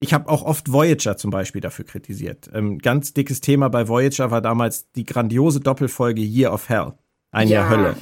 ich 0.01 0.13
habe 0.13 0.29
auch 0.29 0.43
oft 0.43 0.73
Voyager 0.73 1.17
zum 1.17 1.31
Beispiel 1.31 1.61
dafür 1.61 1.85
kritisiert. 1.85 2.51
Ähm, 2.53 2.79
ganz 2.79 3.15
dickes 3.15 3.41
Thema 3.41 3.69
bei 3.69 3.89
Voyager 3.89 4.31
war 4.31 4.41
damals 4.41 4.91
die 4.93 5.05
grandiose 5.05 5.61
Doppelfolge 5.61 6.23
Year 6.23 6.53
of 6.53 6.69
Hell, 6.69 6.93
ein 7.31 7.49
ja. 7.49 7.61
Jahr 7.61 7.71
Hölle, 7.71 7.97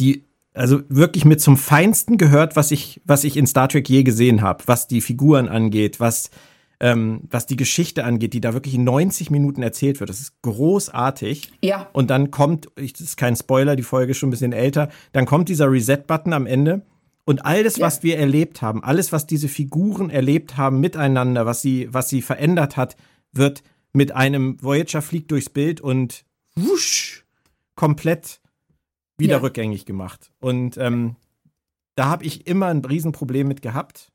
die 0.00 0.24
also 0.54 0.80
wirklich 0.88 1.24
mit 1.24 1.40
zum 1.40 1.56
Feinsten 1.56 2.18
gehört, 2.18 2.56
was 2.56 2.70
ich, 2.70 3.00
was 3.04 3.22
ich 3.24 3.36
in 3.36 3.46
Star 3.46 3.68
Trek 3.68 3.88
je 3.88 4.02
gesehen 4.02 4.42
habe, 4.42 4.64
was 4.66 4.88
die 4.88 5.00
Figuren 5.00 5.48
angeht, 5.48 6.00
was, 6.00 6.30
ähm, 6.80 7.22
was 7.30 7.46
die 7.46 7.56
Geschichte 7.56 8.04
angeht, 8.04 8.34
die 8.34 8.40
da 8.40 8.54
wirklich 8.54 8.74
in 8.74 8.84
90 8.84 9.30
Minuten 9.30 9.62
erzählt 9.62 10.00
wird. 10.00 10.10
Das 10.10 10.20
ist 10.20 10.40
großartig. 10.42 11.50
Ja. 11.62 11.88
Und 11.92 12.10
dann 12.10 12.30
kommt, 12.30 12.68
das 12.76 13.00
ist 13.00 13.16
kein 13.16 13.36
Spoiler, 13.36 13.76
die 13.76 13.82
Folge 13.82 14.12
ist 14.12 14.18
schon 14.18 14.28
ein 14.28 14.32
bisschen 14.32 14.52
älter, 14.52 14.88
dann 15.12 15.26
kommt 15.26 15.48
dieser 15.48 15.70
Reset-Button 15.70 16.32
am 16.32 16.46
Ende. 16.46 16.82
Und 17.24 17.44
alles, 17.44 17.76
ja. 17.76 17.86
was 17.86 18.02
wir 18.02 18.18
erlebt 18.18 18.62
haben, 18.62 18.82
alles, 18.82 19.12
was 19.12 19.26
diese 19.26 19.48
Figuren 19.48 20.08
erlebt 20.08 20.56
haben 20.56 20.80
miteinander, 20.80 21.44
was 21.44 21.60
sie, 21.60 21.92
was 21.92 22.08
sie 22.08 22.22
verändert 22.22 22.76
hat, 22.76 22.96
wird 23.32 23.62
mit 23.92 24.12
einem 24.12 24.62
Voyager 24.62 25.02
fliegt 25.02 25.30
durchs 25.30 25.50
Bild 25.50 25.80
und 25.80 26.24
wusch, 26.54 27.26
komplett 27.74 28.40
wieder 29.18 29.36
ja. 29.36 29.38
rückgängig 29.40 29.84
gemacht. 29.84 30.30
Und 30.40 30.78
ähm, 30.78 31.16
da 31.96 32.06
habe 32.06 32.24
ich 32.24 32.46
immer 32.46 32.66
ein 32.66 32.84
Riesenproblem 32.84 33.46
mit 33.48 33.60
gehabt. 33.60 34.12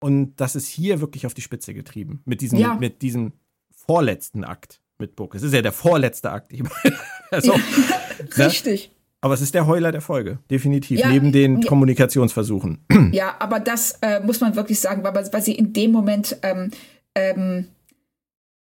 Und 0.00 0.36
das 0.36 0.54
ist 0.54 0.68
hier 0.68 1.00
wirklich 1.00 1.26
auf 1.26 1.34
die 1.34 1.42
Spitze 1.42 1.74
getrieben. 1.74 2.22
Mit 2.24 2.40
diesem, 2.40 2.58
ja. 2.58 2.74
mit 2.74 3.02
diesem 3.02 3.32
vorletzten 3.70 4.44
Akt 4.44 4.80
mit 4.98 5.16
Book. 5.16 5.34
Es 5.34 5.42
ist 5.42 5.54
ja 5.54 5.62
der 5.62 5.72
vorletzte 5.72 6.30
Akt. 6.30 6.52
also, 7.30 7.52
ja, 7.52 7.58
ne? 8.36 8.46
richtig. 8.46 8.92
Aber 9.20 9.34
es 9.34 9.40
ist 9.40 9.54
der 9.54 9.66
Heuler 9.66 9.90
der 9.90 10.00
Folge, 10.00 10.38
definitiv, 10.48 11.00
ja, 11.00 11.08
neben 11.08 11.32
den 11.32 11.62
ja, 11.62 11.68
Kommunikationsversuchen. 11.68 12.84
Ja, 13.12 13.36
aber 13.38 13.58
das 13.58 13.98
äh, 14.02 14.20
muss 14.20 14.40
man 14.40 14.54
wirklich 14.54 14.80
sagen, 14.80 15.02
weil, 15.02 15.14
weil 15.14 15.42
sie 15.42 15.54
in 15.54 15.72
dem 15.72 15.92
Moment 15.92 16.36
ähm, 16.42 16.70
ähm, 17.14 17.68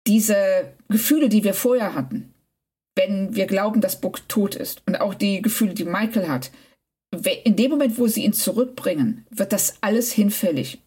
diese 0.06 0.36
Gefühle, 0.88 1.30
die 1.30 1.44
wir 1.44 1.56
vorher 1.56 1.96
hatten, 1.96 2.34
wenn 2.96 3.36
wir 3.36 3.48
glauben, 3.48 3.82
dass 3.82 4.00
Book 4.00 4.28
tot 4.30 4.56
ist 4.56 4.84
und 4.86 5.02
auch 5.02 5.16
die 5.16 5.42
Gefühle, 5.42 5.74
die 5.74 5.84
Michael 5.84 6.30
hat, 6.30 6.52
in 7.44 7.56
dem 7.56 7.72
Moment, 7.72 7.98
wo 7.98 8.08
sie 8.08 8.24
ihn 8.24 8.34
zurückbringen, 8.34 9.26
wird 9.32 9.52
das 9.52 9.78
alles 9.82 10.12
hinfällig. 10.12 10.82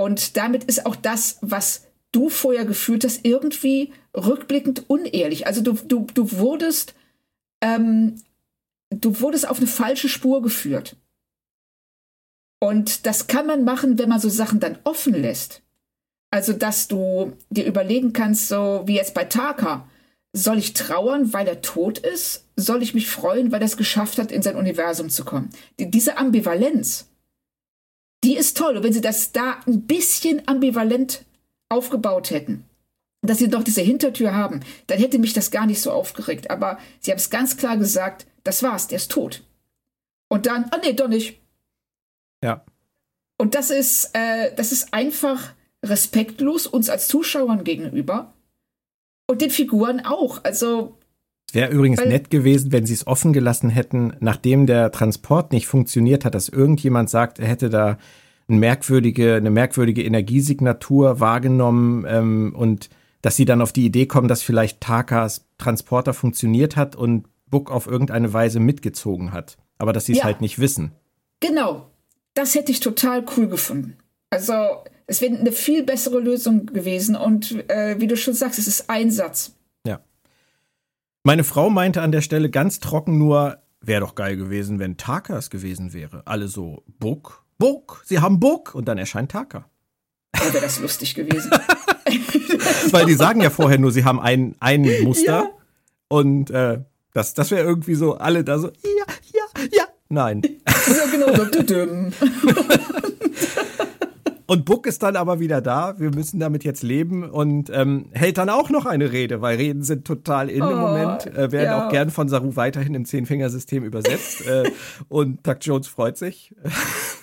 Und 0.00 0.36
damit 0.36 0.64
ist 0.64 0.86
auch 0.86 0.96
das, 0.96 1.38
was 1.42 1.86
du 2.12 2.28
vorher 2.28 2.64
gefühlt 2.64 3.04
hast, 3.04 3.24
irgendwie 3.24 3.92
rückblickend 4.16 4.88
unehrlich. 4.88 5.46
Also 5.46 5.60
du, 5.60 5.74
du, 5.74 6.06
du 6.12 6.32
wurdest 6.38 6.94
ähm, 7.60 8.16
du 8.90 9.20
wurdest 9.20 9.48
auf 9.48 9.58
eine 9.58 9.66
falsche 9.66 10.08
Spur 10.08 10.42
geführt. 10.42 10.96
Und 12.58 13.06
das 13.06 13.26
kann 13.26 13.46
man 13.46 13.64
machen, 13.64 13.98
wenn 13.98 14.08
man 14.08 14.20
so 14.20 14.28
Sachen 14.28 14.60
dann 14.60 14.78
offen 14.84 15.14
lässt. 15.14 15.62
Also, 16.30 16.52
dass 16.52 16.88
du 16.88 17.32
dir 17.48 17.64
überlegen 17.64 18.12
kannst, 18.12 18.48
so 18.48 18.82
wie 18.86 18.96
jetzt 18.96 19.14
bei 19.14 19.24
Taka, 19.24 19.88
soll 20.32 20.58
ich 20.58 20.74
trauern, 20.74 21.32
weil 21.32 21.48
er 21.48 21.62
tot 21.62 21.98
ist? 21.98 22.46
Soll 22.54 22.82
ich 22.82 22.94
mich 22.94 23.08
freuen, 23.08 23.50
weil 23.50 23.62
er 23.62 23.66
es 23.66 23.76
geschafft 23.76 24.18
hat, 24.18 24.30
in 24.30 24.42
sein 24.42 24.56
Universum 24.56 25.10
zu 25.10 25.24
kommen? 25.24 25.50
Die, 25.78 25.90
diese 25.90 26.18
Ambivalenz, 26.18 27.09
die 28.24 28.36
ist 28.36 28.56
toll. 28.56 28.76
Und 28.76 28.84
wenn 28.84 28.92
sie 28.92 29.00
das 29.00 29.32
da 29.32 29.60
ein 29.66 29.82
bisschen 29.82 30.46
ambivalent 30.46 31.24
aufgebaut 31.68 32.30
hätten, 32.30 32.64
dass 33.22 33.38
sie 33.38 33.48
doch 33.48 33.62
diese 33.62 33.82
Hintertür 33.82 34.34
haben, 34.34 34.60
dann 34.86 34.98
hätte 34.98 35.18
mich 35.18 35.32
das 35.32 35.50
gar 35.50 35.66
nicht 35.66 35.80
so 35.80 35.92
aufgeregt. 35.92 36.50
Aber 36.50 36.78
sie 37.00 37.10
haben 37.10 37.18
es 37.18 37.30
ganz 37.30 37.56
klar 37.56 37.76
gesagt, 37.76 38.26
das 38.44 38.62
war's, 38.62 38.88
der 38.88 38.96
ist 38.96 39.10
tot. 39.10 39.42
Und 40.28 40.46
dann, 40.46 40.66
ah 40.70 40.78
nee, 40.82 40.92
doch 40.92 41.08
nicht. 41.08 41.40
Ja. 42.42 42.64
Und 43.38 43.54
das 43.54 43.70
ist, 43.70 44.10
äh, 44.14 44.54
das 44.54 44.72
ist 44.72 44.92
einfach 44.92 45.52
respektlos 45.84 46.66
uns 46.66 46.90
als 46.90 47.08
Zuschauern 47.08 47.64
gegenüber 47.64 48.34
und 49.26 49.40
den 49.40 49.50
Figuren 49.50 50.04
auch. 50.04 50.44
Also 50.44 50.98
Wäre 51.54 51.72
übrigens 51.72 52.04
nett 52.04 52.30
gewesen, 52.30 52.72
wenn 52.72 52.86
sie 52.86 52.94
es 52.94 53.06
offen 53.06 53.32
gelassen 53.32 53.70
hätten, 53.70 54.12
nachdem 54.20 54.66
der 54.66 54.92
Transport 54.92 55.52
nicht 55.52 55.66
funktioniert 55.66 56.24
hat, 56.24 56.34
dass 56.34 56.48
irgendjemand 56.48 57.10
sagt, 57.10 57.38
er 57.38 57.48
hätte 57.48 57.70
da 57.70 57.98
eine 58.48 58.58
merkwürdige, 58.58 59.34
eine 59.34 59.50
merkwürdige 59.50 60.02
Energiesignatur 60.02 61.20
wahrgenommen 61.20 62.04
ähm, 62.08 62.54
und 62.56 62.90
dass 63.22 63.36
sie 63.36 63.44
dann 63.44 63.62
auf 63.62 63.72
die 63.72 63.84
Idee 63.84 64.06
kommen, 64.06 64.28
dass 64.28 64.42
vielleicht 64.42 64.80
Takas 64.80 65.46
Transporter 65.58 66.14
funktioniert 66.14 66.76
hat 66.76 66.96
und 66.96 67.26
Book 67.46 67.70
auf 67.70 67.86
irgendeine 67.86 68.32
Weise 68.32 68.60
mitgezogen 68.60 69.32
hat. 69.32 69.58
Aber 69.78 69.92
dass 69.92 70.06
sie 70.06 70.12
es 70.12 70.18
ja. 70.18 70.24
halt 70.24 70.40
nicht 70.40 70.58
wissen. 70.58 70.92
Genau. 71.40 71.90
Das 72.34 72.54
hätte 72.54 72.72
ich 72.72 72.80
total 72.80 73.24
cool 73.36 73.48
gefunden. 73.48 73.96
Also, 74.30 74.54
es 75.06 75.20
wäre 75.20 75.36
eine 75.36 75.52
viel 75.52 75.82
bessere 75.82 76.20
Lösung 76.20 76.66
gewesen. 76.66 77.16
Und 77.16 77.68
äh, 77.68 77.96
wie 77.98 78.06
du 78.06 78.16
schon 78.16 78.34
sagst, 78.34 78.58
es 78.58 78.68
ist 78.68 78.88
ein 78.88 79.10
Satz. 79.10 79.54
Meine 81.22 81.44
Frau 81.44 81.68
meinte 81.68 82.00
an 82.00 82.12
der 82.12 82.22
Stelle 82.22 82.48
ganz 82.48 82.80
trocken 82.80 83.18
nur, 83.18 83.58
wäre 83.82 84.00
doch 84.00 84.14
geil 84.14 84.36
gewesen, 84.36 84.78
wenn 84.78 84.96
Taka 84.96 85.36
es 85.36 85.50
gewesen 85.50 85.92
wäre. 85.92 86.22
Alle 86.24 86.48
so, 86.48 86.82
Book, 86.98 87.44
Book, 87.58 88.02
sie 88.06 88.20
haben 88.20 88.40
Book. 88.40 88.74
Und 88.74 88.88
dann 88.88 88.96
erscheint 88.96 89.30
Taka. 89.30 89.68
Ja, 90.34 90.52
wäre 90.54 90.64
das 90.64 90.80
lustig 90.80 91.14
gewesen. 91.14 91.50
Weil 92.90 93.04
die 93.04 93.14
sagen 93.14 93.42
ja 93.42 93.50
vorher 93.50 93.78
nur, 93.78 93.92
sie 93.92 94.04
haben 94.04 94.18
ein, 94.18 94.56
ein 94.60 94.82
Muster. 95.02 95.26
Ja. 95.26 95.50
Und 96.08 96.50
äh, 96.50 96.80
das, 97.12 97.34
das 97.34 97.50
wäre 97.50 97.64
irgendwie 97.64 97.94
so, 97.94 98.16
alle 98.16 98.42
da 98.42 98.58
so, 98.58 98.68
ja, 98.68 99.14
ja, 99.34 99.64
ja. 99.72 99.84
Nein. 100.08 100.42
Ja, 100.66 101.06
genau 101.12 101.34
so. 101.36 101.44
Und 104.50 104.64
Buck 104.64 104.88
ist 104.88 105.04
dann 105.04 105.14
aber 105.14 105.38
wieder 105.38 105.60
da. 105.60 105.94
Wir 106.00 106.10
müssen 106.10 106.40
damit 106.40 106.64
jetzt 106.64 106.82
leben 106.82 107.22
und 107.22 107.70
ähm, 107.72 108.06
hält 108.10 108.36
dann 108.36 108.48
auch 108.48 108.68
noch 108.68 108.84
eine 108.84 109.12
Rede, 109.12 109.40
weil 109.40 109.56
Reden 109.56 109.84
sind 109.84 110.04
total 110.04 110.50
in 110.50 110.62
oh, 110.62 110.70
im 110.70 110.76
Moment, 110.76 111.26
äh, 111.26 111.52
werden 111.52 111.66
ja. 111.66 111.86
auch 111.86 111.88
gern 111.88 112.10
von 112.10 112.28
Saru 112.28 112.56
weiterhin 112.56 112.94
im 112.94 113.04
Zehnfingersystem 113.04 113.84
übersetzt. 113.84 114.44
äh, 114.48 114.68
und 115.08 115.46
Doug 115.46 115.58
Jones 115.60 115.86
freut 115.86 116.18
sich. 116.18 116.52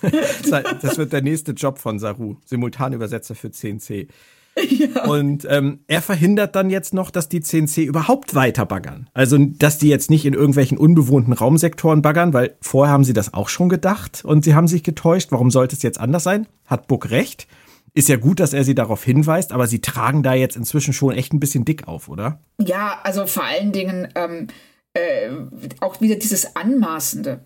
das 0.80 0.96
wird 0.96 1.12
der 1.12 1.20
nächste 1.20 1.52
Job 1.52 1.76
von 1.76 1.98
Saru, 1.98 2.36
Simultanübersetzer 2.46 3.34
für 3.34 3.48
10c. 3.48 4.08
Ja. 4.78 5.04
Und 5.04 5.46
ähm, 5.48 5.80
er 5.86 6.02
verhindert 6.02 6.54
dann 6.54 6.70
jetzt 6.70 6.94
noch, 6.94 7.10
dass 7.10 7.28
die 7.28 7.40
CNC 7.40 7.78
überhaupt 7.78 8.34
weiter 8.34 8.64
baggern. 8.64 9.08
Also, 9.12 9.36
dass 9.38 9.78
die 9.78 9.88
jetzt 9.88 10.10
nicht 10.10 10.24
in 10.24 10.34
irgendwelchen 10.34 10.78
unbewohnten 10.78 11.32
Raumsektoren 11.32 12.02
baggern, 12.02 12.32
weil 12.32 12.56
vorher 12.60 12.92
haben 12.92 13.04
sie 13.04 13.12
das 13.12 13.34
auch 13.34 13.48
schon 13.48 13.68
gedacht 13.68 14.24
und 14.24 14.44
sie 14.44 14.54
haben 14.54 14.68
sich 14.68 14.82
getäuscht. 14.82 15.32
Warum 15.32 15.50
sollte 15.50 15.74
es 15.74 15.82
jetzt 15.82 15.98
anders 16.00 16.22
sein? 16.22 16.46
Hat 16.66 16.86
Buck 16.86 17.10
recht. 17.10 17.48
Ist 17.94 18.08
ja 18.08 18.16
gut, 18.16 18.40
dass 18.40 18.52
er 18.52 18.64
sie 18.64 18.74
darauf 18.74 19.02
hinweist, 19.02 19.52
aber 19.52 19.66
sie 19.66 19.80
tragen 19.80 20.22
da 20.22 20.34
jetzt 20.34 20.56
inzwischen 20.56 20.92
schon 20.92 21.12
echt 21.12 21.32
ein 21.32 21.40
bisschen 21.40 21.64
dick 21.64 21.88
auf, 21.88 22.08
oder? 22.08 22.40
Ja, 22.60 23.00
also 23.02 23.26
vor 23.26 23.44
allen 23.44 23.72
Dingen 23.72 24.08
ähm, 24.14 24.46
äh, 24.94 25.30
auch 25.80 26.00
wieder 26.00 26.16
dieses 26.16 26.54
Anmaßende. 26.56 27.40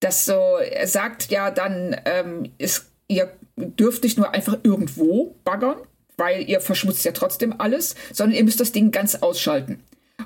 Dass 0.00 0.26
so, 0.26 0.58
er 0.58 0.86
sagt 0.86 1.30
ja 1.30 1.50
dann, 1.50 1.96
ähm, 2.04 2.52
ist, 2.58 2.90
ihr 3.08 3.32
dürft 3.56 4.04
nicht 4.04 4.18
nur 4.18 4.34
einfach 4.34 4.58
irgendwo 4.62 5.36
baggern, 5.44 5.78
weil 6.16 6.48
ihr 6.48 6.60
verschmutzt 6.60 7.04
ja 7.04 7.12
trotzdem 7.12 7.54
alles, 7.58 7.94
sondern 8.12 8.36
ihr 8.36 8.44
müsst 8.44 8.60
das 8.60 8.72
Ding 8.72 8.90
ganz 8.90 9.16
ausschalten. 9.16 9.80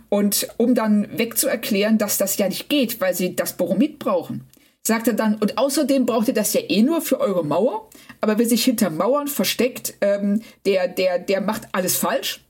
Und 0.08 0.48
um 0.56 0.74
dann 0.74 1.18
wegzuerklären, 1.18 1.98
dass 1.98 2.18
das 2.18 2.36
ja 2.36 2.48
nicht 2.48 2.68
geht, 2.68 3.00
weil 3.00 3.14
sie 3.14 3.36
das 3.36 3.56
Boromid 3.56 3.98
brauchen, 3.98 4.44
sagt 4.82 5.08
er 5.08 5.14
dann, 5.14 5.36
und 5.36 5.58
außerdem 5.58 6.06
braucht 6.06 6.28
ihr 6.28 6.34
das 6.34 6.52
ja 6.52 6.60
eh 6.68 6.82
nur 6.82 7.00
für 7.00 7.20
eure 7.20 7.44
Mauer, 7.44 7.88
aber 8.20 8.38
wer 8.38 8.46
sich 8.46 8.64
hinter 8.64 8.90
Mauern 8.90 9.28
versteckt, 9.28 9.94
ähm, 10.00 10.42
der, 10.66 10.88
der, 10.88 11.18
der 11.18 11.40
macht 11.40 11.68
alles 11.72 11.96
falsch. 11.96 12.44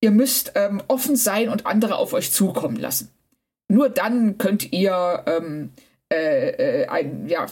Ihr 0.00 0.10
müsst 0.10 0.52
ähm, 0.54 0.82
offen 0.88 1.16
sein 1.16 1.48
und 1.48 1.66
andere 1.66 1.96
auf 1.96 2.12
euch 2.12 2.32
zukommen 2.32 2.76
lassen. 2.76 3.10
Nur 3.68 3.88
dann 3.88 4.38
könnt 4.38 4.72
ihr 4.72 5.22
ähm, 5.26 5.70
äh, 6.12 6.82
äh, 6.82 6.86
ein, 6.88 7.28
ja, 7.28 7.46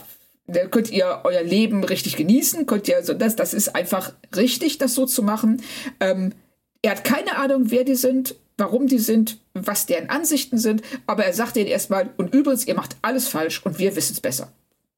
da 0.53 0.65
könnt 0.65 0.91
ihr 0.91 1.21
euer 1.23 1.43
Leben 1.43 1.83
richtig 1.83 2.15
genießen, 2.15 2.65
könnt 2.65 2.87
ihr 2.87 3.03
so, 3.03 3.13
das, 3.13 3.35
das 3.35 3.53
ist 3.53 3.75
einfach 3.75 4.13
richtig, 4.35 4.77
das 4.77 4.95
so 4.95 5.05
zu 5.05 5.23
machen. 5.23 5.61
Ähm, 5.99 6.33
er 6.81 6.91
hat 6.91 7.03
keine 7.03 7.37
Ahnung, 7.37 7.71
wer 7.71 7.83
die 7.83 7.95
sind, 7.95 8.35
warum 8.57 8.87
die 8.87 8.99
sind, 8.99 9.39
was 9.53 9.85
deren 9.85 10.09
Ansichten 10.09 10.57
sind, 10.57 10.81
aber 11.07 11.25
er 11.25 11.33
sagt 11.33 11.57
ihnen 11.57 11.67
erstmal, 11.67 12.09
und 12.17 12.33
übrigens, 12.33 12.67
ihr 12.67 12.75
macht 12.75 12.97
alles 13.01 13.27
falsch 13.27 13.65
und 13.65 13.79
wir 13.79 13.95
wissen 13.95 14.13
es 14.13 14.21
besser. 14.21 14.51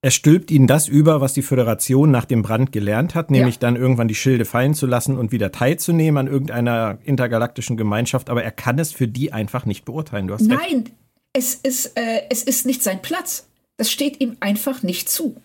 Er 0.04 0.12
stülpt 0.12 0.50
ihnen 0.50 0.66
das 0.66 0.88
über, 0.88 1.22
was 1.22 1.34
die 1.34 1.44
Föderation 1.44 2.10
nach 2.10 2.26
dem 2.26 2.42
Brand 2.42 2.72
gelernt 2.72 3.14
hat, 3.14 3.30
nämlich 3.30 3.56
ja. 3.56 3.60
dann 3.62 3.76
irgendwann 3.76 4.08
die 4.08 4.16
Schilde 4.16 4.46
fallen 4.46 4.74
zu 4.74 4.88
lassen 4.88 5.16
und 5.16 5.32
wieder 5.32 5.52
teilzunehmen 5.52 6.18
an 6.18 6.32
irgendeiner 6.32 6.98
intergalaktischen 7.04 7.78
Gemeinschaft, 7.78 8.32
aber 8.32 8.44
er 8.44 8.52
kann 8.52 8.80
es 8.80 8.92
für 8.92 9.08
die 9.08 9.32
einfach 9.32 9.66
nicht 9.66 9.86
beurteilen. 9.86 10.28
Du 10.28 10.34
hast 10.34 10.42
Nein, 10.42 10.58
recht. 10.60 10.92
Es, 11.34 11.54
ist, 11.54 11.98
äh, 11.98 12.24
es 12.32 12.42
ist 12.44 12.66
nicht 12.66 12.82
sein 12.82 13.02
Platz. 13.04 13.48
Das 13.82 13.90
steht 13.90 14.22
ihm 14.22 14.38
einfach 14.42 14.84
nicht 14.84 15.10
zu. 15.10 15.42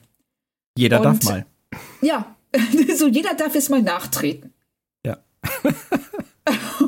Jeder 0.76 0.98
und, 0.98 1.04
darf 1.06 1.22
mal. 1.22 1.46
Ja, 2.02 2.36
so 2.94 3.06
jeder 3.08 3.32
darf 3.32 3.54
jetzt 3.54 3.70
mal 3.70 3.80
nachtreten. 3.80 4.52
Ja. 5.06 5.16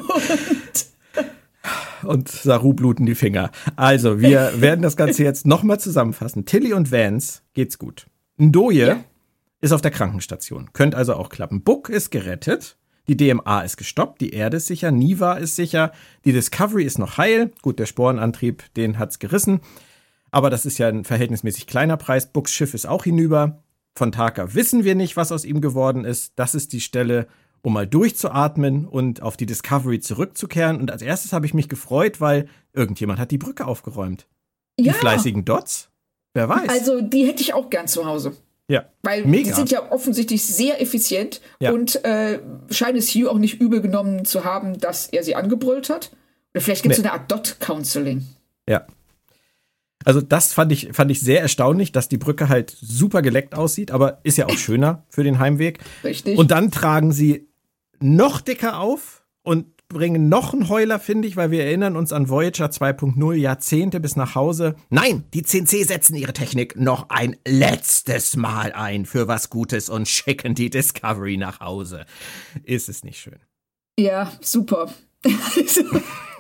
und, 0.03 0.87
und 2.07 2.29
Saru 2.29 2.75
bluten 2.75 3.07
die 3.07 3.15
Finger. 3.15 3.51
Also, 3.77 4.21
wir 4.21 4.53
werden 4.61 4.83
das 4.83 4.99
Ganze 4.99 5.25
jetzt 5.25 5.47
nochmal 5.47 5.81
zusammenfassen. 5.81 6.45
Tilly 6.45 6.75
und 6.75 6.93
Vance 6.93 7.41
geht's 7.55 7.79
gut. 7.79 8.09
Ndoye 8.37 8.87
ja. 8.87 9.05
ist 9.63 9.73
auf 9.73 9.81
der 9.81 9.91
Krankenstation. 9.91 10.75
Könnte 10.75 10.99
also 10.99 11.15
auch 11.15 11.31
klappen. 11.31 11.63
Book 11.63 11.89
ist 11.89 12.11
gerettet. 12.11 12.77
Die 13.09 13.17
DMA 13.17 13.63
ist 13.63 13.79
gestoppt, 13.79 14.21
die 14.21 14.35
Erde 14.35 14.59
ist 14.59 14.67
sicher, 14.67 14.91
Niva 14.91 15.39
ist 15.39 15.57
sicher, 15.57 15.93
die 16.27 16.35
Discovery 16.35 16.85
ist 16.85 16.99
noch 16.99 17.17
heil. 17.17 17.53
Gut, 17.63 17.79
der 17.79 17.87
Sporenantrieb, 17.87 18.65
den 18.75 18.99
hat's 18.99 19.19
gerissen. 19.19 19.63
Aber 20.31 20.51
das 20.51 20.67
ist 20.67 20.79
ja 20.79 20.89
ein 20.89 21.05
verhältnismäßig 21.05 21.67
kleiner 21.67 21.97
Preis. 21.97 22.33
Bucks 22.33 22.53
Schiff 22.53 22.75
ist 22.75 22.87
auch 22.87 23.05
hinüber. 23.05 23.63
Von 23.95 24.13
Taka 24.13 24.55
wissen 24.55 24.85
wir 24.85 24.95
nicht, 24.95 25.17
was 25.17 25.33
aus 25.33 25.45
ihm 25.45 25.61
geworden 25.61 26.05
ist. 26.05 26.33
Das 26.37 26.55
ist 26.55 26.73
die 26.73 26.81
Stelle, 26.81 27.27
um 27.63 27.73
mal 27.73 27.87
durchzuatmen 27.87 28.87
und 28.87 29.23
auf 29.23 29.37
die 29.37 29.47
Discovery 29.47 30.01
zurückzukehren. 30.01 30.81
Und 30.81 30.91
als 30.91 31.03
erstes 31.03 31.33
habe 31.33 31.47
ich 31.47 31.55
mich 31.55 31.69
gefreut, 31.69 32.21
weil 32.21 32.49
irgendjemand 32.73 33.19
hat 33.19 33.31
die 33.31 33.39
Brücke 33.39 33.67
aufgeräumt. 33.67 34.27
Ja. 34.79 34.93
Die 34.93 34.99
fleißigen 34.99 35.45
Dots? 35.45 35.91
Wer 36.35 36.49
weiß. 36.49 36.69
Also, 36.69 37.01
die 37.01 37.27
hätte 37.27 37.43
ich 37.43 37.55
auch 37.55 37.71
gern 37.71 37.89
zu 37.89 38.07
Hause. 38.07 38.37
Ja. 38.69 38.85
Weil 39.03 39.25
Mega. 39.25 39.49
die 39.49 39.55
sind 39.55 39.71
ja 39.71 39.91
offensichtlich 39.91 40.45
sehr 40.45 40.81
effizient 40.81 41.41
ja. 41.59 41.73
und 41.73 42.05
äh, 42.05 42.39
scheint 42.71 42.99
es 42.99 43.09
Hugh 43.15 43.29
auch 43.31 43.39
nicht 43.39 43.61
übel 43.61 43.81
genommen 43.81 44.25
zu 44.25 44.45
haben, 44.45 44.79
dass 44.79 45.09
er 45.09 45.25
sie 45.25 45.35
angebrüllt 45.35 45.89
hat. 45.89 46.13
Oder 46.55 46.61
vielleicht 46.61 46.83
gibt 46.83 46.93
es 46.93 46.99
nee. 46.99 47.05
so 47.05 47.11
eine 47.11 47.21
Art 47.21 47.33
Dot-Counseling. 47.33 48.27
Ja. 48.69 48.87
Also 50.05 50.21
das 50.21 50.53
fand 50.53 50.73
ich, 50.73 50.91
fand 50.93 51.11
ich 51.11 51.21
sehr 51.21 51.41
erstaunlich, 51.41 51.93
dass 51.93 52.09
die 52.09 52.19
Brücke 52.19 52.49
halt 52.49 52.77
super 52.81 53.23
geleckt 53.23 53.55
aussieht, 53.55 53.91
aber 53.91 54.21
ist 54.23 54.39
ja 54.39 54.47
auch 54.47 54.57
schöner 54.57 55.05
für 55.11 55.25
den 55.25 55.39
Heimweg. 55.39 55.81
Richtig. 56.05 56.39
Und 56.39 56.51
dann 56.51 56.71
tragen 56.71 57.13
sie 57.13 57.49
noch 58.01 58.41
dicker 58.41 58.79
auf 58.79 59.25
und 59.43 59.67
bringen 59.89 60.29
noch 60.29 60.53
einen 60.53 60.69
Heuler, 60.69 61.01
finde 61.01 61.27
ich, 61.27 61.37
weil 61.37 61.51
wir 61.51 61.65
erinnern 61.65 61.97
uns 61.97 62.13
an 62.13 62.29
Voyager 62.29 62.67
2.0, 62.67 63.35
Jahrzehnte 63.35 64.01
bis 64.01 64.17
nach 64.17 64.35
Hause. 64.35 64.77
Nein, 64.91 65.25
die 65.33 65.43
CNC 65.43 65.85
setzen 65.85 66.15
ihre 66.15 66.35
Technik 66.35 66.77
noch 66.77 67.09
ein 67.09 67.37
letztes 67.47 68.37
Mal 68.37 68.73
ein 68.73 69.07
für 69.07 69.29
was 69.29 69.49
Gutes 69.49 69.89
und 69.89 70.07
schicken 70.07 70.55
die 70.55 70.69
Discovery 70.69 71.39
nach 71.39 71.61
Hause. 71.61 72.05
Ist 72.65 72.91
es 72.91 73.03
nicht 73.03 73.19
schön? 73.19 73.41
Ja, 73.99 74.31
super. 74.41 74.93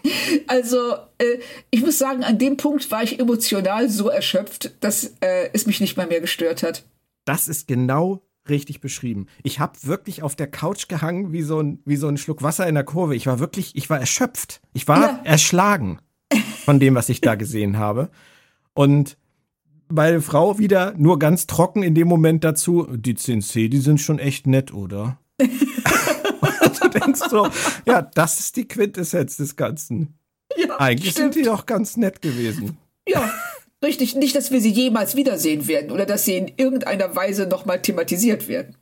also, 0.47 0.95
äh, 1.19 1.39
ich 1.70 1.81
muss 1.81 1.99
sagen, 1.99 2.25
an 2.25 2.39
dem 2.39 2.57
Punkt 2.57 2.91
war 2.91 3.03
ich 3.03 3.19
emotional 3.19 3.89
so 3.89 4.09
erschöpft, 4.09 4.73
dass 4.81 5.15
äh, 5.20 5.51
es 5.53 5.66
mich 5.66 5.81
nicht 5.81 5.97
mal 5.97 6.07
mehr 6.07 6.20
gestört 6.20 6.62
hat. 6.62 6.85
Das 7.25 7.49
ist 7.49 7.69
genau 7.69 8.23
richtig 8.49 8.81
beschrieben. 8.81 9.27
Ich 9.43 9.61
habe 9.61 9.75
wirklich 9.83 10.23
auf 10.23 10.35
der 10.35 10.47
Couch 10.47 10.89
gehangen 10.89 11.33
wie 11.33 11.43
so, 11.43 11.61
ein, 11.61 11.81
wie 11.85 11.97
so 11.97 12.09
ein 12.09 12.16
Schluck 12.16 12.43
Wasser 12.43 12.66
in 12.66 12.75
der 12.75 12.85
Kurve. 12.85 13.15
Ich 13.15 13.27
war 13.27 13.39
wirklich, 13.39 13.77
ich 13.77 13.91
war 13.91 13.99
erschöpft. 13.99 14.61
Ich 14.73 14.89
war 14.89 15.01
ja. 15.01 15.20
erschlagen 15.25 15.99
von 16.65 16.81
dem, 16.81 16.95
was 16.95 17.09
ich 17.09 17.20
da 17.20 17.35
gesehen 17.35 17.79
habe. 17.79 18.11
Und 18.75 19.16
meine 19.89 20.20
Frau 20.20 20.59
wieder 20.59 20.95
nur 20.97 21.19
ganz 21.19 21.47
trocken 21.47 21.83
in 21.83 21.95
dem 21.95 22.09
Moment 22.09 22.45
dazu, 22.45 22.87
die 22.91 23.15
10C, 23.15 23.69
die 23.69 23.79
sind 23.79 24.01
schon 24.01 24.19
echt 24.19 24.47
nett, 24.47 24.73
oder? 24.73 25.19
Und 26.69 26.85
du 26.95 26.99
denkst 26.99 27.20
so, 27.31 27.49
ja, 27.86 28.03
das 28.03 28.40
ist 28.40 28.57
die 28.57 28.69
Quintessenz 28.69 29.36
des 29.36 29.57
Ganzen. 29.57 30.19
Ja, 30.57 30.78
Eigentlich 30.78 31.12
stimmt. 31.12 31.35
sind 31.35 31.45
die 31.45 31.49
doch 31.49 31.66
ganz 31.66 31.97
nett 31.97 32.23
gewesen. 32.23 32.78
Ja, 33.07 33.31
richtig. 33.85 34.16
Nicht, 34.16 34.35
dass 34.35 34.51
wir 34.51 34.61
sie 34.61 34.70
jemals 34.70 35.16
wiedersehen 35.16 35.69
werden 35.69 35.90
oder 35.90 36.07
dass 36.07 36.24
sie 36.24 36.36
in 36.36 36.53
irgendeiner 36.57 37.15
Weise 37.15 37.47
nochmal 37.47 37.82
thematisiert 37.82 38.49
werden. 38.49 38.77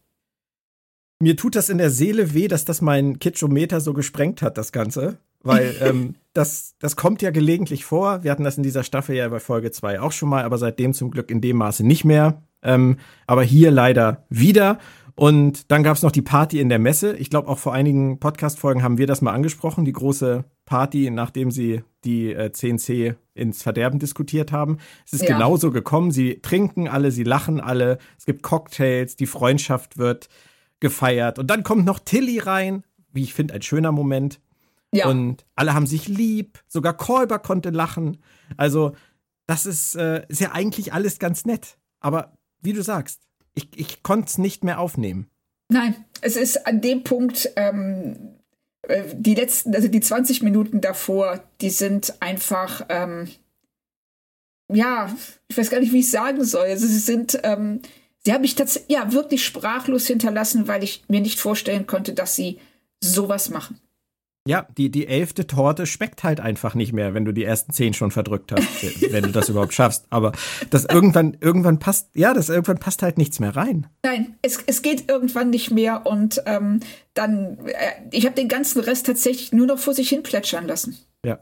Mir 1.18 1.36
tut 1.36 1.56
das 1.56 1.70
in 1.70 1.78
der 1.78 1.90
Seele 1.90 2.34
weh, 2.34 2.46
dass 2.46 2.64
das 2.64 2.82
mein 2.82 3.18
Kitschometer 3.18 3.80
so 3.80 3.94
gesprengt 3.94 4.42
hat, 4.42 4.58
das 4.58 4.72
Ganze. 4.72 5.18
Weil 5.42 5.74
ähm, 5.80 6.14
das, 6.34 6.74
das 6.78 6.96
kommt 6.96 7.22
ja 7.22 7.30
gelegentlich 7.30 7.84
vor. 7.84 8.22
Wir 8.22 8.30
hatten 8.30 8.44
das 8.44 8.56
in 8.56 8.62
dieser 8.62 8.84
Staffel 8.84 9.16
ja 9.16 9.28
bei 9.28 9.40
Folge 9.40 9.70
2 9.70 10.00
auch 10.00 10.12
schon 10.12 10.28
mal, 10.28 10.44
aber 10.44 10.58
seitdem 10.58 10.92
zum 10.92 11.10
Glück 11.10 11.30
in 11.30 11.40
dem 11.40 11.56
Maße 11.56 11.84
nicht 11.84 12.04
mehr. 12.04 12.42
Ähm, 12.62 12.98
aber 13.26 13.42
hier 13.42 13.70
leider 13.70 14.24
wieder. 14.28 14.78
Und 15.16 15.70
dann 15.72 15.82
gab 15.82 15.96
es 15.96 16.02
noch 16.02 16.12
die 16.12 16.22
Party 16.22 16.60
in 16.60 16.68
der 16.68 16.78
Messe. 16.78 17.16
Ich 17.16 17.30
glaube, 17.30 17.48
auch 17.48 17.58
vor 17.58 17.72
einigen 17.72 18.20
Podcast-Folgen 18.20 18.82
haben 18.82 18.98
wir 18.98 19.06
das 19.06 19.22
mal 19.22 19.32
angesprochen, 19.32 19.86
die 19.86 19.92
große 19.92 20.44
Party, 20.66 21.10
nachdem 21.10 21.50
sie 21.50 21.82
die 22.04 22.34
äh, 22.34 22.52
CNC 22.52 23.16
ins 23.32 23.62
Verderben 23.62 23.98
diskutiert 23.98 24.52
haben. 24.52 24.76
Es 25.06 25.14
ist 25.14 25.22
ja. 25.22 25.34
genauso 25.34 25.70
gekommen. 25.70 26.10
Sie 26.10 26.40
trinken 26.42 26.86
alle, 26.86 27.10
sie 27.10 27.24
lachen 27.24 27.60
alle. 27.60 27.96
Es 28.18 28.26
gibt 28.26 28.42
Cocktails, 28.42 29.16
die 29.16 29.26
Freundschaft 29.26 29.96
wird 29.96 30.28
gefeiert. 30.80 31.38
Und 31.38 31.46
dann 31.46 31.62
kommt 31.62 31.86
noch 31.86 31.98
Tilly 31.98 32.38
rein, 32.38 32.84
wie 33.10 33.22
ich 33.22 33.32
finde, 33.32 33.54
ein 33.54 33.62
schöner 33.62 33.92
Moment. 33.92 34.38
Ja. 34.92 35.08
Und 35.08 35.46
alle 35.54 35.72
haben 35.72 35.86
sich 35.86 36.08
lieb. 36.08 36.58
Sogar 36.68 36.94
Kolber 36.94 37.38
konnte 37.38 37.70
lachen. 37.70 38.18
Also, 38.58 38.92
das 39.46 39.64
ist, 39.64 39.96
äh, 39.96 40.26
ist 40.28 40.42
ja 40.42 40.52
eigentlich 40.52 40.92
alles 40.92 41.18
ganz 41.18 41.46
nett. 41.46 41.78
Aber 42.00 42.36
wie 42.60 42.74
du 42.74 42.82
sagst, 42.82 43.22
ich, 43.56 43.68
ich 43.74 44.02
konnte 44.04 44.28
es 44.28 44.38
nicht 44.38 44.62
mehr 44.62 44.78
aufnehmen. 44.78 45.28
Nein, 45.68 45.96
es 46.20 46.36
ist 46.36 46.66
an 46.66 46.80
dem 46.80 47.02
Punkt, 47.02 47.50
ähm, 47.56 48.36
äh, 48.82 49.02
die 49.14 49.34
letzten, 49.34 49.74
also 49.74 49.88
die 49.88 50.00
20 50.00 50.42
Minuten 50.42 50.80
davor, 50.80 51.42
die 51.60 51.70
sind 51.70 52.14
einfach, 52.20 52.86
ähm, 52.88 53.28
ja, 54.72 55.12
ich 55.48 55.58
weiß 55.58 55.70
gar 55.70 55.80
nicht, 55.80 55.92
wie 55.92 56.00
ich 56.00 56.10
sagen 56.10 56.44
soll. 56.44 56.66
Also 56.66 56.86
sie 56.86 56.98
sind, 56.98 57.40
ähm, 57.42 57.80
sie 58.24 58.32
haben 58.32 58.42
mich 58.42 58.54
tatsächlich, 58.54 58.96
ja, 58.96 59.12
wirklich 59.12 59.44
sprachlos 59.44 60.06
hinterlassen, 60.06 60.68
weil 60.68 60.84
ich 60.84 61.04
mir 61.08 61.20
nicht 61.20 61.40
vorstellen 61.40 61.86
konnte, 61.86 62.12
dass 62.12 62.36
sie 62.36 62.60
sowas 63.02 63.50
machen. 63.50 63.80
Ja, 64.46 64.66
die, 64.76 64.90
die 64.90 65.06
elfte 65.06 65.46
Torte 65.46 65.86
schmeckt 65.86 66.24
halt 66.24 66.40
einfach 66.40 66.74
nicht 66.74 66.92
mehr, 66.92 67.14
wenn 67.14 67.24
du 67.24 67.32
die 67.32 67.44
ersten 67.44 67.72
zehn 67.72 67.94
schon 67.94 68.10
verdrückt 68.10 68.52
hast, 68.52 69.12
wenn 69.12 69.24
du 69.24 69.30
das 69.30 69.48
überhaupt 69.48 69.74
schaffst. 69.74 70.06
Aber 70.10 70.32
das 70.70 70.84
irgendwann, 70.84 71.36
irgendwann 71.40 71.78
passt, 71.78 72.10
ja, 72.14 72.32
das 72.32 72.48
irgendwann 72.48 72.78
passt 72.78 73.02
halt 73.02 73.18
nichts 73.18 73.40
mehr 73.40 73.56
rein. 73.56 73.86
Nein, 74.04 74.36
es, 74.42 74.62
es 74.66 74.82
geht 74.82 75.10
irgendwann 75.10 75.50
nicht 75.50 75.70
mehr 75.70 76.06
und 76.06 76.42
ähm, 76.46 76.80
dann, 77.14 77.58
äh, 77.66 77.72
ich 78.12 78.24
habe 78.24 78.36
den 78.36 78.48
ganzen 78.48 78.80
Rest 78.80 79.06
tatsächlich 79.06 79.52
nur 79.52 79.66
noch 79.66 79.78
vor 79.78 79.94
sich 79.94 80.08
hin 80.08 80.22
plätschern 80.22 80.66
lassen. 80.66 80.96
Ja. 81.24 81.38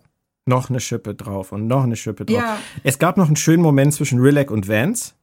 Noch 0.46 0.68
eine 0.68 0.80
Schippe 0.80 1.14
drauf 1.14 1.52
und 1.52 1.66
noch 1.66 1.84
eine 1.84 1.96
Schippe 1.96 2.26
drauf. 2.26 2.36
Ja. 2.36 2.58
Es 2.82 2.98
gab 2.98 3.16
noch 3.16 3.26
einen 3.26 3.36
schönen 3.36 3.62
Moment 3.62 3.94
zwischen 3.94 4.20
Rilek 4.20 4.50
und 4.50 4.68
Vance. 4.68 5.14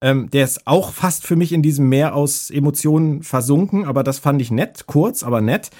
Ähm, 0.00 0.30
der 0.30 0.44
ist 0.44 0.66
auch 0.66 0.92
fast 0.92 1.26
für 1.26 1.36
mich 1.36 1.52
in 1.52 1.62
diesem 1.62 1.88
Meer 1.88 2.14
aus 2.14 2.50
Emotionen 2.50 3.22
versunken, 3.22 3.84
aber 3.86 4.02
das 4.02 4.18
fand 4.18 4.42
ich 4.42 4.50
nett, 4.50 4.86
kurz, 4.86 5.22
aber 5.22 5.40
nett. 5.40 5.70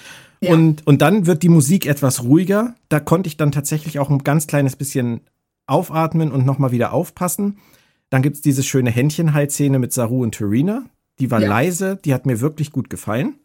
Ja. 0.41 0.53
Und, 0.53 0.87
und 0.87 1.03
dann 1.03 1.27
wird 1.27 1.43
die 1.43 1.49
Musik 1.49 1.87
etwas 1.87 2.23
ruhiger. 2.23 2.75
Da 2.89 3.01
konnte 3.01 3.29
ich 3.29 3.37
dann 3.37 3.53
tatsächlich 3.53 3.99
auch 3.99 4.11
ein 4.11 4.19
ganz 4.19 4.47
kleines 4.47 4.77
bisschen 4.77 5.21
aufatmen 5.67 6.31
und 6.31 6.45
nochmal 6.45 6.73
wieder 6.73 6.93
aufpassen. 6.93 7.59
Dann 8.11 8.23
gibt 8.23 8.37
es 8.37 8.43
diese 8.43 8.63
schöne 8.63 8.91
Händchenhaltszene 8.91 9.79
mit 9.79 9.93
Saru 9.93 10.23
und 10.23 10.35
Turina. 10.35 10.85
Die 11.19 11.31
war 11.31 11.41
ja. 11.41 11.49
leise, 11.49 11.97
die 11.97 12.15
hat 12.15 12.27
mir 12.27 12.41
wirklich 12.41 12.71
gut 12.71 12.91
gefallen. 12.91 13.39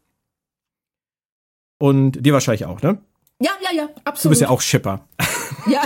Und 1.80 2.26
dir 2.26 2.34
wahrscheinlich 2.34 2.66
auch, 2.66 2.82
ne? 2.82 3.00
Ja, 3.40 3.52
ja, 3.64 3.76
ja, 3.76 3.90
absolut. 4.04 4.26
Du 4.26 4.30
bist 4.30 4.42
ja 4.42 4.50
auch 4.50 4.62
Schipper. 4.62 5.08
Ja. 5.68 5.82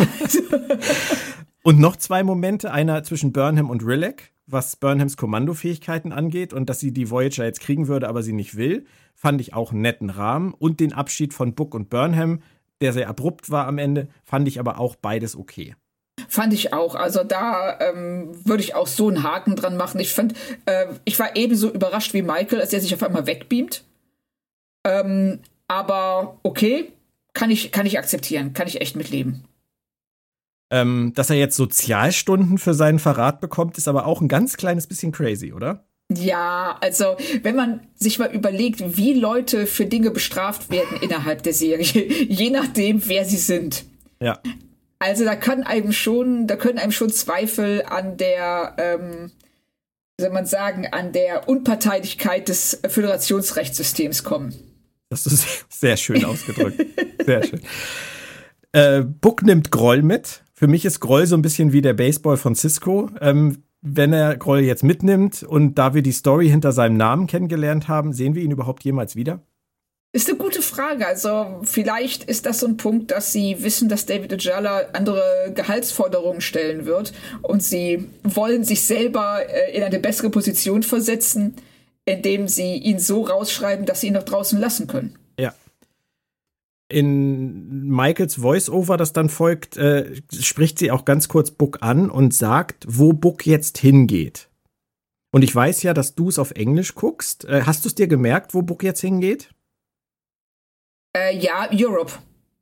und 1.64 1.80
noch 1.80 1.96
zwei 1.96 2.24
Momente, 2.24 2.72
einer 2.72 3.04
zwischen 3.04 3.32
Burnham 3.32 3.70
und 3.70 3.86
Rilek, 3.86 4.34
was 4.48 4.76
Burnhams 4.76 5.18
Kommandofähigkeiten 5.18 6.12
angeht 6.12 6.54
und 6.54 6.70
dass 6.70 6.80
sie 6.80 6.92
die 6.92 7.10
Voyager 7.10 7.46
jetzt 7.46 7.62
kriegen 7.62 7.88
würde, 7.88 8.08
aber 8.08 8.24
sie 8.24 8.34
nicht 8.34 8.56
will 8.56 8.86
fand 9.16 9.42
ich 9.42 9.54
auch 9.54 9.72
einen 9.72 9.82
netten 9.82 10.10
Rahmen. 10.10 10.54
Und 10.54 10.80
den 10.80 10.94
Abschied 10.94 11.34
von 11.34 11.56
Book 11.56 11.74
und 11.74 11.90
Burnham, 11.90 12.42
der 12.82 12.94
sehr 12.94 13.10
abrupt 13.10 13.50
war 13.50 13.68
am 13.68 13.78
Ende, 13.78 14.08
fand 14.24 14.48
ich 14.48 14.60
aber 14.60 14.80
auch 14.80 14.96
beides 14.96 15.36
okay. 15.36 15.76
Fand 16.28 16.54
ich 16.54 16.74
auch. 16.74 16.96
Also 16.96 17.24
da 17.24 17.80
ähm, 17.80 18.30
würde 18.46 18.64
ich 18.64 18.76
auch 18.76 18.88
so 18.88 19.08
einen 19.08 19.24
Haken 19.24 19.56
dran 19.56 19.78
machen. 19.78 20.00
Ich 20.00 20.14
fand, 20.14 20.34
äh, 20.66 20.88
ich 21.06 21.18
war 21.18 21.36
ebenso 21.36 21.72
überrascht 21.72 22.14
wie 22.14 22.22
Michael, 22.22 22.62
als 22.62 22.74
er 22.74 22.82
sich 22.82 22.94
auf 22.94 23.04
einmal 23.04 23.28
wegbeamt. 23.28 23.84
Ähm, 24.86 25.40
aber 25.68 26.38
okay, 26.44 26.92
kann 27.34 27.50
ich, 27.50 27.72
kann 27.72 27.86
ich 27.86 27.98
akzeptieren, 27.98 28.54
kann 28.54 28.68
ich 28.68 28.82
echt 28.82 28.96
mitleben. 28.96 29.46
Ähm, 30.72 31.14
dass 31.16 31.30
er 31.30 31.36
jetzt 31.36 31.56
Sozialstunden 31.56 32.58
für 32.58 32.74
seinen 32.74 33.00
Verrat 33.00 33.40
bekommt, 33.40 33.78
ist 33.78 33.88
aber 33.88 34.08
auch 34.08 34.22
ein 34.22 34.28
ganz 34.28 34.58
kleines 34.58 34.88
bisschen 34.88 35.12
crazy, 35.12 35.54
oder? 35.54 35.86
Ja, 36.14 36.78
also 36.82 37.18
wenn 37.42 37.56
man 37.56 37.88
sich 37.96 38.20
mal 38.20 38.32
überlegt, 38.32 38.98
wie 38.98 39.14
Leute 39.14 39.66
für 39.66 39.86
Dinge 39.86 40.12
bestraft 40.12 40.70
werden 40.70 40.98
innerhalb 41.02 41.42
der 41.44 41.54
Serie, 41.54 41.84
je 42.28 42.50
nachdem, 42.52 43.08
wer 43.08 43.26
sie 43.26 43.38
sind. 43.38 43.86
Ja. 44.22 44.40
Also 45.00 45.26
da 45.26 45.36
kann 45.36 45.64
einem 45.64 45.92
schon, 45.92 46.48
da 46.48 46.56
können 46.56 46.80
einem 46.80 46.92
schon 46.92 47.10
Zweifel 47.10 47.84
an 47.84 48.18
der, 48.18 48.76
ähm, 48.78 49.32
wie 50.18 50.24
soll 50.24 50.32
man 50.32 50.46
sagen, 50.46 50.88
an 50.92 51.12
der 51.12 51.50
Unparteilichkeit 51.50 52.50
des 52.50 52.82
Föderationsrechtssystems 52.88 54.24
kommen. 54.24 54.54
Das 55.10 55.26
ist 55.26 55.66
sehr 55.70 55.98
schön 55.98 56.24
ausgedrückt. 56.24 56.84
sehr 57.26 57.44
schön. 57.44 57.62
Äh, 58.72 59.02
Book 59.02 59.42
nimmt 59.42 59.72
Groll 59.72 60.02
mit. 60.02 60.44
Für 60.66 60.72
mich 60.72 60.84
ist 60.84 61.00
Groll 61.00 61.28
so 61.28 61.36
ein 61.36 61.44
bisschen 61.44 61.74
wie 61.74 61.84
der 61.84 61.94
Baseball 61.94 62.38
von 62.38 62.56
Cisco. 62.56 63.12
Ähm, 63.22 63.66
wenn 63.84 64.14
er 64.14 64.36
Groll 64.36 64.62
jetzt 64.62 64.84
mitnimmt 64.84 65.44
und 65.44 65.76
da 65.76 65.94
wir 65.94 66.02
die 66.02 66.12
Story 66.12 66.50
hinter 66.50 66.72
seinem 66.72 66.98
Namen 66.98 67.28
kennengelernt 67.28 67.88
haben, 67.88 68.14
sehen 68.14 68.34
wir 68.34 68.42
ihn 68.42 68.50
überhaupt 68.50 68.84
jemals 68.84 69.16
wieder? 69.16 69.44
Ist 70.12 70.28
eine 70.28 70.40
gute 70.40 70.64
Frage. 70.64 71.06
Also 71.06 71.60
vielleicht 71.62 72.24
ist 72.24 72.48
das 72.48 72.62
so 72.62 72.66
ein 72.66 72.78
Punkt, 72.78 73.12
dass 73.12 73.32
sie 73.32 73.62
wissen, 73.62 73.90
dass 73.90 74.08
David 74.08 74.34
Ojala 74.34 74.86
andere 74.94 75.52
Gehaltsforderungen 75.54 76.42
stellen 76.42 76.88
wird 76.88 77.14
und 77.44 77.62
sie 77.62 78.10
wollen 78.24 78.64
sich 78.64 78.88
selber 78.88 79.42
äh, 79.48 79.78
in 79.78 79.84
eine 79.84 80.00
bessere 80.00 80.32
Position 80.32 80.82
versetzen, 80.82 81.58
indem 82.06 82.48
sie 82.48 82.78
ihn 82.78 82.98
so 82.98 83.22
rausschreiben, 83.22 83.86
dass 83.86 84.02
sie 84.02 84.08
ihn 84.08 84.14
noch 84.14 84.24
draußen 84.24 84.60
lassen 84.60 84.88
können. 84.88 85.16
In 86.88 87.88
Michaels 87.90 88.36
Voice-Over, 88.36 88.98
das 88.98 89.12
dann 89.12 89.30
folgt, 89.30 89.76
äh, 89.78 90.22
spricht 90.32 90.78
sie 90.78 90.92
auch 90.92 91.04
ganz 91.04 91.28
kurz 91.28 91.50
Book 91.50 91.80
an 91.82 92.12
und 92.12 92.34
sagt, 92.34 92.86
wo 92.88 93.14
Book 93.14 93.46
jetzt 93.46 93.80
hingeht. 93.80 94.50
Und 95.32 95.42
ich 95.42 95.54
weiß 95.54 95.84
ja, 95.84 95.94
dass 95.94 96.16
du 96.16 96.30
es 96.30 96.40
auf 96.40 96.52
Englisch 96.52 96.96
guckst. 96.96 97.46
Äh, 97.46 97.64
hast 97.66 97.84
du 97.84 97.90
es 97.90 97.96
dir 97.96 98.08
gemerkt, 98.08 98.54
wo 98.54 98.62
Book 98.62 98.84
jetzt 98.84 99.02
hingeht? 99.02 99.50
Äh, 101.16 101.38
ja, 101.38 101.68
Europe. 101.74 102.14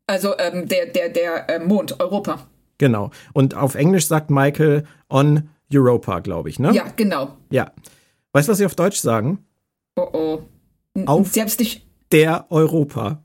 Also 0.08 0.38
ähm, 0.38 0.68
der, 0.68 0.88
der, 0.88 1.10
der 1.10 1.50
äh, 1.50 1.60
Mond, 1.60 2.00
Europa. 2.00 2.48
Genau. 2.78 3.12
Und 3.34 3.56
auf 3.56 3.76
Englisch 3.76 4.08
sagt 4.08 4.30
Michael 4.30 4.86
on 5.10 5.50
Europa, 5.74 6.20
glaube 6.20 6.50
ich, 6.50 6.60
ne? 6.60 6.72
Ja, 6.74 6.86
genau. 6.96 7.38
Ja. 7.50 7.72
Weißt 8.32 8.48
du, 8.48 8.52
was 8.52 8.58
sie 8.58 8.66
auf 8.66 8.76
Deutsch 8.76 9.00
sagen? 9.00 9.46
Oh 9.96 10.10
oh. 10.14 10.44
Auf 11.06 11.32
sie 11.32 11.44
nicht 11.44 11.86
der 12.12 12.52
Europa. 12.52 13.23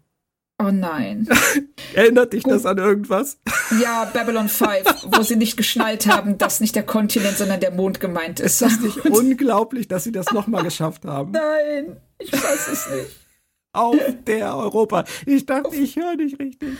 Oh 0.60 0.70
nein. 0.72 1.28
Erinnert 1.94 2.32
dich 2.32 2.42
das 2.42 2.66
an 2.66 2.78
irgendwas? 2.78 3.38
Ja, 3.80 4.06
Babylon 4.06 4.48
5, 4.48 5.06
wo 5.06 5.22
sie 5.22 5.36
nicht 5.36 5.56
geschnallt 5.56 6.08
haben, 6.08 6.36
dass 6.36 6.60
nicht 6.60 6.74
der 6.74 6.82
Kontinent, 6.82 7.36
sondern 7.36 7.60
der 7.60 7.70
Mond 7.70 8.00
gemeint 8.00 8.40
ist. 8.40 8.60
Ist 8.60 8.62
das 8.62 8.80
nicht 8.80 9.04
unglaublich, 9.06 9.86
dass 9.86 10.04
sie 10.04 10.12
das 10.12 10.32
nochmal 10.32 10.64
geschafft 10.64 11.04
haben? 11.04 11.30
Nein, 11.30 11.98
ich 12.18 12.32
weiß 12.32 12.68
es 12.72 12.90
nicht. 12.90 13.16
Auf 13.72 13.96
der 14.26 14.56
Europa. 14.56 15.04
Ich 15.26 15.46
dachte, 15.46 15.76
ich 15.76 15.94
höre 15.94 16.16
nicht 16.16 16.40
richtig. 16.40 16.70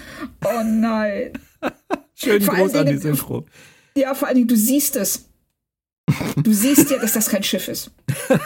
Oh 0.45 0.63
nein. 0.65 1.33
Schönen 2.15 2.43
vor 2.43 2.57
Gruß 2.57 2.75
an 2.75 2.87
die 2.87 2.97
Synchro. 2.97 3.47
Ja, 3.97 4.15
vor 4.15 4.27
allen 4.27 4.37
Dingen, 4.37 4.49
du 4.49 4.57
siehst 4.57 4.97
es. 4.97 5.29
Du 6.37 6.53
siehst 6.53 6.91
ja, 6.91 6.99
dass 6.99 7.13
das 7.13 7.29
kein 7.29 7.43
Schiff 7.45 7.69
ist. 7.69 7.93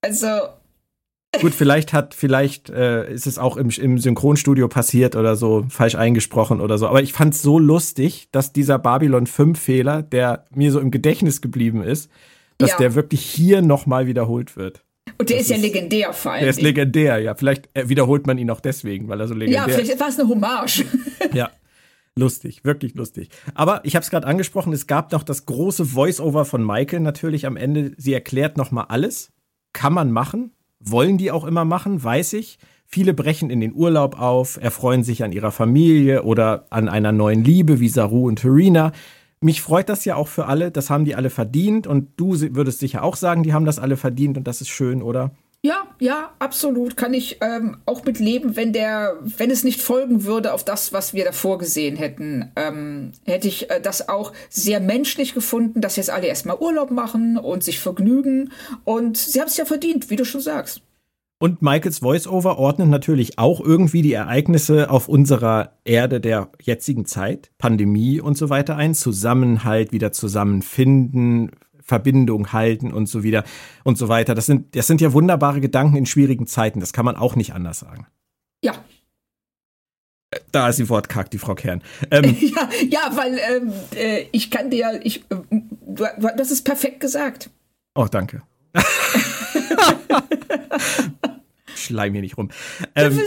Also, 0.00 0.28
Gut, 1.40 1.54
vielleicht 1.54 1.92
hat, 1.92 2.14
vielleicht 2.14 2.70
äh, 2.70 3.12
ist 3.12 3.26
es 3.26 3.38
auch 3.38 3.58
im, 3.58 3.68
im 3.68 3.98
Synchronstudio 3.98 4.66
passiert 4.66 5.14
oder 5.14 5.36
so, 5.36 5.66
falsch 5.68 5.94
eingesprochen 5.94 6.60
oder 6.60 6.78
so. 6.78 6.88
Aber 6.88 7.02
ich 7.02 7.12
fand 7.12 7.34
es 7.34 7.42
so 7.42 7.58
lustig, 7.58 8.28
dass 8.32 8.52
dieser 8.52 8.78
Babylon 8.78 9.26
5 9.26 9.58
Fehler, 9.58 10.02
der 10.02 10.46
mir 10.54 10.72
so 10.72 10.80
im 10.80 10.90
Gedächtnis 10.90 11.42
geblieben 11.42 11.82
ist, 11.82 12.10
dass 12.56 12.70
ja. 12.70 12.76
der 12.78 12.94
wirklich 12.94 13.20
hier 13.20 13.60
nochmal 13.60 14.06
wiederholt 14.06 14.56
wird. 14.56 14.84
Und 15.18 15.28
der 15.28 15.36
ist, 15.36 15.50
ist 15.50 15.50
ja 15.50 15.56
legendär 15.56 16.12
vor 16.12 16.32
allem. 16.32 16.40
Der 16.40 16.50
ist 16.50 16.62
legendär, 16.62 17.18
ja. 17.18 17.34
Vielleicht 17.34 17.68
äh, 17.74 17.88
wiederholt 17.88 18.26
man 18.26 18.38
ihn 18.38 18.50
auch 18.50 18.60
deswegen, 18.60 19.08
weil 19.08 19.20
er 19.20 19.28
so 19.28 19.34
legendär 19.34 19.66
ist. 19.66 19.68
Ja, 19.68 19.74
vielleicht 19.74 20.00
war 20.00 20.08
es 20.08 20.18
eine 20.18 20.28
Hommage. 20.28 20.84
ja. 21.34 21.50
Lustig, 22.16 22.64
wirklich 22.64 22.94
lustig. 22.94 23.28
Aber 23.54 23.80
ich 23.84 23.94
habe 23.94 24.02
es 24.02 24.10
gerade 24.10 24.26
angesprochen, 24.26 24.72
es 24.72 24.88
gab 24.88 25.12
noch 25.12 25.22
das 25.22 25.46
große 25.46 25.84
Voice-Over 25.84 26.44
von 26.46 26.66
Michael 26.66 27.00
natürlich 27.00 27.46
am 27.46 27.56
Ende. 27.56 27.92
Sie 27.96 28.12
erklärt 28.12 28.56
nochmal 28.56 28.86
alles. 28.88 29.30
Kann 29.72 29.92
man 29.92 30.10
machen. 30.10 30.52
Wollen 30.80 31.18
die 31.18 31.30
auch 31.30 31.44
immer 31.44 31.64
machen, 31.64 32.02
weiß 32.02 32.34
ich. 32.34 32.58
Viele 32.86 33.12
brechen 33.12 33.50
in 33.50 33.60
den 33.60 33.74
Urlaub 33.74 34.18
auf, 34.18 34.58
erfreuen 34.60 35.04
sich 35.04 35.22
an 35.22 35.32
ihrer 35.32 35.50
Familie 35.50 36.22
oder 36.22 36.66
an 36.70 36.88
einer 36.88 37.12
neuen 37.12 37.44
Liebe 37.44 37.80
wie 37.80 37.88
Saru 37.88 38.26
und 38.26 38.36
Terina. 38.36 38.92
Mich 39.40 39.60
freut 39.60 39.88
das 39.88 40.04
ja 40.04 40.16
auch 40.16 40.28
für 40.28 40.46
alle, 40.46 40.70
das 40.70 40.88
haben 40.88 41.04
die 41.04 41.14
alle 41.14 41.30
verdient 41.30 41.86
und 41.86 42.08
du 42.16 42.40
würdest 42.56 42.80
sicher 42.80 43.04
auch 43.04 43.14
sagen, 43.14 43.42
die 43.42 43.52
haben 43.52 43.66
das 43.66 43.78
alle 43.78 43.96
verdient 43.96 44.38
und 44.38 44.48
das 44.48 44.60
ist 44.60 44.68
schön, 44.68 45.02
oder? 45.02 45.32
Ja, 45.62 45.88
ja, 45.98 46.32
absolut. 46.38 46.96
Kann 46.96 47.14
ich 47.14 47.38
ähm, 47.40 47.78
auch 47.84 48.04
mit 48.04 48.20
leben, 48.20 48.54
wenn 48.54 48.72
der, 48.72 49.16
wenn 49.20 49.50
es 49.50 49.64
nicht 49.64 49.82
folgen 49.82 50.24
würde 50.24 50.54
auf 50.54 50.64
das, 50.64 50.92
was 50.92 51.14
wir 51.14 51.24
davor 51.24 51.58
gesehen 51.58 51.96
hätten, 51.96 52.52
ähm, 52.54 53.10
hätte 53.24 53.48
ich 53.48 53.68
äh, 53.68 53.80
das 53.80 54.08
auch 54.08 54.32
sehr 54.48 54.78
menschlich 54.78 55.34
gefunden, 55.34 55.80
dass 55.80 55.96
jetzt 55.96 56.10
alle 56.10 56.28
erstmal 56.28 56.58
Urlaub 56.58 56.92
machen 56.92 57.36
und 57.38 57.64
sich 57.64 57.80
vergnügen. 57.80 58.52
Und 58.84 59.16
sie 59.16 59.40
haben 59.40 59.48
es 59.48 59.56
ja 59.56 59.64
verdient, 59.64 60.10
wie 60.10 60.16
du 60.16 60.24
schon 60.24 60.40
sagst. 60.40 60.82
Und 61.40 61.62
Michaels 61.62 62.02
Voiceover 62.02 62.58
ordnet 62.58 62.88
natürlich 62.88 63.38
auch 63.38 63.60
irgendwie 63.60 64.02
die 64.02 64.12
Ereignisse 64.12 64.90
auf 64.90 65.08
unserer 65.08 65.72
Erde 65.84 66.20
der 66.20 66.50
jetzigen 66.60 67.04
Zeit, 67.04 67.52
Pandemie 67.58 68.20
und 68.20 68.36
so 68.36 68.48
weiter 68.50 68.76
ein, 68.76 68.92
Zusammenhalt, 68.94 69.92
wieder 69.92 70.10
zusammenfinden, 70.10 71.52
Verbindung 71.88 72.52
halten 72.52 72.92
und 72.92 73.08
so 73.08 73.22
wieder 73.22 73.44
und 73.82 73.98
so 73.98 74.08
weiter. 74.08 74.34
Das 74.34 74.46
sind, 74.46 74.76
das 74.76 74.86
sind 74.86 75.00
ja 75.00 75.12
wunderbare 75.12 75.60
Gedanken 75.60 75.96
in 75.96 76.06
schwierigen 76.06 76.46
Zeiten. 76.46 76.80
Das 76.80 76.92
kann 76.92 77.04
man 77.04 77.16
auch 77.16 77.34
nicht 77.34 77.54
anders 77.54 77.80
sagen. 77.80 78.06
Ja. 78.62 78.74
Da 80.52 80.68
ist 80.68 80.76
sie 80.76 80.90
wortkarg, 80.90 81.30
die 81.30 81.38
Frau 81.38 81.54
Kern. 81.54 81.82
Ähm, 82.10 82.36
ja, 82.40 82.68
ja, 82.88 83.16
weil 83.16 83.40
ähm, 83.50 83.72
äh, 83.96 84.26
ich 84.30 84.50
kann 84.50 84.70
dir, 84.70 85.00
ich, 85.02 85.24
äh, 85.30 85.36
das 86.36 86.50
ist 86.50 86.64
perfekt 86.64 87.00
gesagt. 87.00 87.50
Oh, 87.94 88.06
danke. 88.10 88.42
Schleim 91.74 92.12
hier 92.12 92.20
nicht 92.20 92.36
rum. 92.36 92.50
Ähm, 92.94 93.18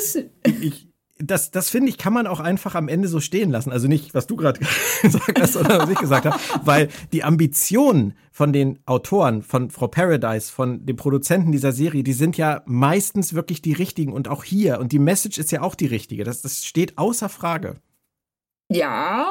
ich, 0.44 0.88
das, 1.24 1.52
das 1.52 1.70
finde 1.70 1.90
ich, 1.90 1.98
kann 1.98 2.14
man 2.14 2.28
auch 2.28 2.40
einfach 2.40 2.76
am 2.76 2.88
Ende 2.88 3.08
so 3.08 3.20
stehen 3.20 3.52
lassen. 3.52 3.72
Also 3.72 3.88
nicht, 3.88 4.14
was 4.14 4.28
du 4.28 4.36
gerade 4.36 4.60
gesagt 5.02 5.40
hast, 5.40 5.54
sondern 5.54 5.80
was 5.80 5.90
ich 5.90 5.98
gesagt 5.98 6.26
habe. 6.26 6.40
Weil 6.64 6.90
die 7.12 7.24
Ambitionen 7.24 8.14
von 8.32 8.54
den 8.54 8.80
Autoren, 8.86 9.42
von 9.42 9.70
Frau 9.70 9.88
Paradise, 9.88 10.52
von 10.52 10.86
den 10.86 10.96
Produzenten 10.96 11.52
dieser 11.52 11.72
Serie, 11.72 12.04
die 12.04 12.14
sind 12.14 12.38
ja 12.38 12.62
meistens 12.66 13.34
wirklich 13.34 13.62
die 13.62 13.74
richtigen 13.74 14.14
und 14.14 14.28
auch 14.28 14.44
hier. 14.44 14.80
Und 14.80 14.92
die 14.92 15.00
Message 15.00 15.38
ist 15.38 15.52
ja 15.52 15.62
auch 15.62 15.76
die 15.76 15.88
richtige. 15.88 16.24
Das, 16.24 16.42
das 16.42 16.66
steht 16.66 16.98
außer 16.98 17.30
Frage. 17.30 17.76
Ja, 18.70 19.28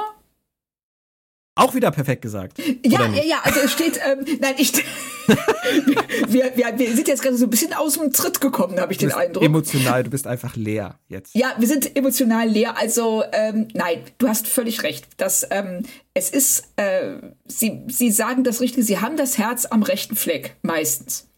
auch 1.60 1.74
wieder 1.74 1.90
perfekt 1.90 2.22
gesagt. 2.22 2.58
Ja, 2.84 3.06
ja, 3.06 3.22
ja, 3.22 3.40
also 3.42 3.60
es 3.60 3.72
steht, 3.72 4.00
ähm, 4.04 4.24
nein, 4.40 4.54
ich, 4.58 4.72
wir, 6.28 6.52
wir, 6.56 6.78
wir 6.78 6.94
sind 6.96 7.08
jetzt 7.08 7.22
gerade 7.22 7.36
so 7.36 7.46
ein 7.46 7.50
bisschen 7.50 7.72
aus 7.72 7.94
dem 7.94 8.12
Tritt 8.12 8.40
gekommen, 8.40 8.80
habe 8.80 8.92
ich 8.92 8.98
den 8.98 9.12
Eindruck. 9.12 9.42
Emotional, 9.42 10.02
du 10.02 10.10
bist 10.10 10.26
einfach 10.26 10.56
leer 10.56 10.98
jetzt. 11.08 11.34
Ja, 11.34 11.54
wir 11.58 11.68
sind 11.68 11.96
emotional 11.96 12.48
leer. 12.48 12.76
Also 12.78 13.22
ähm, 13.32 13.68
nein, 13.74 14.02
du 14.18 14.28
hast 14.28 14.46
völlig 14.48 14.82
recht. 14.82 15.06
Das, 15.16 15.46
ähm, 15.50 15.82
es 16.14 16.30
ist, 16.30 16.64
äh, 16.76 17.16
sie, 17.46 17.82
sie 17.88 18.10
sagen 18.10 18.44
das 18.44 18.60
Richtige, 18.60 18.82
sie 18.82 18.98
haben 18.98 19.16
das 19.16 19.38
Herz 19.38 19.66
am 19.66 19.82
rechten 19.82 20.16
Fleck, 20.16 20.56
meistens. 20.62 21.28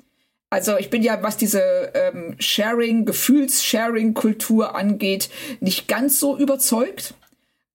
Also 0.53 0.77
ich 0.77 0.91
bin 0.91 1.03
ja, 1.03 1.23
was 1.23 1.39
diese 1.39 1.63
ähm, 1.95 2.37
Sharing, 2.39 3.07
Gefühls-Sharing-Kultur 3.07 4.75
angeht, 4.77 5.31
nicht 5.61 5.89
ganz 5.89 6.21
so 6.21 6.37
überzeugt. 6.37 7.15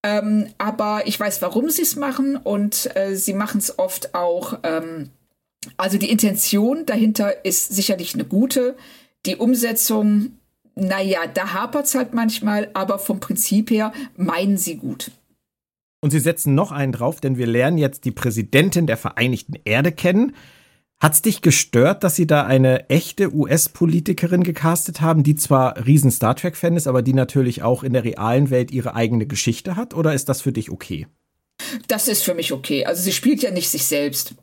Ähm, 0.04 0.48
aber 0.58 1.04
ich 1.06 1.20
weiß, 1.20 1.42
warum 1.42 1.70
sie 1.70 1.82
es 1.82 1.96
machen 1.96 2.38
und 2.38 2.96
äh, 2.96 3.16
sie 3.16 3.34
machen 3.34 3.60
es 3.60 3.78
oft 3.80 4.14
auch. 4.16 4.60
Ähm, 4.64 5.10
also 5.76 5.98
die 5.98 6.10
Intention 6.10 6.86
dahinter 6.86 7.46
ist 7.46 7.76
sicherlich 7.76 8.14
eine 8.14 8.26
gute. 8.26 8.76
Die 9.26 9.36
Umsetzung, 9.36 10.38
naja, 10.76 11.22
da 11.34 11.54
hapert 11.54 11.86
es 11.86 11.96
halt 11.96 12.14
manchmal, 12.14 12.70
aber 12.74 13.00
vom 13.00 13.20
Prinzip 13.20 13.70
her 13.72 13.92
meinen 14.16 14.58
sie 14.58 14.78
gut. 14.78 15.12
Und 16.00 16.12
sie 16.12 16.20
setzen 16.20 16.54
noch 16.54 16.72
einen 16.72 16.92
drauf, 16.92 17.20
denn 17.20 17.38
wir 17.38 17.48
lernen 17.48 17.78
jetzt 17.78 18.06
die 18.06 18.12
Präsidentin 18.12 18.86
der 18.86 18.98
Vereinigten 18.98 19.56
Erde 19.66 19.92
kennen. 19.92 20.36
Hat's 21.00 21.22
dich 21.22 21.42
gestört, 21.42 22.04
dass 22.04 22.16
sie 22.16 22.26
da 22.26 22.46
eine 22.46 22.90
echte 22.90 23.34
US-Politikerin 23.34 24.44
gecastet 24.44 25.00
haben, 25.00 25.22
die 25.24 25.36
zwar 25.36 25.86
riesen 25.86 26.10
Star 26.10 26.36
Trek-Fan 26.36 26.76
ist, 26.76 26.88
aber 26.88 27.04
die 27.04 27.14
natürlich 27.14 27.62
auch 27.62 27.84
in 27.84 27.94
der 27.94 28.04
realen 28.04 28.50
Welt 28.50 28.72
ihre 28.72 28.96
eigene 28.96 29.28
Geschichte 29.28 29.76
hat? 29.76 29.94
Oder 29.94 30.16
ist 30.16 30.28
das 30.28 30.42
für 30.42 30.52
dich 30.52 30.72
okay? 30.72 31.06
Das 31.88 32.08
ist 32.08 32.24
für 32.24 32.34
mich 32.34 32.52
okay. 32.52 32.86
Also 32.86 33.04
sie 33.04 33.12
spielt 33.12 33.44
ja 33.44 33.52
nicht 33.52 33.70
sich 33.70 33.86
selbst. 33.86 34.36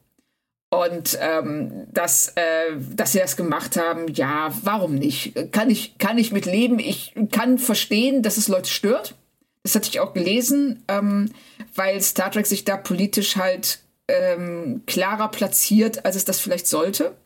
Und 0.70 1.18
ähm, 1.20 1.86
dass, 1.92 2.28
äh, 2.36 2.76
dass 2.94 3.12
sie 3.12 3.18
das 3.18 3.36
gemacht 3.36 3.76
haben, 3.76 4.08
ja, 4.12 4.52
warum 4.62 4.94
nicht? 4.94 5.52
Kann 5.52 5.70
ich, 5.70 5.98
kann 5.98 6.18
ich 6.18 6.32
mit 6.32 6.46
leben. 6.46 6.78
Ich 6.78 7.14
kann 7.32 7.58
verstehen, 7.58 8.22
dass 8.22 8.36
es 8.36 8.48
Leute 8.48 8.70
stört. 8.70 9.16
Das 9.62 9.74
hatte 9.74 9.88
ich 9.88 10.00
auch 10.00 10.12
gelesen, 10.12 10.82
ähm, 10.88 11.30
weil 11.74 12.00
Star 12.00 12.30
Trek 12.30 12.46
sich 12.46 12.64
da 12.64 12.76
politisch 12.76 13.36
halt 13.36 13.83
ähm, 14.08 14.82
klarer 14.86 15.28
platziert, 15.28 16.04
als 16.04 16.16
es 16.16 16.24
das 16.24 16.40
vielleicht 16.40 16.66
sollte. 16.66 17.16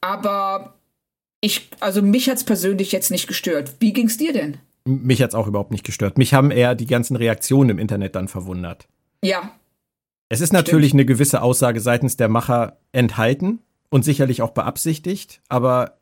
Aber 0.00 0.74
ich, 1.40 1.68
also 1.80 2.02
mich 2.02 2.28
hat 2.28 2.38
es 2.38 2.44
persönlich 2.44 2.92
jetzt 2.92 3.10
nicht 3.10 3.26
gestört. 3.26 3.74
Wie 3.80 3.92
ging 3.92 4.06
es 4.06 4.16
dir 4.16 4.32
denn? 4.32 4.58
Mich 4.84 5.20
hat 5.20 5.30
es 5.30 5.34
auch 5.34 5.48
überhaupt 5.48 5.72
nicht 5.72 5.84
gestört. 5.84 6.18
Mich 6.18 6.32
haben 6.32 6.50
eher 6.50 6.74
die 6.74 6.86
ganzen 6.86 7.16
Reaktionen 7.16 7.70
im 7.70 7.78
Internet 7.78 8.14
dann 8.14 8.28
verwundert. 8.28 8.88
Ja. 9.22 9.50
Es 10.28 10.40
ist 10.40 10.52
natürlich 10.52 10.90
Stimmt. 10.90 11.00
eine 11.00 11.06
gewisse 11.06 11.42
Aussage 11.42 11.80
seitens 11.80 12.16
der 12.16 12.28
Macher 12.28 12.78
enthalten 12.92 13.60
und 13.90 14.04
sicherlich 14.04 14.42
auch 14.42 14.50
beabsichtigt, 14.50 15.40
aber 15.48 15.98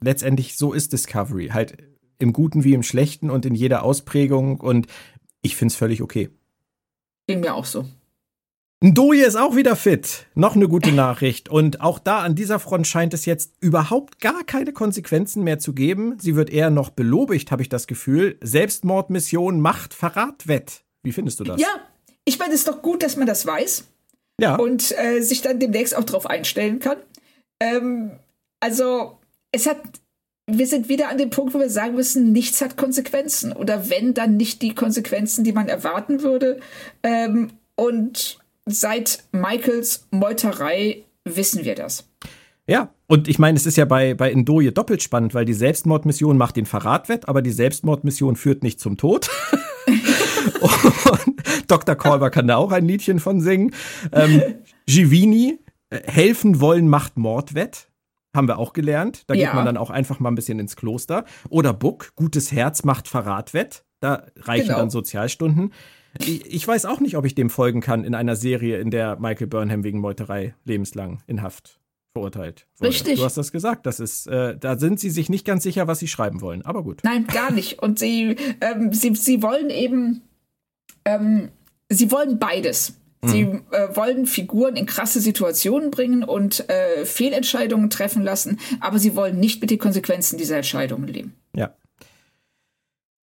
letztendlich 0.00 0.56
so 0.56 0.72
ist 0.72 0.92
Discovery. 0.92 1.48
Halt 1.48 1.76
im 2.18 2.32
Guten 2.32 2.64
wie 2.64 2.74
im 2.74 2.82
Schlechten 2.82 3.30
und 3.30 3.44
in 3.44 3.54
jeder 3.54 3.82
Ausprägung 3.82 4.60
und 4.60 4.86
ich 5.42 5.56
finde 5.56 5.72
es 5.72 5.76
völlig 5.76 6.02
okay. 6.02 6.30
Ging 7.26 7.40
mir 7.40 7.54
auch 7.54 7.64
so. 7.64 7.84
Ndoye 8.80 9.22
ist 9.22 9.36
auch 9.36 9.56
wieder 9.56 9.74
fit. 9.74 10.26
Noch 10.34 10.54
eine 10.54 10.68
gute 10.68 10.92
Nachricht. 10.92 11.48
Und 11.48 11.80
auch 11.80 11.98
da 11.98 12.20
an 12.20 12.34
dieser 12.34 12.58
Front 12.58 12.86
scheint 12.86 13.14
es 13.14 13.24
jetzt 13.24 13.54
überhaupt 13.60 14.20
gar 14.20 14.44
keine 14.44 14.72
Konsequenzen 14.74 15.44
mehr 15.44 15.58
zu 15.58 15.72
geben. 15.72 16.18
Sie 16.20 16.36
wird 16.36 16.50
eher 16.50 16.68
noch 16.68 16.90
belobigt, 16.90 17.50
habe 17.50 17.62
ich 17.62 17.70
das 17.70 17.86
Gefühl. 17.86 18.36
Selbstmordmission 18.42 19.60
macht 19.60 19.94
Verrat 19.94 20.46
wett. 20.46 20.82
Wie 21.02 21.12
findest 21.12 21.40
du 21.40 21.44
das? 21.44 21.60
Ja, 21.60 21.68
ich 22.26 22.38
meine, 22.38 22.52
es 22.52 22.60
ist 22.60 22.68
doch 22.68 22.82
gut, 22.82 23.02
dass 23.02 23.16
man 23.16 23.26
das 23.26 23.46
weiß. 23.46 23.84
Ja. 24.40 24.56
Und 24.56 24.92
äh, 24.98 25.20
sich 25.22 25.40
dann 25.40 25.58
demnächst 25.58 25.96
auch 25.96 26.04
darauf 26.04 26.26
einstellen 26.26 26.78
kann. 26.78 26.98
Ähm, 27.60 28.18
also, 28.60 29.18
es 29.52 29.66
hat. 29.66 29.78
Wir 30.48 30.66
sind 30.66 30.88
wieder 30.88 31.08
an 31.08 31.18
dem 31.18 31.30
Punkt, 31.30 31.54
wo 31.54 31.58
wir 31.58 31.70
sagen 31.70 31.94
müssen, 31.96 32.30
nichts 32.30 32.60
hat 32.60 32.76
Konsequenzen. 32.76 33.52
Oder 33.52 33.90
wenn, 33.90 34.14
dann 34.14 34.36
nicht 34.36 34.62
die 34.62 34.74
Konsequenzen, 34.74 35.42
die 35.42 35.52
man 35.52 35.68
erwarten 35.68 36.22
würde. 36.22 36.60
Ähm, 37.02 37.50
und 37.74 38.38
seit 38.66 39.24
Michaels 39.32 40.06
Meuterei 40.10 41.04
wissen 41.24 41.64
wir 41.64 41.74
das. 41.74 42.08
Ja, 42.68 42.92
und 43.06 43.28
ich 43.28 43.38
meine, 43.38 43.56
es 43.56 43.64
ist 43.64 43.76
ja 43.76 43.84
bei, 43.84 44.14
bei 44.14 44.30
Indoje 44.30 44.72
doppelt 44.72 45.02
spannend, 45.02 45.34
weil 45.34 45.44
die 45.44 45.54
Selbstmordmission 45.54 46.36
macht 46.36 46.56
den 46.56 46.66
Verrat 46.66 47.08
wett, 47.08 47.28
aber 47.28 47.40
die 47.40 47.52
Selbstmordmission 47.52 48.34
führt 48.34 48.64
nicht 48.64 48.80
zum 48.80 48.96
Tod. 48.96 49.30
und 50.60 51.42
Dr. 51.68 51.94
Kolber 51.94 52.30
kann 52.30 52.48
da 52.48 52.56
auch 52.56 52.72
ein 52.72 52.86
Liedchen 52.86 53.20
von 53.20 53.40
singen. 53.40 53.72
Ähm, 54.10 54.42
Givini, 54.86 55.60
äh, 55.90 56.00
helfen 56.10 56.60
wollen 56.60 56.88
macht 56.88 57.16
Mord 57.16 57.54
wett. 57.54 57.88
Haben 58.34 58.48
wir 58.48 58.58
auch 58.58 58.72
gelernt. 58.72 59.22
Da 59.28 59.34
ja. 59.34 59.46
geht 59.46 59.54
man 59.54 59.64
dann 59.64 59.76
auch 59.76 59.90
einfach 59.90 60.18
mal 60.18 60.30
ein 60.30 60.34
bisschen 60.34 60.58
ins 60.58 60.74
Kloster. 60.74 61.24
Oder 61.48 61.72
Buck, 61.72 62.12
gutes 62.16 62.50
Herz 62.50 62.82
macht 62.82 63.06
Verrat 63.06 63.54
wett. 63.54 63.84
Da 64.00 64.26
reichen 64.40 64.66
genau. 64.66 64.78
dann 64.78 64.90
Sozialstunden. 64.90 65.72
Ich 66.24 66.66
weiß 66.66 66.84
auch 66.86 67.00
nicht, 67.00 67.16
ob 67.16 67.24
ich 67.24 67.34
dem 67.34 67.50
folgen 67.50 67.80
kann 67.80 68.04
in 68.04 68.14
einer 68.14 68.36
Serie, 68.36 68.78
in 68.78 68.90
der 68.90 69.18
Michael 69.18 69.46
Burnham 69.46 69.84
wegen 69.84 70.00
Meuterei 70.00 70.54
lebenslang 70.64 71.22
in 71.26 71.42
Haft 71.42 71.80
verurteilt 72.12 72.66
wurde. 72.78 72.88
Richtig. 72.88 73.18
Du 73.18 73.24
hast 73.24 73.36
das 73.36 73.52
gesagt. 73.52 73.84
Das 73.84 74.00
ist, 74.00 74.26
äh, 74.26 74.56
da 74.56 74.78
sind 74.78 74.98
sie 74.98 75.10
sich 75.10 75.28
nicht 75.28 75.44
ganz 75.44 75.62
sicher, 75.62 75.86
was 75.86 75.98
sie 75.98 76.08
schreiben 76.08 76.40
wollen. 76.40 76.62
Aber 76.62 76.82
gut. 76.82 77.00
Nein, 77.04 77.26
gar 77.26 77.52
nicht. 77.52 77.82
Und 77.82 77.98
sie, 77.98 78.36
ähm, 78.62 78.92
sie, 78.92 79.14
sie 79.14 79.42
wollen 79.42 79.68
eben, 79.68 80.22
ähm, 81.04 81.50
sie 81.90 82.10
wollen 82.10 82.38
beides. 82.38 82.94
Sie 83.24 83.44
mhm. 83.44 83.62
äh, 83.70 83.94
wollen 83.96 84.26
Figuren 84.26 84.76
in 84.76 84.86
krasse 84.86 85.20
Situationen 85.20 85.90
bringen 85.90 86.22
und 86.22 86.68
äh, 86.68 87.04
Fehlentscheidungen 87.04 87.90
treffen 87.90 88.22
lassen, 88.22 88.58
aber 88.80 88.98
sie 88.98 89.16
wollen 89.16 89.40
nicht 89.40 89.60
mit 89.60 89.70
den 89.70 89.78
Konsequenzen 89.78 90.38
dieser 90.38 90.56
Entscheidungen 90.56 91.08
leben. 91.08 91.34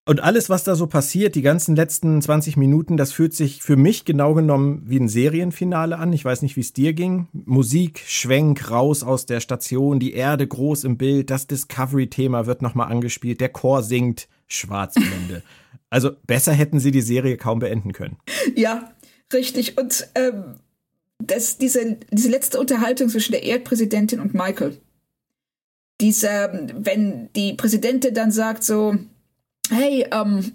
Und 0.06 0.22
alles, 0.22 0.50
was 0.50 0.64
da 0.64 0.74
so 0.74 0.86
passiert, 0.86 1.34
die 1.34 1.40
ganzen 1.40 1.76
letzten 1.76 2.20
20 2.20 2.58
Minuten, 2.58 2.98
das 2.98 3.12
fühlt 3.12 3.32
sich 3.32 3.62
für 3.62 3.76
mich 3.76 4.04
genau 4.04 4.34
genommen 4.34 4.82
wie 4.84 5.00
ein 5.00 5.08
Serienfinale 5.08 5.96
an. 5.96 6.12
Ich 6.12 6.24
weiß 6.24 6.42
nicht, 6.42 6.56
wie 6.56 6.60
es 6.60 6.74
dir 6.74 6.92
ging. 6.92 7.28
Musik, 7.32 8.02
Schwenk 8.06 8.70
raus 8.70 9.02
aus 9.02 9.24
der 9.24 9.40
Station, 9.40 10.00
die 10.00 10.12
Erde 10.12 10.46
groß 10.46 10.84
im 10.84 10.98
Bild, 10.98 11.30
das 11.30 11.46
Discovery-Thema 11.46 12.44
wird 12.44 12.60
nochmal 12.60 12.92
angespielt, 12.92 13.40
der 13.40 13.48
Chor 13.48 13.82
singt, 13.82 14.28
Schwarzblende. 14.46 15.42
Also 15.88 16.10
besser 16.26 16.52
hätten 16.52 16.80
sie 16.80 16.90
die 16.90 17.00
Serie 17.00 17.38
kaum 17.38 17.60
beenden 17.60 17.92
können. 17.92 18.18
Ja, 18.56 18.92
richtig. 19.32 19.78
Und 19.78 20.08
ähm, 20.14 20.56
das, 21.18 21.56
diese, 21.56 21.98
diese 22.10 22.28
letzte 22.28 22.60
Unterhaltung 22.60 23.08
zwischen 23.08 23.32
der 23.32 23.44
Erdpräsidentin 23.44 24.20
und 24.20 24.34
Michael. 24.34 24.76
Diese, 26.00 26.68
wenn 26.76 27.32
die 27.34 27.54
Präsidentin 27.54 28.12
dann 28.12 28.32
sagt 28.32 28.64
so, 28.64 28.96
hey, 29.70 30.06
ähm, 30.10 30.52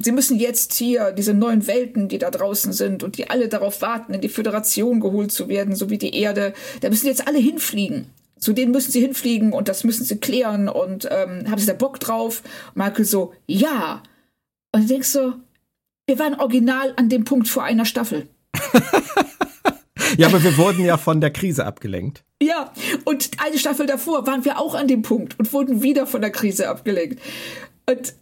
Sie 0.00 0.12
müssen 0.12 0.38
jetzt 0.38 0.74
hier 0.74 1.12
diese 1.12 1.34
neuen 1.34 1.66
Welten, 1.66 2.08
die 2.08 2.18
da 2.18 2.30
draußen 2.30 2.72
sind 2.72 3.02
und 3.02 3.16
die 3.16 3.30
alle 3.30 3.48
darauf 3.48 3.82
warten, 3.82 4.14
in 4.14 4.20
die 4.20 4.28
Föderation 4.28 5.00
geholt 5.00 5.32
zu 5.32 5.48
werden, 5.48 5.74
so 5.74 5.90
wie 5.90 5.98
die 5.98 6.14
Erde, 6.14 6.52
da 6.80 6.88
müssen 6.88 7.06
jetzt 7.06 7.26
alle 7.26 7.38
hinfliegen. 7.38 8.06
Zu 8.38 8.52
denen 8.52 8.72
müssen 8.72 8.90
sie 8.92 9.00
hinfliegen 9.00 9.52
und 9.52 9.68
das 9.68 9.84
müssen 9.84 10.04
sie 10.04 10.18
klären 10.18 10.68
und 10.68 11.08
ähm, 11.10 11.50
haben 11.50 11.58
sie 11.58 11.66
da 11.66 11.72
Bock 11.72 11.98
drauf? 12.00 12.42
Und 12.74 12.84
Michael 12.84 13.04
so, 13.04 13.32
ja. 13.46 14.02
Und 14.72 14.82
du 14.82 14.88
denkst 14.88 15.08
so, 15.08 15.34
wir 16.06 16.18
waren 16.18 16.34
original 16.34 16.92
an 16.96 17.08
dem 17.08 17.24
Punkt 17.24 17.48
vor 17.48 17.64
einer 17.64 17.86
Staffel. 17.86 18.28
ja, 20.18 20.26
aber 20.26 20.42
wir 20.42 20.56
wurden 20.58 20.84
ja 20.84 20.98
von 20.98 21.20
der 21.22 21.30
Krise 21.30 21.64
abgelenkt. 21.64 22.24
Ja, 22.42 22.72
und 23.04 23.30
eine 23.38 23.58
Staffel 23.58 23.86
davor 23.86 24.26
waren 24.26 24.44
wir 24.44 24.60
auch 24.60 24.74
an 24.74 24.86
dem 24.86 25.00
Punkt 25.00 25.38
und 25.38 25.52
wurden 25.54 25.82
wieder 25.82 26.06
von 26.06 26.20
der 26.20 26.30
Krise 26.30 26.68
abgelenkt. 26.68 27.20
Und 27.88 28.14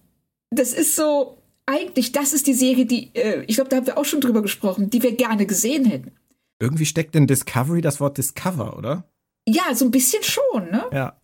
das 0.59 0.73
ist 0.73 0.97
so, 0.97 1.39
eigentlich, 1.67 2.13
das 2.13 2.33
ist 2.33 2.47
die 2.47 2.55
Serie, 2.55 2.87
die, 2.87 3.15
äh, 3.15 3.45
ich 3.47 3.57
glaube, 3.57 3.71
da 3.71 3.77
haben 3.77 3.87
wir 3.87 3.99
auch 3.99 4.05
schon 4.05 4.21
drüber 4.21 4.43
gesprochen, 4.43 4.91
die 4.91 5.03
wir 5.03 5.17
gerne 5.17 5.47
gesehen 5.47 5.85
hätten. 5.85 6.13
Irgendwie 6.61 6.87
steckt 6.87 7.17
in 7.17 7.27
Discovery 7.27 7.81
das 7.81 8.01
Wort 8.01 8.19
Discover, 8.19 8.77
oder? 8.77 9.09
Ja, 9.47 9.75
so 9.75 9.85
ein 9.85 9.91
bisschen 9.91 10.23
schon, 10.23 10.71
ne? 10.71 10.85
Ja. 10.93 11.21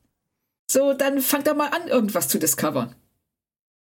So, 0.71 0.93
dann 0.93 1.21
fangt 1.21 1.47
da 1.47 1.55
mal 1.55 1.69
an, 1.69 1.89
irgendwas 1.89 2.29
zu 2.29 2.39
discovern. 2.39 2.95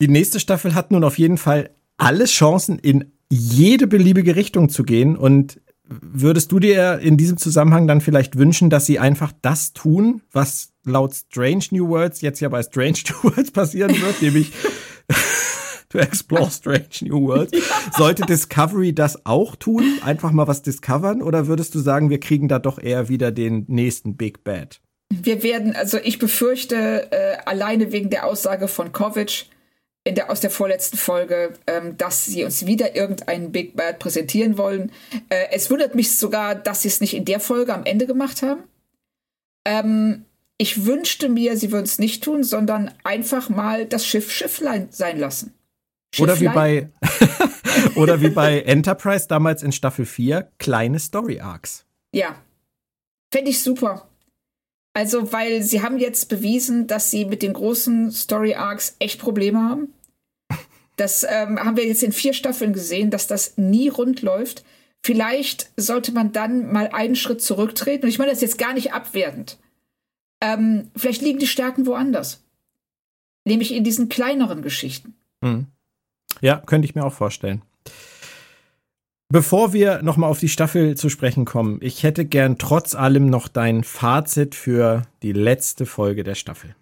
Die 0.02 0.08
nächste 0.08 0.40
Staffel 0.40 0.76
hat 0.76 0.92
nun 0.92 1.04
auf 1.04 1.18
jeden 1.18 1.38
Fall 1.38 1.70
alle 1.98 2.26
Chancen, 2.26 2.80
in 2.80 3.12
jede 3.30 3.88
beliebige 3.88 4.36
Richtung 4.36 4.70
zu 4.70 4.84
gehen. 4.84 5.16
Und 5.16 5.62
würdest 5.86 6.52
du 6.52 6.60
dir 6.60 7.00
in 7.00 7.18
diesem 7.18 7.38
Zusammenhang 7.38 7.88
dann 7.88 8.02
vielleicht 8.02 8.38
wünschen, 8.38 8.70
dass 8.70 8.86
sie 8.86 9.00
einfach 9.00 9.32
das 9.42 9.74
tun, 9.74 10.22
was 10.32 10.74
laut 10.84 11.14
Strange 11.14 11.66
New 11.72 11.88
Worlds 11.88 12.22
jetzt 12.22 12.40
ja 12.40 12.50
bei 12.50 12.64
Strange 12.64 13.00
New 13.10 13.32
Worlds 13.32 13.52
passieren 13.52 13.92
wird, 14.02 14.22
nämlich 14.22 14.52
to 15.94 16.00
explore 16.00 16.50
strange 16.50 17.02
new 17.02 17.28
worlds. 17.28 17.52
Sollte 17.98 18.24
Discovery 18.24 18.94
das 18.94 19.26
auch 19.26 19.56
tun? 19.56 20.00
Einfach 20.04 20.32
mal 20.32 20.48
was 20.48 20.62
discovern? 20.62 21.22
Oder 21.22 21.48
würdest 21.48 21.76
du 21.76 21.80
sagen, 21.80 22.10
wir 22.10 22.20
kriegen 22.20 22.48
da 22.48 22.60
doch 22.60 22.80
eher 22.80 23.10
wieder 23.10 23.32
den 23.32 23.66
nächsten 23.68 24.18
Big 24.18 24.44
Bad? 24.44 24.82
Wir 25.10 25.44
werden, 25.44 25.76
also 25.76 26.00
ich 26.04 26.18
befürchte, 26.18 27.12
äh, 27.12 27.38
alleine 27.46 27.92
wegen 27.92 28.10
der 28.10 28.26
Aussage 28.26 28.68
von 28.68 28.92
Kovic 28.92 29.46
in 30.04 30.16
der, 30.16 30.32
aus 30.32 30.42
der 30.42 30.50
vorletzten 30.50 30.98
Folge, 30.98 31.54
ähm, 31.68 31.96
dass 31.98 32.26
sie 32.26 32.44
uns 32.44 32.66
wieder 32.66 32.96
irgendeinen 32.96 33.52
Big 33.52 33.76
Bad 33.76 34.00
präsentieren 34.00 34.58
wollen. 34.58 34.92
Äh, 35.30 35.46
es 35.52 35.70
wundert 35.70 35.94
mich 35.94 36.18
sogar, 36.18 36.56
dass 36.56 36.82
sie 36.82 36.88
es 36.88 37.00
nicht 37.00 37.14
in 37.14 37.26
der 37.26 37.40
Folge 37.40 37.74
am 37.74 37.86
Ende 37.86 38.08
gemacht 38.08 38.42
haben. 38.42 38.64
Ähm, 39.66 40.26
ich 40.58 40.86
wünschte 40.86 41.30
mir, 41.30 41.58
sie 41.58 41.72
würden 41.72 41.86
es 41.86 42.00
nicht 42.00 42.24
tun, 42.24 42.44
sondern 42.44 42.92
einfach 43.04 43.50
mal 43.50 43.86
das 43.86 44.06
Schiff 44.06 44.32
Schifflein 44.32 44.88
sein 44.90 45.20
lassen. 45.20 45.54
Oder 46.20 46.40
wie 46.40 46.48
bei 46.48 46.90
oder 47.96 48.22
wie 48.22 48.30
bei 48.30 48.62
Enterprise 48.62 49.28
damals 49.28 49.64
in 49.64 49.72
Staffel 49.72 50.06
4, 50.06 50.50
kleine 50.60 51.00
Story 51.00 51.40
Arcs. 51.40 51.86
Ja. 52.14 52.36
Fände 53.32 53.50
ich 53.50 53.64
super. 53.64 54.08
Also, 54.94 55.34
weil 55.34 55.64
sie 55.64 55.82
haben 55.82 55.98
jetzt 55.98 56.30
bewiesen, 56.30 56.86
dass 56.86 57.10
sie 57.10 57.26
mit 57.26 57.42
den 57.42 57.54
großen 57.54 58.12
Story 58.12 58.54
Arcs 58.54 58.96
echt 59.00 59.20
Probleme 59.20 59.60
haben. 59.60 59.94
Das 60.96 61.26
ähm, 61.28 61.58
haben 61.58 61.76
wir 61.76 61.88
jetzt 61.88 62.04
in 62.04 62.12
vier 62.12 62.34
Staffeln 62.34 62.72
gesehen, 62.72 63.10
dass 63.10 63.26
das 63.26 63.58
nie 63.58 63.90
rund 63.90 64.22
läuft. 64.22 64.64
Vielleicht 65.04 65.72
sollte 65.76 66.12
man 66.12 66.34
dann 66.34 66.72
mal 66.72 66.90
einen 66.90 67.16
Schritt 67.16 67.42
zurücktreten. 67.42 68.04
Und 68.04 68.10
ich 68.10 68.20
meine 68.20 68.30
das 68.30 68.42
jetzt 68.42 68.60
gar 68.60 68.76
nicht 68.76 68.94
abwertend. 68.94 69.58
Ähm, 70.40 70.92
vielleicht 70.96 71.24
liegen 71.24 71.40
die 71.40 71.48
Stärken 71.48 71.88
woanders. 71.88 72.44
Nämlich 73.44 73.74
in 73.74 73.84
diesen 73.84 74.08
kleineren 74.08 74.62
Geschichten. 74.62 75.16
Mhm. 75.42 75.66
Ja, 76.44 76.58
könnte 76.58 76.86
ich 76.86 76.94
mir 76.94 77.06
auch 77.06 77.14
vorstellen. 77.14 77.62
Bevor 79.30 79.72
wir 79.72 80.04
nochmal 80.04 80.30
auf 80.30 80.40
die 80.40 80.50
Staffel 80.50 80.98
zu 80.98 81.08
sprechen 81.08 81.46
kommen, 81.46 81.80
ich 81.82 82.04
hätte 82.04 82.26
gern 82.26 82.58
trotz 82.58 82.96
allem 82.96 83.28
noch 83.28 83.48
dein 83.48 83.86
Fazit 83.86 84.54
für 84.54 85.04
die 85.22 85.32
letzte 85.32 85.86
Folge 85.86 86.26
der 86.26 86.36
Staffel. 86.36 86.76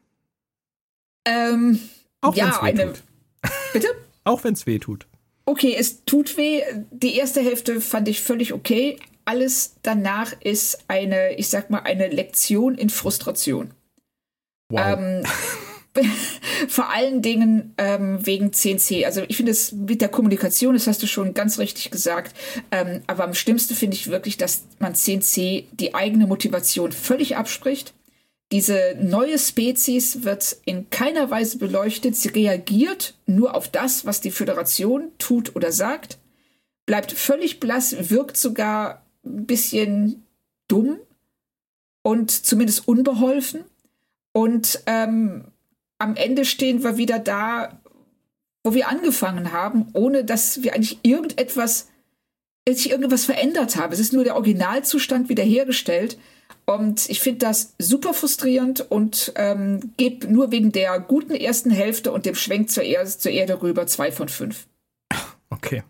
Ähm, 1.26 1.80
auch 2.22 2.36
ja, 2.36 2.48
weh 2.48 2.66
eine. 2.66 2.86
Tut. 2.88 3.04
Bitte? 3.74 3.88
auch 4.24 4.44
wenn 4.44 4.54
es 4.54 4.66
weh 4.66 4.80
tut. 4.80 5.06
Okay, 5.46 5.76
es 5.78 6.06
tut 6.06 6.38
weh. 6.38 6.64
Die 6.90 7.16
erste 7.16 7.42
Hälfte 7.42 7.82
fand 7.82 8.08
ich 8.08 8.22
völlig 8.22 8.54
okay. 8.54 8.98
Alles 9.26 9.76
danach 9.84 10.34
ist 10.42 10.86
eine, 10.88 11.36
ich 11.36 11.50
sag 11.50 11.70
mal, 11.70 11.82
eine 11.84 12.08
Lektion 12.08 12.76
in 12.76 12.90
Frustration. 12.90 13.72
Wow. 14.70 14.98
Ähm, 14.98 15.24
vor 16.68 16.90
allen 16.90 17.22
Dingen 17.22 17.74
ähm, 17.78 18.26
wegen 18.26 18.54
CNC. 18.54 19.06
Also 19.06 19.24
ich 19.28 19.38
finde 19.38 19.52
es 19.52 19.72
mit 19.72 20.02
der 20.02 20.10
Kommunikation, 20.10 20.74
das 20.74 20.88
hast 20.88 21.04
du 21.04 21.08
schon 21.08 21.34
ganz 21.34 21.60
richtig 21.60 21.92
gesagt, 21.92 22.36
ähm, 22.72 23.02
aber 23.08 23.24
am 23.24 23.34
schlimmsten 23.34 23.76
finde 23.76 23.96
ich 23.96 24.10
wirklich, 24.10 24.38
dass 24.38 24.64
man 24.80 24.96
CNC 24.96 25.66
die 25.72 25.94
eigene 25.94 26.28
Motivation 26.28 26.92
völlig 26.92 27.36
abspricht. 27.36 27.94
Diese 28.52 28.98
neue 29.00 29.40
Spezies 29.40 30.24
wird 30.24 30.58
in 30.66 30.90
keiner 30.90 31.32
Weise 31.32 31.58
beleuchtet. 31.58 32.18
Sie 32.18 32.30
reagiert 32.30 33.16
nur 33.26 33.56
auf 33.56 33.70
das, 33.70 34.06
was 34.06 34.20
die 34.20 34.32
Föderation 34.32 35.10
tut 35.18 35.56
oder 35.56 35.72
sagt, 35.72 36.20
bleibt 36.86 37.14
völlig 37.14 37.62
blass, 37.62 38.10
wirkt 38.10 38.36
sogar 38.36 39.06
ein 39.26 39.46
bisschen 39.46 40.26
dumm 40.68 40.98
und 42.02 42.32
zumindest 42.32 42.88
unbeholfen. 42.90 43.64
Und 44.34 44.84
ähm, 44.86 45.46
am 46.02 46.16
Ende 46.16 46.46
stehen 46.46 46.84
wir 46.84 46.98
wieder 46.98 47.20
da, 47.20 47.80
wo 48.64 48.74
wir 48.74 48.90
angefangen 48.90 49.52
haben, 49.52 49.88
ohne 49.94 50.26
dass 50.26 50.64
wir 50.64 50.74
eigentlich 50.74 51.00
irgendetwas, 51.04 51.90
sich 52.68 52.90
irgendwas 52.90 53.26
verändert 53.26 53.76
haben. 53.76 53.94
Es 53.94 54.00
ist 54.00 54.14
nur 54.14 54.24
der 54.24 54.36
Originalzustand 54.36 55.30
wiederhergestellt. 55.30 56.18
Und 56.66 57.10
ich 57.10 57.20
finde 57.20 57.40
das 57.40 57.74
super 57.80 58.14
frustrierend 58.14 58.82
und 58.92 59.34
ähm, 59.36 59.92
gebe 59.98 60.32
nur 60.32 60.52
wegen 60.52 60.72
der 60.72 61.00
guten 61.00 61.34
ersten 61.34 61.72
Hälfte 61.72 62.12
und 62.12 62.26
dem 62.26 62.36
Schwenk 62.36 62.70
zur, 62.70 62.84
er 62.84 63.06
zur 63.06 63.32
Erde 63.32 63.62
rüber 63.62 63.88
zwei 63.88 64.12
von 64.12 64.30
fünf. 64.30 64.68
Okay. 65.50 65.84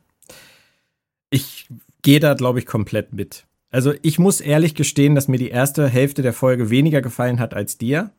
Ich 1.30 1.68
gehe 2.02 2.20
da, 2.20 2.34
glaube 2.34 2.60
ich, 2.60 2.66
komplett 2.66 3.14
mit. 3.14 3.46
Also 3.70 3.94
ich 4.02 4.18
muss 4.18 4.42
ehrlich 4.42 4.76
gestehen, 4.76 5.16
dass 5.16 5.28
mir 5.28 5.38
die 5.38 5.50
erste 5.50 5.88
Hälfte 5.88 6.22
der 6.22 6.34
Folge 6.34 6.70
weniger 6.70 7.02
gefallen 7.02 7.40
hat 7.40 7.54
als 7.54 7.78
dir 7.78 8.12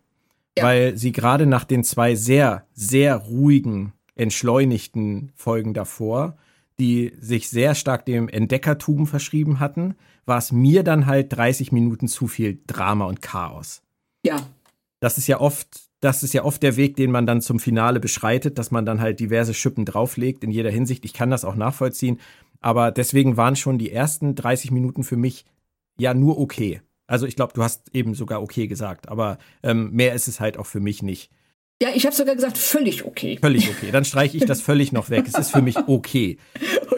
ja. 0.57 0.65
weil 0.65 0.97
sie 0.97 1.13
gerade 1.13 1.47
nach 1.47 1.65
den 1.65 1.85
zwei 1.85 2.15
sehr, 2.15 2.67
sehr 2.73 3.17
ruhigen, 3.17 3.93
entschleunigten 4.15 5.33
Folgen 5.35 5.75
davor, 5.75 6.37
die 6.79 7.13
sich 7.19 7.49
sehr 7.49 7.75
stark 7.75 8.07
dem 8.07 8.29
Entdeckertum 8.29 9.07
verschrieben 9.07 9.61
hatten, 9.61 9.95
war 10.25 10.39
es 10.39 10.53
mir 10.53 10.83
dann 10.83 11.07
halt 11.07 11.35
30 11.35 11.73
Minuten 11.73 12.09
zu 12.09 12.29
viel 12.29 12.61
Drama 12.67 13.07
und 13.07 13.23
Chaos. 13.23 13.83
Ja. 14.25 14.37
Das 15.01 15.19
ist 15.19 15.27
ja 15.27 15.41
oft, 15.41 15.69
das 16.01 16.23
ist 16.23 16.33
ja 16.33 16.45
oft 16.45 16.63
der 16.63 16.77
Weg, 16.77 16.97
den 16.97 17.11
man 17.11 17.27
dann 17.27 17.41
zum 17.41 17.59
Finale 17.59 18.01
beschreitet, 18.01 18.59
dass 18.59 18.71
man 18.71 18.87
dann 18.87 19.01
halt 19.01 19.21
diverse 19.21 19.55
Schippen 19.55 19.85
drauflegt 19.85 20.45
in 20.45 20.51
jeder 20.51 20.71
Hinsicht. 20.71 21.05
Ich 21.05 21.13
kann 21.13 21.31
das 21.31 21.45
auch 21.45 21.57
nachvollziehen, 21.57 22.21
aber 22.61 22.93
deswegen 22.93 23.37
waren 23.37 23.57
schon 23.57 23.79
die 23.79 23.91
ersten 23.91 24.35
30 24.35 24.71
Minuten 24.71 25.03
für 25.03 25.17
mich 25.17 25.45
ja 25.99 26.15
nur 26.15 26.39
okay. 26.39 26.81
Also 27.07 27.27
ich 27.27 27.37
glaube, 27.37 27.53
du 27.55 27.63
hast 27.63 27.95
eben 27.95 28.15
sogar 28.15 28.43
okay 28.43 28.67
gesagt, 28.67 29.09
aber 29.09 29.39
ähm, 29.63 29.91
mehr 29.93 30.15
ist 30.15 30.29
es 30.29 30.41
halt 30.41 30.57
auch 30.57 30.67
für 30.67 30.81
mich 30.81 31.03
nicht. 31.03 31.31
Ja, 31.83 31.89
ich 31.95 32.07
habe 32.07 32.15
sogar 32.15 32.35
gesagt, 32.35 32.59
völlig 32.59 33.05
okay. 33.05 33.39
Völlig 33.41 33.69
okay. 33.69 33.91
Dann 33.91 34.05
streiche 34.05 34.37
ich 34.37 34.45
das 34.45 34.61
völlig 34.63 34.93
noch 34.93 35.11
weg. 35.11 35.25
Es 35.27 35.39
ist 35.39 35.51
für 35.51 35.63
mich 35.63 35.77
okay. 35.77 35.89
okay. 35.89 36.39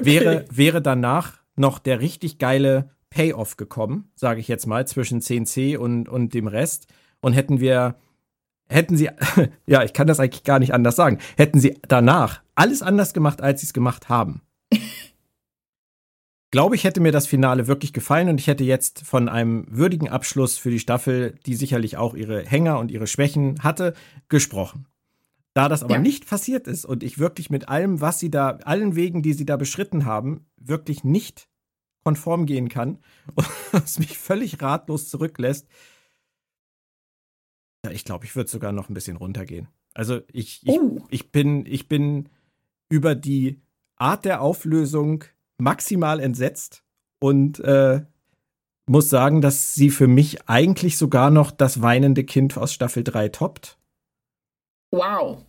Wäre, 0.01 0.45
wäre 0.51 0.83
danach 0.83 1.39
noch 1.57 1.79
der 1.79 2.01
richtig 2.01 2.39
geile 2.39 2.91
Payoff 3.09 3.57
gekommen, 3.57 4.11
sage 4.15 4.41
ich 4.41 4.49
jetzt 4.49 4.67
mal, 4.67 4.87
zwischen 4.87 5.21
CNC 5.21 5.79
und, 5.79 6.09
und 6.09 6.35
dem 6.35 6.49
Rest. 6.49 6.87
Und 7.21 7.33
hätten 7.33 7.61
wir, 7.61 7.97
hätten 8.69 8.97
sie, 8.97 9.09
ja, 9.67 9.83
ich 9.85 9.95
kann 9.95 10.07
das 10.07 10.21
eigentlich 10.21 10.45
gar 10.45 10.59
nicht 10.59 10.75
anders 10.75 10.97
sagen, 10.97 11.19
hätten 11.37 11.61
sie 11.61 11.79
danach 11.89 12.43
alles 12.55 12.83
anders 12.83 13.15
gemacht, 13.15 13.41
als 13.41 13.61
sie 13.61 13.67
es 13.67 13.73
gemacht 13.73 14.09
haben 14.09 14.43
glaube 16.55 16.77
ich, 16.77 16.85
hätte 16.85 17.01
mir 17.01 17.11
das 17.11 17.27
Finale 17.27 17.67
wirklich 17.67 17.93
gefallen 17.93 18.29
und 18.29 18.39
ich 18.39 18.47
hätte 18.47 18.63
jetzt 18.63 19.05
von 19.05 19.29
einem 19.29 19.67
würdigen 19.69 20.09
Abschluss 20.09 20.57
für 20.57 20.71
die 20.71 20.79
Staffel, 20.79 21.35
die 21.47 21.57
sicherlich 21.57 21.97
auch 21.97 22.15
ihre 22.15 22.47
Hänger 22.47 22.79
und 22.79 22.93
ihre 22.93 23.09
Schwächen 23.09 23.61
hatte, 23.65 23.93
gesprochen. 24.29 24.87
Da 25.53 25.69
das 25.69 25.83
aber 25.83 25.95
ja. 25.95 26.01
nicht 26.01 26.29
passiert 26.29 26.69
ist 26.69 26.85
und 26.85 27.03
ich 27.03 27.19
wirklich 27.19 27.51
mit 27.51 27.69
allem, 27.69 28.01
was 28.01 28.21
sie 28.21 28.31
da, 28.31 28.51
allen 28.63 28.95
Wegen, 28.95 29.21
die 29.21 29.33
sie 29.33 29.45
da 29.45 29.57
beschritten 29.57 30.05
haben, 30.05 30.47
wirklich 30.57 31.03
nicht 31.03 31.49
konform 32.05 32.47
gehen 32.47 32.69
kann 32.69 33.01
und 33.35 33.49
es 33.73 33.99
mich 33.99 34.17
völlig 34.17 34.63
ratlos 34.63 35.09
zurücklässt, 35.09 35.67
ich 37.91 38.05
glaube, 38.05 38.27
ich 38.27 38.37
würde 38.37 38.49
sogar 38.49 38.71
noch 38.71 38.89
ein 38.89 38.95
bisschen 38.95 39.17
runtergehen. 39.17 39.67
Also 39.93 40.21
ich, 40.33 40.61
ich, 40.63 40.69
oh. 40.69 41.05
ich 41.11 41.33
bin, 41.33 41.67
ich 41.67 41.89
bin 41.89 42.29
über 42.89 43.17
die 43.17 43.61
Art 43.97 44.25
der 44.25 44.41
Auflösung 44.41 45.25
maximal 45.59 46.21
entsetzt 46.21 46.83
und 47.21 47.61
äh, 47.61 48.03
muss 48.87 49.09
sagen, 49.09 49.41
dass 49.41 49.75
sie 49.75 49.91
für 49.91 50.07
mich 50.07 50.49
eigentlich 50.49 50.99
sogar 50.99 51.31
noch 51.31 51.51
das 51.51 51.81
weinende 51.81 52.25
Kind 52.25 52.57
aus 52.59 52.73
Staffel 52.73 53.03
3 53.03 53.29
toppt. 53.31 53.79
Wow. 54.91 55.45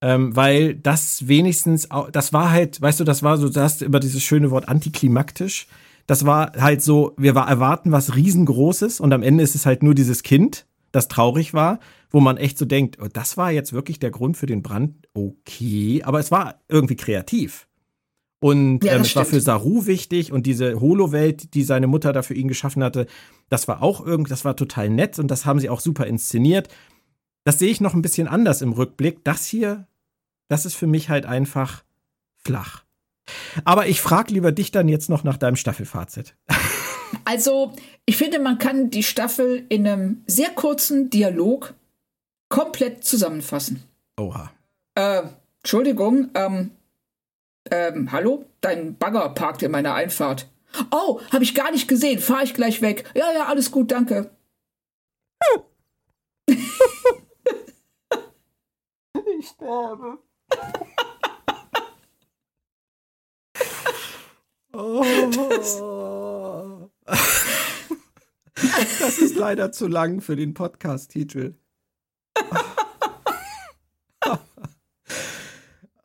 Ähm, 0.00 0.36
weil 0.36 0.76
das 0.76 1.26
wenigstens, 1.26 1.88
das 2.12 2.32
war 2.32 2.50
halt, 2.50 2.80
weißt 2.80 3.00
du, 3.00 3.04
das 3.04 3.22
war 3.22 3.36
so, 3.36 3.48
du 3.48 3.60
hast 3.60 3.82
immer 3.82 3.98
dieses 3.98 4.22
schöne 4.22 4.50
Wort 4.50 4.68
antiklimaktisch. 4.68 5.66
Das 6.06 6.24
war 6.24 6.52
halt 6.58 6.82
so, 6.82 7.14
wir 7.18 7.34
erwarten 7.34 7.90
was 7.90 8.14
riesengroßes 8.14 9.00
und 9.00 9.12
am 9.12 9.22
Ende 9.22 9.42
ist 9.42 9.54
es 9.54 9.66
halt 9.66 9.82
nur 9.82 9.94
dieses 9.94 10.22
Kind, 10.22 10.66
das 10.92 11.08
traurig 11.08 11.52
war, 11.52 11.80
wo 12.10 12.20
man 12.20 12.36
echt 12.36 12.56
so 12.56 12.64
denkt, 12.64 12.98
oh, 13.02 13.08
das 13.12 13.36
war 13.36 13.50
jetzt 13.50 13.72
wirklich 13.72 13.98
der 13.98 14.10
Grund 14.10 14.36
für 14.36 14.46
den 14.46 14.62
Brand. 14.62 15.06
Okay, 15.12 16.02
aber 16.04 16.20
es 16.20 16.30
war 16.30 16.60
irgendwie 16.68 16.96
kreativ. 16.96 17.68
Und 18.40 18.84
ja, 18.84 18.94
ähm, 18.94 19.02
es 19.02 19.16
war 19.16 19.24
für 19.24 19.40
Saru 19.40 19.86
wichtig 19.86 20.32
und 20.32 20.46
diese 20.46 20.80
Holo-Welt, 20.80 21.54
die 21.54 21.64
seine 21.64 21.88
Mutter 21.88 22.12
da 22.12 22.22
für 22.22 22.34
ihn 22.34 22.46
geschaffen 22.46 22.84
hatte, 22.84 23.06
das 23.48 23.66
war 23.66 23.82
auch 23.82 24.04
irgendwie, 24.04 24.30
das 24.30 24.44
war 24.44 24.54
total 24.54 24.90
nett 24.90 25.18
und 25.18 25.28
das 25.28 25.44
haben 25.44 25.58
sie 25.58 25.68
auch 25.70 25.80
super 25.80 26.06
inszeniert. 26.06 26.68
Das 27.44 27.58
sehe 27.58 27.70
ich 27.70 27.80
noch 27.80 27.94
ein 27.94 28.02
bisschen 28.02 28.28
anders 28.28 28.62
im 28.62 28.72
Rückblick. 28.72 29.24
Das 29.24 29.46
hier, 29.46 29.88
das 30.48 30.66
ist 30.66 30.74
für 30.74 30.86
mich 30.86 31.08
halt 31.08 31.26
einfach 31.26 31.82
flach. 32.36 32.84
Aber 33.64 33.88
ich 33.88 34.00
frage 34.00 34.32
lieber 34.32 34.52
dich 34.52 34.70
dann 34.70 34.88
jetzt 34.88 35.10
noch 35.10 35.24
nach 35.24 35.36
deinem 35.36 35.56
Staffelfazit. 35.56 36.36
Also, 37.24 37.72
ich 38.06 38.16
finde, 38.16 38.38
man 38.38 38.58
kann 38.58 38.90
die 38.90 39.02
Staffel 39.02 39.64
in 39.68 39.86
einem 39.86 40.22
sehr 40.26 40.50
kurzen 40.50 41.10
Dialog 41.10 41.74
komplett 42.48 43.04
zusammenfassen. 43.04 43.82
Oha. 44.18 44.50
Äh, 44.94 45.22
Entschuldigung, 45.62 46.30
ähm, 46.34 46.70
ähm, 47.70 48.12
hallo? 48.12 48.44
Dein 48.60 48.96
Bagger 48.96 49.30
parkt 49.30 49.62
in 49.62 49.70
meiner 49.70 49.94
Einfahrt. 49.94 50.48
Oh, 50.90 51.20
habe 51.32 51.44
ich 51.44 51.54
gar 51.54 51.70
nicht 51.70 51.88
gesehen. 51.88 52.20
Fahr 52.20 52.42
ich 52.42 52.54
gleich 52.54 52.82
weg. 52.82 53.10
Ja, 53.14 53.32
ja, 53.32 53.46
alles 53.46 53.70
gut, 53.70 53.90
danke. 53.90 54.30
ich 59.38 59.46
sterbe. 59.46 60.18
oh. 64.72 66.90
Das 68.98 69.18
ist 69.18 69.36
leider 69.36 69.72
zu 69.72 69.86
lang 69.86 70.20
für 70.20 70.36
den 70.36 70.54
Podcast-Titel. 70.54 71.54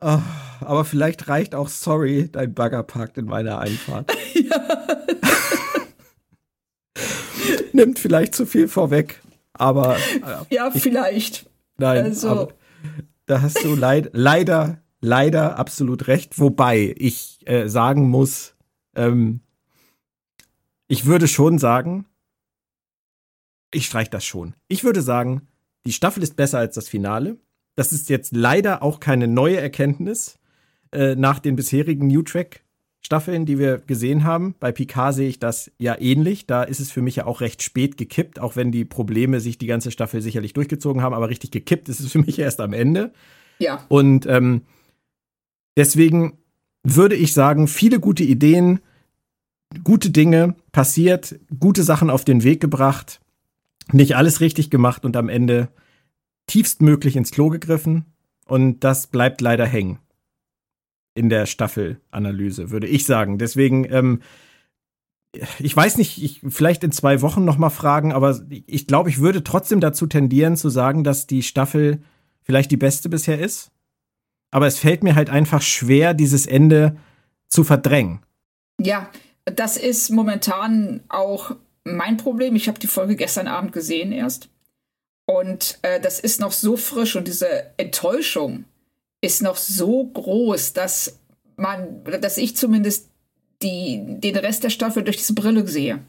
aber 0.60 0.84
vielleicht 0.84 1.28
reicht 1.28 1.54
auch 1.54 1.68
Sorry, 1.68 2.28
dein 2.30 2.54
Bagger 2.54 2.82
parkt 2.82 3.18
in 3.18 3.26
meiner 3.26 3.58
Einfahrt. 3.58 4.12
Ja. 4.34 4.58
Nimmt 7.72 8.00
vielleicht 8.00 8.34
zu 8.34 8.46
viel 8.46 8.66
vorweg, 8.68 9.22
aber. 9.52 9.96
Äh, 9.96 10.54
ja, 10.54 10.70
ich, 10.74 10.82
vielleicht. 10.82 11.48
Nein, 11.78 12.04
also. 12.04 12.50
da 13.26 13.42
hast 13.42 13.62
du 13.64 13.76
leid, 13.76 14.10
leider, 14.12 14.82
leider 15.00 15.56
absolut 15.56 16.08
recht. 16.08 16.40
Wobei 16.40 16.94
ich 16.98 17.38
äh, 17.46 17.68
sagen 17.68 18.10
muss, 18.10 18.56
ähm, 18.96 19.40
ich 20.88 21.06
würde 21.06 21.28
schon 21.28 21.58
sagen, 21.58 22.06
ich 23.72 23.86
streiche 23.86 24.10
das 24.10 24.24
schon. 24.24 24.54
Ich 24.68 24.84
würde 24.84 25.00
sagen, 25.00 25.48
die 25.86 25.92
Staffel 25.92 26.22
ist 26.22 26.36
besser 26.36 26.58
als 26.58 26.74
das 26.74 26.88
Finale. 26.88 27.38
Das 27.76 27.92
ist 27.92 28.08
jetzt 28.08 28.34
leider 28.34 28.82
auch 28.82 29.00
keine 29.00 29.26
neue 29.26 29.56
Erkenntnis 29.56 30.38
äh, 30.94 31.16
nach 31.16 31.38
den 31.38 31.56
bisherigen 31.56 32.06
New 32.06 32.22
Track 32.22 32.64
Staffeln, 33.04 33.44
die 33.44 33.58
wir 33.58 33.78
gesehen 33.78 34.24
haben. 34.24 34.54
Bei 34.60 34.72
Picard 34.72 35.14
sehe 35.14 35.28
ich 35.28 35.38
das 35.38 35.70
ja 35.78 35.94
ähnlich. 36.00 36.46
Da 36.46 36.62
ist 36.62 36.80
es 36.80 36.90
für 36.90 37.02
mich 37.02 37.16
ja 37.16 37.26
auch 37.26 37.42
recht 37.42 37.62
spät 37.62 37.98
gekippt, 37.98 38.40
auch 38.40 38.56
wenn 38.56 38.72
die 38.72 38.86
Probleme 38.86 39.40
sich 39.40 39.58
die 39.58 39.66
ganze 39.66 39.90
Staffel 39.90 40.22
sicherlich 40.22 40.54
durchgezogen 40.54 41.02
haben. 41.02 41.14
Aber 41.14 41.28
richtig 41.28 41.50
gekippt 41.50 41.90
ist 41.90 42.00
es 42.00 42.10
für 42.10 42.20
mich 42.20 42.38
erst 42.38 42.60
am 42.60 42.72
Ende. 42.72 43.12
Ja. 43.58 43.84
Und 43.88 44.24
ähm, 44.24 44.62
deswegen 45.76 46.38
würde 46.82 47.14
ich 47.14 47.34
sagen, 47.34 47.68
viele 47.68 48.00
gute 48.00 48.24
Ideen, 48.24 48.80
gute 49.84 50.10
Dinge 50.10 50.54
passiert, 50.72 51.38
gute 51.58 51.82
Sachen 51.82 52.08
auf 52.08 52.24
den 52.24 52.42
Weg 52.42 52.60
gebracht, 52.62 53.20
nicht 53.92 54.16
alles 54.16 54.40
richtig 54.40 54.70
gemacht 54.70 55.04
und 55.04 55.14
am 55.16 55.28
Ende 55.28 55.68
tiefstmöglich 56.46 57.16
ins 57.16 57.32
Klo 57.32 57.50
gegriffen 57.50 58.06
und 58.46 58.80
das 58.80 59.08
bleibt 59.08 59.42
leider 59.42 59.66
hängen 59.66 59.98
in 61.14 61.28
der 61.28 61.46
Staffelanalyse, 61.46 62.70
würde 62.70 62.86
ich 62.86 63.04
sagen. 63.04 63.38
Deswegen, 63.38 63.90
ähm, 63.92 64.22
ich 65.58 65.76
weiß 65.76 65.96
nicht, 65.98 66.22
ich 66.22 66.40
vielleicht 66.48 66.84
in 66.84 66.92
zwei 66.92 67.22
Wochen 67.22 67.44
noch 67.44 67.58
mal 67.58 67.70
fragen, 67.70 68.12
aber 68.12 68.40
ich 68.50 68.86
glaube, 68.86 69.08
ich 69.10 69.20
würde 69.20 69.44
trotzdem 69.44 69.80
dazu 69.80 70.06
tendieren 70.06 70.56
zu 70.56 70.68
sagen, 70.68 71.04
dass 71.04 71.26
die 71.26 71.42
Staffel 71.42 72.02
vielleicht 72.42 72.70
die 72.70 72.76
beste 72.76 73.08
bisher 73.08 73.38
ist. 73.38 73.70
Aber 74.50 74.66
es 74.66 74.78
fällt 74.78 75.02
mir 75.02 75.14
halt 75.14 75.30
einfach 75.30 75.62
schwer, 75.62 76.14
dieses 76.14 76.46
Ende 76.46 76.96
zu 77.48 77.64
verdrängen. 77.64 78.20
Ja, 78.80 79.10
das 79.44 79.76
ist 79.76 80.10
momentan 80.10 81.00
auch 81.08 81.56
mein 81.84 82.16
Problem. 82.16 82.56
Ich 82.56 82.68
habe 82.68 82.78
die 82.78 82.86
Folge 82.86 83.16
gestern 83.16 83.48
Abend 83.48 83.72
gesehen 83.72 84.12
erst. 84.12 84.48
Und 85.26 85.78
äh, 85.82 86.00
das 86.00 86.20
ist 86.20 86.40
noch 86.40 86.52
so 86.52 86.76
frisch 86.76 87.16
und 87.16 87.26
diese 87.26 87.48
Enttäuschung 87.78 88.64
ist 89.24 89.42
noch 89.42 89.56
so 89.56 90.04
groß, 90.04 90.74
dass 90.74 91.18
man, 91.56 92.04
dass 92.04 92.36
ich 92.36 92.56
zumindest 92.56 93.08
die, 93.62 94.02
den 94.20 94.36
Rest 94.36 94.64
der 94.64 94.70
Staffel 94.70 95.02
durch 95.02 95.16
diese 95.16 95.32
Brille 95.32 95.66
sehe. 95.66 96.00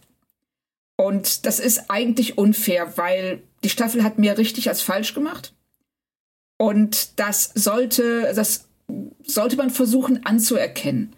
Und 0.97 1.45
das 1.45 1.59
ist 1.59 1.89
eigentlich 1.89 2.37
unfair, 2.37 2.97
weil 2.97 3.41
die 3.63 3.69
Staffel 3.69 4.03
hat 4.03 4.19
mehr 4.19 4.37
richtig 4.37 4.67
als 4.67 4.81
falsch 4.81 5.13
gemacht. 5.13 5.53
Und 6.57 7.19
das 7.19 7.51
sollte, 7.55 8.33
das 8.35 8.67
sollte 9.23 9.55
man 9.55 9.69
versuchen 9.69 10.25
anzuerkennen. 10.25 11.15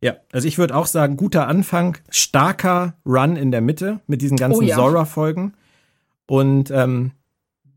Ja, 0.00 0.16
also 0.32 0.48
ich 0.48 0.58
würde 0.58 0.74
auch 0.74 0.86
sagen, 0.86 1.16
guter 1.16 1.48
Anfang, 1.48 1.98
starker 2.08 2.94
Run 3.06 3.36
in 3.36 3.50
der 3.50 3.62
Mitte 3.62 4.00
mit 4.06 4.22
diesen 4.22 4.36
ganzen 4.36 4.64
oh 4.64 4.66
ja. 4.66 4.76
Zora-Folgen. 4.76 5.54
Und 6.26 6.70
ähm, 6.70 7.12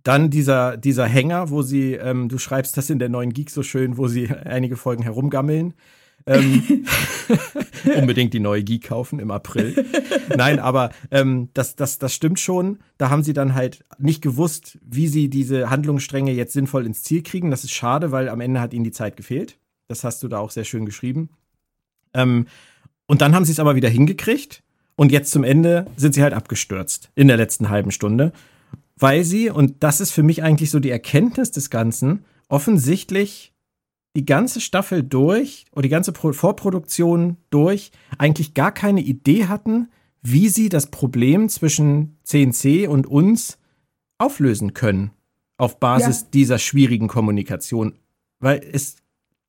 dann 0.08 0.30
dieser, 0.30 0.78
dieser 0.78 1.06
Hänger, 1.06 1.50
wo 1.50 1.62
sie, 1.62 1.94
ähm, 1.94 2.30
du 2.30 2.38
schreibst 2.38 2.78
das 2.78 2.90
in 2.90 3.00
der 3.00 3.10
neuen 3.10 3.34
Geek 3.34 3.50
so 3.50 3.62
schön, 3.62 3.98
wo 3.98 4.08
sie 4.08 4.30
einige 4.30 4.78
Folgen 4.78 5.04
herumgammeln. 5.04 5.74
ähm, 6.26 6.86
unbedingt 7.96 8.34
die 8.34 8.40
neue 8.40 8.64
Geek 8.64 8.86
kaufen 8.86 9.20
im 9.20 9.32
April. 9.32 9.86
Nein, 10.36 10.60
aber 10.60 10.92
ähm, 11.12 11.50
das, 11.54 11.76
das, 11.76 12.00
das 12.00 12.14
stimmt 12.14 12.40
schon. 12.40 12.80
Da 12.98 13.10
haben 13.10 13.24
sie 13.24 13.34
dann 13.34 13.54
halt 13.54 13.84
nicht 13.98 14.22
gewusst, 14.22 14.78
wie 14.82 15.08
sie 15.08 15.30
diese 15.30 15.70
Handlungsstränge 15.70 16.32
jetzt 16.32 16.54
sinnvoll 16.54 16.86
ins 16.86 17.04
Ziel 17.04 17.22
kriegen. 17.22 17.52
Das 17.52 17.66
ist 17.66 17.72
schade, 17.72 18.12
weil 18.12 18.30
am 18.30 18.42
Ende 18.42 18.62
hat 18.62 18.74
ihnen 18.74 18.86
die 18.86 18.92
Zeit 18.92 19.18
gefehlt. 19.18 19.58
Das 19.90 20.04
hast 20.04 20.24
du 20.24 20.30
da 20.30 20.40
auch 20.40 20.52
sehr 20.52 20.66
schön 20.66 20.86
geschrieben. 20.86 21.30
Ähm, 22.14 22.48
und 23.08 23.22
dann 23.22 23.36
haben 23.36 23.46
sie 23.46 23.52
es 23.52 23.60
aber 23.60 23.76
wieder 23.76 23.90
hingekriegt. 23.90 24.64
Und 24.96 25.12
jetzt 25.12 25.32
zum 25.32 25.44
Ende 25.44 25.86
sind 25.96 26.14
sie 26.14 26.24
halt 26.24 26.34
abgestürzt 26.34 27.12
in 27.14 27.28
der 27.28 27.38
letzten 27.38 27.70
halben 27.70 27.92
Stunde, 27.92 28.32
weil 28.98 29.24
sie, 29.24 29.50
und 29.50 29.84
das 29.84 30.02
ist 30.02 30.12
für 30.12 30.24
mich 30.24 30.44
eigentlich 30.44 30.72
so 30.72 30.80
die 30.80 30.90
Erkenntnis 30.90 31.52
des 31.52 31.70
Ganzen, 31.70 32.26
offensichtlich 32.50 33.54
die 34.16 34.26
ganze 34.26 34.62
Staffel 34.62 35.04
durch 35.04 35.66
oder 35.72 35.84
die 35.84 35.90
ganze 35.90 36.14
Vorproduktion 36.14 37.38
durch 37.50 37.92
eigentlich 38.18 38.54
gar 38.54 38.72
keine 38.72 39.02
Idee 39.02 39.46
hatten, 39.46 39.90
wie 40.22 40.50
sie 40.50 40.70
das 40.70 40.88
Problem 40.88 41.50
zwischen 41.50 42.18
CNC 42.24 42.88
und 42.90 43.06
uns 43.06 43.60
auflösen 44.18 44.74
können 44.74 45.12
auf 45.58 45.80
Basis 45.80 46.22
ja. 46.22 46.28
dieser 46.34 46.58
schwierigen 46.58 47.08
Kommunikation. 47.08 47.94
Weil 48.40 48.62
es 48.72 48.98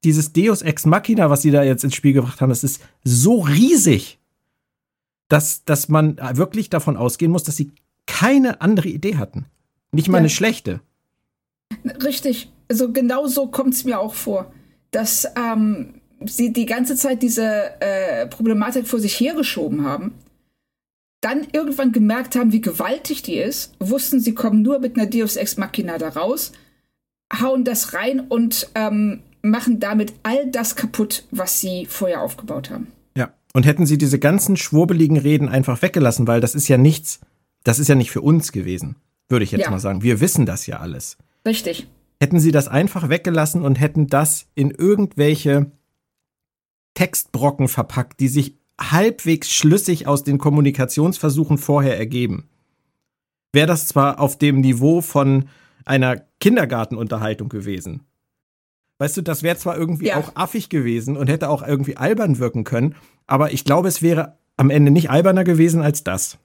dieses 0.05 0.33
Deus 0.33 0.63
Ex 0.63 0.87
Machina, 0.87 1.31
was 1.31 1.43
sie 1.43 1.51
da 1.51 1.63
jetzt 1.63 1.85
ins 1.85 1.95
Spiel 1.95 2.13
gebracht 2.13 2.41
haben, 2.41 2.51
das 2.51 2.65
ist 2.65 2.83
so 3.05 3.41
riesig 3.41 4.19
dass, 5.29 5.65
dass 5.65 5.89
man 5.89 6.17
wirklich 6.37 6.71
davon 6.71 6.97
ausgehen 6.97 7.31
muss, 7.31 7.45
dass 7.45 7.57
sie 7.57 7.71
keine 8.09 8.61
andere 8.61 8.89
Idee 8.89 9.17
hatten. 9.17 9.47
Nicht 9.93 10.09
mal 10.09 10.19
ja. 10.19 10.21
eine 10.21 10.31
schlechte. 10.31 10.81
Richtig. 12.03 12.51
Also 12.69 12.93
genau 12.93 13.29
so 13.29 13.47
kommt 13.47 13.75
es 13.75 13.85
mir 13.85 14.01
auch 14.01 14.15
vor, 14.15 14.53
dass 14.91 15.27
ähm, 15.37 16.01
sie 16.25 16.53
die 16.53 16.67
ganze 16.67 16.97
Zeit 16.97 17.23
diese 17.23 17.81
äh, 17.81 18.27
Problematik 18.27 18.89
vor 18.89 18.99
sich 18.99 19.21
hergeschoben 19.21 19.85
haben, 19.85 20.15
dann 21.21 21.47
irgendwann 21.53 21.93
gemerkt 21.93 22.35
haben, 22.35 22.53
wie 22.53 22.61
gewaltig 22.61 23.23
die 23.23 23.37
ist, 23.37 23.75
wussten, 23.79 24.21
sie 24.21 24.35
kommen 24.35 24.63
nur 24.63 24.81
mit 24.81 24.97
einer 24.97 25.07
Deus 25.07 25.37
Ex 25.37 25.57
Machina 25.57 25.99
da 25.99 26.09
raus, 26.09 26.53
hauen 27.41 27.65
das 27.65 27.95
rein 27.95 28.21
und 28.21 28.69
ähm, 28.75 29.21
machen 29.43 29.81
damit 29.81 30.15
all 30.23 30.51
das 30.51 30.77
kaputt, 30.77 31.25
was 31.31 31.61
sie 31.61 31.87
vorher 31.87 32.23
aufgebaut 32.23 32.71
haben. 32.71 32.89
Und 33.55 33.67
hätten 33.67 33.87
sie 33.87 33.99
diese 33.99 34.19
ganzen 34.19 34.57
schwurbeligen 34.57 35.17
Reden 35.17 35.49
einfach 35.49 35.83
weggelassen, 35.83 36.27
weil 36.27 36.41
das 36.41 36.55
ist 36.55 36.69
ja 36.69 36.77
nichts, 36.77 37.21
das 37.69 37.79
ist 37.79 37.89
ja 37.89 37.95
nicht 37.95 38.11
für 38.11 38.23
uns 38.23 38.51
gewesen, 38.51 38.97
würde 39.29 39.45
ich 39.45 39.53
jetzt 39.53 39.65
ja. 39.65 39.71
mal 39.71 39.79
sagen. 39.79 40.03
Wir 40.03 40.21
wissen 40.21 40.47
das 40.47 40.67
ja 40.67 40.79
alles. 40.79 41.19
Richtig. 41.47 41.87
hätten 42.19 42.41
sie 42.41 42.51
das 42.51 42.67
einfach 42.67 43.11
weggelassen 43.11 43.63
und 43.63 43.79
hätten 43.79 44.07
das 44.07 44.47
in 44.55 44.71
irgendwelche 44.71 45.71
Textbrocken 46.95 47.69
verpackt, 47.69 48.21
die 48.21 48.29
sich 48.29 48.57
halbwegs 48.81 49.53
schlüssig 49.53 50.07
aus 50.07 50.25
den 50.25 50.39
Kommunikationsversuchen 50.39 51.59
vorher 51.59 51.99
ergeben. 51.99 52.49
Wäre 53.53 53.67
das 53.67 53.87
zwar 53.87 54.19
auf 54.19 54.39
dem 54.39 54.61
Niveau 54.61 55.03
von 55.03 55.51
einer 55.85 56.23
Kindergartenunterhaltung 56.41 57.51
gewesen. 57.51 58.01
Weißt 58.97 59.17
du, 59.17 59.23
das 59.23 59.43
wäre 59.43 59.57
zwar 59.59 59.77
irgendwie 59.77 60.07
ja. 60.07 60.17
auch 60.17 60.35
affig 60.37 60.71
gewesen 60.71 61.19
und 61.19 61.29
hätte 61.29 61.51
auch 61.51 61.67
irgendwie 61.67 61.99
albern 61.99 62.39
wirken 62.39 62.65
können, 62.65 62.95
aber 63.27 63.53
ich 63.53 63.65
glaube, 63.65 63.89
es 63.89 64.01
wäre 64.01 64.39
am 64.57 64.71
Ende 64.71 64.91
nicht 64.91 65.11
alberner 65.11 65.45
gewesen 65.45 65.83
als 65.83 66.03
das. 66.03 66.39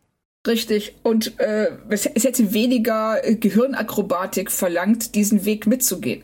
Richtig. 0.46 0.96
Und 1.04 1.40
äh, 1.40 1.72
es, 1.90 2.06
hätte 2.06 2.54
weniger 2.54 3.26
äh, 3.26 3.36
Gehirnakrobatik 3.36 4.52
verlangt, 4.52 5.16
diesen 5.16 5.46
Weg 5.46 5.68
mitzugehen. 5.68 6.24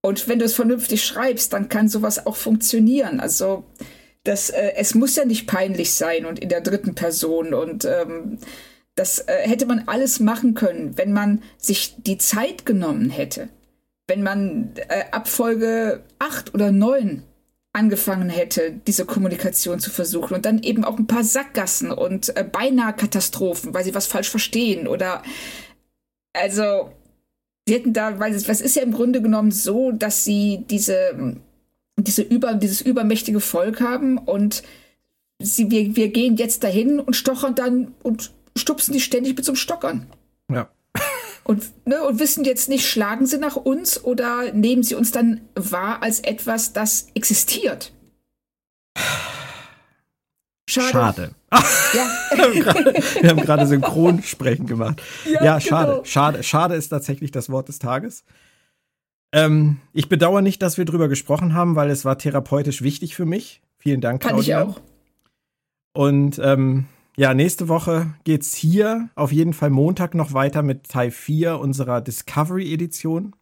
Und 0.00 0.26
wenn 0.28 0.38
du 0.38 0.44
es 0.44 0.54
vernünftig 0.54 1.04
schreibst, 1.04 1.52
dann 1.52 1.68
kann 1.68 1.88
sowas 1.88 2.26
auch 2.26 2.36
funktionieren. 2.36 3.20
Also 3.20 3.64
das, 4.24 4.50
äh, 4.50 4.72
es 4.76 4.94
muss 4.94 5.16
ja 5.16 5.24
nicht 5.24 5.46
peinlich 5.46 5.92
sein 5.92 6.24
und 6.24 6.38
in 6.38 6.48
der 6.48 6.62
dritten 6.62 6.94
Person. 6.94 7.52
Und 7.52 7.84
ähm, 7.84 8.38
das 8.94 9.20
äh, 9.20 9.46
hätte 9.46 9.66
man 9.66 9.84
alles 9.86 10.18
machen 10.18 10.54
können, 10.54 10.96
wenn 10.96 11.12
man 11.12 11.42
sich 11.58 11.96
die 11.98 12.18
Zeit 12.18 12.64
genommen 12.64 13.10
hätte. 13.10 13.48
Wenn 14.06 14.22
man 14.22 14.72
äh, 14.88 15.04
ab 15.10 15.28
Folge 15.28 16.02
8 16.18 16.54
oder 16.54 16.72
9 16.72 17.22
angefangen 17.72 18.28
hätte, 18.28 18.80
diese 18.86 19.06
Kommunikation 19.06 19.80
zu 19.80 19.90
versuchen 19.90 20.34
und 20.34 20.44
dann 20.44 20.62
eben 20.62 20.84
auch 20.84 20.98
ein 20.98 21.06
paar 21.06 21.24
Sackgassen 21.24 21.90
und 21.90 22.36
äh, 22.36 22.44
beinahe 22.44 22.92
Katastrophen, 22.92 23.72
weil 23.72 23.84
sie 23.84 23.94
was 23.94 24.06
falsch 24.06 24.28
verstehen 24.28 24.86
oder 24.86 25.22
also 26.34 26.92
sie 27.66 27.74
hätten 27.74 27.92
da, 27.92 28.18
weil 28.18 28.34
es, 28.34 28.48
ist 28.48 28.76
ja 28.76 28.82
im 28.82 28.92
Grunde 28.92 29.22
genommen 29.22 29.52
so, 29.52 29.92
dass 29.92 30.24
sie 30.24 30.64
diese, 30.68 31.36
diese 31.96 32.22
über, 32.22 32.54
dieses 32.54 32.82
übermächtige 32.82 33.40
Volk 33.40 33.80
haben 33.80 34.18
und 34.18 34.62
sie, 35.38 35.70
wir, 35.70 35.96
wir 35.96 36.08
gehen 36.08 36.36
jetzt 36.36 36.64
dahin 36.64 37.00
und 37.00 37.14
stochern 37.14 37.54
dann 37.54 37.94
und 38.02 38.32
stupsen 38.56 38.92
die 38.92 39.00
ständig 39.00 39.36
mit 39.36 39.44
so 39.44 39.52
einem 39.52 39.56
Stock 39.56 39.84
an. 39.84 40.06
Ja. 40.50 40.68
Und, 41.44 41.72
ne, 41.86 42.02
und 42.04 42.18
wissen 42.18 42.44
jetzt 42.44 42.68
nicht, 42.68 42.86
schlagen 42.86 43.26
sie 43.26 43.38
nach 43.38 43.56
uns 43.56 44.02
oder 44.02 44.52
nehmen 44.52 44.82
sie 44.82 44.94
uns 44.94 45.10
dann 45.10 45.40
wahr 45.54 46.02
als 46.02 46.20
etwas, 46.20 46.72
das 46.72 47.08
existiert? 47.14 47.92
Schade. 50.68 50.90
Schade. 50.90 51.34
Ja. 51.92 52.06
wir 53.22 53.30
haben 53.30 53.40
gerade 53.40 53.66
Synchronsprechen 53.66 54.66
gemacht. 54.66 55.02
Ja, 55.24 55.44
ja 55.44 55.60
schade. 55.60 55.92
Genau. 55.92 56.04
Schade. 56.04 56.42
Schade 56.42 56.74
ist 56.76 56.88
tatsächlich 56.88 57.30
das 57.30 57.50
Wort 57.50 57.68
des 57.68 57.78
Tages. 57.78 58.24
Ähm, 59.32 59.78
ich 59.92 60.08
bedauere 60.08 60.42
nicht, 60.42 60.62
dass 60.62 60.78
wir 60.78 60.84
drüber 60.84 61.08
gesprochen 61.08 61.54
haben, 61.54 61.74
weil 61.76 61.90
es 61.90 62.04
war 62.04 62.18
therapeutisch 62.18 62.82
wichtig 62.82 63.14
für 63.14 63.26
mich. 63.26 63.60
Vielen 63.78 64.00
Dank, 64.00 64.22
Claudia. 64.22 64.60
Fand 64.60 64.70
ich 64.70 64.76
auch. 64.76 64.82
Und 65.94 66.40
ähm, 66.42 66.86
ja, 67.16 67.34
nächste 67.34 67.68
Woche 67.68 68.14
geht's 68.24 68.54
hier 68.54 69.10
auf 69.14 69.32
jeden 69.32 69.52
Fall 69.52 69.70
Montag 69.70 70.14
noch 70.14 70.32
weiter 70.32 70.62
mit 70.62 70.88
Teil 70.88 71.10
4 71.10 71.58
unserer 71.58 72.00
Discovery 72.00 72.72
Edition. 72.72 73.34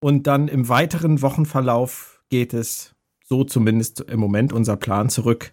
Und 0.00 0.26
dann 0.26 0.46
im 0.48 0.68
weiteren 0.68 1.22
Wochenverlauf 1.22 2.22
geht 2.28 2.54
es, 2.54 2.94
so 3.24 3.44
zumindest 3.44 4.02
im 4.02 4.20
Moment 4.20 4.52
unser 4.52 4.76
Plan, 4.76 5.08
zurück 5.08 5.52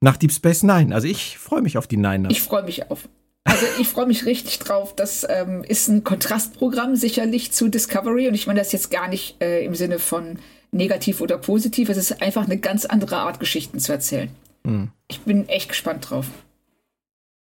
nach 0.00 0.16
Deep 0.16 0.32
Space 0.32 0.62
Nine. 0.62 0.94
Also 0.94 1.08
ich 1.08 1.38
freue 1.38 1.62
mich 1.62 1.78
auf 1.78 1.86
die 1.86 1.96
Nine. 1.96 2.28
Ich 2.30 2.42
freue 2.42 2.62
mich 2.62 2.90
auf. 2.90 3.08
Also 3.44 3.64
ich 3.78 3.88
freue 3.88 4.06
mich 4.06 4.26
richtig 4.26 4.58
drauf. 4.58 4.94
Das 4.94 5.26
ähm, 5.28 5.64
ist 5.64 5.88
ein 5.88 6.04
Kontrastprogramm 6.04 6.94
sicherlich 6.94 7.52
zu 7.52 7.68
Discovery. 7.68 8.28
Und 8.28 8.34
ich 8.34 8.46
meine 8.46 8.58
das 8.60 8.72
jetzt 8.72 8.90
gar 8.90 9.08
nicht 9.08 9.42
äh, 9.42 9.64
im 9.64 9.74
Sinne 9.74 9.98
von 9.98 10.38
negativ 10.72 11.20
oder 11.20 11.38
positiv. 11.38 11.88
Es 11.88 11.96
ist 11.96 12.20
einfach 12.20 12.44
eine 12.44 12.58
ganz 12.58 12.84
andere 12.84 13.16
Art, 13.16 13.40
Geschichten 13.40 13.78
zu 13.78 13.92
erzählen. 13.92 14.30
Mhm. 14.64 14.90
Ich 15.08 15.20
bin 15.20 15.48
echt 15.48 15.70
gespannt 15.70 16.10
drauf. 16.10 16.26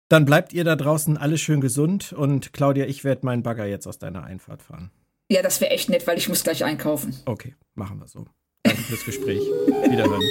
Dann 0.08 0.24
bleibt 0.24 0.54
ihr 0.54 0.64
da 0.64 0.74
draußen 0.74 1.18
alle 1.18 1.36
schön 1.36 1.60
gesund 1.60 2.14
und 2.14 2.52
Claudia, 2.54 2.86
ich 2.86 3.04
werde 3.04 3.26
meinen 3.26 3.42
Bagger 3.42 3.66
jetzt 3.66 3.86
aus 3.86 3.98
deiner 3.98 4.24
Einfahrt 4.24 4.62
fahren. 4.62 4.90
Ja, 5.30 5.42
das 5.42 5.60
wäre 5.60 5.70
echt 5.70 5.90
nett, 5.90 6.06
weil 6.06 6.16
ich 6.16 6.30
muss 6.30 6.42
gleich 6.42 6.64
einkaufen. 6.64 7.14
Okay, 7.26 7.54
machen 7.74 7.98
wir 8.00 8.08
so. 8.08 8.26
Danke 8.62 8.80
fürs 8.82 9.04
Gespräch. 9.04 9.40
Wiederhören. 9.90 10.22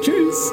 Tschüss. 0.00 0.52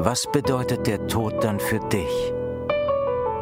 Was 0.00 0.30
bedeutet 0.30 0.86
der 0.86 1.06
Tod 1.06 1.42
dann 1.42 1.58
für 1.58 1.80
dich? 1.88 2.34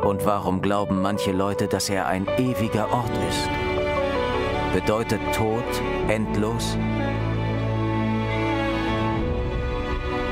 Und 0.02 0.26
warum 0.26 0.60
glauben 0.60 1.00
manche 1.00 1.30
Leute, 1.30 1.68
dass 1.68 1.88
er 1.88 2.06
ein 2.06 2.26
ewiger 2.36 2.92
Ort 2.92 3.16
ist? 3.28 3.48
Bedeutet 4.74 5.20
Tod 5.32 5.64
endlos? 6.08 6.76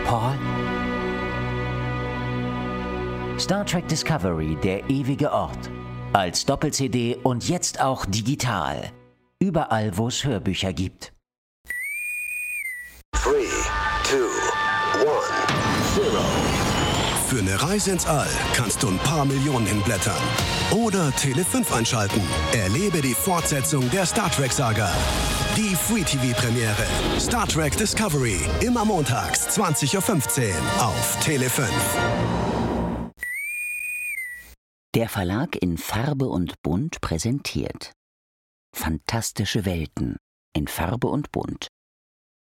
Paul? 0.07 0.35
Star 3.39 3.65
Trek 3.65 3.87
Discovery, 3.87 4.57
der 4.61 4.91
ewige 4.91 5.33
Ort. 5.33 5.71
Als 6.13 6.45
Doppel-CD 6.45 7.19
und 7.23 7.49
jetzt 7.49 7.81
auch 7.81 8.05
digital. 8.07 8.91
Überall, 9.39 9.97
wo 9.97 10.09
es 10.09 10.25
Hörbücher 10.25 10.73
gibt. 10.73 11.13
3, 13.13 13.31
Für 17.31 17.39
eine 17.39 17.63
Reise 17.63 17.93
ins 17.93 18.07
All 18.07 18.27
kannst 18.55 18.83
du 18.83 18.89
ein 18.89 18.99
paar 18.99 19.25
Millionen 19.25 19.65
hinblättern. 19.65 20.21
Oder 20.73 21.13
Tele 21.13 21.45
5 21.45 21.73
einschalten. 21.73 22.21
Erlebe 22.53 23.01
die 23.01 23.15
Fortsetzung 23.15 23.89
der 23.91 24.05
Star 24.05 24.33
Trek-Saga. 24.33 24.93
Die 25.57 25.77
Free 25.77 26.03
TV-Premiere. 26.03 27.21
Star 27.21 27.47
Trek 27.47 27.77
Discovery. 27.77 28.41
Immer 28.67 28.85
montags, 28.85 29.47
20.15 29.57 30.49
Uhr 30.49 30.85
auf 30.85 31.21
Tele 31.25 31.49
5. 31.49 31.71
Der 34.97 35.09
Verlag 35.09 35.55
in 35.55 35.79
Farbe 35.79 36.27
und 36.27 36.61
Bunt 36.63 37.01
präsentiert. 37.01 37.93
Fantastische 38.75 39.65
Welten 39.65 40.17
in 40.53 40.67
Farbe 40.67 41.07
und 41.07 41.31
Bunt. 41.31 41.69